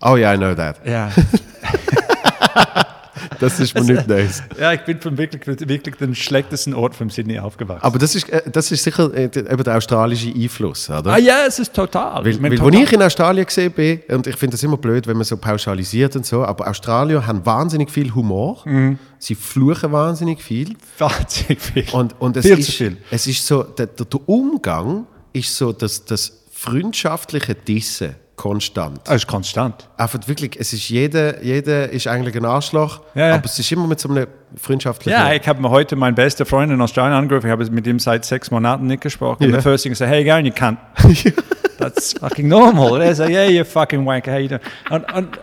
Oh 0.03 0.16
yeah, 0.16 0.32
I 0.34 0.36
know 0.36 0.55
that. 0.55 0.80
Yeah. 0.86 1.11
Das 3.39 3.59
ist 3.61 3.75
mir 3.75 3.83
nicht 3.83 4.07
nice. 4.09 4.43
Ja, 4.59 4.73
ich 4.73 4.81
bin 4.83 5.01
von 5.01 5.16
wirklich, 5.18 5.47
wirklich 5.68 5.97
den 5.97 6.14
schlechtesten 6.14 6.75
Ort 6.75 6.95
von 6.95 7.11
Sydney 7.11 7.39
aufgewachsen. 7.39 7.83
Aber 7.85 7.99
das 7.99 8.14
ist, 8.14 8.29
äh, 8.29 8.43
das 8.51 8.71
ist 8.73 8.83
sicher 8.85 9.12
äh, 9.14 9.29
der- 9.29 9.51
eben 9.51 9.62
der 9.64 9.77
australische 9.77 10.29
Einfluss, 10.35 10.89
oder? 10.91 11.12
ah 11.12 11.18
ja, 11.18 11.45
es 11.47 11.59
ist 11.59 11.73
total. 11.75 12.25
Weil, 12.25 12.33
Ich 12.33 12.41
meine, 12.41 12.53
weil 12.59 12.59
total. 12.59 12.81
als 12.81 12.89
ich 12.89 12.93
in 12.95 13.03
Australien 13.03 13.47
gesehen 13.47 13.73
bin, 13.73 14.01
und 14.09 14.27
ich 14.27 14.37
finde 14.37 14.55
das 14.55 14.62
immer 14.62 14.77
blöd, 14.77 15.07
wenn 15.07 15.16
man 15.16 15.25
so 15.25 15.37
pauschalisiert 15.37 16.16
und 16.16 16.27
so, 16.27 16.45
aber 16.45 16.68
Australier 16.68 17.27
haben 17.27 17.45
wahnsinnig 17.47 17.91
viel 17.91 18.14
Humor. 18.14 18.62
Mhm. 18.64 18.99
Sie 19.18 19.35
fluchen 19.35 19.93
wahnsinnig 19.93 20.43
viel. 20.43 20.77
Wahnsinnig 20.99 21.61
viel. 21.61 21.85
Und, 21.93 22.14
und 22.21 22.37
es, 22.37 22.47
Viel 22.47 22.59
ist, 22.59 22.66
zu 22.66 22.73
viel. 22.73 22.97
es 23.11 23.27
ist 23.27 23.47
so, 23.47 23.62
der, 23.62 23.87
der, 23.87 24.07
der 24.07 24.29
Umgang 24.29 25.07
ist 25.33 25.55
so 25.57 25.73
das, 25.73 26.05
das 26.05 26.33
freundschaftliche 26.53 27.55
Dissen 27.55 28.14
konstant. 28.41 29.01
Das 29.05 29.16
ist 29.16 29.26
konstant. 29.26 29.86
Einfach 29.99 30.18
wirklich, 30.26 30.57
es 30.59 30.72
ist 30.72 30.88
jeder, 30.88 31.43
jeder 31.45 31.91
ist 31.91 32.07
eigentlich 32.07 32.34
ein 32.36 32.47
Arschloch, 32.47 33.03
Ja, 33.14 33.28
ja. 33.28 33.34
aber 33.34 33.45
es 33.45 33.59
ist 33.59 33.70
immer 33.70 33.86
mit 33.86 34.01
so 34.01 34.09
einem 34.09 34.26
freundschaftlichen... 34.57 35.11
Ja, 35.20 35.30
ich 35.34 35.47
habe 35.47 35.61
mir 35.61 35.68
heute 35.68 35.95
meinen 35.95 36.14
besten 36.14 36.47
Freund 36.47 36.72
in 36.72 36.80
Australien 36.80 37.12
angerufen. 37.18 37.47
Ich 37.49 37.53
habe 37.53 37.70
mit 37.70 37.86
ihm 37.86 37.99
seit 37.99 38.24
sechs 38.24 38.51
Monaten 38.51 38.86
nicht 38.86 39.03
gesprochen. 39.03 39.45
Und 39.45 39.51
Ja. 39.51 39.57
der 39.57 39.62
first 39.62 39.84
thing 39.84 39.95
said, 39.95 40.09
hey, 40.09 40.24
Garen, 40.24 40.47
you 40.47 40.53
can't. 40.53 40.78
That's 41.78 42.14
fucking 42.18 42.49
normal. 42.49 42.93
Und 42.93 43.01
er 43.03 43.14
sagt, 43.14 43.28
yeah, 43.30 43.45
you 43.45 43.62
fucking 43.62 44.05
wanker. 44.07 44.38
Doing? 44.38 44.61
Und, 44.91 45.12
und 45.12 45.38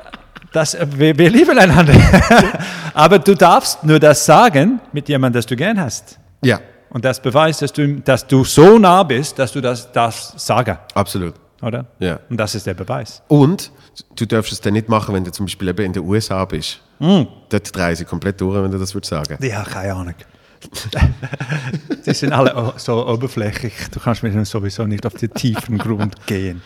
das, 0.51 0.75
wir, 0.95 1.15
wir 1.17 1.29
lieben 1.29 1.57
einander. 1.57 1.93
Aber 2.95 3.19
du 3.19 3.35
darfst 3.35 3.83
nur 3.83 3.99
das 3.99 4.25
sagen 4.25 4.79
mit 4.91 5.07
jemandem, 5.07 5.37
das 5.39 5.45
du 5.45 5.55
gern 5.55 5.79
hast. 5.79 6.17
ja, 6.43 6.59
Und 6.89 7.05
das 7.05 7.21
beweist, 7.21 7.61
dass 7.61 7.71
du, 7.73 7.99
dass 8.01 8.25
du 8.25 8.43
so 8.43 8.79
nah 8.79 9.03
bist, 9.03 9.37
dass 9.37 9.51
du 9.51 9.61
das 9.61 9.91
darfst 9.91 10.39
sagen, 10.39 10.77
absolut. 10.95 11.35
Oder? 11.61 11.85
Ja. 11.99 12.19
Und 12.29 12.37
das 12.37 12.55
ist 12.55 12.65
der 12.65 12.73
Beweis. 12.73 13.21
Und 13.27 13.71
du 14.15 14.25
darfst 14.25 14.51
es 14.51 14.61
dann 14.61 14.73
nicht 14.73 14.89
machen, 14.89 15.13
wenn 15.15 15.23
du 15.23 15.31
zum 15.31 15.45
Beispiel 15.45 15.67
eben 15.69 15.85
in 15.85 15.93
den 15.93 16.03
USA 16.03 16.45
bist. 16.45 16.79
Mm. 16.99 17.23
Dort 17.49 17.75
drehen 17.75 17.95
sie 17.95 18.05
komplett 18.05 18.39
durch, 18.41 18.61
wenn 18.61 18.71
du 18.71 18.77
das 18.77 18.93
würdest 18.93 19.09
sagen. 19.09 19.37
Ja, 19.43 19.63
keine 19.63 19.93
Ahnung. 19.93 20.15
Die 22.05 22.13
sind 22.13 22.33
alle 22.33 22.73
so 22.77 23.07
oberflächlich. 23.07 23.73
Du 23.91 23.99
kannst 23.99 24.23
mit 24.23 24.33
ihnen 24.33 24.45
sowieso 24.45 24.85
nicht 24.85 25.05
auf 25.05 25.13
den 25.13 25.31
tiefen 25.33 25.77
Grund 25.77 26.25
gehen. 26.25 26.61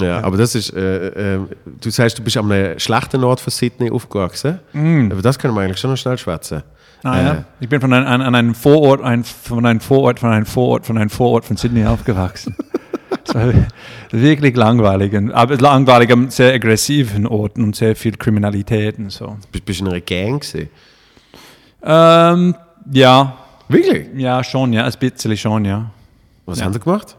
Ja, 0.00 0.22
aber 0.22 0.36
das 0.36 0.54
ist, 0.54 0.72
äh, 0.72 1.34
äh, 1.36 1.40
du 1.64 1.90
sagst, 1.90 2.18
du 2.18 2.22
bist 2.22 2.36
an 2.36 2.50
einem 2.50 2.78
schlechten 2.78 3.24
Ort 3.24 3.40
von 3.40 3.50
Sydney 3.50 3.90
aufgewachsen. 3.90 4.60
Aber 4.72 5.22
das 5.22 5.38
können 5.38 5.54
wir 5.54 5.62
eigentlich 5.62 5.78
schon 5.78 5.90
noch 5.90 5.96
schnell 5.96 6.16
schwätzen. 6.18 6.62
Ah, 7.02 7.18
Äh, 7.18 7.24
ja. 7.24 7.44
Ich 7.60 7.68
bin 7.68 7.80
von, 7.80 7.92
ein, 7.92 8.04
an, 8.04 8.20
an 8.20 8.34
einem 8.34 8.54
Vorort, 8.54 9.02
ein, 9.02 9.24
von 9.24 9.64
einem 9.66 9.80
Vorort, 9.80 10.20
von 10.20 10.30
einem 10.30 10.46
Vorort, 10.46 10.86
von 10.86 10.98
einem 10.98 11.10
Vorort 11.10 11.44
von 11.44 11.56
Sydney 11.56 11.84
aufgewachsen. 11.86 12.56
Das 13.24 13.34
war 13.34 13.52
wirklich 14.10 14.56
langweilig, 14.56 15.12
und- 15.14 15.32
aber 15.32 15.56
langweilig 15.56 16.10
am 16.12 16.30
sehr 16.30 16.54
aggressiven 16.54 17.26
Orten 17.26 17.62
und 17.62 17.76
sehr 17.76 17.94
viel 17.96 18.16
Kriminalität 18.16 18.98
und 18.98 19.10
so. 19.12 19.36
Bist, 19.52 19.66
du 19.80 19.84
in 19.84 19.88
einer 19.90 20.00
Gang 20.00 20.40
gewesen? 20.40 20.68
Ähm, 21.82 22.54
ja, 22.92 23.36
Wirklich? 23.68 24.08
ja, 24.16 24.42
schon, 24.42 24.72
ja, 24.72 24.84
ein 24.84 24.92
bisschen 24.98 25.36
schon, 25.36 25.64
ja. 25.64 25.90
Was 26.46 26.58
Ja. 26.58 26.64
haben 26.64 26.72
sie 26.72 26.80
gemacht? 26.80 27.16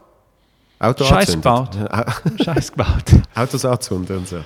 Auto 0.80 1.04
Scheiß 1.04 1.32
angezündet? 1.34 1.68
Scheiß 2.44 2.72
gebaut. 2.72 3.04
Autos 3.34 3.64
anzünden 3.64 4.16
und 4.18 4.28
so. 4.28 4.38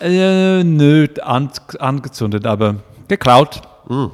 Äh, 0.00 0.62
nö, 0.62 1.06
an, 1.22 1.50
angezündet, 1.78 2.46
aber 2.46 2.76
geklaut. 3.08 3.60
Und 3.86 4.12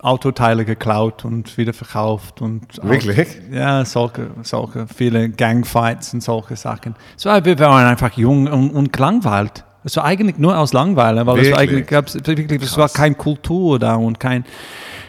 Autoteile 0.00 0.64
geklaut 0.64 1.24
und 1.24 1.56
wieder 1.56 1.72
verkauft. 1.72 2.42
Und 2.42 2.82
Wirklich? 2.82 3.28
Ja, 3.50 3.84
solche, 3.84 4.30
solche 4.42 4.86
viele 4.86 5.30
Gangfights 5.30 6.12
und 6.12 6.22
solche 6.22 6.56
Sachen. 6.56 6.94
So, 7.16 7.30
wir 7.30 7.58
waren 7.58 7.86
einfach 7.86 8.12
jung 8.12 8.46
und, 8.46 8.70
und 8.70 8.92
gelangweilt. 8.92 9.64
Es 9.84 9.96
war 9.96 10.04
eigentlich 10.04 10.38
nur 10.38 10.58
aus 10.58 10.72
Langeweile, 10.72 11.26
weil 11.26 11.38
es 11.38 11.50
war 11.50 11.60
eigentlich 11.60 11.86
gab's 11.86 12.14
wirklich, 12.14 12.62
es 12.62 12.76
war 12.76 12.88
keine 12.90 13.14
Kultur 13.14 13.78
da 13.78 13.94
und 13.94 14.20
kein, 14.20 14.44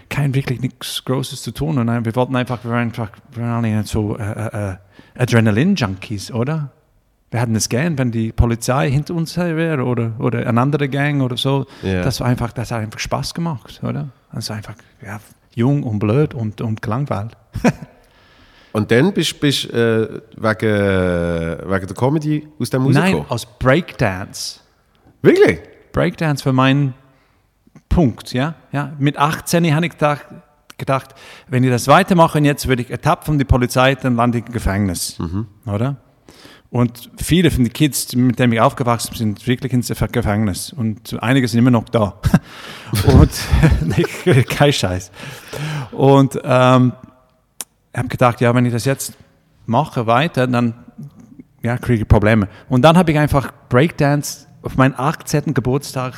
kein 0.10 0.34
wirklich 0.34 0.62
nichts 0.62 1.04
Großes 1.04 1.42
zu 1.42 1.52
tun. 1.52 1.78
Und 1.78 2.06
wir 2.06 2.16
wollten 2.16 2.36
einfach, 2.36 2.64
wir 2.64 2.72
waren 2.72 2.84
einfach, 2.84 3.10
wir 3.34 3.44
waren 3.44 3.66
alle 3.66 3.84
so 3.84 4.18
äh, 4.18 4.72
äh, 4.72 4.76
Adrenalin-Junkies, 5.18 6.32
oder? 6.32 6.72
Wir 7.32 7.42
hatten 7.42 7.56
es 7.56 7.68
gern, 7.68 7.98
wenn 7.98 8.12
die 8.12 8.32
Polizei 8.32 8.90
hinter 8.90 9.16
uns 9.16 9.36
wäre 9.38 9.84
oder, 9.84 10.14
oder 10.18 10.48
eine 10.48 10.62
andere 10.62 10.88
Gang 10.88 11.22
oder 11.22 11.36
so. 11.36 11.66
Ja. 11.84 12.02
Das 12.02 12.22
war 12.22 12.28
einfach, 12.28 12.54
das 12.54 12.72
hat 12.72 12.80
einfach 12.80 13.00
Spaß 13.00 13.34
gemacht, 13.34 13.82
oder? 13.84 14.08
Das 14.34 14.50
war 14.50 14.58
einfach 14.58 14.76
ja, 15.04 15.20
jung 15.56 15.84
und 15.84 16.00
blöd 16.00 16.34
und, 16.34 16.62
und 16.62 16.82
gelangweilt. 16.82 17.36
Und 18.72 18.92
dann 18.92 19.14
bist 19.14 19.42
du 19.42 19.48
äh, 19.48 20.22
wegen, 20.38 21.72
wegen 21.72 21.88
der 21.88 21.96
Comedy 21.96 22.48
aus 22.60 22.70
dem 22.70 22.84
Nein, 22.84 22.96
rausgekommen? 22.98 23.30
aus 23.32 23.46
Breakdance. 23.58 24.60
Wirklich? 25.24 25.60
Breakdance 25.92 26.46
war 26.46 26.54
mein 26.54 26.94
Punkt, 27.90 28.32
ja. 28.32 28.54
ja. 28.72 28.94
Mit 29.00 29.18
18 29.18 29.76
habe 29.76 29.88
ich 29.88 29.94
gedacht, 29.94 30.26
gedacht, 30.78 31.16
wenn 31.48 31.64
ich 31.64 31.72
das 31.72 31.88
weitermache 31.88 32.38
und 32.38 32.46
jetzt 32.46 32.68
werde 32.68 32.84
ich 32.84 32.92
ertappt 32.92 33.26
von 33.26 33.38
der 33.38 33.46
Polizei, 33.46 33.96
dann 33.96 34.16
lande 34.16 34.38
ich 34.38 34.46
im 34.46 34.54
Gefängnis, 34.54 35.20
oder? 35.66 35.98
Und 36.72 37.10
viele 37.18 37.50
von 37.50 37.64
den 37.64 37.74
Kids, 37.74 38.16
mit 38.16 38.38
denen 38.38 38.54
ich 38.54 38.62
aufgewachsen 38.62 39.10
bin, 39.10 39.18
sind 39.18 39.48
wirklich 39.48 39.74
ins 39.74 39.88
Gefängnis. 40.12 40.72
Und 40.72 41.18
einige 41.22 41.48
sind 41.48 41.60
immer 41.60 41.72
noch 41.72 41.90
da. 41.90 42.22
und 43.08 43.32
kein 44.50 44.72
Scheiß. 44.72 45.12
Und 45.92 46.40
ähm, 46.44 46.94
ich 47.92 47.98
habe 47.98 48.08
gedacht, 48.08 48.40
ja, 48.42 48.54
wenn 48.54 48.66
ich 48.66 48.72
das 48.72 48.86
jetzt 48.86 49.14
mache 49.66 50.06
weiter, 50.06 50.46
dann 50.46 50.76
ja, 51.64 51.78
kriege 51.78 52.04
ich 52.04 52.08
Probleme. 52.08 52.48
Und 52.70 52.84
dann 52.84 52.98
habe 52.98 53.12
ich 53.12 53.18
einfach 53.18 53.52
Breakdance 53.70 54.48
auf 54.62 54.78
meinen 54.78 54.94
18. 54.96 55.54
Geburtstag 55.56 56.14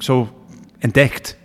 so 0.00 0.28
entdeckt. 0.80 1.36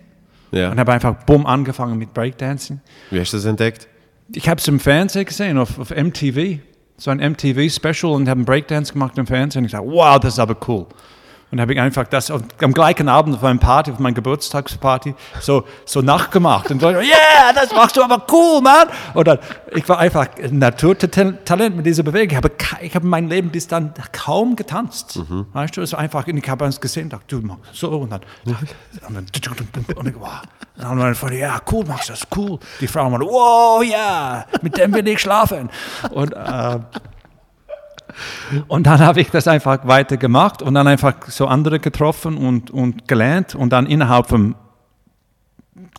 Ja. 0.50 0.70
Und 0.70 0.78
habe 0.78 0.92
einfach 0.92 1.24
bumm 1.24 1.46
angefangen 1.46 1.98
mit 1.98 2.12
Breakdancing. 2.14 2.80
Wie 3.10 3.20
hast 3.20 3.32
du 3.32 3.36
das 3.36 3.46
entdeckt? 3.46 3.88
Ich 4.32 4.48
habe 4.48 4.60
es 4.60 4.66
im 4.66 4.80
Fernsehen 4.80 5.24
gesehen, 5.24 5.58
auf, 5.58 5.78
auf 5.78 5.90
MTV. 5.90 6.58
So 6.98 7.10
ein 7.10 7.18
MTV-Special 7.18 8.12
und 8.12 8.28
habe 8.28 8.38
einen 8.38 8.44
Breakdance 8.46 8.92
gemacht 8.92 9.18
im 9.18 9.26
Fernsehen. 9.26 9.60
Und 9.60 9.66
ich 9.66 9.72
dachte, 9.72 9.86
wow, 9.86 10.18
das 10.18 10.34
ist 10.34 10.38
aber 10.38 10.56
cool. 10.68 10.86
Und 11.56 11.62
habe 11.62 11.72
ich 11.72 11.80
einfach 11.80 12.06
das 12.06 12.30
am 12.30 12.72
gleichen 12.74 13.08
Abend 13.08 13.34
auf 13.34 13.40
meinem 13.40 13.58
Party, 13.58 13.90
auf 13.90 13.98
meiner 13.98 14.12
Geburtstagsparty, 14.12 15.14
so, 15.40 15.64
so 15.86 16.02
nachgemacht. 16.02 16.70
Und 16.70 16.82
so, 16.82 16.90
yeah, 16.90 17.50
das 17.54 17.72
machst 17.72 17.96
du 17.96 18.02
aber 18.02 18.26
cool, 18.30 18.60
Mann. 18.60 18.88
Oder 19.14 19.38
ich 19.74 19.88
war 19.88 19.98
einfach 19.98 20.26
ein 20.36 20.58
Naturtalent 20.58 21.74
mit 21.74 21.86
dieser 21.86 22.02
Bewegung. 22.02 22.28
Ich 22.28 22.36
habe, 22.36 22.52
ich 22.82 22.94
habe 22.94 23.06
mein 23.06 23.30
Leben 23.30 23.48
bis 23.48 23.66
dann 23.66 23.94
kaum 24.12 24.54
getanzt. 24.54 25.18
Weißt 25.54 25.74
du, 25.78 25.80
es 25.80 25.94
war 25.94 26.00
einfach, 26.00 26.26
und 26.26 26.36
ich 26.36 26.46
habe 26.46 26.62
uns 26.62 26.78
gesehen, 26.78 27.08
dachte, 27.08 27.24
du 27.40 27.46
machst 27.46 27.62
so 27.72 27.88
und 27.88 28.12
dann, 28.12 28.20
und 28.44 28.54
dann, 29.16 29.26
und 29.96 30.08
ich, 30.08 30.14
wow. 30.20 30.42
Und 30.76 30.82
dann 30.82 30.98
meine 30.98 31.14
Freunde, 31.14 31.38
ja, 31.38 31.58
cool, 31.72 31.86
machst 31.86 32.10
du 32.10 32.12
das, 32.12 32.26
cool. 32.36 32.58
Die 32.82 32.86
Frau 32.86 33.08
meinte, 33.08 33.24
wow, 33.24 33.82
ja, 33.82 34.44
mit 34.60 34.76
dem 34.76 34.92
will 34.92 35.08
ich 35.08 35.20
schlafen. 35.20 35.70
Und, 36.10 36.34
äh, 36.34 36.80
und 38.68 38.86
dann 38.86 39.00
habe 39.00 39.20
ich 39.20 39.30
das 39.30 39.48
einfach 39.48 39.86
weiter 39.86 40.16
gemacht 40.16 40.62
und 40.62 40.74
dann 40.74 40.86
einfach 40.86 41.14
so 41.28 41.46
andere 41.46 41.78
getroffen 41.80 42.36
und, 42.36 42.70
und 42.70 43.08
gelernt. 43.08 43.54
Und 43.54 43.72
dann 43.72 43.86
innerhalb 43.86 44.28
von 44.28 44.54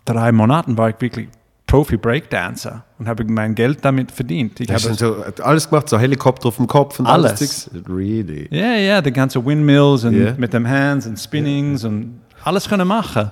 drei 0.04 0.32
Monaten 0.32 0.76
war 0.78 0.90
ich 0.90 0.96
wirklich 1.00 1.28
Profi-Breakdancer 1.66 2.84
und 2.98 3.08
habe 3.08 3.24
mein 3.24 3.54
Geld 3.54 3.84
damit 3.84 4.10
verdient. 4.10 4.58
Ich 4.60 4.70
habe, 4.70 4.94
so 4.94 5.16
alles 5.42 5.68
gemacht, 5.68 5.88
so 5.88 5.98
Helikopter 5.98 6.48
auf 6.48 6.56
dem 6.56 6.66
Kopf 6.66 6.98
und 6.98 7.06
Alles. 7.06 7.36
Zeugs? 7.36 7.70
Really? 7.88 8.48
ja, 8.50 8.74
ja, 8.76 9.02
die 9.02 9.12
ganze 9.12 9.44
Windmills 9.44 10.04
und 10.04 10.14
Ja. 10.14 10.32
mit 10.36 10.52
dem 10.54 10.66
Hands 10.66 11.06
und 11.06 11.18
Spinnings 11.18 11.84
und 11.84 12.20
alles 12.42 12.68
können 12.68 12.88
machen. 12.88 13.30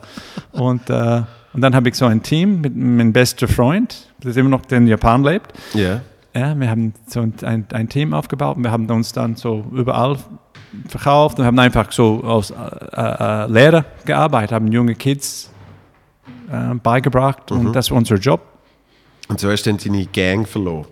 Und, 0.52 0.90
äh, 0.90 1.22
und 1.54 1.60
dann 1.62 1.74
habe 1.74 1.88
ich 1.88 1.94
so 1.94 2.04
ein 2.04 2.22
Team 2.22 2.60
mit 2.60 2.76
meinem 2.76 3.12
besten 3.12 3.48
Freund, 3.48 4.08
das 4.20 4.36
immer 4.36 4.50
noch 4.50 4.62
in 4.70 4.86
Japan 4.86 5.24
lebt. 5.24 5.52
Ja. 5.72 6.00
Ja, 6.36 6.58
wir 6.58 6.68
haben 6.68 6.92
so 7.06 7.20
ein, 7.20 7.66
ein, 7.72 7.88
Team 7.88 8.12
aufgebaut 8.12 8.58
und 8.58 8.64
wir 8.64 8.70
haben 8.70 8.90
uns 8.90 9.12
dann 9.12 9.36
so 9.36 9.64
überall 9.72 10.18
verkauft 10.86 11.38
und 11.38 11.46
haben 11.46 11.58
einfach 11.58 11.90
so 11.92 12.22
als 12.24 12.50
äh, 12.50 12.54
äh, 12.56 13.50
Lehrer 13.50 13.86
gearbeitet, 14.04 14.52
haben 14.52 14.70
junge 14.70 14.94
Kids 14.94 15.50
äh, 16.52 16.74
beigebracht 16.74 17.50
und 17.52 17.72
das 17.72 17.90
war 17.90 17.96
unser 17.96 18.16
Job. 18.16 18.42
Und 19.28 19.40
so 19.40 19.50
hast 19.50 19.64
du 19.64 19.70
dann 19.70 19.78
deine 19.82 20.04
Gang 20.06 20.46
verloren. 20.46 20.86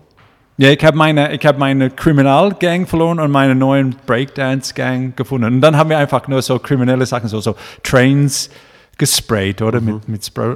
Ja, 0.57 0.71
ich 0.71 0.83
habe 0.83 0.97
meine, 0.97 1.31
ich 1.33 1.45
hab 1.45 1.59
meine 1.59 1.91
Kriminalgang 1.91 2.87
verloren 2.87 3.19
und 3.19 3.29
meine 3.29 3.53
neuen 3.53 3.95
Breakdance-Gang 4.07 5.15
gefunden. 5.15 5.55
Und 5.55 5.61
dann 5.61 5.77
haben 5.77 5.89
wir 5.89 5.97
einfach 5.97 6.27
nur 6.27 6.41
so 6.41 6.57
kriminelle 6.57 7.05
Sachen, 7.05 7.27
so, 7.27 7.39
so 7.39 7.55
Trains 7.83 8.49
gesprayt, 8.97 9.61
oder? 9.61 9.81
Mit, 9.81 10.07
mit 10.07 10.23
Spray 10.25 10.55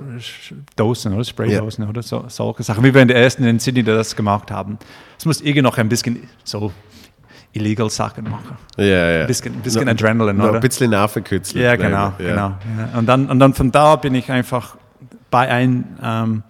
Dosen, 0.76 1.14
oder? 1.14 1.24
Spraydosen, 1.24 1.88
oder? 1.88 2.02
So, 2.02 2.26
solche 2.28 2.64
Sachen. 2.64 2.84
Wir 2.84 2.94
waren 2.96 3.08
die 3.08 3.14
Ersten 3.14 3.44
in 3.44 3.60
Sydney, 3.60 3.84
das 3.84 4.16
gemacht 4.16 4.52
haben. 4.52 4.78
Es 5.18 5.26
muss 5.26 5.42
irgendwie 5.42 5.62
noch 5.62 5.78
ein 5.78 5.90
bisschen 5.90 6.28
so 6.44 6.72
illegal 7.54 7.90
Sachen 7.90 8.30
machen. 8.30 8.58
Ja, 8.78 8.84
ja. 8.86 9.22
Ein 9.22 9.28
bisschen, 9.28 9.54
ein 9.56 9.62
bisschen 9.62 9.86
Noch- 9.86 9.92
Adrenalin, 9.92 10.38
Noch 10.38 10.46
oder? 10.50 10.56
ein 10.56 10.62
bisschen 10.62 10.90
Nervenkützler. 10.92 11.62
Ja, 11.62 11.76
genau, 11.76 11.90
Ja. 11.90 12.14
genau. 12.18 12.54
Ja. 12.94 12.98
Und, 13.00 13.06
dann, 13.08 13.30
und 13.30 13.40
dann 13.40 13.54
von 13.54 13.72
da 13.72 13.96
bin 13.96 14.16
ich 14.16 14.32
einfach 14.32 14.78
bei, 15.32 15.48
ein, 15.50 15.98
ähm, 16.02 16.44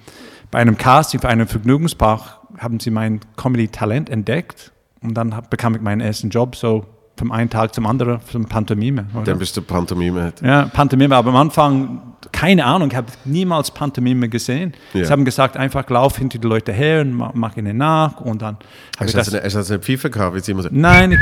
bei 0.51 0.59
einem 0.59 0.77
Casting 0.77 1.19
für 1.21 1.29
einen 1.29 1.47
Vergnügungspark 1.47 2.37
haben 2.57 2.79
sie 2.79 2.91
mein 2.91 3.21
Comedy-Talent 3.37 4.09
entdeckt 4.09 4.71
und 5.01 5.13
dann 5.15 5.35
hab, 5.35 5.49
bekam 5.49 5.75
ich 5.75 5.81
meinen 5.81 6.01
ersten 6.01 6.29
Job 6.29 6.55
so 6.55 6.85
vom 7.19 7.31
einen 7.31 7.49
Tag 7.49 7.75
zum 7.75 7.85
anderen 7.85 8.19
zum 8.31 8.45
Pantomime. 8.45 9.05
Oder? 9.13 9.25
Dann 9.25 9.39
bist 9.39 9.55
du 9.55 9.61
Pantomime. 9.61 10.33
Ja, 10.41 10.65
Pantomime, 10.65 11.15
aber 11.15 11.29
am 11.29 11.35
Anfang, 11.35 12.01
keine 12.31 12.65
Ahnung, 12.65 12.89
ich 12.89 12.95
habe 12.95 13.07
niemals 13.25 13.69
Pantomime 13.71 14.27
gesehen. 14.29 14.73
Ja. 14.93 15.05
Sie 15.05 15.11
haben 15.11 15.25
gesagt, 15.25 15.55
einfach 15.57 15.87
lauf 15.89 16.17
hinter 16.17 16.39
die 16.39 16.47
Leute 16.47 16.71
her 16.71 17.01
und 17.01 17.13
ma- 17.13 17.31
mach 17.35 17.55
ihnen 17.57 17.77
nach 17.77 18.19
und 18.21 18.41
dann 18.41 18.55
habe 18.55 18.65
Hast 18.99 19.07
ich 19.07 19.11
du 19.11 19.17
das... 19.17 19.33
eine, 19.33 19.43
hast 19.43 19.69
du 19.69 19.73
eine 19.73 19.83
Pfeife 19.83 20.09
gehabt, 20.09 20.43
sie 20.43 20.51
immer 20.53 20.63
so. 20.63 20.69
Nein, 20.71 21.11
ich, 21.11 21.19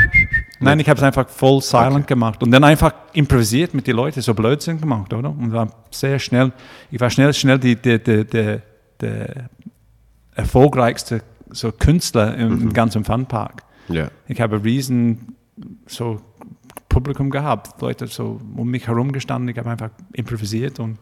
nein, 0.60 0.80
ich 0.80 0.88
habe 0.88 0.96
es 0.98 1.02
einfach 1.02 1.28
voll 1.28 1.60
silent 1.60 2.06
gemacht 2.06 2.42
und 2.42 2.50
dann 2.50 2.64
einfach 2.64 2.92
improvisiert 3.12 3.74
mit 3.74 3.86
den 3.86 3.96
Leuten, 3.96 4.20
so 4.22 4.32
Blödsinn 4.34 4.80
gemacht, 4.80 5.12
oder? 5.12 5.30
Und 5.30 5.52
war 5.52 5.68
sehr 5.90 6.18
schnell, 6.18 6.52
ich 6.90 7.00
war 7.00 7.10
schnell, 7.10 7.34
schnell 7.34 7.58
die, 7.58 7.76
die, 7.76 8.02
die, 8.02 8.24
die, 8.24 8.58
der 9.00 9.28
erfolgreichste 10.34 11.22
so 11.50 11.72
Künstler 11.72 12.36
im, 12.36 12.60
im 12.60 12.72
ganzen 12.72 13.04
Funpark. 13.04 13.62
Ja. 13.88 14.08
Ich 14.26 14.40
habe 14.40 14.62
riesen 14.62 15.34
so 15.86 16.20
Publikum 16.88 17.30
gehabt, 17.30 17.80
Leute 17.80 18.06
so 18.06 18.40
um 18.56 18.68
mich 18.70 18.86
herum 18.88 19.12
gestanden, 19.12 19.48
ich 19.48 19.58
habe 19.58 19.70
einfach 19.70 19.90
improvisiert 20.12 20.80
und, 20.80 20.98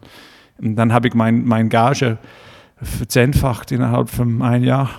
und 0.59 0.75
dann 0.75 0.91
habe 0.93 1.07
ich 1.07 1.13
mein, 1.13 1.45
mein 1.45 1.69
Gage 1.69 2.17
verzehnfacht 2.81 3.71
innerhalb 3.71 4.09
von 4.09 4.41
einem 4.41 4.63
Jahr. 4.63 4.89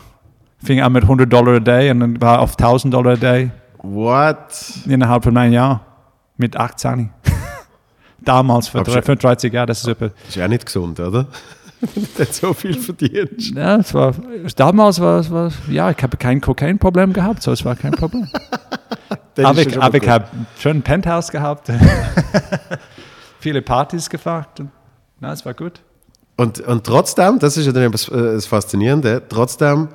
Fing 0.62 0.80
an 0.80 0.92
mit 0.92 1.04
100 1.04 1.32
Dollar 1.32 1.56
a 1.56 1.60
day 1.60 1.90
und 1.90 2.00
dann 2.00 2.20
war 2.20 2.40
auf 2.40 2.52
1000 2.58 2.92
Dollar 2.92 3.12
a 3.12 3.16
day 3.16 3.50
What? 3.82 4.72
innerhalb 4.86 5.22
von 5.22 5.36
einem 5.36 5.52
Jahr 5.52 5.80
mit 6.36 6.56
18. 6.56 7.10
Damals, 8.20 8.66
für 8.68 8.78
Aber 8.78 8.86
drei- 8.86 8.94
schon- 8.94 9.02
35 9.04 9.52
Jahre, 9.52 9.66
das 9.66 9.80
ist 9.82 9.86
etwa 9.88 10.06
Ist 10.26 10.34
ja 10.34 10.48
nicht 10.48 10.66
gesund, 10.66 10.98
oder? 10.98 11.28
Nicht 12.18 12.34
so 12.34 12.52
viel 12.52 12.74
verdienst. 12.74 13.54
Ja, 13.54 13.76
es 13.76 13.94
war, 13.94 14.14
damals 14.56 15.00
war 15.00 15.20
es, 15.20 15.30
war, 15.30 15.52
ja, 15.68 15.90
ich 15.90 16.02
habe 16.02 16.16
kein 16.16 16.40
Kokainproblem 16.40 17.12
gehabt, 17.12 17.42
so 17.42 17.52
es 17.52 17.64
war 17.64 17.76
kein 17.76 17.92
Problem. 17.92 18.28
Aber 19.40 19.62
ich, 19.62 19.80
aber 19.80 19.98
ich 19.98 20.08
habe 20.08 20.24
schon 20.58 20.78
ein 20.78 20.82
Penthouse 20.82 21.30
gehabt, 21.30 21.70
viele 23.38 23.62
Partys 23.62 24.10
gefragt 24.10 24.60
na, 25.20 25.32
es 25.32 25.44
war 25.44 25.54
gut. 25.54 25.80
Und, 26.36 26.60
und 26.60 26.84
trotzdem, 26.84 27.38
das 27.38 27.56
ist 27.56 27.66
ja 27.66 27.72
dann 27.72 27.84
äh, 27.84 27.90
das 27.90 28.46
Faszinierende, 28.46 29.22
trotzdem 29.28 29.88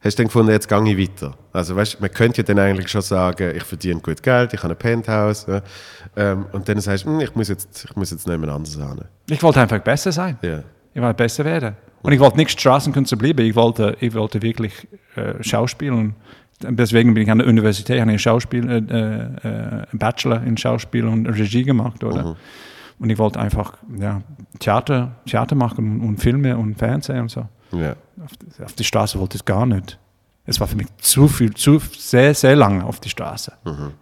hast 0.00 0.18
du 0.18 0.22
dann 0.22 0.26
gefunden, 0.28 0.52
jetzt 0.52 0.68
gehe 0.68 0.82
ich 0.84 0.98
weiter. 0.98 1.34
Also 1.52 1.76
weißt, 1.76 2.00
man 2.00 2.10
könnte 2.10 2.38
ja 2.38 2.42
dann 2.44 2.58
eigentlich 2.58 2.88
schon 2.88 3.02
sagen, 3.02 3.52
ich 3.56 3.64
verdiene 3.64 4.00
gut 4.00 4.22
Geld, 4.22 4.52
ich 4.52 4.62
habe 4.62 4.74
ein 4.74 4.78
Penthouse. 4.78 5.46
Ja, 5.46 5.62
ähm, 6.16 6.46
und 6.52 6.68
dann 6.68 6.80
sagst 6.80 7.04
du, 7.04 7.08
hm, 7.08 7.20
ich 7.20 7.34
muss 7.34 7.48
jetzt, 7.48 7.84
ich 7.84 7.96
muss 7.96 8.10
jetzt 8.10 8.26
niemand 8.26 8.52
anderes 8.52 8.76
hin. 8.76 9.04
Ich 9.28 9.42
wollte 9.42 9.60
einfach 9.60 9.80
besser 9.80 10.12
sein. 10.12 10.38
Ja. 10.42 10.62
Ich 10.94 11.02
wollte 11.02 11.14
besser 11.14 11.44
werden. 11.44 11.76
Und 12.02 12.12
ich 12.12 12.20
wollte 12.20 12.36
nicht 12.36 12.58
Straßenkünstler 12.58 13.18
bleiben, 13.18 13.44
ich 13.44 13.56
wollte, 13.56 13.96
ich 14.00 14.14
wollte 14.14 14.40
wirklich 14.40 14.86
äh, 15.16 15.42
Schauspielen. 15.42 16.14
Deswegen 16.60 17.14
bin 17.14 17.24
ich 17.24 17.30
an 17.30 17.38
der 17.38 17.46
Universität, 17.46 18.00
habe 18.00 18.12
ich 18.12 18.22
Schauspiel, 18.22 18.68
äh, 18.68 18.78
äh, 18.78 19.86
einen 19.90 19.98
Bachelor 19.98 20.42
in 20.42 20.56
Schauspiel 20.56 21.06
und 21.06 21.26
Regie 21.26 21.64
gemacht, 21.64 22.02
oder? 22.02 22.36
Und 22.98 23.10
ich 23.10 23.18
wollte 23.18 23.38
einfach 23.38 23.74
ja, 23.96 24.22
Theater, 24.58 25.16
Theater 25.24 25.54
machen 25.54 26.00
und, 26.00 26.08
und 26.08 26.16
Filme 26.18 26.56
und 26.56 26.76
Fernsehen 26.76 27.20
und 27.20 27.30
so. 27.30 27.46
Ja. 27.72 27.96
Auf, 28.64 28.72
die- 28.74 28.84
Straße 28.84 29.18
wollte 29.18 29.36
ich 29.36 29.44
gar 29.44 29.66
nicht. 29.66 29.98
Es 30.46 30.58
war 30.60 30.66
für 30.66 30.76
mich 30.76 30.86
zu 30.96 31.28
viel, 31.28 31.52
zu 31.52 31.78
sehr, 31.78 32.34
sehr 32.34 32.56
lange 32.56 32.82
auf 32.84 33.00
die 33.00 33.10
Straße. 33.10 33.52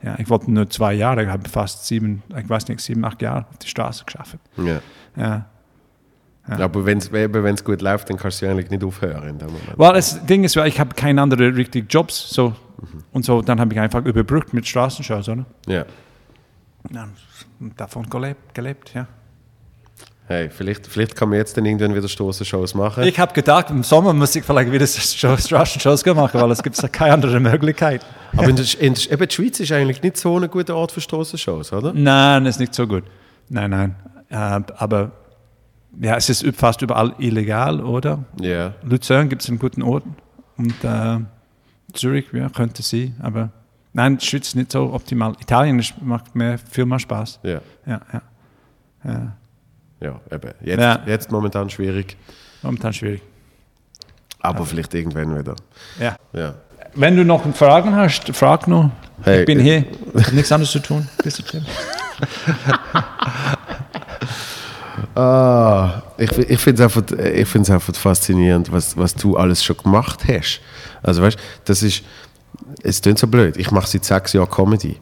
Ja, 0.02 0.16
ich 0.18 0.28
wollte 0.30 0.48
nur 0.50 0.70
zwei 0.70 0.94
Jahre, 0.94 1.24
ich 1.24 1.28
habe 1.28 1.48
fast 1.48 1.86
sieben, 1.86 2.22
ich 2.38 2.48
weiß 2.48 2.68
nicht, 2.68 2.80
sieben, 2.80 3.04
acht 3.04 3.20
Jahre 3.20 3.46
auf 3.50 3.58
die 3.58 3.66
Straße 3.68 4.04
geschafft. 4.04 4.38
Ja. 4.56 4.80
Ja. 5.16 5.46
Aber 6.48 6.86
wenn 6.86 6.98
es 6.98 7.64
gut 7.64 7.82
läuft, 7.82 8.08
dann 8.08 8.16
kannst 8.16 8.40
du 8.40 8.46
ja 8.46 8.52
eigentlich 8.52 8.70
nicht 8.70 8.84
aufhören 8.84 9.28
in 9.28 9.38
dem 9.38 9.48
Moment. 9.48 9.72
Weil 9.76 9.94
das 9.94 10.24
Ding 10.26 10.44
ist, 10.44 10.54
ich 10.56 10.78
habe 10.78 10.94
keine 10.94 11.20
anderen 11.20 11.52
richtigen 11.56 11.88
Jobs 11.88 12.30
so 12.30 12.54
und 13.12 13.24
so, 13.24 13.42
dann 13.42 13.58
habe 13.58 13.74
ich 13.74 13.80
einfach 13.80 14.04
überbrückt 14.04 14.52
mit 14.54 14.64
Straßenshows, 14.68 15.28
oder? 15.28 15.44
Ja. 15.66 15.84
Ja, 16.92 17.08
und 17.58 17.80
davon 17.80 18.08
gelebt, 18.08 18.54
gelebt, 18.54 18.94
ja. 18.94 19.08
Hey, 20.28 20.50
vielleicht, 20.50 20.88
vielleicht 20.88 21.14
kann 21.14 21.28
man 21.28 21.38
jetzt 21.38 21.56
dann 21.56 21.64
irgendwann 21.64 21.94
wieder 21.94 22.08
Straßenshows 22.08 22.74
machen. 22.74 23.04
Ich 23.04 23.18
habe 23.20 23.32
gedacht, 23.32 23.70
im 23.70 23.84
Sommer 23.84 24.12
muss 24.12 24.34
ich 24.34 24.44
vielleicht 24.44 24.72
wieder 24.72 24.84
Show- 24.86 25.36
Straßenshows 25.36 26.04
machen, 26.06 26.40
weil 26.40 26.50
es 26.50 26.62
gibt 26.64 26.76
ja 26.82 26.88
keine 26.88 27.14
andere 27.14 27.38
Möglichkeit. 27.38 28.04
Aber 28.36 28.48
in 28.48 28.56
der, 28.56 28.64
in 28.80 28.94
der, 28.94 29.12
eben 29.12 29.28
die 29.28 29.34
Schweiz 29.34 29.60
ist 29.60 29.70
eigentlich 29.70 30.02
nicht 30.02 30.16
so 30.16 30.36
ein 30.36 30.50
guter 30.50 30.74
Ort 30.74 30.90
für 30.90 31.00
Straßenshows, 31.00 31.72
oder? 31.72 31.92
Nein, 31.94 32.44
das 32.44 32.56
ist 32.56 32.60
nicht 32.60 32.74
so 32.74 32.88
gut. 32.88 33.04
Nein, 33.48 33.70
nein. 33.70 33.94
Äh, 34.28 34.62
aber 34.76 35.12
ja, 36.00 36.16
es 36.16 36.28
ist 36.28 36.44
fast 36.56 36.82
überall 36.82 37.14
illegal, 37.18 37.80
oder? 37.80 38.24
Ja. 38.40 38.74
Luzern 38.82 39.28
gibt 39.28 39.42
es 39.42 39.48
einen 39.48 39.60
guten 39.60 39.82
Ort 39.82 40.02
und 40.56 40.74
äh, 40.82 41.18
Zürich, 41.92 42.26
ja, 42.32 42.48
könnte 42.48 42.82
sie, 42.82 43.14
aber 43.22 43.50
nein, 43.92 44.18
die 44.18 44.26
Schweiz 44.26 44.48
ist 44.48 44.56
nicht 44.56 44.72
so 44.72 44.92
optimal. 44.92 45.34
Italien 45.40 45.80
macht 46.02 46.34
mir 46.34 46.58
viel 46.58 46.84
mehr 46.84 46.98
Spaß. 46.98 47.38
Ja. 47.44 47.60
Ja, 47.86 48.00
ja. 48.12 48.22
ja. 49.04 49.36
Ja, 50.00 50.20
eben. 50.30 50.50
Jetzt, 50.62 50.80
Ja. 50.80 51.00
jetzt 51.06 51.30
momentan 51.30 51.70
schwierig, 51.70 52.16
Momentan 52.62 52.92
schwierig. 52.92 53.22
aber 54.40 54.64
vielleicht 54.66 54.92
irgendwann 54.94 55.38
wieder. 55.38 55.54
Ja. 55.98 56.16
Ja. 56.32 56.54
Wenn 56.94 57.16
du 57.16 57.24
noch 57.24 57.44
Fragen 57.54 57.94
hast, 57.96 58.28
frag 58.34 58.66
nur. 58.68 58.90
Hey, 59.22 59.40
ich 59.40 59.46
bin 59.46 59.60
äh, 59.60 59.62
hier. 59.62 59.84
Nichts 60.32 60.52
anderes 60.52 60.70
zu 60.72 60.80
tun. 60.80 61.08
Bist 61.22 61.38
du 61.38 61.42
Tim? 61.42 61.64
Ah, 65.14 66.02
ich, 66.18 66.30
ich 66.38 66.60
finde 66.60 66.82
es 66.84 66.96
einfach, 66.96 67.18
ich 67.18 67.48
find's 67.48 67.70
einfach 67.70 67.94
faszinierend, 67.94 68.70
was, 68.70 68.96
was 68.96 69.14
du 69.14 69.36
alles 69.36 69.64
schon 69.64 69.76
gemacht 69.78 70.20
hast. 70.28 70.60
Also 71.02 71.22
weißt, 71.22 71.38
das 71.64 71.82
ist, 71.82 72.02
es 72.82 73.00
klingt 73.00 73.18
so 73.18 73.26
blöd, 73.26 73.56
ich 73.56 73.70
mache 73.70 73.86
seit 73.86 74.04
sechs 74.04 74.32
Jahren 74.34 74.50
Comedy. 74.50 74.96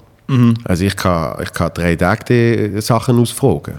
Also 0.65 0.85
ich 0.85 0.97
kann, 0.97 1.41
ich 1.43 1.53
kann 1.53 1.71
drei 1.75 1.97
Tage 1.97 2.71
die 2.71 2.81
Sachen 2.81 3.19
ausfragen. 3.21 3.79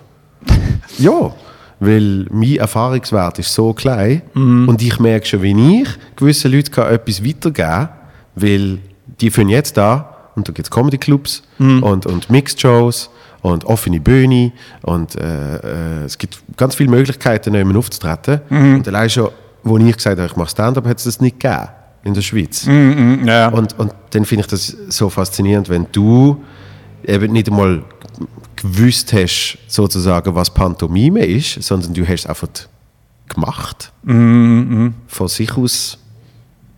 Ja, 0.98 1.34
weil 1.80 2.26
mein 2.32 2.58
Erfahrungswert 2.58 3.40
ist 3.40 3.54
so 3.54 3.74
klein 3.74 4.22
und 4.34 4.82
ich 4.82 5.00
merke 5.00 5.26
schon, 5.26 5.42
wie 5.42 5.82
ich 5.82 5.90
gewissen 6.16 6.52
Leuten 6.52 6.72
kann 6.72 6.94
etwas 6.94 7.24
weitergeben 7.24 7.54
kann, 7.54 7.90
weil 8.36 8.80
die 9.20 9.30
führen 9.30 9.50
jetzt 9.50 9.78
da 9.78 10.30
und 10.36 10.48
da 10.48 10.54
gibt 10.54 10.68
es 10.68 10.72
Comedy-Clubs 10.72 11.44
und, 11.60 12.06
und 12.06 12.30
Mixed-Shows 12.30 13.10
und 13.42 13.66
offene 13.66 14.00
Bühne 14.00 14.52
und 14.82 15.16
äh, 15.16 16.02
äh, 16.02 16.06
es 16.06 16.18
gibt 16.18 16.40
ganz 16.58 16.76
viele 16.76 16.90
Möglichkeiten, 16.90 17.54
jemanden 17.54 17.78
aufzutreten. 17.78 18.42
Und 18.76 18.88
allein 18.88 19.10
schon, 19.10 19.30
wo 19.64 19.78
ich 19.78 19.96
gesagt 19.96 20.18
habe, 20.18 20.28
ich 20.28 20.36
mache 20.36 20.50
Stand-Up, 20.50 20.86
hat 20.88 20.98
es 20.98 21.04
das 21.04 21.22
nicht 21.22 21.40
gegeben 21.40 21.68
in 22.04 22.14
der 22.14 22.22
Schweiz. 22.22 22.66
Ja. 23.26 23.50
Und, 23.50 23.78
und 23.78 23.94
dann 24.12 24.26
finde 24.26 24.42
ich 24.42 24.48
das 24.48 24.76
so 24.90 25.10
faszinierend, 25.10 25.70
wenn 25.70 25.88
du 25.92 26.44
eben 27.06 27.34
nicht 27.34 27.50
einmal 27.50 27.84
gewusst 28.74 29.14
hast, 29.14 29.58
sozusagen, 29.68 30.34
was 30.36 30.54
Pantomime 30.54 31.26
ist, 31.26 31.62
sondern 31.64 31.94
du 31.94 32.04
hast 32.04 32.22
es 32.22 32.28
einfach 32.28 32.48
gemacht. 33.28 33.92
Von 34.04 35.28
sich 35.28 35.58
aus 35.58 35.98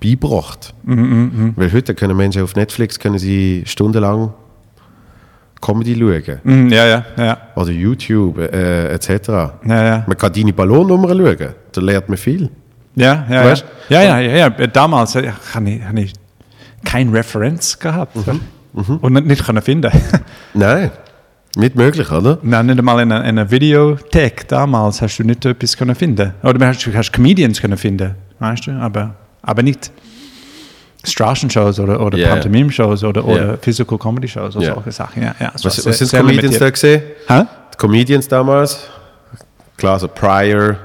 beigebracht. 0.02 0.74
Weil 0.84 1.74
heute 1.74 1.96
können 1.96 2.16
Menschen 2.16 2.44
auf 2.44 2.56
Netflix 2.56 3.00
können 3.00 3.20
sie 3.20 3.64
stundenlang 3.66 4.34
Comedy 5.60 5.96
schauen. 5.96 6.40
Mm, 6.44 6.68
ja, 6.72 6.86
ja, 6.86 7.06
ja. 7.18 7.38
Oder 7.56 7.72
YouTube, 7.72 8.38
äh, 8.38 8.94
etc. 8.94 9.10
Ja, 9.30 9.52
ja. 9.66 10.04
Man 10.06 10.16
kann 10.16 10.32
deine 10.32 10.54
Ballonnummer 10.54 11.10
schauen. 11.10 11.56
Da 11.72 11.82
lernt 11.82 12.10
man 12.10 12.18
viel. 12.18 12.50
Ja, 12.96 13.26
ja, 13.28 13.36
ja. 13.36 13.46
Weißt? 13.46 13.66
ja, 13.90 14.04
ja, 14.04 14.20
ja, 14.20 14.36
ja. 14.38 14.68
Damals 14.68 15.16
äh, 15.16 15.32
habe 15.54 15.70
ich, 15.70 15.84
hab 15.84 15.96
ich 15.96 16.14
keine 16.86 17.12
Referenz 17.14 17.80
gehabt 17.80 18.16
und 19.02 19.14
nicht, 19.14 19.26
nicht 19.26 19.46
können 19.46 19.62
finden. 19.62 19.92
Nein, 20.54 20.92
nicht 21.58 21.76
möglich, 21.76 22.12
oder? 22.12 22.38
Nein, 22.42 22.66
nicht 22.68 22.80
einmal 22.80 23.02
in 23.02 23.12
einer, 23.12 23.24
in 23.24 23.38
einer 23.40 23.50
Videothek 23.52 24.48
damals 24.48 25.02
hast 25.02 25.18
du 25.18 25.24
nicht 25.24 25.46
etwas 25.46 25.76
können 25.78 25.96
finden. 25.96 26.34
Oder 26.44 26.54
du 26.56 26.66
hast, 26.68 26.86
hast 26.94 27.12
Comedians 27.14 27.60
können 27.62 27.78
finden, 27.78 28.16
weißt 28.40 28.68
du, 28.68 28.72
aber, 28.72 29.16
aber 29.42 29.64
nicht 29.64 29.92
Straßenshows 31.06 31.80
oder, 31.80 32.00
oder 32.02 32.18
Ja. 32.18 32.30
Pantomime-Shows 32.30 33.04
oder, 33.04 33.22
Ja. 33.22 33.28
oder 33.28 33.58
Physical 33.58 33.98
Comedy-Shows 33.98 34.56
oder 34.56 34.66
Ja. 34.66 34.74
solche 34.74 34.92
Sachen. 34.92 35.24
Ja, 35.24 35.36
ja, 35.40 35.52
Was, 35.62 35.86
was 35.86 35.98
sind 35.98 36.12
Comedians 36.12 36.58
da 36.58 36.70
gesehen? 36.70 37.02
Hä? 37.28 37.44
Die 37.74 37.78
Comedians 37.78 38.28
damals? 38.28 38.88
Klar, 39.78 40.00
so 40.00 40.08
Pryor, 40.08 40.76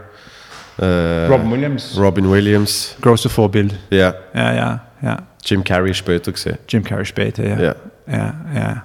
äh, 0.79 1.27
Robin 1.27 1.51
Williams, 1.51 1.97
Robin 1.99 2.31
Williams, 2.31 2.95
großes 3.01 3.33
Vorbild. 3.33 3.75
ja, 3.91 4.15
Ja, 4.35 4.55
ja, 4.55 4.81
ja. 5.03 5.19
Jim 5.45 5.65
Carrey 5.65 5.93
später 5.95 6.31
gesehen. 6.31 6.59
Jim 6.69 6.85
Carrey 6.85 7.05
später, 7.05 7.43
ja. 7.45 7.61
Ja. 7.61 7.75
ja, 8.07 8.35
ja. 8.55 8.85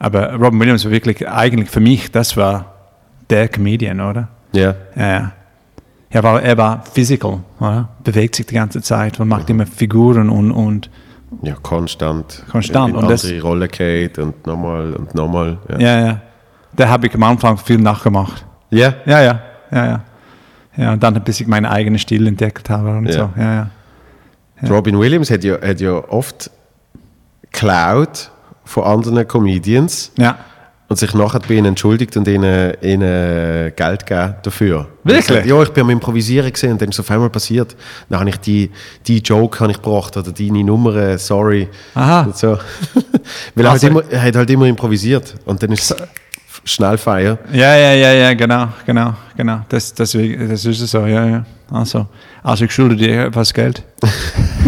Aber 0.00 0.32
Robin 0.34 0.58
Williams 0.58 0.84
war 0.84 0.90
wirklich, 0.90 1.28
eigentlich 1.28 1.70
für 1.70 1.78
mich, 1.80 2.10
das 2.10 2.36
war 2.36 2.64
der 3.28 3.48
Comedian, 3.48 4.00
oder? 4.00 4.26
Ja, 4.52 4.74
Ja, 4.96 5.06
ja. 5.08 5.32
Ja, 6.12 6.24
weil 6.24 6.42
er 6.42 6.58
war 6.58 6.82
physical, 6.84 7.38
oder? 7.60 7.88
bewegt 8.02 8.34
sich 8.34 8.44
die 8.46 8.54
ganze 8.56 8.82
Zeit 8.82 9.20
und 9.20 9.28
macht 9.28 9.48
immer 9.48 9.64
Figuren 9.64 10.28
und, 10.28 10.50
und 10.50 10.90
ja, 11.42 11.54
konstant. 11.62 12.42
Konstant, 12.50 12.88
In, 12.90 12.96
und 12.96 13.04
andere 13.04 13.12
das- 13.36 13.44
Rollen 13.44 13.68
geht 13.68 14.18
und 14.18 14.44
nochmal 14.44 14.92
und 14.94 15.14
nochmal. 15.14 15.58
Ja. 15.68 15.78
ja, 15.78 16.06
ja. 16.06 16.20
Da 16.74 16.88
habe 16.88 17.06
ich 17.06 17.14
am 17.14 17.22
Anfang 17.22 17.56
viel 17.58 17.78
nachgemacht. 17.78 18.44
ja. 18.70 18.94
Ja, 19.06 19.20
ja, 19.22 19.40
ja, 19.70 19.86
ja. 19.86 20.00
Ja, 20.76 20.92
und 20.94 21.02
dann 21.02 21.22
bis 21.22 21.40
ich 21.40 21.46
meinen 21.46 21.66
eigenen 21.66 21.98
Stil 22.00 22.26
entdeckt 22.26 22.68
habe 22.70 22.90
und 22.96 23.06
Ja. 23.06 23.12
so. 23.12 23.30
Ja, 23.40 23.54
ja. 24.62 24.68
Robin 24.68 24.98
Williams 24.98 25.30
hat 25.30 25.44
ja, 25.44 25.60
hat 25.60 25.80
ja 25.80 25.92
oft 25.92 26.50
geklaut 27.52 28.30
von 28.70 28.84
anderen 28.84 29.26
Comedians 29.26 30.12
Ja. 30.16 30.38
und 30.88 30.96
sich 30.98 31.12
nachher 31.14 31.40
bei 31.40 31.54
ihnen 31.54 31.66
entschuldigt 31.66 32.16
und 32.16 32.26
ihnen, 32.28 32.72
ihnen 32.82 33.72
Geld 33.74 34.06
gegeben 34.06 34.34
dafür. 34.42 34.86
Wirklich? 35.04 35.28
Und 35.28 35.34
sagt, 35.36 35.46
Ja, 35.46 35.62
ich 35.62 35.68
bin 35.70 35.82
am 35.84 35.90
Improvisieren 35.90 36.52
gesehen 36.52 36.72
und 36.72 36.80
dann 36.82 36.88
ist 36.90 36.94
es 36.96 37.00
auf 37.00 37.10
einmal 37.10 37.30
passiert. 37.30 37.74
Dann 38.08 38.20
habe 38.20 38.30
ich 38.30 38.36
die, 38.38 38.70
die 39.06 39.18
Joke 39.18 39.58
habe 39.60 39.72
ich 39.72 39.82
gebracht 39.82 40.16
oder 40.16 40.30
deine 40.32 40.62
Nummer, 40.64 41.18
sorry. 41.18 41.68
Aha. 41.94 42.22
Und 42.22 42.36
so. 42.36 42.58
Weil 43.56 43.64
er, 43.64 43.70
Also- 43.72 43.88
immer, 43.88 44.02
er 44.08 44.22
hat 44.22 44.36
halt 44.36 44.50
immer 44.50 44.66
improvisiert 44.66 45.34
und 45.44 45.62
dann 45.62 45.72
ist 45.72 45.90
es 45.90 45.96
schnell 46.64 46.98
feiern. 46.98 47.38
Ja, 47.52 47.74
ja, 47.76 47.92
ja, 47.92 48.12
ja, 48.12 48.34
genau, 48.34 48.68
genau, 48.86 49.14
genau. 49.36 49.60
Das, 49.68 49.92
deswegen, 49.94 50.48
das 50.48 50.64
ist 50.64 50.80
es 50.80 50.90
so, 50.90 51.06
ja, 51.06 51.26
ja. 51.26 51.44
Also, 51.70 52.06
also 52.42 52.64
ich 52.64 52.72
schulde 52.72 52.96
dir 52.96 53.26
etwas 53.26 53.52
Geld. 53.54 53.82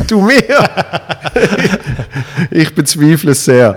Du 0.09 0.21
mir! 0.21 0.43
ich 2.51 2.75
bezweifle 2.75 3.31
es 3.33 3.45
sehr. 3.45 3.77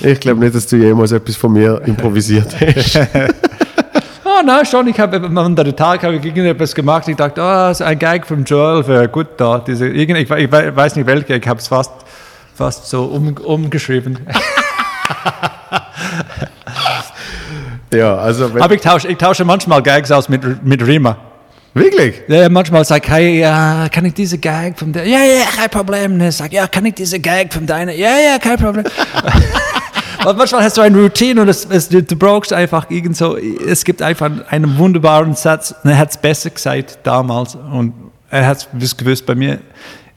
ich 0.00 0.18
glaube 0.20 0.40
nicht, 0.40 0.54
dass 0.54 0.66
du 0.66 0.76
jemals 0.76 1.12
etwas 1.12 1.36
von 1.36 1.52
mir 1.52 1.80
improvisiert 1.84 2.48
hast. 2.60 2.96
Oh 4.24 4.42
nein, 4.44 4.64
schon, 4.66 4.88
ich 4.88 4.98
habe 4.98 5.18
am 5.18 5.36
anderen 5.38 5.76
Tag 5.76 6.02
habe 6.02 6.16
ich 6.16 6.24
irgendetwas 6.24 6.74
gemacht. 6.74 7.06
Ich 7.08 7.16
dachte, 7.16 7.40
oh, 7.42 7.70
ist 7.70 7.82
ein 7.82 7.98
Gag 7.98 8.26
von 8.26 8.44
Joel 8.44 8.86
wäre 8.88 9.08
gut 9.08 9.28
da. 9.36 9.58
Diese, 9.58 9.88
ich, 9.88 10.08
ich 10.08 10.30
we- 10.30 10.74
weiß 10.76 10.96
nicht 10.96 11.06
welcher, 11.06 11.36
ich 11.36 11.46
habe 11.46 11.60
es 11.60 11.68
fast, 11.68 11.92
fast 12.54 12.88
so 12.88 13.04
um, 13.04 13.36
umgeschrieben. 13.36 14.18
Ja, 17.92 18.16
also 18.16 18.50
Aber 18.60 18.74
ich 18.74 18.80
tausche, 18.80 19.08
ich 19.08 19.18
tausche 19.18 19.44
manchmal 19.44 19.82
Gags 19.82 20.10
aus 20.10 20.28
mit, 20.28 20.64
mit 20.64 20.86
Rima. 20.86 21.16
wirklich? 21.74 22.22
Ja, 22.28 22.48
manchmal 22.48 22.84
sag 22.84 23.04
ich, 23.04 23.10
hey, 23.10 23.40
ja, 23.40 23.88
kann 23.90 24.04
ich 24.04 24.14
diese 24.14 24.38
Gag 24.38 24.78
von 24.78 24.92
der? 24.92 25.06
Ja, 25.06 25.18
ja, 25.18 25.44
kein 25.56 25.70
Problem. 25.70 26.16
Ne, 26.16 26.30
sag, 26.30 26.52
ja, 26.52 26.68
kann 26.68 26.86
ich 26.86 26.94
diese 26.94 27.18
Gag 27.18 27.52
von 27.52 27.66
deiner? 27.66 27.92
Ja, 27.92 28.16
ja, 28.16 28.38
kein 28.38 28.58
Problem. 28.58 28.84
Und 30.24 30.36
manchmal 30.36 30.62
hast 30.62 30.76
du 30.76 30.82
eine 30.82 30.98
Routine 30.98 31.40
und 31.40 31.48
es, 31.48 31.64
es, 31.64 31.88
du, 31.88 32.02
brauchst 32.02 32.52
einfach 32.52 32.90
irgend 32.90 33.16
so, 33.16 33.38
es 33.38 33.86
gibt 33.86 34.02
einfach 34.02 34.30
einen 34.50 34.76
wunderbaren 34.76 35.34
Satz, 35.34 35.74
und 35.82 35.88
er 35.88 35.96
hat 35.96 36.10
es 36.10 36.18
besser 36.18 36.50
gesagt 36.50 36.98
damals 37.04 37.54
und 37.54 37.94
er 38.28 38.46
hat 38.46 38.68
es 38.78 38.96
gewusst 38.98 39.24
bei 39.24 39.34
mir, 39.34 39.60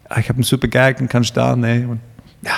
ah, 0.09 0.19
ich 0.19 0.27
habe 0.27 0.35
einen 0.35 0.43
super 0.43 0.67
Gag 0.67 0.99
und 0.99 1.07
kannst 1.07 1.37
da, 1.37 1.55
ne, 1.55 1.87
und 1.89 2.01
ja, 2.41 2.51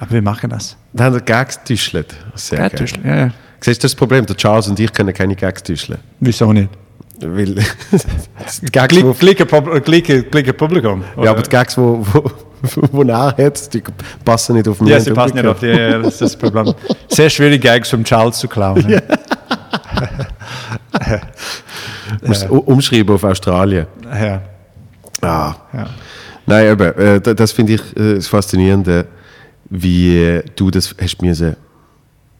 aber 0.00 0.10
wir 0.10 0.22
machen 0.22 0.50
das. 0.50 0.76
Dann 0.92 1.06
hat 1.08 1.14
er 1.14 1.20
Gags 1.20 1.62
tischelt. 1.64 2.14
Sehr 2.34 2.58
Ja, 2.60 2.68
geil. 2.68 2.78
Tischl, 2.78 3.00
ja, 3.06 3.16
ja. 3.16 3.30
Siehst 3.60 3.82
du 3.82 3.86
das 3.86 3.94
Problem? 3.94 4.24
Der 4.26 4.36
Charles 4.36 4.68
und 4.68 4.78
ich 4.78 4.92
können 4.92 5.12
keine 5.14 5.34
Gags 5.34 5.62
tischeln. 5.62 5.98
Wieso 6.20 6.52
nicht? 6.52 6.68
Weil 7.20 7.54
Gags, 8.72 8.90
Gleiche, 8.90 9.06
wo, 9.06 9.14
gleiche, 9.14 9.46
Pub- 9.46 9.80
gleiche, 9.84 10.22
gleiche 10.24 10.52
Publikum. 10.52 11.02
ja, 11.22 11.30
aber 11.30 11.40
die 11.42 11.48
Gags, 11.48 11.76
wo, 11.78 12.04
wo, 12.12 12.30
wo 12.92 13.02
er 13.02 13.34
hat, 13.36 13.72
die 13.72 13.82
passen 14.24 14.56
nicht 14.56 14.68
auf 14.68 14.80
mich. 14.82 14.90
Ja, 14.90 15.00
sie 15.00 15.12
passen 15.12 15.36
nicht 15.36 15.46
auf 15.46 15.58
die, 15.60 15.66
ja, 15.68 15.98
das 15.98 16.12
ist 16.14 16.20
das 16.22 16.36
Problem. 16.36 16.74
Sehr 17.08 17.30
schwierig, 17.30 17.62
Gags 17.62 17.88
vom 17.88 18.04
Charles 18.04 18.36
zu 18.38 18.46
klauen. 18.48 18.86
Du 18.86 19.00
musst 22.28 22.50
u- 22.50 22.58
umschreiben 22.58 23.14
auf 23.14 23.24
Australien. 23.24 23.86
Ja. 24.04 24.42
Ah. 25.22 25.54
Ja. 25.72 25.86
Nein, 26.46 26.66
eben, 26.72 26.92
äh, 26.98 27.20
da- 27.20 27.34
das 27.34 27.52
finde 27.52 27.74
ich 27.74 27.96
äh, 27.96 28.14
das 28.16 28.28
Faszinierende, 28.28 29.06
wie 29.70 30.18
äh, 30.18 30.42
du 30.56 30.70
das 30.70 30.94
hast 31.00 31.22
müssen 31.22 31.56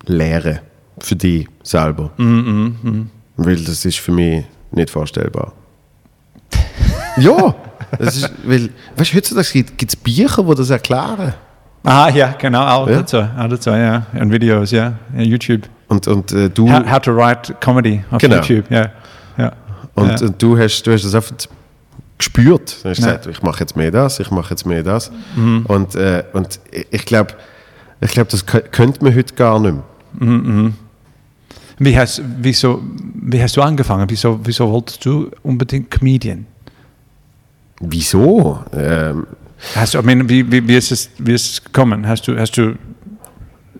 lernen 0.06 0.60
für 0.98 1.16
dich 1.16 1.48
selber. 1.62 2.10
Mm, 2.16 3.08
Weil 3.36 3.56
das 3.56 3.84
ist 3.84 3.98
für 3.98 4.12
mich 4.12 4.44
nicht 4.70 4.90
vorstellbar. 4.90 5.52
ja, 7.18 7.54
das 7.98 8.16
ist, 8.16 8.32
weil, 8.44 8.70
weißt 8.96 9.12
du, 9.12 9.16
heutzutage 9.16 9.62
gibt 9.62 9.90
es 9.90 9.96
Bücher, 9.96 10.42
die 10.42 10.54
das 10.54 10.70
erklären. 10.70 11.34
Ah, 11.82 12.10
ja, 12.10 12.34
genau, 12.38 12.66
auch 12.66 12.88
Ja? 12.88 12.96
dazu, 12.96 13.18
auch 13.18 13.48
dazu, 13.48 13.70
ja. 13.70 14.06
Und 14.18 14.32
Videos, 14.32 14.70
ja. 14.72 14.94
ja 15.16 15.22
YouTube. 15.22 15.62
Und, 15.88 16.06
und 16.08 16.32
äh, 16.32 16.50
du, 16.50 16.70
How, 16.70 16.90
how 16.90 16.98
to 16.98 17.12
write 17.16 17.54
comedy 17.60 18.02
auf 18.10 18.20
Genau. 18.20 18.36
YouTube, 18.36 18.68
ja. 18.70 18.90
ja. 19.38 19.52
und, 19.94 20.20
ja. 20.20 20.26
und 20.26 20.42
du, 20.42 20.58
hast, 20.58 20.82
du 20.82 20.92
hast 20.92 21.04
das 21.04 21.14
einfach 21.14 21.32
gespürt. 22.18 22.78
Du 22.82 22.88
hast 22.90 22.98
Ja. 22.98 23.06
Mhm. 23.06 23.10
gesagt, 23.10 23.26
ich 23.26 23.42
mache 23.42 23.60
jetzt 23.60 23.76
mehr 23.76 23.90
das, 23.90 24.20
ich 24.20 24.30
mache 24.30 24.50
jetzt 24.50 24.64
mehr 24.66 24.82
das. 24.82 25.10
Und, 25.36 25.94
äh, 25.94 26.24
und 26.32 26.60
ich- 26.90 27.04
glaube, 27.06 27.34
ich 28.00 28.10
glaub, 28.10 28.28
das 28.28 28.46
kö- 28.46 28.60
könnte 28.60 29.02
man 29.04 29.14
heute 29.14 29.34
gar 29.34 29.58
nicht 29.60 29.74
mehr. 30.18 30.72
Wie, 31.78 31.98
hast, 31.98 32.22
wieso, 32.38 32.82
wie 33.14 33.42
hast 33.42 33.56
du 33.56 33.62
angefangen? 33.62 34.06
Wieso, 34.08 34.40
wieso 34.42 34.70
wolltest 34.70 35.04
du 35.04 35.30
unbedingt 35.42 35.90
Comedian? 35.90 36.46
Wieso? 37.80 38.60
Ähm, 38.72 39.26
Hast 39.74 39.94
du, 39.94 39.98
ich 39.98 40.04
meine, 40.04 40.28
wie, 40.28 40.50
wie, 40.50 40.66
wie, 40.66 40.76
ist 40.76 40.92
es, 40.92 41.10
wie 41.18 41.32
ist 41.34 41.50
es 41.52 41.64
gekommen? 41.64 42.06
Hast 42.06 42.28
du, 42.28 42.38
hast 42.38 42.52
du 42.56 42.74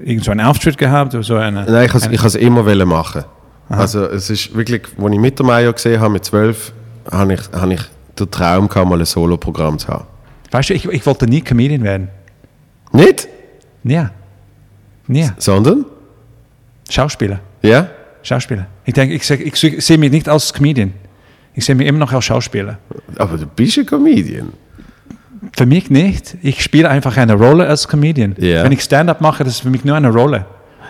irgend 0.02 0.24
so 0.24 0.30
einen 0.30 0.40
Auftritt 0.40 0.76
gehabt? 0.78 1.14
Oder 1.14 1.22
so 1.22 1.36
eine, 1.36 1.64
Nein, 1.64 1.86
ich 1.86 1.94
has 1.94 2.06
es 2.24 2.34
immer 2.34 2.64
machen. 2.86 3.24
Also 3.68 4.04
es 4.04 4.30
ist 4.30 4.54
wirklich, 4.54 4.82
als 4.98 5.12
ich 5.12 5.18
Mittermeier 5.18 5.72
gesehen 5.72 6.00
habe 6.00 6.12
mit 6.14 6.24
zwölf, 6.24 6.72
habe 7.10 7.34
ich, 7.34 7.40
habe 7.52 7.74
ich 7.74 7.80
den 8.20 8.30
Traum 8.30 8.68
gehabt, 8.68 8.88
mal 8.88 8.98
ein 8.98 9.04
Soloprogramm 9.06 9.78
zu 9.78 9.88
haben. 9.88 10.04
Weißt 10.50 10.70
du, 10.70 10.74
ich, 10.74 10.84
ich 10.86 11.04
wollte 11.06 11.26
nie 11.26 11.40
Comedian 11.42 11.82
werden. 11.82 12.08
Nicht, 12.92 13.28
Nie. 13.82 14.06
Nie. 15.06 15.28
sondern, 15.38 15.84
Schauspieler. 16.90 17.40
ja, 17.62 17.88
Schauspieler. 18.22 18.66
Ich 18.84 18.94
denke, 18.94 19.14
ich, 19.14 19.28
ich, 19.30 19.54
seh- 19.56 19.78
sehe 19.80 19.98
mich 19.98 20.10
nicht 20.10 20.28
als 20.28 20.52
Comedian. 20.52 20.92
Ich 21.54 21.64
sehe 21.64 21.74
mich 21.76 21.86
immer 21.86 22.00
noch 22.00 22.12
als 22.12 22.24
Schauspieler. 22.24 22.78
aber 23.18 23.36
du 23.38 23.46
bist 23.46 23.78
ein 23.78 23.86
Comedian. 23.86 24.52
Für 25.56 25.64
mich 25.66 25.90
nicht. 25.90 26.36
Ich 26.42 26.62
spiele 26.62 26.88
einfach 26.88 27.16
eine 27.16 27.34
Rolle 27.34 27.66
als 27.68 27.86
Comedian. 27.86 28.34
Ja. 28.38 28.64
Wenn 28.64 28.72
ich 28.72 28.82
Stand-up 28.82 29.20
mache, 29.20 29.44
das 29.44 29.54
ist 29.54 29.60
für 29.60 29.70
mich 29.70 29.84
nur 29.84 29.94
eine 29.96 30.10
Rolle. 30.10 30.44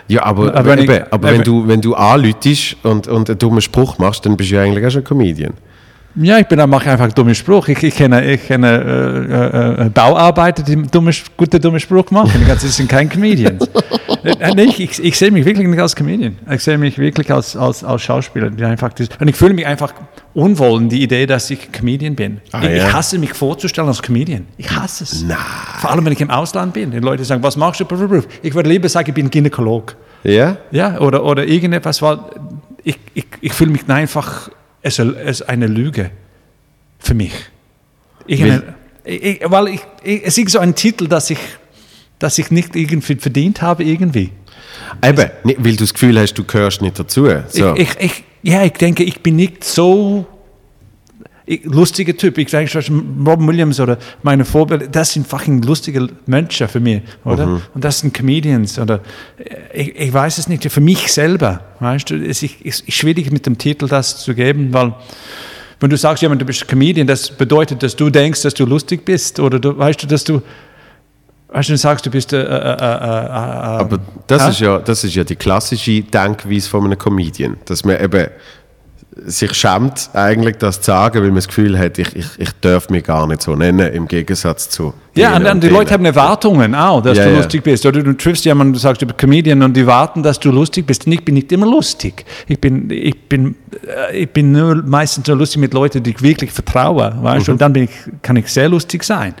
Ja, 0.07 0.23
aber, 0.23 0.55
Aber 0.55 0.65
wenn 0.65 0.79
ich- 0.79 1.13
aber 1.13 1.31
wenn, 1.31 1.43
du, 1.43 1.67
wenn 1.67 1.81
du 1.81 1.93
anläutest 1.93 2.77
und, 2.83 3.07
und 3.07 3.29
einen 3.29 3.37
dummen 3.37 3.61
Spruch 3.61 3.97
machst, 3.99 4.25
dann 4.25 4.35
bist 4.35 4.49
du 4.51 4.55
ja 4.55 4.61
eigentlich 4.63 4.85
auch 4.85 4.89
schon 4.91 5.03
Comedian. 5.03 5.53
Ja, 6.19 6.39
ich 6.39 6.47
bin 6.47 6.57
mache 6.69 6.85
ich 6.85 6.89
einfach 6.89 7.11
dummen 7.11 7.35
Spruch. 7.35 7.67
Ich, 7.67 7.83
ich 7.83 7.95
kenne, 7.95 8.25
ich 8.25 8.47
kenne 8.47 9.77
äh, 9.79 9.85
äh, 9.85 9.89
Bauarbeiter, 9.89 10.63
die 10.63 10.75
dumme, 10.83 11.11
gute 11.35 11.59
dumme 11.59 11.79
Spruch 11.79 12.09
machen. 12.09 12.31
Die 12.39 12.45
ganzen 12.45 12.69
sind 12.69 12.89
kein 12.89 13.07
Comedians. 13.07 13.69
äh, 14.23 14.55
nicht, 14.55 14.79
ich, 14.79 15.03
ich 15.03 15.17
sehe 15.17 15.29
mich 15.29 15.45
wirklich 15.45 15.67
nicht 15.67 15.79
als 15.79 15.95
Comedian. 15.95 16.37
Ich 16.49 16.63
sehe 16.63 16.77
mich 16.79 16.97
wirklich 16.97 17.31
als, 17.31 17.55
als, 17.55 17.83
als 17.83 18.01
Schauspieler. 18.01 18.49
Die 18.49 18.63
einfach 18.63 18.93
das, 18.93 19.09
und 19.19 19.27
ich 19.27 19.35
fühle 19.35 19.53
mich 19.53 19.67
einfach 19.67 19.93
unwohl 20.33 20.81
in 20.81 20.89
die 20.89 21.03
Idee, 21.03 21.27
dass 21.27 21.51
ich 21.51 21.71
Comedian 21.71 22.15
bin. 22.15 22.41
Ah, 22.51 22.63
ich, 22.63 22.69
ja. 22.69 22.87
ich 22.87 22.93
hasse 22.93 23.19
mich 23.19 23.33
vorzustellen 23.33 23.87
als 23.87 24.01
Comedian. 24.01 24.47
Ich 24.57 24.71
hasse 24.71 25.03
es. 25.03 25.21
Nein. 25.21 25.37
Vor 25.79 25.91
allem, 25.91 26.03
wenn 26.03 26.13
ich 26.13 26.21
im 26.21 26.31
Ausland 26.31 26.73
bin. 26.73 26.89
Die 26.89 26.99
Leute 26.99 27.25
sagen, 27.25 27.43
was 27.43 27.57
machst 27.57 27.79
du? 27.79 27.85
Ich 28.41 28.55
würde 28.55 28.69
lieber 28.69 28.89
sagen, 28.89 29.09
ich 29.09 29.13
bin 29.13 29.29
Gynäkolog. 29.29 29.95
Ja? 30.23 30.57
Ja, 30.71 30.99
oder, 30.99 31.23
oder 31.23 31.45
irgendetwas, 31.45 32.01
weil 32.01 32.17
ich, 32.83 32.97
ich, 33.13 33.25
ich 33.41 33.53
fühle 33.53 33.71
mich 33.71 33.87
einfach, 33.87 34.49
ist 34.81 35.47
eine 35.49 35.67
Lüge 35.67 36.11
für 36.99 37.13
mich. 37.13 37.33
Ich, 38.25 38.41
Weil- 38.41 38.75
ich, 39.03 39.39
weil 39.45 39.67
ich, 39.69 39.81
ich, 40.03 40.21
es 40.25 40.37
ist 40.37 40.49
so 40.51 40.59
ein 40.59 40.75
Titel, 40.75 41.07
dass 41.07 41.29
ich, 41.29 41.39
dass 42.19 42.37
ich 42.37 42.51
nicht 42.51 42.75
irgendwie 42.75 43.15
verdient 43.15 43.61
habe, 43.61 43.83
irgendwie. 43.83 44.31
Eben, 45.03 45.29
weil 45.43 45.71
du 45.71 45.77
das 45.77 45.93
Gefühl 45.93 46.19
hast, 46.19 46.33
du 46.33 46.43
gehörst 46.43 46.81
nicht 46.81 46.99
dazu. 46.99 47.27
So. 47.47 47.75
Ich, 47.75 47.89
ich, 47.99 48.23
ja, 48.43 48.63
ich 48.63 48.73
denke, 48.73 49.03
ich 49.03 49.21
bin 49.21 49.35
nicht 49.37 49.63
so 49.63 50.25
ich, 51.47 51.63
lustiger 51.63 52.15
Typ. 52.15 52.37
Ich 52.37 52.49
sage 52.49 52.69
Robin 53.25 53.47
Williams 53.47 53.79
oder 53.79 53.97
meine 54.21 54.43
Vorbilder, 54.43 54.87
das 54.87 55.13
sind 55.13 55.25
fucking 55.25 55.61
lustige 55.61 56.07
Menschen 56.25 56.67
für 56.67 56.81
mich, 56.81 57.01
oder? 57.23 57.61
Und 57.73 57.83
das 57.83 57.99
sind 57.99 58.13
Comedians, 58.13 58.77
oder? 58.77 58.99
Ich, 59.73 59.95
ich 59.95 60.13
weiß 60.13 60.37
es 60.37 60.49
nicht, 60.49 60.69
für 60.69 60.81
mich 60.81 61.11
selber, 61.11 61.61
weißt 61.79 62.09
du? 62.09 62.15
Es 62.15 62.43
ist, 62.43 62.93
schwierig 62.93 63.31
mit 63.31 63.45
dem 63.45 63.57
Titel 63.57 63.87
das 63.87 64.21
zu 64.23 64.35
geben, 64.35 64.73
weil 64.73 64.93
wenn 65.79 65.89
du 65.89 65.97
sagst, 65.97 66.21
jemand, 66.21 66.41
du 66.41 66.45
bist 66.45 66.67
Comedian, 66.67 67.07
das 67.07 67.31
bedeutet, 67.31 67.81
dass 67.81 67.95
du 67.95 68.09
denkst, 68.09 68.41
dass 68.41 68.53
du 68.53 68.65
lustig 68.65 69.05
bist, 69.05 69.39
oder 69.39 69.59
du, 69.59 69.77
weißt 69.77 70.03
du, 70.03 70.07
dass 70.07 70.25
du, 70.25 70.41
weißt 71.49 71.69
du, 71.69 71.73
du 71.73 71.77
sagst, 71.77 72.05
du 72.05 72.09
bist, 72.09 72.33
äh, 72.33 72.41
äh, 72.41 72.45
äh, 72.45 72.47
äh, 72.47 72.55
äh, 72.55 72.81
Aber 72.81 73.99
das 74.25 74.49
ist, 74.49 74.59
ja, 74.59 74.79
das 74.79 75.05
ist 75.05 75.15
ja 75.15 75.23
die 75.23 75.35
klassische 75.37 76.01
Denkweise 76.01 76.67
von 76.67 76.83
einem 76.83 76.97
Comedian, 76.97 77.55
dass 77.65 77.85
man 77.85 78.01
eben 78.01 78.27
sich 79.25 79.53
schämt, 79.53 80.09
eigentlich 80.13 80.57
das 80.57 80.81
zu 80.81 80.91
sagen, 80.91 81.19
weil 81.19 81.27
man 81.27 81.35
das 81.35 81.47
Gefühl 81.47 81.77
hat, 81.77 81.97
ich, 81.97 82.15
ich, 82.15 82.25
ich 82.37 82.49
darf 82.61 82.89
mich 82.89 83.03
gar 83.03 83.27
nicht 83.27 83.41
so 83.41 83.55
nennen, 83.55 83.91
im 83.93 84.07
Gegensatz 84.07 84.69
zu. 84.69 84.93
Ja, 85.15 85.35
und 85.35 85.43
dann 85.43 85.59
die. 85.59 85.69
Leute 85.69 85.93
haben 85.93 86.05
Erwartungen 86.05 86.75
auch, 86.75 87.01
dass 87.01 87.17
Ja, 87.17 87.25
du 87.25 87.31
ja. 87.31 87.37
lustig 87.37 87.63
bist. 87.63 87.85
Oder 87.85 88.03
du 88.03 88.13
triffst 88.13 88.45
jemanden, 88.45 88.73
du 88.73 88.79
sagst, 88.79 89.01
du 89.01 89.05
bist 89.05 89.17
Comedian 89.17 89.63
und 89.63 89.75
die 89.75 89.87
warten, 89.87 90.21
dass 90.21 90.39
du 90.39 90.51
lustig 90.51 90.85
bist. 90.85 91.07
Und 91.07 91.13
ich 91.13 91.25
bin 91.25 91.35
nicht 91.35 91.51
immer 91.51 91.65
lustig. 91.65 92.25
Ich 92.47 92.61
bin, 92.61 92.89
ich 92.89 93.27
bin, 93.27 93.55
äh, 94.11 94.17
ich 94.17 94.29
bin 94.29 94.51
nur 94.51 94.75
meistens 94.75 95.25
so 95.25 95.33
lustig 95.33 95.59
mit 95.59 95.73
Leuten, 95.73 96.03
die 96.03 96.11
ich 96.11 96.21
wirklich 96.21 96.51
vertraue. 96.51 97.15
Weißt? 97.21 97.47
Mhm. 97.47 97.53
Und 97.53 97.61
dann 97.61 97.73
bin 97.73 97.83
ich, 97.83 97.91
kann 98.21 98.35
ich 98.35 98.47
sehr 98.47 98.69
lustig 98.69 99.03
sein. 99.03 99.33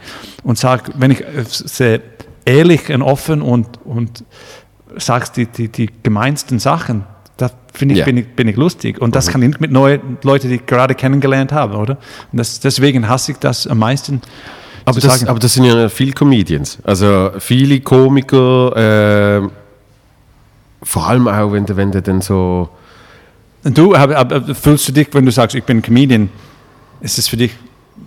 Und 0.43 0.57
sag, 0.57 0.91
wenn 0.99 1.11
ich 1.11 1.21
äh, 1.21 1.43
sehr 1.45 2.01
ehrlich 2.45 2.89
und 2.89 3.01
offen 3.01 3.41
und, 3.41 3.67
und 3.85 4.23
sagst 4.97 5.37
die, 5.37 5.45
die, 5.45 5.69
die 5.69 5.89
gemeinsten 6.01 6.59
Sachen, 6.59 7.03
finde 7.77 7.93
ich, 7.93 7.99
Ja. 7.99 8.05
bin 8.05 8.17
ich, 8.17 8.27
bin 8.27 8.47
ich 8.47 8.55
lustig. 8.55 8.99
Und 9.01 9.15
das 9.15 9.27
kann 9.29 9.41
ich 9.41 9.47
nicht 9.49 9.61
mit 9.61 9.71
neuen 9.71 10.17
Leuten, 10.23 10.49
die 10.49 10.55
ich 10.55 10.65
gerade 10.65 10.95
kennengelernt 10.95 11.51
habe, 11.51 11.77
oder? 11.77 11.97
Und 12.31 12.37
das, 12.39 12.59
deswegen 12.59 13.07
hasse 13.07 13.31
ich 13.33 13.37
das 13.37 13.67
am 13.67 13.79
meisten, 13.79 14.21
Aber 14.85 14.99
das, 14.99 15.25
aber 15.27 15.39
das 15.39 15.53
sind 15.53 15.65
ja 15.65 15.89
viele 15.89 16.11
Comedians. 16.13 16.77
Also 16.83 17.31
viele 17.39 17.79
Komiker, 17.81 19.41
äh, 19.43 19.47
vor 20.83 21.07
allem 21.07 21.27
auch, 21.27 21.51
wenn 21.51 21.65
du, 21.65 21.75
wenn 21.75 21.91
du 21.91 22.01
dann 22.01 22.21
so. 22.21 22.69
Du, 23.63 23.97
hab- 23.97 24.13
hab- 24.13 24.55
fühlst 24.57 24.87
du 24.87 24.91
dich, 24.93 25.07
wenn 25.11 25.25
du 25.25 25.31
sagst, 25.31 25.55
ich 25.55 25.63
bin 25.63 25.81
Comedian, 25.81 26.29
ist 27.01 27.17
das 27.17 27.27
für 27.27 27.35
dich 27.37 27.51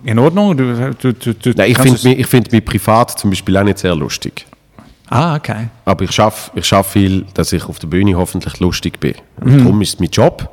in 0.05 0.19
Ordnung? 0.19 0.57
Du, 0.57 0.95
du, 0.95 1.13
du, 1.13 1.51
Nein, 1.57 1.71
ich 1.71 1.77
finde 1.79 1.97
es- 1.97 2.05
mich, 2.05 2.19
ich 2.19 2.27
find 2.27 2.51
mich 2.53 2.65
privat 2.65 3.19
zum 3.19 3.31
Beispiel 3.31 3.57
auch 3.59 3.65
nicht 3.65 3.79
sehr 3.79 3.95
lustig. 3.95 4.47
Ah, 5.11 5.35
okay. 5.35 5.69
Aber 5.85 6.05
ich 6.05 6.13
schaffe 6.13 6.53
ich 6.55 6.65
schaff 6.65 6.93
viel, 6.93 7.27
dass 7.35 7.53
ich 7.53 7.65
auf 7.65 7.79
der 7.81 7.89
Bühne 7.89 8.17
hoffentlich 8.17 8.59
lustig 8.61 9.01
bin. 9.01 9.15
Und 9.41 9.59
darum 9.59 9.83
ist 9.83 9.95
es 9.95 10.01
mein 10.01 10.09
Job, 10.11 10.49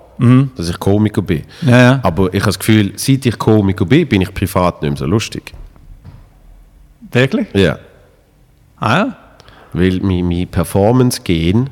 dass 0.55 0.67
ich 0.67 0.79
Komiker 0.79 1.21
bin. 1.21 1.43
Ja, 1.61 1.77
ja. 1.79 1.99
Aber 2.01 2.34
ich 2.34 2.41
habe 2.41 2.47
das 2.47 2.57
Gefühl, 2.59 2.91
seit 2.95 3.25
ich 3.25 3.38
Komiker 3.38 3.85
bin, 3.85 4.07
bin 4.07 4.21
ich 4.21 4.34
privat 4.34 4.81
nicht 4.81 4.89
mehr 4.91 4.97
so 4.97 5.05
lustig. 5.05 5.53
Wirklich? 7.11 7.47
Ja. 7.53 7.77
Ah, 8.79 8.97
ja. 8.97 9.17
Weil 9.73 9.99
mein, 10.01 10.27
mein 10.27 10.47
Performance-Gen 10.47 11.69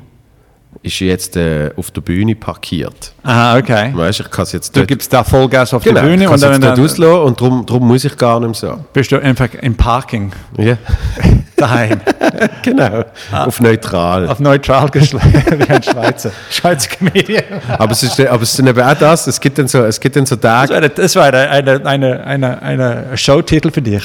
ist 0.82 1.00
jetzt 1.00 1.36
äh, 1.36 1.72
auf 1.76 1.90
der 1.90 2.00
Bühne 2.02 2.36
parkiert. 2.36 3.12
Ah, 3.24 3.56
okay. 3.56 3.90
Weißt 3.94 4.20
du, 4.20 4.24
ich 4.24 4.30
kann 4.30 4.42
es 4.44 4.52
jetzt 4.52 4.76
Du 4.76 4.86
gibst 4.86 5.12
da 5.12 5.24
Vollgas 5.24 5.74
auf 5.74 5.82
genau, 5.82 6.02
die 6.02 6.06
Bühne 6.06 6.30
und 6.30 6.40
dann, 6.40 6.60
dann 6.60 6.78
auslassen 6.78 7.22
und 7.22 7.40
darum, 7.40 7.66
darum 7.66 7.88
muss 7.88 8.04
ich 8.04 8.16
gar 8.16 8.38
nicht 8.40 8.62
mehr 8.62 8.72
so. 8.72 8.84
bist 8.92 9.10
du 9.10 9.20
einfach 9.20 9.52
im 9.54 9.74
Parking 9.74 10.32
Ja, 10.56 10.76
daheim. 11.56 12.00
genau. 12.62 13.04
Auf 13.32 13.60
neutral. 13.60 14.28
auf 14.28 14.40
neutral 14.40 14.88
geschlagen, 14.90 15.32
wie 15.58 15.70
ein 15.70 15.82
Schweizer. 15.82 16.30
Schweizer 16.50 16.90
Comedian. 16.96 17.44
Aber 17.78 17.92
es 17.92 18.02
ist, 18.02 18.20
aber 18.20 18.42
es 18.42 18.50
ist 18.50 18.58
dann 18.58 18.66
eben 18.66 18.80
auch 18.80 18.94
das, 18.94 19.26
es 19.26 19.40
gibt 19.40 19.58
dann 19.58 19.68
so, 19.68 19.84
es 19.84 19.98
gibt 19.98 20.16
dann 20.16 20.26
so 20.26 20.36
Das 20.36 20.68
Tage, 20.68 20.88
das 20.90 21.16
war 21.16 21.24
eine, 21.26 21.48
eine, 21.48 21.86
eine, 21.86 22.24
eine, 22.26 22.62
eine 22.62 23.16
Showtitel 23.16 23.70
für 23.70 23.82
dich. 23.82 24.04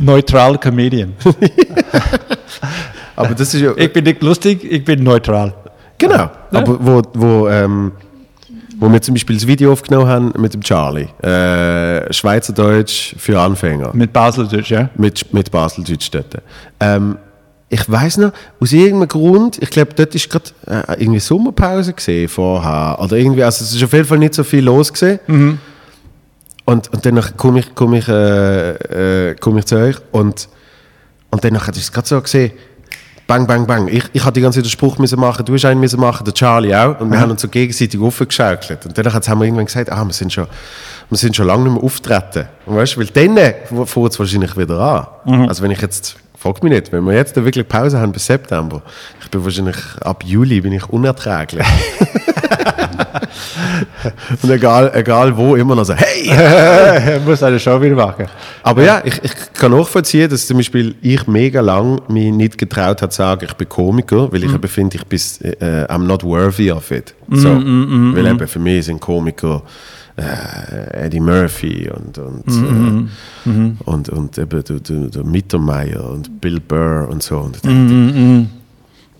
Neutral 0.00 0.58
Comedian. 0.58 1.14
aber 3.16 3.34
das 3.34 3.52
ist 3.54 3.60
ja, 3.60 3.72
Ich 3.76 3.92
bin 3.92 4.04
nicht 4.04 4.22
lustig, 4.22 4.64
ich 4.64 4.84
bin 4.84 5.02
neutral. 5.02 5.52
genau, 5.98 6.30
aber 6.52 6.78
wo, 6.80 7.02
wo, 7.14 7.48
ähm, 7.48 7.92
wo 8.78 8.90
wir 8.92 9.02
zum 9.02 9.14
Beispiel 9.14 9.36
das 9.36 9.46
Video 9.46 9.72
aufgenommen 9.72 10.08
haben 10.08 10.32
mit 10.38 10.54
dem 10.54 10.62
Charlie, 10.62 11.08
äh, 11.22 12.12
Schweizerdeutsch 12.12 13.14
für 13.18 13.40
Anfänger. 13.40 13.90
Mit 13.92 14.12
Baseldeutsch, 14.12 14.70
ja? 14.70 14.90
mit, 14.96 15.32
mit 15.34 15.50
Baseldeutsch 15.50 16.08
dort. 16.12 16.38
Ähm, 16.80 17.16
ich 17.68 17.90
weiß 17.90 18.18
noch, 18.18 18.32
aus 18.60 18.72
irgendeinem 18.72 19.08
Grund, 19.08 19.60
ich 19.60 19.70
glaube, 19.70 19.92
dort 19.94 20.14
ist 20.14 20.30
gerade 20.30 20.50
äh, 20.66 21.02
irgendwie 21.02 21.18
Sommerpause 21.18 21.92
gesehen 21.92 22.28
vorher. 22.28 22.98
Oder 23.00 23.16
irgendwie, 23.16 23.42
also 23.42 23.64
es 23.64 23.74
ist 23.74 23.82
auf 23.82 23.92
jeden 23.92 24.06
Fall 24.06 24.18
nicht 24.18 24.34
so 24.34 24.44
viel 24.44 24.64
los 24.64 24.92
gesehen. 24.92 25.18
Und, 26.64 26.92
und 26.92 27.04
dann 27.04 27.20
komme 27.36 27.60
ich, 27.60 27.74
komm 27.74 27.94
ich, 27.94 28.08
äh, 28.08 29.30
äh, 29.30 29.34
komm 29.40 29.58
ich 29.58 29.64
zu 29.64 29.76
euch 29.76 29.96
und, 30.12 30.48
und 31.30 31.42
dann 31.42 31.54
ist 31.54 31.76
es 31.76 31.92
gerade 31.92 32.06
so 32.06 32.20
gesehen, 32.20 32.52
bang, 33.28 33.46
bang, 33.46 33.66
bang. 33.66 33.86
Ich, 33.86 34.04
ich 34.12 34.24
hatte 34.24 34.34
die 34.34 34.40
ganze 34.40 34.58
Zeit 34.58 34.64
den 34.64 34.70
Spruch 34.70 34.98
müssen 34.98 35.20
machen, 35.20 35.44
du 35.44 35.54
hast 35.54 35.64
einen 35.66 35.78
müssen 35.78 36.00
machen, 36.00 36.24
der 36.24 36.34
Charlie 36.34 36.74
auch. 36.74 36.98
Und 36.98 37.12
wir 37.12 37.20
haben 37.20 37.30
uns 37.30 37.42
so 37.42 37.48
gegenseitig 37.48 38.00
aufgeschaukelt. 38.00 38.84
Und 38.86 38.98
dann 38.98 39.12
haben 39.12 39.38
wir 39.38 39.44
irgendwann 39.44 39.66
gesagt, 39.66 39.92
ah, 39.92 40.04
wir 40.04 40.12
sind 40.12 40.32
schon, 40.32 40.46
wir 41.08 41.18
sind 41.18 41.36
schon 41.36 41.46
lange 41.46 41.64
nicht 41.64 41.74
mehr 41.74 41.84
auftreten. 41.84 42.46
Und 42.66 42.74
weißt, 42.74 42.98
weil 42.98 43.06
dann 43.06 43.36
fängt 43.86 44.10
es 44.10 44.18
wahrscheinlich 44.18 44.56
wieder 44.56 44.80
an. 44.80 45.06
Also 45.48 45.62
wenn 45.62 45.70
ich 45.70 45.80
jetzt, 45.80 46.16
frag 46.38 46.62
mich 46.62 46.72
nicht, 46.72 46.92
wenn 46.92 47.04
wir 47.04 47.14
jetzt 47.14 47.34
wirklich 47.36 47.66
Pause 47.66 47.98
haben 47.98 48.12
bis 48.12 48.26
September, 48.26 48.82
ich 49.20 49.30
bin 49.30 49.44
wahrscheinlich, 49.44 49.76
ab 50.00 50.22
Juli 50.24 50.60
bin 50.60 50.72
ich 50.72 50.88
unerträglich. 50.88 51.66
Und 54.42 54.50
egal, 54.50 54.90
egal 54.94 55.36
wo, 55.36 55.56
immer 55.56 55.74
noch 55.74 55.84
so, 55.84 55.94
hey! 55.94 57.20
muss 57.24 57.42
eine 57.42 57.58
Show 57.58 57.80
wieder 57.80 57.96
machen. 57.96 58.26
Aber 58.62 58.84
ja, 58.84 59.02
ich, 59.04 59.22
ich 59.22 59.32
kann 59.54 59.72
nachvollziehen, 59.72 60.30
dass 60.30 60.46
zum 60.46 60.58
Beispiel 60.58 60.94
ich 61.02 61.26
mega 61.26 61.60
lang 61.60 62.00
mich 62.08 62.32
nicht 62.32 62.58
getraut 62.58 63.02
hat 63.02 63.12
zu 63.12 63.18
sagen, 63.18 63.46
ich 63.48 63.54
bin 63.54 63.68
Komiker, 63.68 64.32
weil 64.32 64.44
ich 64.44 64.52
eben 64.52 64.68
finde, 64.68 64.96
ich 64.96 65.06
bin 65.06 65.18
äh, 65.42 65.84
I'm 65.86 66.04
not 66.04 66.22
worthy 66.22 66.70
of 66.70 66.90
it. 66.90 67.14
So, 67.30 67.48
weil 67.50 68.26
eben 68.26 68.48
für 68.48 68.58
mich 68.58 68.86
sind 68.86 69.00
Komiker 69.00 69.62
äh, 70.18 71.06
Eddie 71.06 71.20
Murphy 71.20 71.90
und 71.90 72.18
und, 72.18 72.44
äh, 72.48 73.80
und, 73.84 74.08
und 74.08 74.38
eben 74.38 74.64
der, 74.64 74.80
der, 74.80 75.24
Mittermeier 75.24 76.10
und 76.10 76.40
Bill 76.40 76.60
Burr 76.60 77.08
und 77.08 77.22
so. 77.22 77.38
Und 77.38 77.56
ich 77.56 77.62
dachte, 77.62 78.46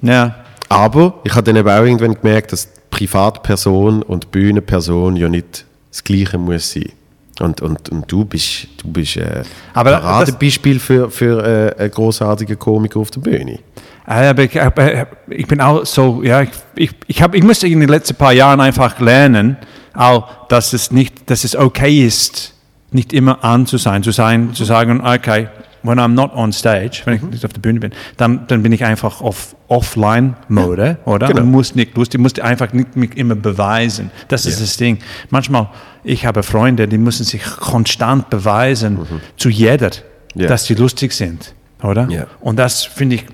Ja. 0.02 0.34
Aber 0.68 1.14
ich 1.24 1.32
habe 1.32 1.44
dann 1.44 1.56
eben 1.56 1.68
auch 1.68 1.82
irgendwann 1.82 2.14
gemerkt, 2.14 2.52
dass 2.52 2.68
Privatperson 2.90 4.02
und 4.02 4.30
Bühnenperson 4.30 5.16
ja 5.16 5.28
nicht 5.28 5.64
das 5.90 6.04
Gleiche 6.04 6.36
muss 6.36 6.72
sein. 6.72 6.92
Und, 7.40 7.62
und, 7.62 7.88
und 7.90 8.10
du 8.10 8.24
bist, 8.24 8.66
du 8.82 8.88
bist 8.88 9.16
äh, 9.16 9.42
Aber 9.72 9.96
ein 9.96 10.02
Paradebeispiel 10.02 10.80
für, 10.80 11.10
für 11.10 11.74
äh, 11.78 11.80
einen 11.80 11.90
großartigen 11.90 12.58
Komiker 12.58 12.98
auf 12.98 13.10
der 13.12 13.20
Bühne. 13.20 13.60
Ah, 14.04 14.30
Aber 14.30 14.42
ich, 14.42 14.60
aber 14.60 15.06
ich 15.28 15.46
bin 15.46 15.60
auch 15.60 15.86
so, 15.86 16.22
ja, 16.22 16.42
ich, 16.42 16.50
ich, 16.74 16.90
ich, 17.06 17.22
hab, 17.22 17.34
ich 17.34 17.44
musste 17.44 17.68
in 17.68 17.78
den 17.78 17.88
letzten 17.88 18.16
paar 18.16 18.32
Jahren 18.32 18.60
einfach 18.60 18.98
lernen, 18.98 19.56
auch, 19.98 20.46
dass 20.48 20.72
es 20.72 20.90
nicht, 20.90 21.28
dass 21.30 21.44
es 21.44 21.56
okay 21.56 22.06
ist, 22.06 22.54
nicht 22.90 23.12
immer 23.12 23.44
an 23.44 23.66
zu 23.66 23.76
sein, 23.76 24.02
zu 24.02 24.10
sein, 24.12 24.54
zu 24.54 24.64
sagen, 24.64 25.00
okay, 25.04 25.48
when 25.82 25.98
I'm 26.00 26.08
not 26.14 26.32
on 26.34 26.52
stage, 26.52 27.02
wenn 27.04 27.14
ich 27.16 27.22
nicht 27.22 27.44
auf 27.44 27.52
der 27.52 27.60
Bühne 27.60 27.80
bin, 27.80 27.92
dann, 28.16 28.46
dann 28.48 28.62
bin 28.62 28.72
ich 28.72 28.84
einfach 28.84 29.20
auf 29.20 29.54
Offline-Mode, 29.68 30.98
oder? 31.04 31.28
genau. 31.28 31.42
Und 31.42 31.50
muss 31.50 31.74
nicht 31.74 31.96
lustig, 31.96 32.20
musste 32.20 32.42
einfach 32.44 32.72
nicht 32.72 32.96
mich 32.96 33.16
immer 33.16 33.34
beweisen. 33.34 34.10
Das 34.28 34.46
ist 34.46 34.54
Ja. 34.58 34.64
das 34.64 34.76
Ding. 34.76 34.98
Manchmal, 35.30 35.68
ich 36.04 36.26
habe 36.26 36.42
Freunde, 36.42 36.88
die 36.88 36.98
müssen 36.98 37.24
sich 37.24 37.42
konstant 37.44 38.30
beweisen 38.30 38.98
zu 39.36 39.48
jeder, 39.50 39.90
Ja. 40.34 40.48
dass 40.48 40.64
sie 40.64 40.74
lustig 40.74 41.12
sind, 41.12 41.54
oder? 41.82 42.08
Ja. 42.10 42.26
Und 42.40 42.56
das 42.58 42.84
finde 42.84 43.16
ich 43.16 43.24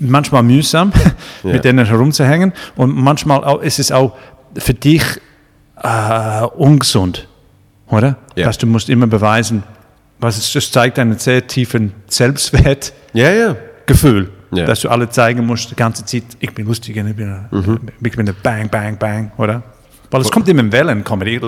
manchmal 0.00 0.42
mühsam, 0.42 0.92
Ja. 1.44 1.52
mit 1.52 1.64
denen 1.64 1.86
herumzuhängen. 1.86 2.52
Und 2.76 2.94
manchmal 2.96 3.44
auch, 3.44 3.60
ist 3.62 3.78
es 3.78 3.92
auch 3.92 4.16
für 4.56 4.74
dich 4.74 5.02
äh, 5.82 6.42
ungesund, 6.56 7.28
oder? 7.88 8.16
Ja. 8.36 8.46
Dass 8.46 8.58
du 8.58 8.66
musst 8.66 8.88
immer 8.88 9.06
beweisen, 9.06 9.62
was 10.18 10.38
es 10.38 10.52
das 10.52 10.70
zeigt 10.72 10.98
einen 10.98 11.18
sehr 11.18 11.46
tiefen 11.46 11.92
Selbstwertgefühl, 12.08 14.30
Ja, 14.52 14.64
dass 14.64 14.80
du 14.80 14.88
alle 14.88 15.08
zeigen 15.10 15.46
musst 15.46 15.70
die 15.70 15.76
ganze 15.76 16.04
Zeit, 16.04 16.24
ich 16.40 16.52
bin 16.54 16.66
lustig, 16.66 16.96
ich 16.96 17.16
bin, 17.16 17.46
Mhm. 17.50 17.80
ich 18.02 18.16
bin 18.16 18.28
ein 18.28 18.34
Bang, 18.42 18.68
Bang, 18.68 18.98
Bang, 18.98 19.30
oder? 19.36 19.62
Weil 20.10 20.22
es 20.22 20.30
kommt 20.30 20.48
immer 20.48 20.60
in 20.60 20.72
Wellen, 20.72 21.04
Comedy, 21.04 21.38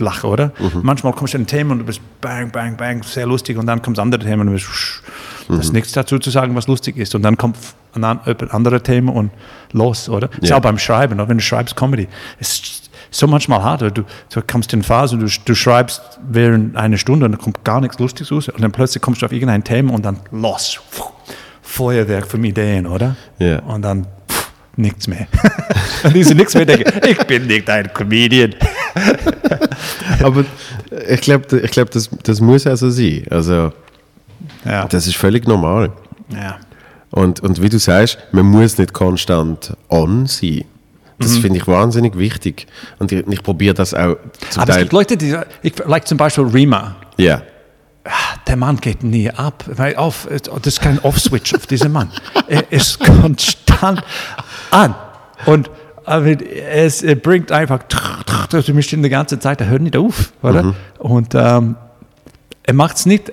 Lachen, 0.00 0.30
oder? 0.30 0.52
Mhm. 0.58 0.80
Manchmal 0.82 1.12
kommst 1.12 1.34
du 1.34 1.38
in 1.38 1.44
ein 1.44 1.46
Thema 1.46 1.72
und 1.72 1.78
du 1.80 1.84
bist 1.84 2.00
Bang, 2.20 2.50
Bang, 2.50 2.76
Bang, 2.76 3.02
sehr 3.02 3.26
lustig 3.26 3.56
und 3.58 3.66
dann 3.66 3.82
kommt 3.82 3.98
andere 3.98 4.22
Thema 4.22 4.42
und 4.42 4.48
du 4.48 4.52
bist, 4.54 4.66
sch- 4.66 5.00
Mhm. 5.48 5.56
das 5.56 5.66
ist 5.66 5.72
nichts 5.72 5.92
dazu 5.92 6.18
zu 6.18 6.30
sagen, 6.30 6.54
was 6.54 6.66
lustig 6.66 6.96
ist. 6.98 7.14
Und 7.14 7.22
dann 7.22 7.36
kommt 7.36 7.56
ein 7.94 8.04
an- 8.04 8.20
andere 8.50 8.82
Thema 8.82 9.12
und 9.14 9.30
los, 9.72 10.08
oder? 10.08 10.28
Ist 10.40 10.50
Ja. 10.50 10.56
auch 10.56 10.60
beim 10.60 10.78
Schreiben, 10.78 11.14
oder? 11.14 11.28
wenn 11.28 11.38
du 11.38 11.42
schreibst 11.42 11.74
Comedy. 11.74 12.06
Es 12.38 12.52
ist 12.60 12.90
so 13.10 13.26
manchmal 13.26 13.62
hart, 13.62 13.82
oder? 13.82 13.90
Du, 13.90 14.02
du 14.32 14.42
kommst 14.42 14.72
in 14.74 14.82
Phase 14.82 15.16
und 15.16 15.22
du, 15.22 15.28
du 15.44 15.54
schreibst 15.54 16.02
während 16.28 16.76
einer 16.76 16.98
Stunde 16.98 17.24
und 17.26 17.32
dann 17.32 17.40
kommt 17.40 17.64
gar 17.64 17.80
nichts 17.80 17.98
Lustiges 17.98 18.30
raus. 18.30 18.48
Und 18.50 18.60
dann 18.60 18.72
plötzlich 18.72 19.00
kommst 19.02 19.22
du 19.22 19.26
auf 19.26 19.32
irgendein 19.32 19.64
Thema 19.64 19.94
und 19.94 20.04
dann 20.04 20.20
los. 20.32 20.78
Feuerwerk 21.62 22.26
von 22.26 22.44
Ideen, 22.44 22.86
oder? 22.86 23.16
Ja. 23.38 23.60
Und 23.60 23.82
dann 23.82 24.06
nichts 24.78 25.06
mehr. 25.08 25.26
und 26.04 26.14
diese 26.14 26.34
nichts 26.34 26.54
mehr 26.54 26.64
denken, 26.66 26.90
ich 27.06 27.18
bin 27.26 27.46
nicht 27.46 27.68
ein 27.68 27.92
Comedian. 27.92 28.54
Aber 30.22 30.44
ich 31.08 31.20
glaube, 31.20 31.58
ich 31.60 31.70
glaub, 31.70 31.90
das, 31.90 32.08
das 32.22 32.40
muss 32.40 32.66
auch 32.66 32.76
so 32.76 32.90
sein. 32.90 33.24
Also, 33.30 33.72
Ja. 34.64 34.86
das 34.86 35.06
ist 35.06 35.16
völlig 35.16 35.46
normal. 35.46 35.92
ja. 36.32 36.56
Und, 37.10 37.40
und 37.40 37.62
wie 37.62 37.70
du 37.70 37.78
sagst, 37.78 38.18
man 38.32 38.44
muss 38.44 38.76
nicht 38.76 38.92
konstant 38.92 39.74
on 39.88 40.26
sein. 40.26 40.64
Das 41.18 41.32
Mhm. 41.36 41.40
finde 41.40 41.58
ich 41.58 41.66
wahnsinnig 41.66 42.18
wichtig. 42.18 42.66
Und 42.98 43.10
ich, 43.12 43.26
ich 43.26 43.42
probiere 43.42 43.72
das 43.74 43.94
auch 43.94 44.16
zum 44.50 44.62
Aber 44.62 44.72
es 44.72 44.78
gibt 44.78 44.92
Leute, 44.92 45.16
die, 45.16 45.34
ich, 45.62 45.72
like 45.86 46.06
zum 46.06 46.18
Beispiel 46.18 46.44
Rima, 46.44 46.96
Ja. 47.16 47.40
der 48.46 48.56
Mann 48.56 48.76
geht 48.76 49.02
nie 49.02 49.30
ab. 49.30 49.64
Weil 49.66 49.96
auf, 49.96 50.28
das 50.30 50.66
ist 50.66 50.80
kein 50.82 50.98
Off-Switch 50.98 51.54
auf 51.54 51.66
diesen 51.66 51.92
Mann. 51.92 52.10
Er 52.46 52.70
ist 52.70 53.00
konstant 53.00 54.02
an. 54.70 54.94
Und 55.46 55.70
aber 56.04 56.26
es, 56.72 57.04
bringt 57.22 57.52
einfach, 57.52 57.80
mischt 58.72 58.92
ihn 58.94 59.02
die 59.02 59.10
ganze 59.10 59.38
Zeit, 59.38 59.60
er 59.60 59.68
hört 59.68 59.82
nicht 59.82 59.96
auf, 59.96 60.32
oder? 60.42 60.74
Und 60.98 61.34
ähm, 61.34 61.76
er 62.62 62.74
macht 62.74 62.96
es 62.96 63.04
nicht, 63.06 63.30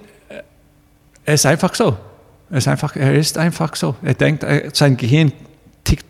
er 1.25 1.33
ist 1.33 1.45
einfach 1.45 1.73
so. 1.73 1.95
Er 2.51 2.57
ist 2.57 2.67
einfach, 2.67 2.95
er 2.95 3.13
ist 3.13 3.37
einfach 3.37 3.75
so. 3.75 3.95
Er 4.03 4.13
denkt, 4.13 4.43
er, 4.43 4.69
sein 4.73 4.97
Gehirn 4.97 5.31
tickt 5.83 6.05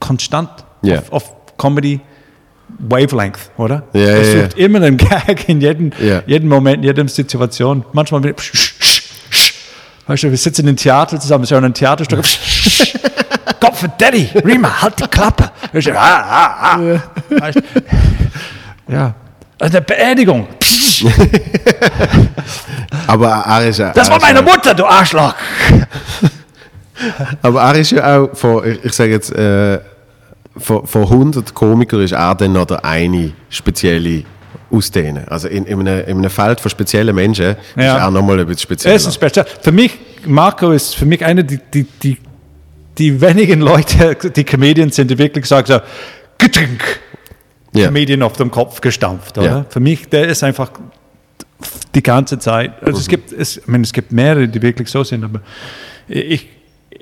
konstant 0.00 0.50
Ja. 0.82 0.98
auf, 0.98 1.12
auf 1.12 1.56
Comedy 1.56 2.00
Wavelength, 2.78 3.50
oder? 3.56 3.84
Ja, 3.92 4.00
er 4.00 4.42
sucht 4.42 4.58
immer 4.58 4.82
einen 4.82 4.96
Gag 4.98 5.48
in 5.48 5.60
jedem, 5.60 5.92
jedem 6.26 6.48
Moment, 6.48 6.78
in 6.78 6.84
jeder 6.84 7.06
Situation. 7.08 7.84
Manchmal 7.92 8.20
mit 8.20 8.40
Weißt 10.10 10.24
du, 10.24 10.30
wir 10.32 10.38
sitzen 10.38 10.66
im 10.66 10.74
Theater 10.74 11.20
zusammen, 11.20 11.44
es 11.44 11.52
ist 11.52 11.56
ja 11.56 11.58
ein 11.58 11.72
Theaterstück. 11.72 12.18
Gott 13.60 13.76
für 13.76 13.88
Daddy, 13.96 14.28
Rima, 14.44 14.82
halt 14.82 14.98
die 14.98 15.06
Klappe. 15.06 15.52
Weißt 15.72 15.86
du, 15.86 15.96
ah, 15.96 16.18
ah, 16.20 16.74
ah. 16.74 16.80
Weißt 17.28 17.58
du? 17.58 18.92
Ja. 18.92 19.14
Also 19.60 19.76
eine 19.76 19.86
Beerdigung. 19.86 20.48
Aber 23.06 23.44
er 23.46 23.68
ist 23.68 23.78
ja. 23.78 23.92
Das 23.92 24.10
war 24.10 24.20
meine 24.20 24.42
Mutter, 24.42 24.74
du 24.74 24.84
Arschloch. 24.84 25.32
Aber 27.42 27.62
er 27.62 27.74
ist 27.76 27.92
ja 27.92 28.18
auch, 28.18 28.36
von, 28.36 28.66
ich, 28.66 28.84
ich 28.86 28.92
sage 28.92 29.12
jetzt, 29.12 29.30
äh, 29.30 29.78
von, 30.56 30.88
von 30.88 31.02
100 31.02 31.54
Komikern 31.54 32.02
ist 32.02 32.14
er 32.14 32.34
dann 32.34 32.54
noch 32.54 32.64
der 32.64 32.84
eine 32.84 33.30
spezielle 33.48 34.24
aus 34.70 34.90
denen. 34.90 35.26
Also 35.28 35.48
in, 35.48 35.66
in, 35.66 35.80
einem, 35.80 36.04
in 36.06 36.18
einem 36.18 36.30
Feld 36.30 36.60
von 36.60 36.70
speziellen 36.70 37.14
Menschen 37.14 37.50
ist 37.50 37.56
Ja. 37.76 37.98
er 37.98 38.10
nochmal 38.10 38.38
ein 38.40 38.46
bisschen 38.46 38.58
Er 38.58 38.62
spezieller. 38.62 38.94
ist 38.94 39.06
ein 39.06 39.12
Spezial. 39.12 39.46
Für 39.60 39.72
mich, 39.72 39.92
Marco 40.26 40.70
ist 40.72 40.94
für 40.96 41.06
mich 41.06 41.24
einer, 41.24 41.42
die, 41.42 41.58
die, 41.72 41.84
die, 42.02 42.18
die 42.98 43.20
wenigen 43.20 43.60
Leute, 43.60 44.16
die 44.36 44.44
Comedians 44.44 44.96
sind, 44.96 45.10
die 45.10 45.18
wirklich 45.18 45.46
sagen 45.46 45.66
so, 45.66 45.80
Getränk, 46.38 46.82
Ja. 47.74 47.86
Comedian 47.86 48.22
auf 48.22 48.36
dem 48.36 48.50
Kopf 48.50 48.80
gestampft, 48.80 49.38
oder? 49.38 49.46
Ja. 49.46 49.66
Für 49.68 49.80
mich, 49.80 50.08
der 50.08 50.28
ist 50.28 50.42
einfach 50.44 50.70
die 51.94 52.02
ganze 52.02 52.38
Zeit. 52.38 52.72
Also 52.82 52.98
es 53.00 53.08
gibt, 53.08 53.32
es, 53.32 53.58
ich 53.58 53.66
meine, 53.66 53.84
es 53.84 53.92
gibt 53.92 54.12
mehrere, 54.12 54.48
die 54.48 54.62
wirklich 54.62 54.88
so 54.88 55.04
sind, 55.04 55.24
aber 55.24 55.40
ich, 56.08 56.48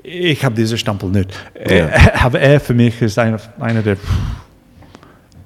ich 0.03 0.43
habe 0.43 0.55
diese 0.55 0.77
Stempel 0.77 1.09
nicht. 1.09 1.29
Äh, 1.53 1.87
Aber 2.23 2.39
er 2.39 2.59
für 2.59 2.73
mich 2.73 3.01
ist 3.01 3.17
einer, 3.19 3.39
einer 3.59 3.81
der. 3.81 3.97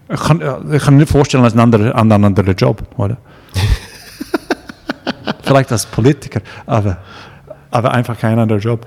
Ich 0.10 0.20
kann, 0.20 0.42
ich 0.72 0.84
kann 0.84 0.94
mir 0.96 1.02
nicht 1.02 1.12
vorstellen, 1.12 1.44
als 1.44 1.54
ein 1.54 1.60
anderer, 1.60 1.96
ein 1.96 2.12
anderer 2.12 2.52
Job, 2.52 2.84
oder? 2.98 3.18
Vielleicht 5.44 5.72
als 5.72 5.86
Politiker, 5.86 6.42
aber, 6.66 6.98
aber 7.72 7.92
einfach 7.94 8.18
kein 8.20 8.38
anderer 8.38 8.60
Job. 8.60 8.86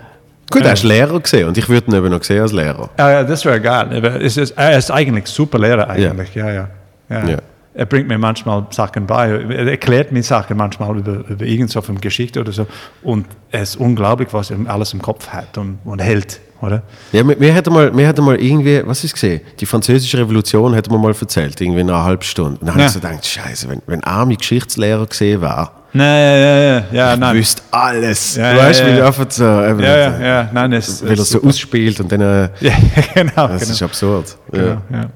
Gut, 0.51 0.63
er 0.63 0.75
ist 0.75 0.85
Lehrer 0.85 1.19
gesehen 1.19 1.49
und 1.49 1.59
ich 1.59 1.69
würde 1.69 1.91
ihn 1.91 1.97
eben 1.97 2.11
noch 2.11 2.23
sehen 2.23 2.41
als 2.41 2.53
Lehrer. 2.53 2.89
Ja, 2.99 3.11
ja, 3.11 3.25
das 3.25 3.45
wäre 3.45 3.61
geil. 3.61 4.05
Es 4.23 4.37
ist, 4.37 4.53
er 4.53 4.79
ist 4.79 4.91
eigentlich 4.91 5.27
super 5.27 5.59
Lehrer 5.59 5.91
eigentlich. 5.91 6.35
Ja, 6.35 6.51
ja. 6.51 6.69
ja. 7.09 7.29
Ja. 7.29 7.39
Er 7.79 7.85
bringt 7.85 8.09
mir 8.09 8.17
manchmal 8.17 8.67
Sachen 8.71 9.07
bei. 9.07 9.29
Er 9.29 9.67
erklärt 9.69 10.11
mir 10.11 10.23
Sachen 10.23 10.57
manchmal 10.57 10.97
über, 10.97 11.25
über 11.29 11.45
irgend 11.45 11.71
so 11.71 11.83
eine 11.87 12.01
Geschichte 12.01 12.41
oder 12.41 12.51
so. 12.51 12.67
Und 13.03 13.27
es 13.51 13.71
ist 13.71 13.77
unglaublich, 13.77 14.29
was 14.33 14.51
er 14.51 14.59
alles 14.67 14.95
im 14.95 15.03
Kopf 15.03 15.29
hat 15.29 15.59
und, 15.59 15.79
und 15.85 16.01
hält, 16.01 16.41
oder? 16.63 16.83
Ja, 17.13 17.23
mir, 17.23 17.37
mir, 17.37 17.53
hätte 17.53 17.71
mal, 17.71 17.91
mir 17.93 18.07
hätte 18.07 18.23
mal 18.23 18.41
irgendwie, 18.41 18.81
was 18.87 19.05
ist 19.05 19.13
gesehen? 19.13 19.43
Die 19.61 19.67
französische 19.67 20.17
Revolution 20.19 20.73
hätte 20.73 20.91
man 20.91 21.03
mal 21.03 21.15
erzählt, 21.21 21.61
irgendwie 21.61 21.81
in 21.83 21.91
einer 21.91 22.03
halben 22.03 22.23
Stunde. 22.23 22.59
Und 22.61 22.67
dann 22.67 22.79
Ja. 22.79 22.85
habe 22.85 22.87
ich 22.87 22.93
so 22.93 23.01
gedacht, 23.01 23.27
Scheiße, 23.27 23.69
wenn, 23.69 23.83
wenn 23.87 24.03
arme 24.05 24.37
Geschichtslehrer 24.37 25.07
gesehen 25.07 25.43
wäre, 25.43 25.71
Nein, 25.93 26.07
ja, 26.07 26.57
ja, 26.59 26.85
ja, 26.93 27.15
ich 27.15 27.21
nein. 27.21 27.37
wüsste 27.37 27.63
alles. 27.71 28.37
Ja, 28.37 28.53
du 28.53 28.59
weißt, 28.59 28.81
ja, 28.81 28.87
wie 28.87 28.91
ja. 28.91 28.97
er 28.99 29.07
einfach 29.07 29.31
so, 29.31 29.45
eben, 29.45 29.81
Ja, 29.81 29.97
ja, 29.97 30.19
ja, 30.21 30.51
nein, 30.53 30.73
es, 30.75 31.03
weil 31.03 31.19
er 31.19 31.25
so 31.25 31.43
ausspielt 31.43 32.01
und 32.01 32.13
dann, 32.13 32.21
äh, 32.21 32.49
Ja, 32.61 32.73
genau. 33.15 33.49
das 33.49 33.61
genau. 33.61 33.73
ist 33.73 33.83
absurd. 33.83 34.37
Ja. 34.53 34.59
genau 34.59 34.81
ja. 34.93 35.11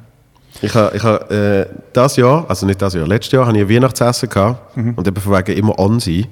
Ich 0.63 0.75
habe 0.75 0.95
ich 0.97 1.03
ha, 1.03 1.17
äh, 1.31 1.67
das 1.93 2.17
Jahr, 2.17 2.45
also 2.49 2.67
nicht 2.67 2.81
das 2.83 2.95
Jahr, 2.95 3.07
letztes 3.07 3.33
Jahr, 3.33 3.47
habe 3.47 3.57
ich 3.57 3.65
ein 3.65 3.71
Weihnachtsessen 3.71 4.29
gehabt 4.29 4.77
Mhm. 4.77 4.95
und 4.95 5.07
eben 5.09 5.21
von 5.21 5.33
wegen 5.33 5.57
immer 5.57 5.79
on 5.79 6.01
sein, 6.01 6.27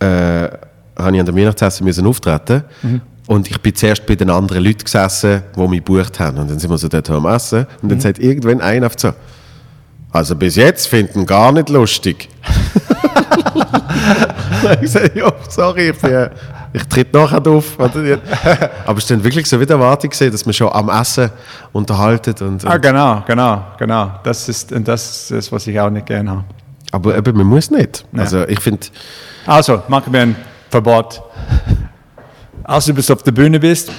äh, 0.00 0.48
habe 0.96 1.14
ich 1.14 1.20
an 1.20 1.26
der 1.26 1.36
Weihnachtsessen 1.36 1.84
müssen 1.84 2.06
auftreten 2.06 2.64
Mhm. 2.82 3.00
und 3.28 3.48
ich 3.48 3.60
bin 3.60 3.74
zuerst 3.74 4.06
bei 4.06 4.14
den 4.16 4.30
anderen 4.30 4.64
Leuten 4.64 4.84
gesessen, 4.84 5.42
die 5.56 5.60
mich 5.68 5.84
gebucht 5.84 6.18
haben 6.20 6.38
und 6.38 6.50
dann 6.50 6.58
sind 6.58 6.70
wir 6.70 6.78
so 6.78 6.88
dort 6.88 7.08
am 7.10 7.26
Essen 7.26 7.66
und 7.80 7.84
Mhm. 7.84 7.88
dann 7.90 8.00
sagt 8.00 8.18
irgendwann 8.18 8.60
einer 8.60 8.86
auf 8.86 8.94
so, 8.96 9.12
also 10.12 10.34
bis 10.36 10.56
jetzt 10.56 10.86
finden 10.88 11.26
gar 11.26 11.52
nicht 11.52 11.68
lustig. 11.68 12.28
ich 14.82 14.90
sage, 14.90 15.12
ja, 15.18 15.32
sorry, 15.48 15.90
ich, 15.90 15.98
bin, 16.00 16.28
ich 16.74 16.82
tritt 16.88 17.14
nachher 17.14 17.46
auf. 17.46 17.78
oder? 17.78 18.18
Aber 18.86 18.98
es 18.98 19.04
ist 19.04 19.10
dann 19.10 19.22
wirklich 19.22 19.46
so 19.48 19.58
wie 19.60 19.64
die 19.64 19.72
Erwartung 19.72 20.10
gesehen, 20.10 20.32
dass 20.32 20.44
man 20.44 20.52
schon 20.52 20.70
am 20.72 20.88
Essen 20.90 21.30
unterhaltet 21.72 22.42
und, 22.42 22.64
und 22.64 22.66
Ah, 22.66 22.76
genau, 22.78 23.22
genau, 23.26 23.64
genau. 23.78 24.10
Das 24.24 24.48
ist, 24.48 24.72
und 24.72 24.86
das 24.88 25.30
ist, 25.30 25.52
was 25.52 25.66
ich 25.68 25.78
auch 25.80 25.88
nicht 25.90 26.06
gerne 26.06 26.30
habe. 26.30 26.44
Aber 26.90 27.16
eben, 27.16 27.36
man 27.36 27.46
muss 27.46 27.70
nicht. 27.70 28.04
Also 28.16 28.46
ich 28.48 28.60
finde, 28.60 28.86
Also, 29.46 29.82
machen 29.88 30.12
wir 30.12 30.22
ein 30.22 30.36
Verbot. 30.68 31.22
Als 32.64 32.86
du 32.86 32.94
bis 32.94 33.10
auf 33.10 33.22
der 33.22 33.32
Bühne 33.32 33.60
bist, 33.60 33.90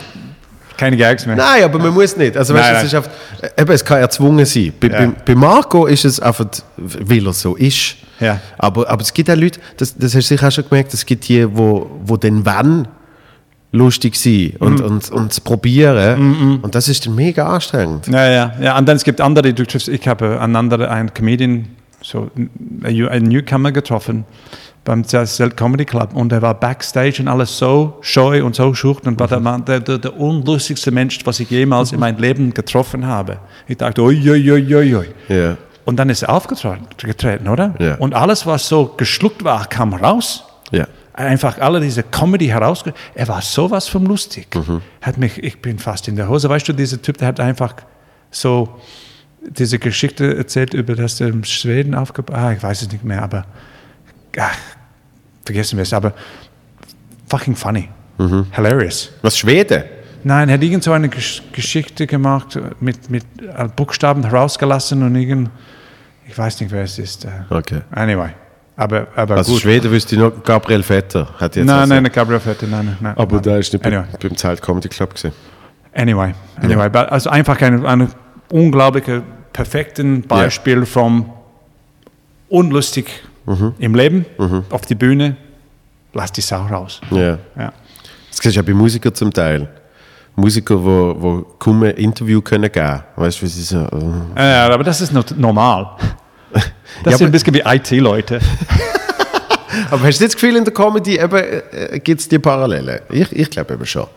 keine 0.78 0.98
Gags 0.98 1.26
mehr. 1.26 1.36
nein, 1.36 1.64
aber 1.64 1.80
man 1.80 1.94
muss 1.94 2.16
nicht. 2.18 2.36
Also 2.38 2.54
weißt, 2.54 2.66
Nein, 2.72 2.76
es, 2.78 2.84
ist 2.84 2.96
einfach, 2.96 3.10
eben, 3.58 3.72
es 3.72 3.84
kann 3.86 4.00
erzwungen 4.00 4.46
sein. 4.46 4.74
Bei, 4.80 4.88
Ja. 4.88 5.00
bei, 5.00 5.08
bei 5.26 5.36
Marco 5.36 5.86
ist 5.86 6.06
es 6.06 6.20
einfach, 6.20 6.46
weil 6.78 7.26
er 7.26 7.34
so 7.34 7.56
ist. 7.56 7.96
Ja. 8.20 8.40
Aber, 8.58 8.90
aber 8.90 9.02
es 9.02 9.14
gibt 9.14 9.30
auch 9.30 9.36
Leute, 9.36 9.60
das, 9.78 9.96
das 9.96 10.16
hast 10.16 10.30
du 10.30 10.36
sicher 10.36 10.48
auch 10.48 10.52
schon 10.52 10.68
gemerkt, 10.70 10.94
es 10.94 11.06
gibt 11.06 11.28
die, 11.28 11.46
wo, 11.56 11.90
wo 12.04 12.16
dann 12.18 12.46
wenn 12.46 12.88
lustig 13.72 14.16
sind 14.16 14.56
und, 14.62 14.80
Mhm. 14.80 14.86
und, 14.86 15.12
und 15.12 15.32
es 15.34 15.42
probieren. 15.42 16.60
Und 16.62 16.76
das 16.76 16.88
ist 16.88 17.06
dann 17.06 17.16
mega 17.16 17.46
anstrengend. 17.46 18.08
Ja, 18.08 18.30
ja, 18.32 18.54
ja. 18.62 18.78
Und 18.78 18.88
dann 18.88 18.96
es 18.96 19.04
gibt 19.04 19.20
andere, 19.20 19.54
du 19.54 19.66
triffst, 19.66 19.90
ich 19.90 20.08
habe 20.08 20.40
einen 20.40 20.56
anderen, 20.56 20.86
einen 20.88 21.14
Comedian, 21.14 21.68
so 22.02 22.30
einen 22.84 23.24
Newcomer 23.28 23.74
getroffen 23.74 24.24
beim 24.86 25.04
Zelt 25.04 25.58
Comedy 25.58 25.84
Club 25.84 26.14
und 26.14 26.32
er 26.32 26.42
war 26.42 26.54
backstage 26.54 27.18
und 27.20 27.28
alles 27.28 27.58
so 27.58 27.98
scheu 28.02 28.46
und 28.46 28.56
so 28.56 28.74
schucht 28.74 29.08
und 29.08 29.20
war 29.20 29.28
der, 29.28 29.40
Mann, 29.40 29.66
der, 29.66 29.80
der, 29.80 29.98
der 29.98 30.18
unlustigste 30.18 30.92
Mensch, 30.92 31.20
was 31.26 31.40
ich 31.40 31.50
jemals 31.50 31.92
in 31.92 32.00
meinem 32.00 32.20
Leben 32.20 32.54
getroffen 32.54 33.06
habe. 33.06 33.40
Ich 33.68 33.78
dachte, 33.78 34.02
ui, 34.02 34.18
ui, 34.30 34.52
ui, 34.52 34.76
ui, 34.76 34.96
ui. 34.96 35.08
Ja. 35.28 35.58
Und 35.86 35.98
dann 35.98 36.10
ist 36.10 36.22
er 36.22 36.30
aufgetreten, 36.30 37.48
oder? 37.48 37.76
Ja. 37.80 37.96
Und 37.96 38.14
alles, 38.14 38.46
was 38.46 38.68
so 38.68 38.94
geschluckt 38.96 39.44
war, 39.44 39.68
kam 39.68 39.94
raus. 39.94 40.46
Ja. 40.72 40.88
Einfach 41.14 41.60
alle 41.60 41.80
diese 41.80 42.04
Comedy 42.04 42.48
herausge... 42.48 42.94
Er 43.14 43.28
war 43.28 43.42
sowas 43.42 43.88
von 43.88 44.06
lustig. 44.06 44.48
Mhm. 44.56 44.82
Hat 45.02 45.18
mich, 45.18 45.44
ich 45.44 45.62
bin 45.62 45.80
fast 45.80 46.08
in 46.08 46.16
der 46.16 46.28
Hose. 46.30 46.50
Weißt 46.50 46.68
du, 46.68 46.74
dieser 46.74 47.02
Typ, 47.02 47.18
der 47.18 47.28
hat 47.30 47.40
einfach 47.40 47.74
so 48.32 48.80
diese 49.48 49.80
Geschichte 49.80 50.36
erzählt 50.36 50.74
über 50.74 50.96
das 50.96 51.22
in 51.22 51.44
Schweden 51.44 51.96
aufgebaut. 51.96 52.36
Ah, 52.36 52.52
ich 52.52 52.62
weiß 52.62 52.82
es 52.82 52.92
nicht 52.92 53.04
mehr, 53.04 53.22
aber 53.22 53.46
ach, 54.38 54.58
vergessen 55.46 55.78
wir 55.78 55.84
es. 55.84 55.94
Aber 55.94 56.14
fucking 57.30 57.56
funny, 57.56 57.90
Mhm. 58.18 58.48
hilarious. 58.52 59.12
Was 59.22 59.38
Schweden? 59.38 59.84
Nein, 60.24 60.50
er 60.50 60.56
hat 60.56 60.64
irgend 60.64 60.84
so 60.84 60.92
eine 60.92 61.08
Gesch 61.10 61.44
Geschichte 61.52 62.08
gemacht, 62.08 62.60
mit, 62.80 63.10
mit 63.12 63.24
äh, 63.42 63.68
Buchstaben 63.76 64.24
herausgelassen 64.24 65.04
und 65.04 65.16
irgend, 65.16 65.50
ich 66.28 66.36
weiß 66.38 66.60
nicht, 66.62 66.72
wer 66.72 66.84
es 66.84 66.98
ist. 66.98 67.26
äh. 67.26 67.30
Okay. 67.50 67.82
Anyway, 67.92 68.30
aber, 68.76 69.08
aber 69.16 69.36
Also 69.38 69.54
gut. 69.54 69.62
Schweden 69.62 69.92
wüsste 69.92 70.16
ich 70.16 70.22
noch 70.22 70.44
Gabriel 70.44 70.82
Vetter. 70.82 71.28
Hat 71.38 71.56
jetzt 71.56 71.66
Nein, 71.68 71.80
also- 71.80 71.94
nein, 71.94 72.12
Gabriel 72.12 72.40
Fette, 72.40 72.66
nein, 72.68 72.98
nein. 73.00 73.14
Aber 73.16 73.36
nein. 73.36 73.44
der 73.44 73.60
ist 73.60 73.72
nicht 73.72 73.86
Anyway. 73.86 74.06
beim 74.20 74.36
Zelt 74.36 74.62
Comedy 74.64 74.90
Club 74.90 75.14
gesehen. 75.14 75.34
Anyway, 75.94 76.34
anyway. 76.62 76.90
but 76.90 77.12
Also 77.12 77.30
einfach 77.30 77.62
ein, 77.62 77.86
ein 77.86 78.10
unglaublicher, 78.52 79.22
perfekten 79.54 80.24
Beispiel 80.24 80.86
von 80.88 81.30
unlustig 82.50 83.08
im 83.80 83.96
Leben, 83.96 84.26
auf 84.70 84.82
die 84.82 84.96
Bühne, 84.96 85.36
lass 86.14 86.32
die 86.32 86.42
Sau 86.42 86.64
raus. 86.66 87.00
Ja. 87.12 87.38
Ja. 87.58 87.74
Das 88.30 88.40
siehst 88.42 88.56
du 88.56 88.60
ja 88.60 88.62
bei 88.62 88.74
Musikern 88.74 89.14
zum 89.14 89.32
Teil. 89.32 89.68
Musiker, 90.36 90.76
wo, 90.84 91.16
wo 91.18 91.42
kaum 91.60 91.84
ein 91.84 91.92
Interview 91.92 92.42
können 92.42 92.70
geben. 92.72 93.04
Weißt 93.16 93.42
du, 93.42 93.48
sie 93.48 93.62
so. 93.62 93.88
äh, 94.36 94.42
Ja, 94.42 94.70
aber 94.70 94.84
das 94.84 95.00
ist 95.02 95.14
normal. 95.38 95.92
Das 97.04 97.12
Ja, 97.14 97.18
sind 97.18 97.28
ein 97.28 97.32
bisschen 97.32 97.54
wie 97.54 97.62
IT-Leute. 97.66 98.40
Aber 99.92 100.04
hast 100.04 100.22
du 100.22 100.26
das 100.26 100.34
Gefühl, 100.36 100.56
in 100.56 100.64
der 100.64 100.74
Comedy 100.74 101.18
äh, 101.18 102.00
gibt 102.00 102.22
es 102.22 102.30
die 102.30 102.40
Parallelen? 102.40 103.00
Ich, 103.10 103.30
ich 103.34 103.50
glaube 103.50 103.74
eben 103.74 103.86
schon. 103.86 104.08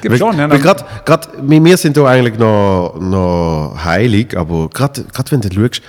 Gibt 0.00 0.16
schon, 0.16 0.38
ja. 0.38 0.48
Weil 0.48 0.58
grad, 0.58 1.04
grad, 1.04 1.28
wir 1.42 1.76
sind 1.76 1.96
da 1.96 2.06
eigentlich 2.06 2.38
noch, 2.38 2.96
noch 2.98 3.76
heilig, 3.84 4.36
aber 4.36 4.68
gerade 4.70 5.04
wenn 5.30 5.40
du 5.42 5.52
schaust, 5.52 5.82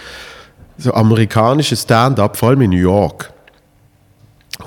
so 0.78 0.94
amerikanische 0.94 1.76
Stand-up, 1.76 2.38
vor 2.38 2.50
allem 2.50 2.62
in 2.62 2.70
New 2.72 2.78
York, 2.78 3.32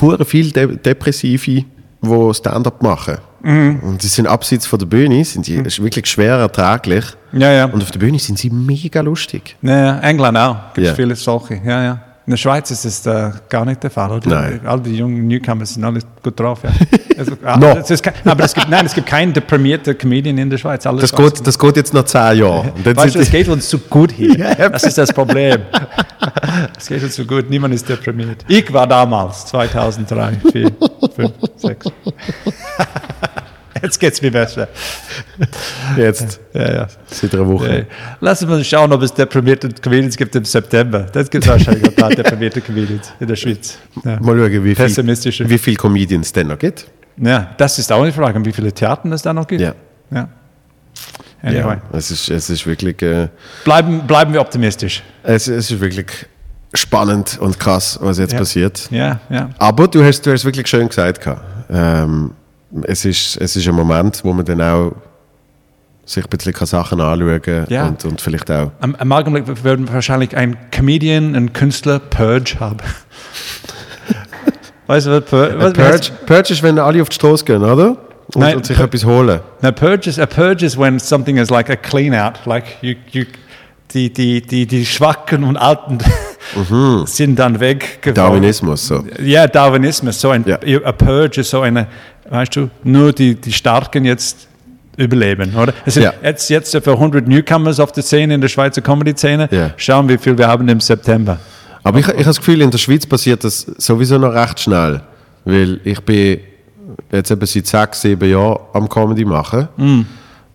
hure 0.01 0.24
viel 0.24 0.51
De 0.51 0.77
Depressive, 0.77 1.65
die 2.03 2.35
Stand-up 2.35 2.82
machen. 2.82 3.19
Mhm. 3.43 3.81
Und 3.82 4.03
die 4.03 4.07
sind 4.07 4.27
abseits 4.27 4.66
von 4.66 4.78
der 4.78 4.87
Bühne, 4.87 5.24
sind 5.24 5.47
die 5.47 5.55
ist 5.57 5.82
wirklich 5.82 6.07
schwer 6.07 6.35
erträglich. 6.37 7.05
Ja, 7.32 7.51
ja. 7.53 7.65
Und 7.66 7.82
auf 7.82 7.91
der 7.91 7.99
Bühne 7.99 8.19
sind 8.19 8.39
sie 8.39 8.51
mega 8.51 9.01
lustig. 9.01 9.57
Ja, 9.62 9.78
ja, 9.78 10.01
England 10.01 10.37
auch. 10.37 10.57
Gibt 10.74 10.87
es 10.87 10.91
Ja. 10.91 10.95
viele 10.95 11.16
solche. 11.16 11.55
Ja, 11.65 11.82
ja. 11.82 12.03
In 12.31 12.35
der 12.35 12.39
Schweiz 12.39 12.70
ist 12.70 12.85
das 12.85 13.05
äh, 13.07 13.32
gar 13.48 13.65
nicht 13.65 13.82
der 13.82 13.90
Fall, 13.90 14.09
oder? 14.12 14.31
Nein. 14.31 14.61
All 14.65 14.78
die 14.81 14.94
jungen 14.97 15.27
Newcomer 15.27 15.66
sind 15.66 15.82
alle 15.82 15.98
gut 16.23 16.39
drauf. 16.39 16.61
Ja. 16.62 16.70
Also, 17.19 17.32
ah, 17.43 17.57
No. 17.57 17.77
es 17.78 17.90
ist 17.90 18.09
aber 18.24 18.44
es 18.44 18.55
gibt, 18.55 18.69
nein, 18.69 18.86
es 18.86 18.94
gibt 18.94 19.09
keinen 19.09 19.32
deprimierten 19.32 19.98
Comedian 19.98 20.39
in 20.39 20.48
der 20.48 20.57
Schweiz. 20.57 20.86
Alles 20.86 21.11
Das 21.11 21.12
geht, 21.12 21.44
das 21.44 21.59
geht 21.59 21.77
jetzt 21.77 21.93
noch 21.93 22.05
zehn 22.05 22.39
Jahre. 22.39 22.73
Weißt 22.85 23.16
du, 23.16 23.19
es 23.19 23.32
geht 23.32 23.48
uns 23.48 23.69
zu 23.69 23.81
gut 23.81 24.12
hier. 24.12 24.36
Ja, 24.39 24.69
Das 24.69 24.85
ist 24.85 24.97
das 24.97 25.12
Problem. 25.12 25.62
Es 26.78 26.86
geht 26.86 27.02
uns 27.02 27.16
zu 27.16 27.27
gut, 27.27 27.51
niemand 27.51 27.74
ist 27.74 27.89
deprimiert. 27.89 28.44
Ich 28.47 28.73
war 28.73 28.86
damals, 28.86 29.47
2003, 29.47 30.35
4, 30.52 30.70
5, 31.16 31.32
6. 31.57 31.86
Jetzt 33.82 33.98
geht 33.98 34.12
es 34.15 34.23
mir 34.23 34.31
besser. 34.31 34.69
jetzt, 35.97 36.40
Ja, 36.52 36.73
ja. 36.73 36.86
seit 37.11 37.35
einer 37.35 37.47
Woche. 37.47 37.69
Äh, 37.81 37.85
Lass 38.20 38.43
uns 38.43 38.51
mal 38.51 38.65
schauen, 38.65 38.93
ob 38.93 39.02
es 39.02 39.12
deprimierte 39.12 39.69
Comedians 39.70 40.16
gibt 40.16 40.35
im 40.36 40.44
September. 40.44 41.01
Das 41.12 41.31
gibt 41.31 41.44
es 41.44 41.51
wahrscheinlich 41.51 41.86
auch 41.89 41.94
da 41.94 42.09
deprimierte 42.09 42.61
Comedians 42.61 43.12
in 43.20 43.27
der 43.28 43.36
Schweiz. 43.36 43.78
Ja. 44.05 44.19
Mal 44.20 44.36
schauen, 44.39 44.65
wie 44.65 44.74
Pessimistische. 44.74 45.44
viel, 45.44 45.51
wie 45.55 45.59
viel 45.59 45.77
Comedians 45.77 46.27
es 46.28 46.32
denn 46.32 46.48
noch 46.48 46.59
gibt. 46.59 46.86
ja, 47.16 47.51
das 47.57 47.78
ist 47.78 47.90
auch 47.93 48.02
eine 48.02 48.12
Frage, 48.12 48.44
wie 48.44 48.52
viele 48.52 48.73
Theater 48.73 49.11
es 49.12 49.23
da 49.23 49.32
noch 49.32 49.47
gibt. 49.47 49.61
Ja. 49.61 49.74
ja. 50.11 50.28
Anyway, 51.43 51.61
Ja, 51.62 51.82
es 51.93 52.11
ist, 52.11 52.28
es 52.28 52.51
ist 52.51 52.66
wirklich, 52.66 53.01
äh, 53.02 53.28
bleiben, 53.65 54.07
bleiben 54.07 54.32
wir 54.32 54.40
optimistisch. 54.43 55.02
es, 55.23 55.48
es 55.48 55.70
ist 55.70 55.81
wirklich 55.81 56.07
spannend 56.74 57.39
und 57.40 57.59
krass, 57.59 57.98
was 58.02 58.19
jetzt 58.19 58.32
Ja. 58.35 58.39
passiert. 58.39 58.89
Ja, 58.90 59.20
ja. 59.31 59.51
Aber 59.59 59.89
du 59.89 60.05
hast, 60.05 60.24
du 60.27 60.32
hast 60.32 60.44
wirklich 60.44 60.66
schön 60.69 60.89
gesagt. 60.89 61.27
Ähm, 61.73 62.32
es, 62.84 63.05
ist, 63.05 63.36
es 63.40 63.56
ist 63.56 63.66
ein 63.68 63.74
Moment, 63.74 64.20
wo 64.24 64.32
man 64.32 64.44
dann 64.44 64.60
auch 64.60 64.92
sich 66.05 66.24
ein 66.24 66.30
bisschen 66.30 66.66
Sachen 66.66 67.01
anschauen 67.01 67.40
kann 67.42 67.66
Ja. 67.68 67.86
und, 67.86 68.05
und 68.05 68.20
vielleicht 68.20 68.51
auch. 68.51 68.72
Am, 68.80 68.94
am 68.97 69.12
Augenblick 69.12 69.44
würden 69.64 69.86
wir 69.88 69.94
wahrscheinlich 69.94 70.36
ein 70.36 70.56
Comedian, 70.70 71.34
ein 71.36 71.52
Künstler 71.52 71.98
Purge 71.98 72.56
haben. 72.59 72.78
weißt 74.86 75.06
du, 75.06 75.10
was 75.12 75.24
Purge, 75.24 75.59
was, 75.59 75.72
Purge, 75.72 76.10
Purge 76.26 76.52
ist, 76.52 76.62
wenn 76.62 76.78
alle 76.78 77.02
auf 77.02 77.09
die 77.09 77.14
Straße 77.14 77.44
gehen, 77.44 77.62
oder? 77.62 77.97
Und, 78.34 78.36
Nein, 78.42 78.56
und 78.56 78.66
sich 78.66 78.76
Pur- 78.76 78.86
etwas 78.86 79.05
holen. 79.05 79.40
No, 79.62 79.72
purge 79.72 80.09
is 80.09 80.18
a 80.18 80.26
purge 80.26 80.64
is 80.64 80.78
when 80.78 80.98
something 80.98 81.36
is 81.36 81.51
like 81.51 81.68
a 81.70 81.76
clean 81.76 82.14
out, 82.14 82.34
like 82.47 82.64
you, 82.80 82.94
you, 83.10 83.24
die, 83.92 84.12
die, 84.12 84.40
die, 84.40 84.66
die 84.66 84.86
Schwachen 84.86 85.42
und 85.42 85.56
Alten 85.56 85.98
sind 87.06 87.38
dann 87.38 87.59
weg. 87.59 87.98
Darwinismus, 88.14 88.86
so. 88.86 89.05
Ja, 89.20 89.47
Darwinismus, 89.48 90.20
so 90.20 90.30
ein 90.30 90.44
Ja. 90.47 90.59
a 90.84 90.92
purge 90.92 91.40
ist 91.40 91.51
so 91.51 91.60
eine, 91.60 91.88
weißt 92.31 92.57
du, 92.57 92.70
nur 92.85 93.12
die, 93.12 93.35
die 93.35 93.52
Starken 93.52 94.05
jetzt 94.05 94.48
überleben, 94.97 95.55
oder? 95.57 95.73
Es 95.85 95.94
sind 95.94 96.05
Ja. 96.05 96.12
jetzt, 96.23 96.48
jetzt 96.51 96.74
etwa 96.74 96.93
100 96.93 97.27
Newcomers 97.27 97.81
auf 97.81 97.93
der 97.93 98.02
Szene, 98.02 98.35
in 98.35 98.40
der 98.40 98.48
Schweizer 98.48 98.81
Comedy-Szene. 98.82 99.48
Ja. 99.51 99.70
Schauen, 99.77 100.09
wie 100.09 100.19
viel 100.19 100.36
wir 100.36 100.47
haben 100.48 100.69
im 100.69 100.81
September. 100.81 101.39
Aber 101.82 101.98
ich, 101.98 102.07
ich 102.07 102.12
habe 102.15 102.24
das 102.24 102.39
Gefühl, 102.39 102.61
in 102.61 102.70
der 102.70 102.78
Schweiz 102.78 103.07
passiert 103.07 103.43
das 103.44 103.61
sowieso 103.78 104.19
noch 104.19 104.32
recht 104.35 104.61
schnell. 104.61 105.01
Weil 105.44 105.81
ich 105.85 106.01
bin 106.01 106.40
jetzt 107.11 107.31
eben 107.31 107.47
seit 107.47 107.66
sechs, 107.66 108.02
sieben 108.02 108.28
Jahren 108.31 108.59
am 108.74 108.89
Comedy 108.89 109.24
machen. 109.24 109.69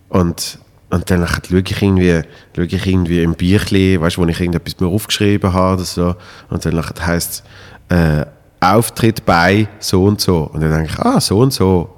Und, 0.08 0.58
und 0.90 1.10
dann 1.10 1.26
schaue 1.26 1.60
ich 1.66 1.82
irgendwie, 1.82 2.20
schaue 2.54 2.64
ich 2.66 2.86
irgendwie 2.86 3.22
im 3.22 3.34
Büchlein, 3.34 4.00
weißt 4.00 4.16
du, 4.16 4.22
wo 4.22 4.26
ich 4.26 4.40
irgendetwas 4.40 4.78
mir 4.78 4.86
aufgeschrieben 4.86 5.52
habe 5.52 5.74
oder 5.74 5.84
so. 5.84 6.14
Und 6.50 6.64
dann 6.64 6.80
heisst 7.04 7.42
es, 7.90 7.96
äh, 7.96 8.26
Auftritt 8.60 9.24
bei 9.26 9.68
so 9.78 10.04
und 10.04 10.20
so. 10.20 10.50
Und 10.52 10.60
dann 10.62 10.70
denke 10.72 10.88
ich, 10.92 10.98
ah, 10.98 11.20
so 11.20 11.38
und 11.40 11.52
so 11.52 11.88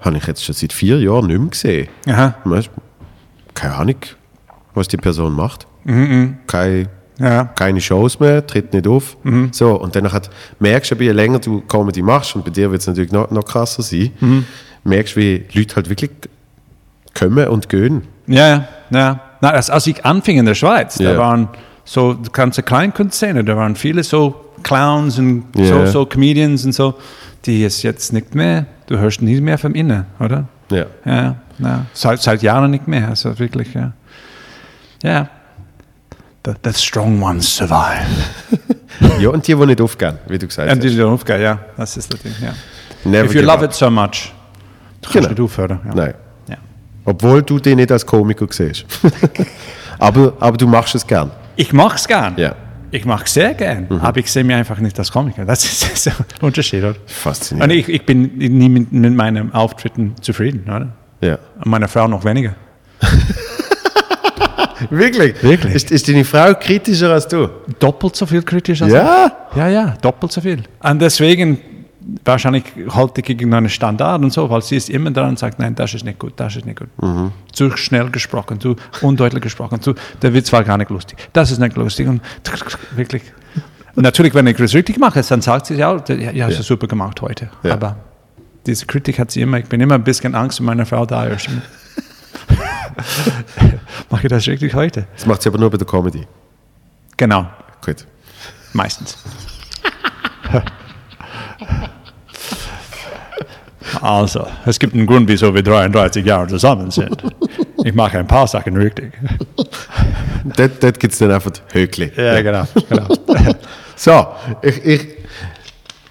habe 0.00 0.16
ich 0.16 0.26
jetzt 0.26 0.44
schon 0.44 0.54
seit 0.54 0.72
vier 0.72 0.98
Jahren 1.00 1.26
nicht 1.26 1.38
mehr 1.38 1.48
gesehen. 1.50 1.88
Aha. 2.08 2.34
Weißt, 2.44 2.70
keine 3.54 3.74
Ahnung, 3.74 3.96
was 4.74 4.88
die 4.88 4.96
Person 4.96 5.34
macht. 5.34 5.66
Keine 6.46 6.88
Ja. 7.18 7.44
keine 7.44 7.80
Shows 7.82 8.18
mehr, 8.18 8.46
tritt 8.46 8.72
nicht 8.72 8.86
auf. 8.86 9.16
So, 9.52 9.74
und 9.78 9.94
dann 9.94 10.10
hat, 10.10 10.30
merkst 10.58 10.90
du, 10.92 10.94
je 10.96 11.12
länger 11.12 11.38
du 11.38 11.60
Comedy 11.62 12.00
machst, 12.02 12.34
und 12.34 12.44
bei 12.44 12.50
dir 12.50 12.70
wird 12.70 12.80
es 12.80 12.86
natürlich 12.86 13.12
noch, 13.12 13.30
noch 13.30 13.44
krasser 13.44 13.82
sein, 13.82 14.12
merkst 14.84 15.16
du, 15.16 15.20
wie 15.20 15.44
Leute 15.52 15.76
halt 15.76 15.90
wirklich 15.90 16.10
kommen 17.18 17.46
und 17.48 17.68
gehen. 17.68 18.02
Ja, 18.26 18.48
ja, 18.48 18.64
ja. 18.90 19.20
Na, 19.42 19.50
als, 19.50 19.68
als 19.68 19.86
ich 19.86 20.04
anfing 20.04 20.38
in 20.38 20.46
der 20.46 20.54
Schweiz, 20.54 20.96
da 20.96 21.12
Ja. 21.12 21.18
waren 21.18 21.48
so 21.84 22.14
die 22.14 22.30
ganze 22.32 22.62
Kleinkunstszene, 22.62 23.42
da 23.44 23.56
waren 23.56 23.74
viele 23.76 24.02
so 24.02 24.34
Clowns 24.62 25.18
und 25.18 25.44
Ja. 25.56 25.86
so, 25.86 25.92
so 25.92 26.06
Comedians 26.06 26.64
und 26.64 26.72
so, 26.72 26.94
die 27.46 27.64
ist 27.64 27.82
jetzt 27.82 28.12
nicht 28.12 28.34
mehr, 28.34 28.66
du 28.86 28.98
hörst 28.98 29.22
nie 29.22 29.40
mehr 29.40 29.58
vom 29.58 29.74
Innen, 29.74 30.06
oder? 30.18 30.46
Ja. 30.70 30.86
Ja. 31.04 31.36
Seit, 31.92 32.20
seit 32.22 32.42
Jahren 32.42 32.70
nicht 32.70 32.86
mehr, 32.88 33.08
also 33.08 33.38
wirklich, 33.38 33.74
ja. 33.74 33.92
Ja. 35.02 35.28
The, 36.46 36.52
the 36.64 36.72
strong 36.72 37.20
ones 37.22 37.54
survive. 37.54 38.06
ja, 39.20 39.28
und 39.28 39.46
die, 39.46 39.54
die 39.54 39.66
nicht 39.66 39.80
aufgehen, 39.80 40.18
wie 40.28 40.38
du 40.38 40.46
gesagt 40.46 40.70
Und 40.70 40.76
hast. 40.78 40.82
die 40.84 40.88
sind 40.88 41.02
aufgehört, 41.04 41.42
ja, 41.42 41.58
das 41.76 41.96
ist 41.96 42.12
das 42.12 42.20
Ding, 42.22 42.32
ja. 42.40 42.54
Never 43.04 43.24
If 43.26 43.34
you 43.34 43.42
love 43.42 43.58
up. 43.58 43.62
it 43.64 43.72
so 43.74 43.90
much, 43.90 44.32
du 45.02 45.10
kannst 45.10 45.14
Genau. 45.14 45.28
nicht 45.28 45.40
aufhören. 45.40 45.80
Ja. 45.86 45.94
Nein. 45.94 46.14
Ja. 46.48 46.56
Obwohl 47.04 47.42
du 47.42 47.58
dich 47.58 47.76
nicht 47.76 47.90
als 47.92 48.04
Komiker 48.06 48.46
siehst. 48.50 48.84
aber, 49.98 50.32
aber 50.40 50.56
du 50.56 50.66
machst 50.66 50.94
es 50.94 51.06
gern. 51.06 51.30
Ich 51.56 51.72
mache 51.72 51.96
es 51.96 52.06
gern. 52.08 52.34
Ja. 52.38 52.54
Ich 52.92 53.04
mache 53.04 53.24
es 53.24 53.34
sehr 53.34 53.54
gern, 53.54 53.86
aber 54.00 54.18
ich 54.18 54.30
sehe 54.32 54.42
mich 54.42 54.56
einfach 54.56 54.78
nicht 54.78 54.98
als 54.98 55.12
Komiker. 55.12 55.44
Das 55.44 55.64
ist 55.64 56.08
ein 56.08 56.14
Unterschied, 56.40 56.82
oder? 56.82 56.96
Faszinierend. 57.06 57.72
Und 57.72 57.78
ich, 57.78 57.88
ich 57.88 58.04
bin 58.04 58.36
nie 58.36 58.68
mit, 58.68 58.92
mit 58.92 59.14
meinen 59.14 59.52
Auftritten 59.54 60.14
zufrieden, 60.20 60.64
oder? 60.64 60.88
Ja. 61.20 61.38
Und 61.58 61.66
meine 61.66 61.86
Frau 61.88 62.08
noch 62.08 62.24
weniger. 62.24 62.54
Wirklich? 64.90 65.42
Wirklich. 65.42 65.74
Ist, 65.74 65.90
ist 65.90 66.08
deine 66.08 66.24
Frau 66.24 66.54
kritischer 66.54 67.12
als 67.12 67.28
du? 67.28 67.48
Doppelt 67.78 68.16
so 68.16 68.24
viel 68.26 68.42
kritisch 68.42 68.80
als 68.82 68.92
Ja? 68.92 69.30
ich. 69.50 69.56
Ja, 69.56 69.68
ja, 69.68 69.94
doppelt 70.00 70.32
so 70.32 70.40
viel. 70.40 70.62
Und 70.82 71.02
deswegen, 71.02 71.58
wahrscheinlich 72.24 72.64
halte 72.90 73.20
ich 73.20 73.26
gegen 73.26 73.52
einen 73.52 73.68
Standard 73.68 74.22
und 74.22 74.32
so, 74.32 74.48
weil 74.50 74.62
sie 74.62 74.76
ist 74.76 74.90
immer 74.90 75.10
dran 75.10 75.30
und 75.30 75.38
sagt, 75.38 75.58
nein, 75.58 75.74
das 75.74 75.94
ist 75.94 76.04
nicht 76.04 76.18
gut, 76.18 76.34
das 76.36 76.56
ist 76.56 76.66
nicht 76.66 76.78
gut. 76.78 76.88
Zu 77.52 77.76
schnell 77.76 78.10
gesprochen, 78.10 78.60
zu 78.60 78.76
undeutlich 79.00 79.42
gesprochen, 79.42 79.80
zu, 79.80 79.94
der 80.22 80.34
Witz 80.34 80.52
war 80.52 80.64
gar 80.64 80.78
nicht 80.78 80.90
lustig. 80.90 81.18
Das 81.32 81.50
ist 81.50 81.58
nicht 81.58 81.76
lustig 81.76 82.08
und 82.08 82.20
wirklich. 82.96 83.22
Und 83.94 84.02
natürlich, 84.02 84.34
wenn 84.34 84.46
ich 84.46 84.58
es 84.58 84.74
richtig 84.74 84.98
mache, 84.98 85.22
dann 85.22 85.42
sagt 85.42 85.66
sie 85.66 85.74
ja, 85.74 86.02
ja, 86.08 86.30
ja, 86.30 86.46
hast 86.46 86.58
du 86.58 86.62
super 86.62 86.86
gemacht 86.86 87.20
heute. 87.22 87.50
Ja. 87.62 87.74
Aber 87.74 87.96
diese 88.66 88.86
Kritik 88.86 89.18
hat 89.18 89.30
sie 89.30 89.40
immer, 89.40 89.58
ich 89.58 89.66
bin 89.66 89.80
immer 89.80 89.96
ein 89.96 90.04
bisschen 90.04 90.34
Angst, 90.34 90.60
wenn 90.60 90.66
meine 90.66 90.86
Frau 90.86 91.06
da 91.06 91.24
ist. 91.24 91.48
mache 94.10 94.22
ich 94.22 94.28
das 94.28 94.46
richtig 94.46 94.74
heute? 94.74 95.06
Das 95.16 95.26
macht 95.26 95.42
sie 95.42 95.48
aber 95.48 95.58
nur 95.58 95.70
bei 95.70 95.78
der 95.78 95.86
Comedy. 95.86 96.26
Genau, 97.16 97.46
Gut. 97.84 98.06
meistens. 98.72 99.18
Also, 104.00 104.46
es 104.66 104.78
gibt 104.78 104.94
einen 104.94 105.06
Grund, 105.06 105.28
wieso 105.28 105.54
wir 105.54 105.62
33 105.62 106.24
Jahre 106.24 106.46
zusammen 106.48 106.90
sind. 106.90 107.22
Ich 107.84 107.94
mache 107.94 108.18
ein 108.18 108.26
paar 108.26 108.46
Sachen 108.46 108.76
richtig. 108.76 109.12
Dort 110.56 111.00
gibt 111.00 111.12
es 111.12 111.18
dann 111.18 111.30
einfach 111.32 111.52
Höckli. 111.72 112.12
Ja, 112.16 112.40
genau. 112.42 112.64
genau. 112.88 113.08
So, 113.96 114.28
ich, 114.62 114.82
ich, 114.82 115.08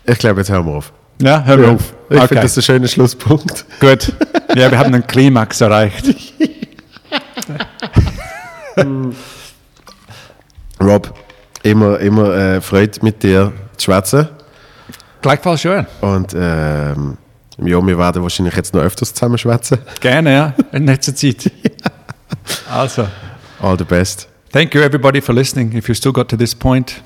ich 0.05 0.17
glaube, 0.19 0.41
jetzt 0.41 0.51
hören 0.51 0.63
wir 0.65 0.73
auf. 0.73 0.93
Ja, 1.21 1.43
hör 1.43 1.57
mir 1.57 1.69
auf. 1.71 1.93
Ich 2.09 2.17
Okay. 2.17 2.27
finde 2.27 2.43
das 2.43 2.55
ein 2.57 2.61
schöner 2.61 2.87
Schlusspunkt. 2.87 3.65
Gut. 3.79 4.13
Ja, 4.55 4.69
wir 4.69 4.77
haben 4.77 4.93
einen 4.93 5.07
Klimax 5.07 5.59
erreicht. 5.61 6.05
Rob, 10.81 11.13
immer, 11.63 11.99
immer 11.99 12.33
äh, 12.35 12.61
Freude 12.61 12.99
mit 13.01 13.21
dir 13.23 13.51
zu 13.77 13.85
schwätzen. 13.85 14.29
Gleichfalls 15.21 15.61
schön. 15.61 15.85
Und 16.01 16.33
ähm, 16.37 17.17
ja, 17.63 17.85
wir 17.85 17.97
werden 17.97 18.21
wahrscheinlich 18.23 18.55
jetzt 18.55 18.73
noch 18.73 18.81
öfters 18.81 19.13
zusammen 19.13 19.37
schwätzen. 19.37 19.77
Gerne, 19.99 20.33
ja. 20.33 20.53
In 20.71 20.85
letzter 20.85 21.15
Zeit. 21.15 21.51
Also, 22.71 23.07
All 23.61 23.77
the 23.77 23.83
best. 23.83 24.27
thank 24.51 24.73
you 24.73 24.81
everybody 24.81 25.21
for 25.21 25.33
listening. 25.35 25.71
If 25.75 25.87
you 25.87 25.93
still 25.95 26.11
got 26.13 26.29
to 26.29 26.37
this 26.37 26.55
point, 26.55 27.01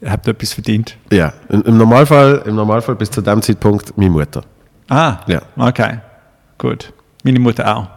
ihr 0.00 0.10
habt 0.10 0.26
etwas 0.28 0.52
verdient. 0.54 0.96
Ja, 1.12 1.32
im, 1.48 1.76
Normalfall, 1.78 2.42
im 2.46 2.54
Normalfall 2.54 2.94
bis 2.94 3.10
zu 3.10 3.20
dem 3.20 3.42
Zeitpunkt 3.42 3.96
meine 3.96 4.10
Mutter. 4.10 4.42
Ah, 4.88 5.18
Ja. 5.26 5.42
okay. 5.56 5.98
Gut. 6.58 6.92
Meine 7.24 7.40
Mutter 7.40 7.76
auch. 7.76 7.88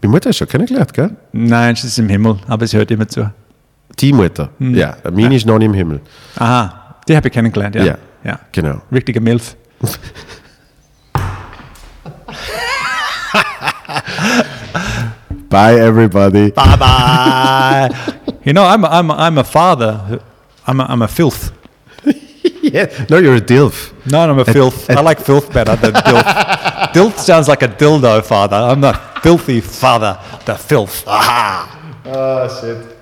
Meine 0.00 0.12
Mutter 0.12 0.30
hast 0.30 0.36
du 0.40 0.44
schon 0.44 0.48
kennengelernt, 0.48 0.92
gell? 0.94 1.10
Nein, 1.32 1.74
sie 1.76 1.86
ist 1.88 1.98
im 1.98 2.08
Himmel, 2.08 2.38
aber 2.48 2.66
sie 2.66 2.76
hört 2.76 2.90
immer 2.90 3.06
zu. 3.08 3.30
Die 3.98 4.12
Mutter. 4.12 4.50
Ja, 4.60 4.96
meine 5.12 5.34
ist 5.36 5.44
noch 5.46 5.58
nicht 5.58 5.66
im 5.66 5.74
Himmel. 5.74 6.00
Aha, 6.36 6.96
die 7.08 7.16
habe 7.16 7.28
ich 7.28 7.34
kennengelernt, 7.34 7.74
ja. 7.74 7.84
Ja. 7.84 7.98
ja. 8.24 8.40
Genau. 8.52 8.80
Richtige 8.92 9.20
Milf. 9.20 9.56
Bye, 15.48 15.80
everybody. 15.80 16.50
Bye 16.50 16.76
bye. 16.76 17.88
you 18.44 18.52
know, 18.52 18.64
I'm 18.64 18.84
a, 18.84 18.88
I'm 18.88 19.10
I'm 19.10 19.38
a 19.38 19.44
father. 19.44 20.20
I'm 20.66 20.80
a, 20.80 20.84
I'm 20.84 21.02
a 21.02 21.08
filth. 21.08 21.52
Yeah. 22.60 23.06
No, 23.08 23.16
you're 23.18 23.36
a 23.36 23.40
DILF. 23.40 23.94
No, 24.10 24.18
I'm 24.18 24.38
a 24.38 24.44
filth. 24.44 24.90
I 24.90 25.00
like 25.00 25.20
filth 25.20 25.52
better 25.52 25.74
than 25.76 25.92
dilf. 25.94 26.22
dilf 26.92 27.16
sounds 27.16 27.48
like 27.48 27.62
a 27.62 27.68
dildo 27.68 28.22
father. 28.22 28.56
I'm 28.56 28.80
the 28.80 28.92
filthy 29.22 29.60
father. 29.60 30.18
The 30.44 30.54
filth. 30.56 31.06
Aha. 31.06 32.00
Oh, 32.04 32.60
shit. 32.60 32.97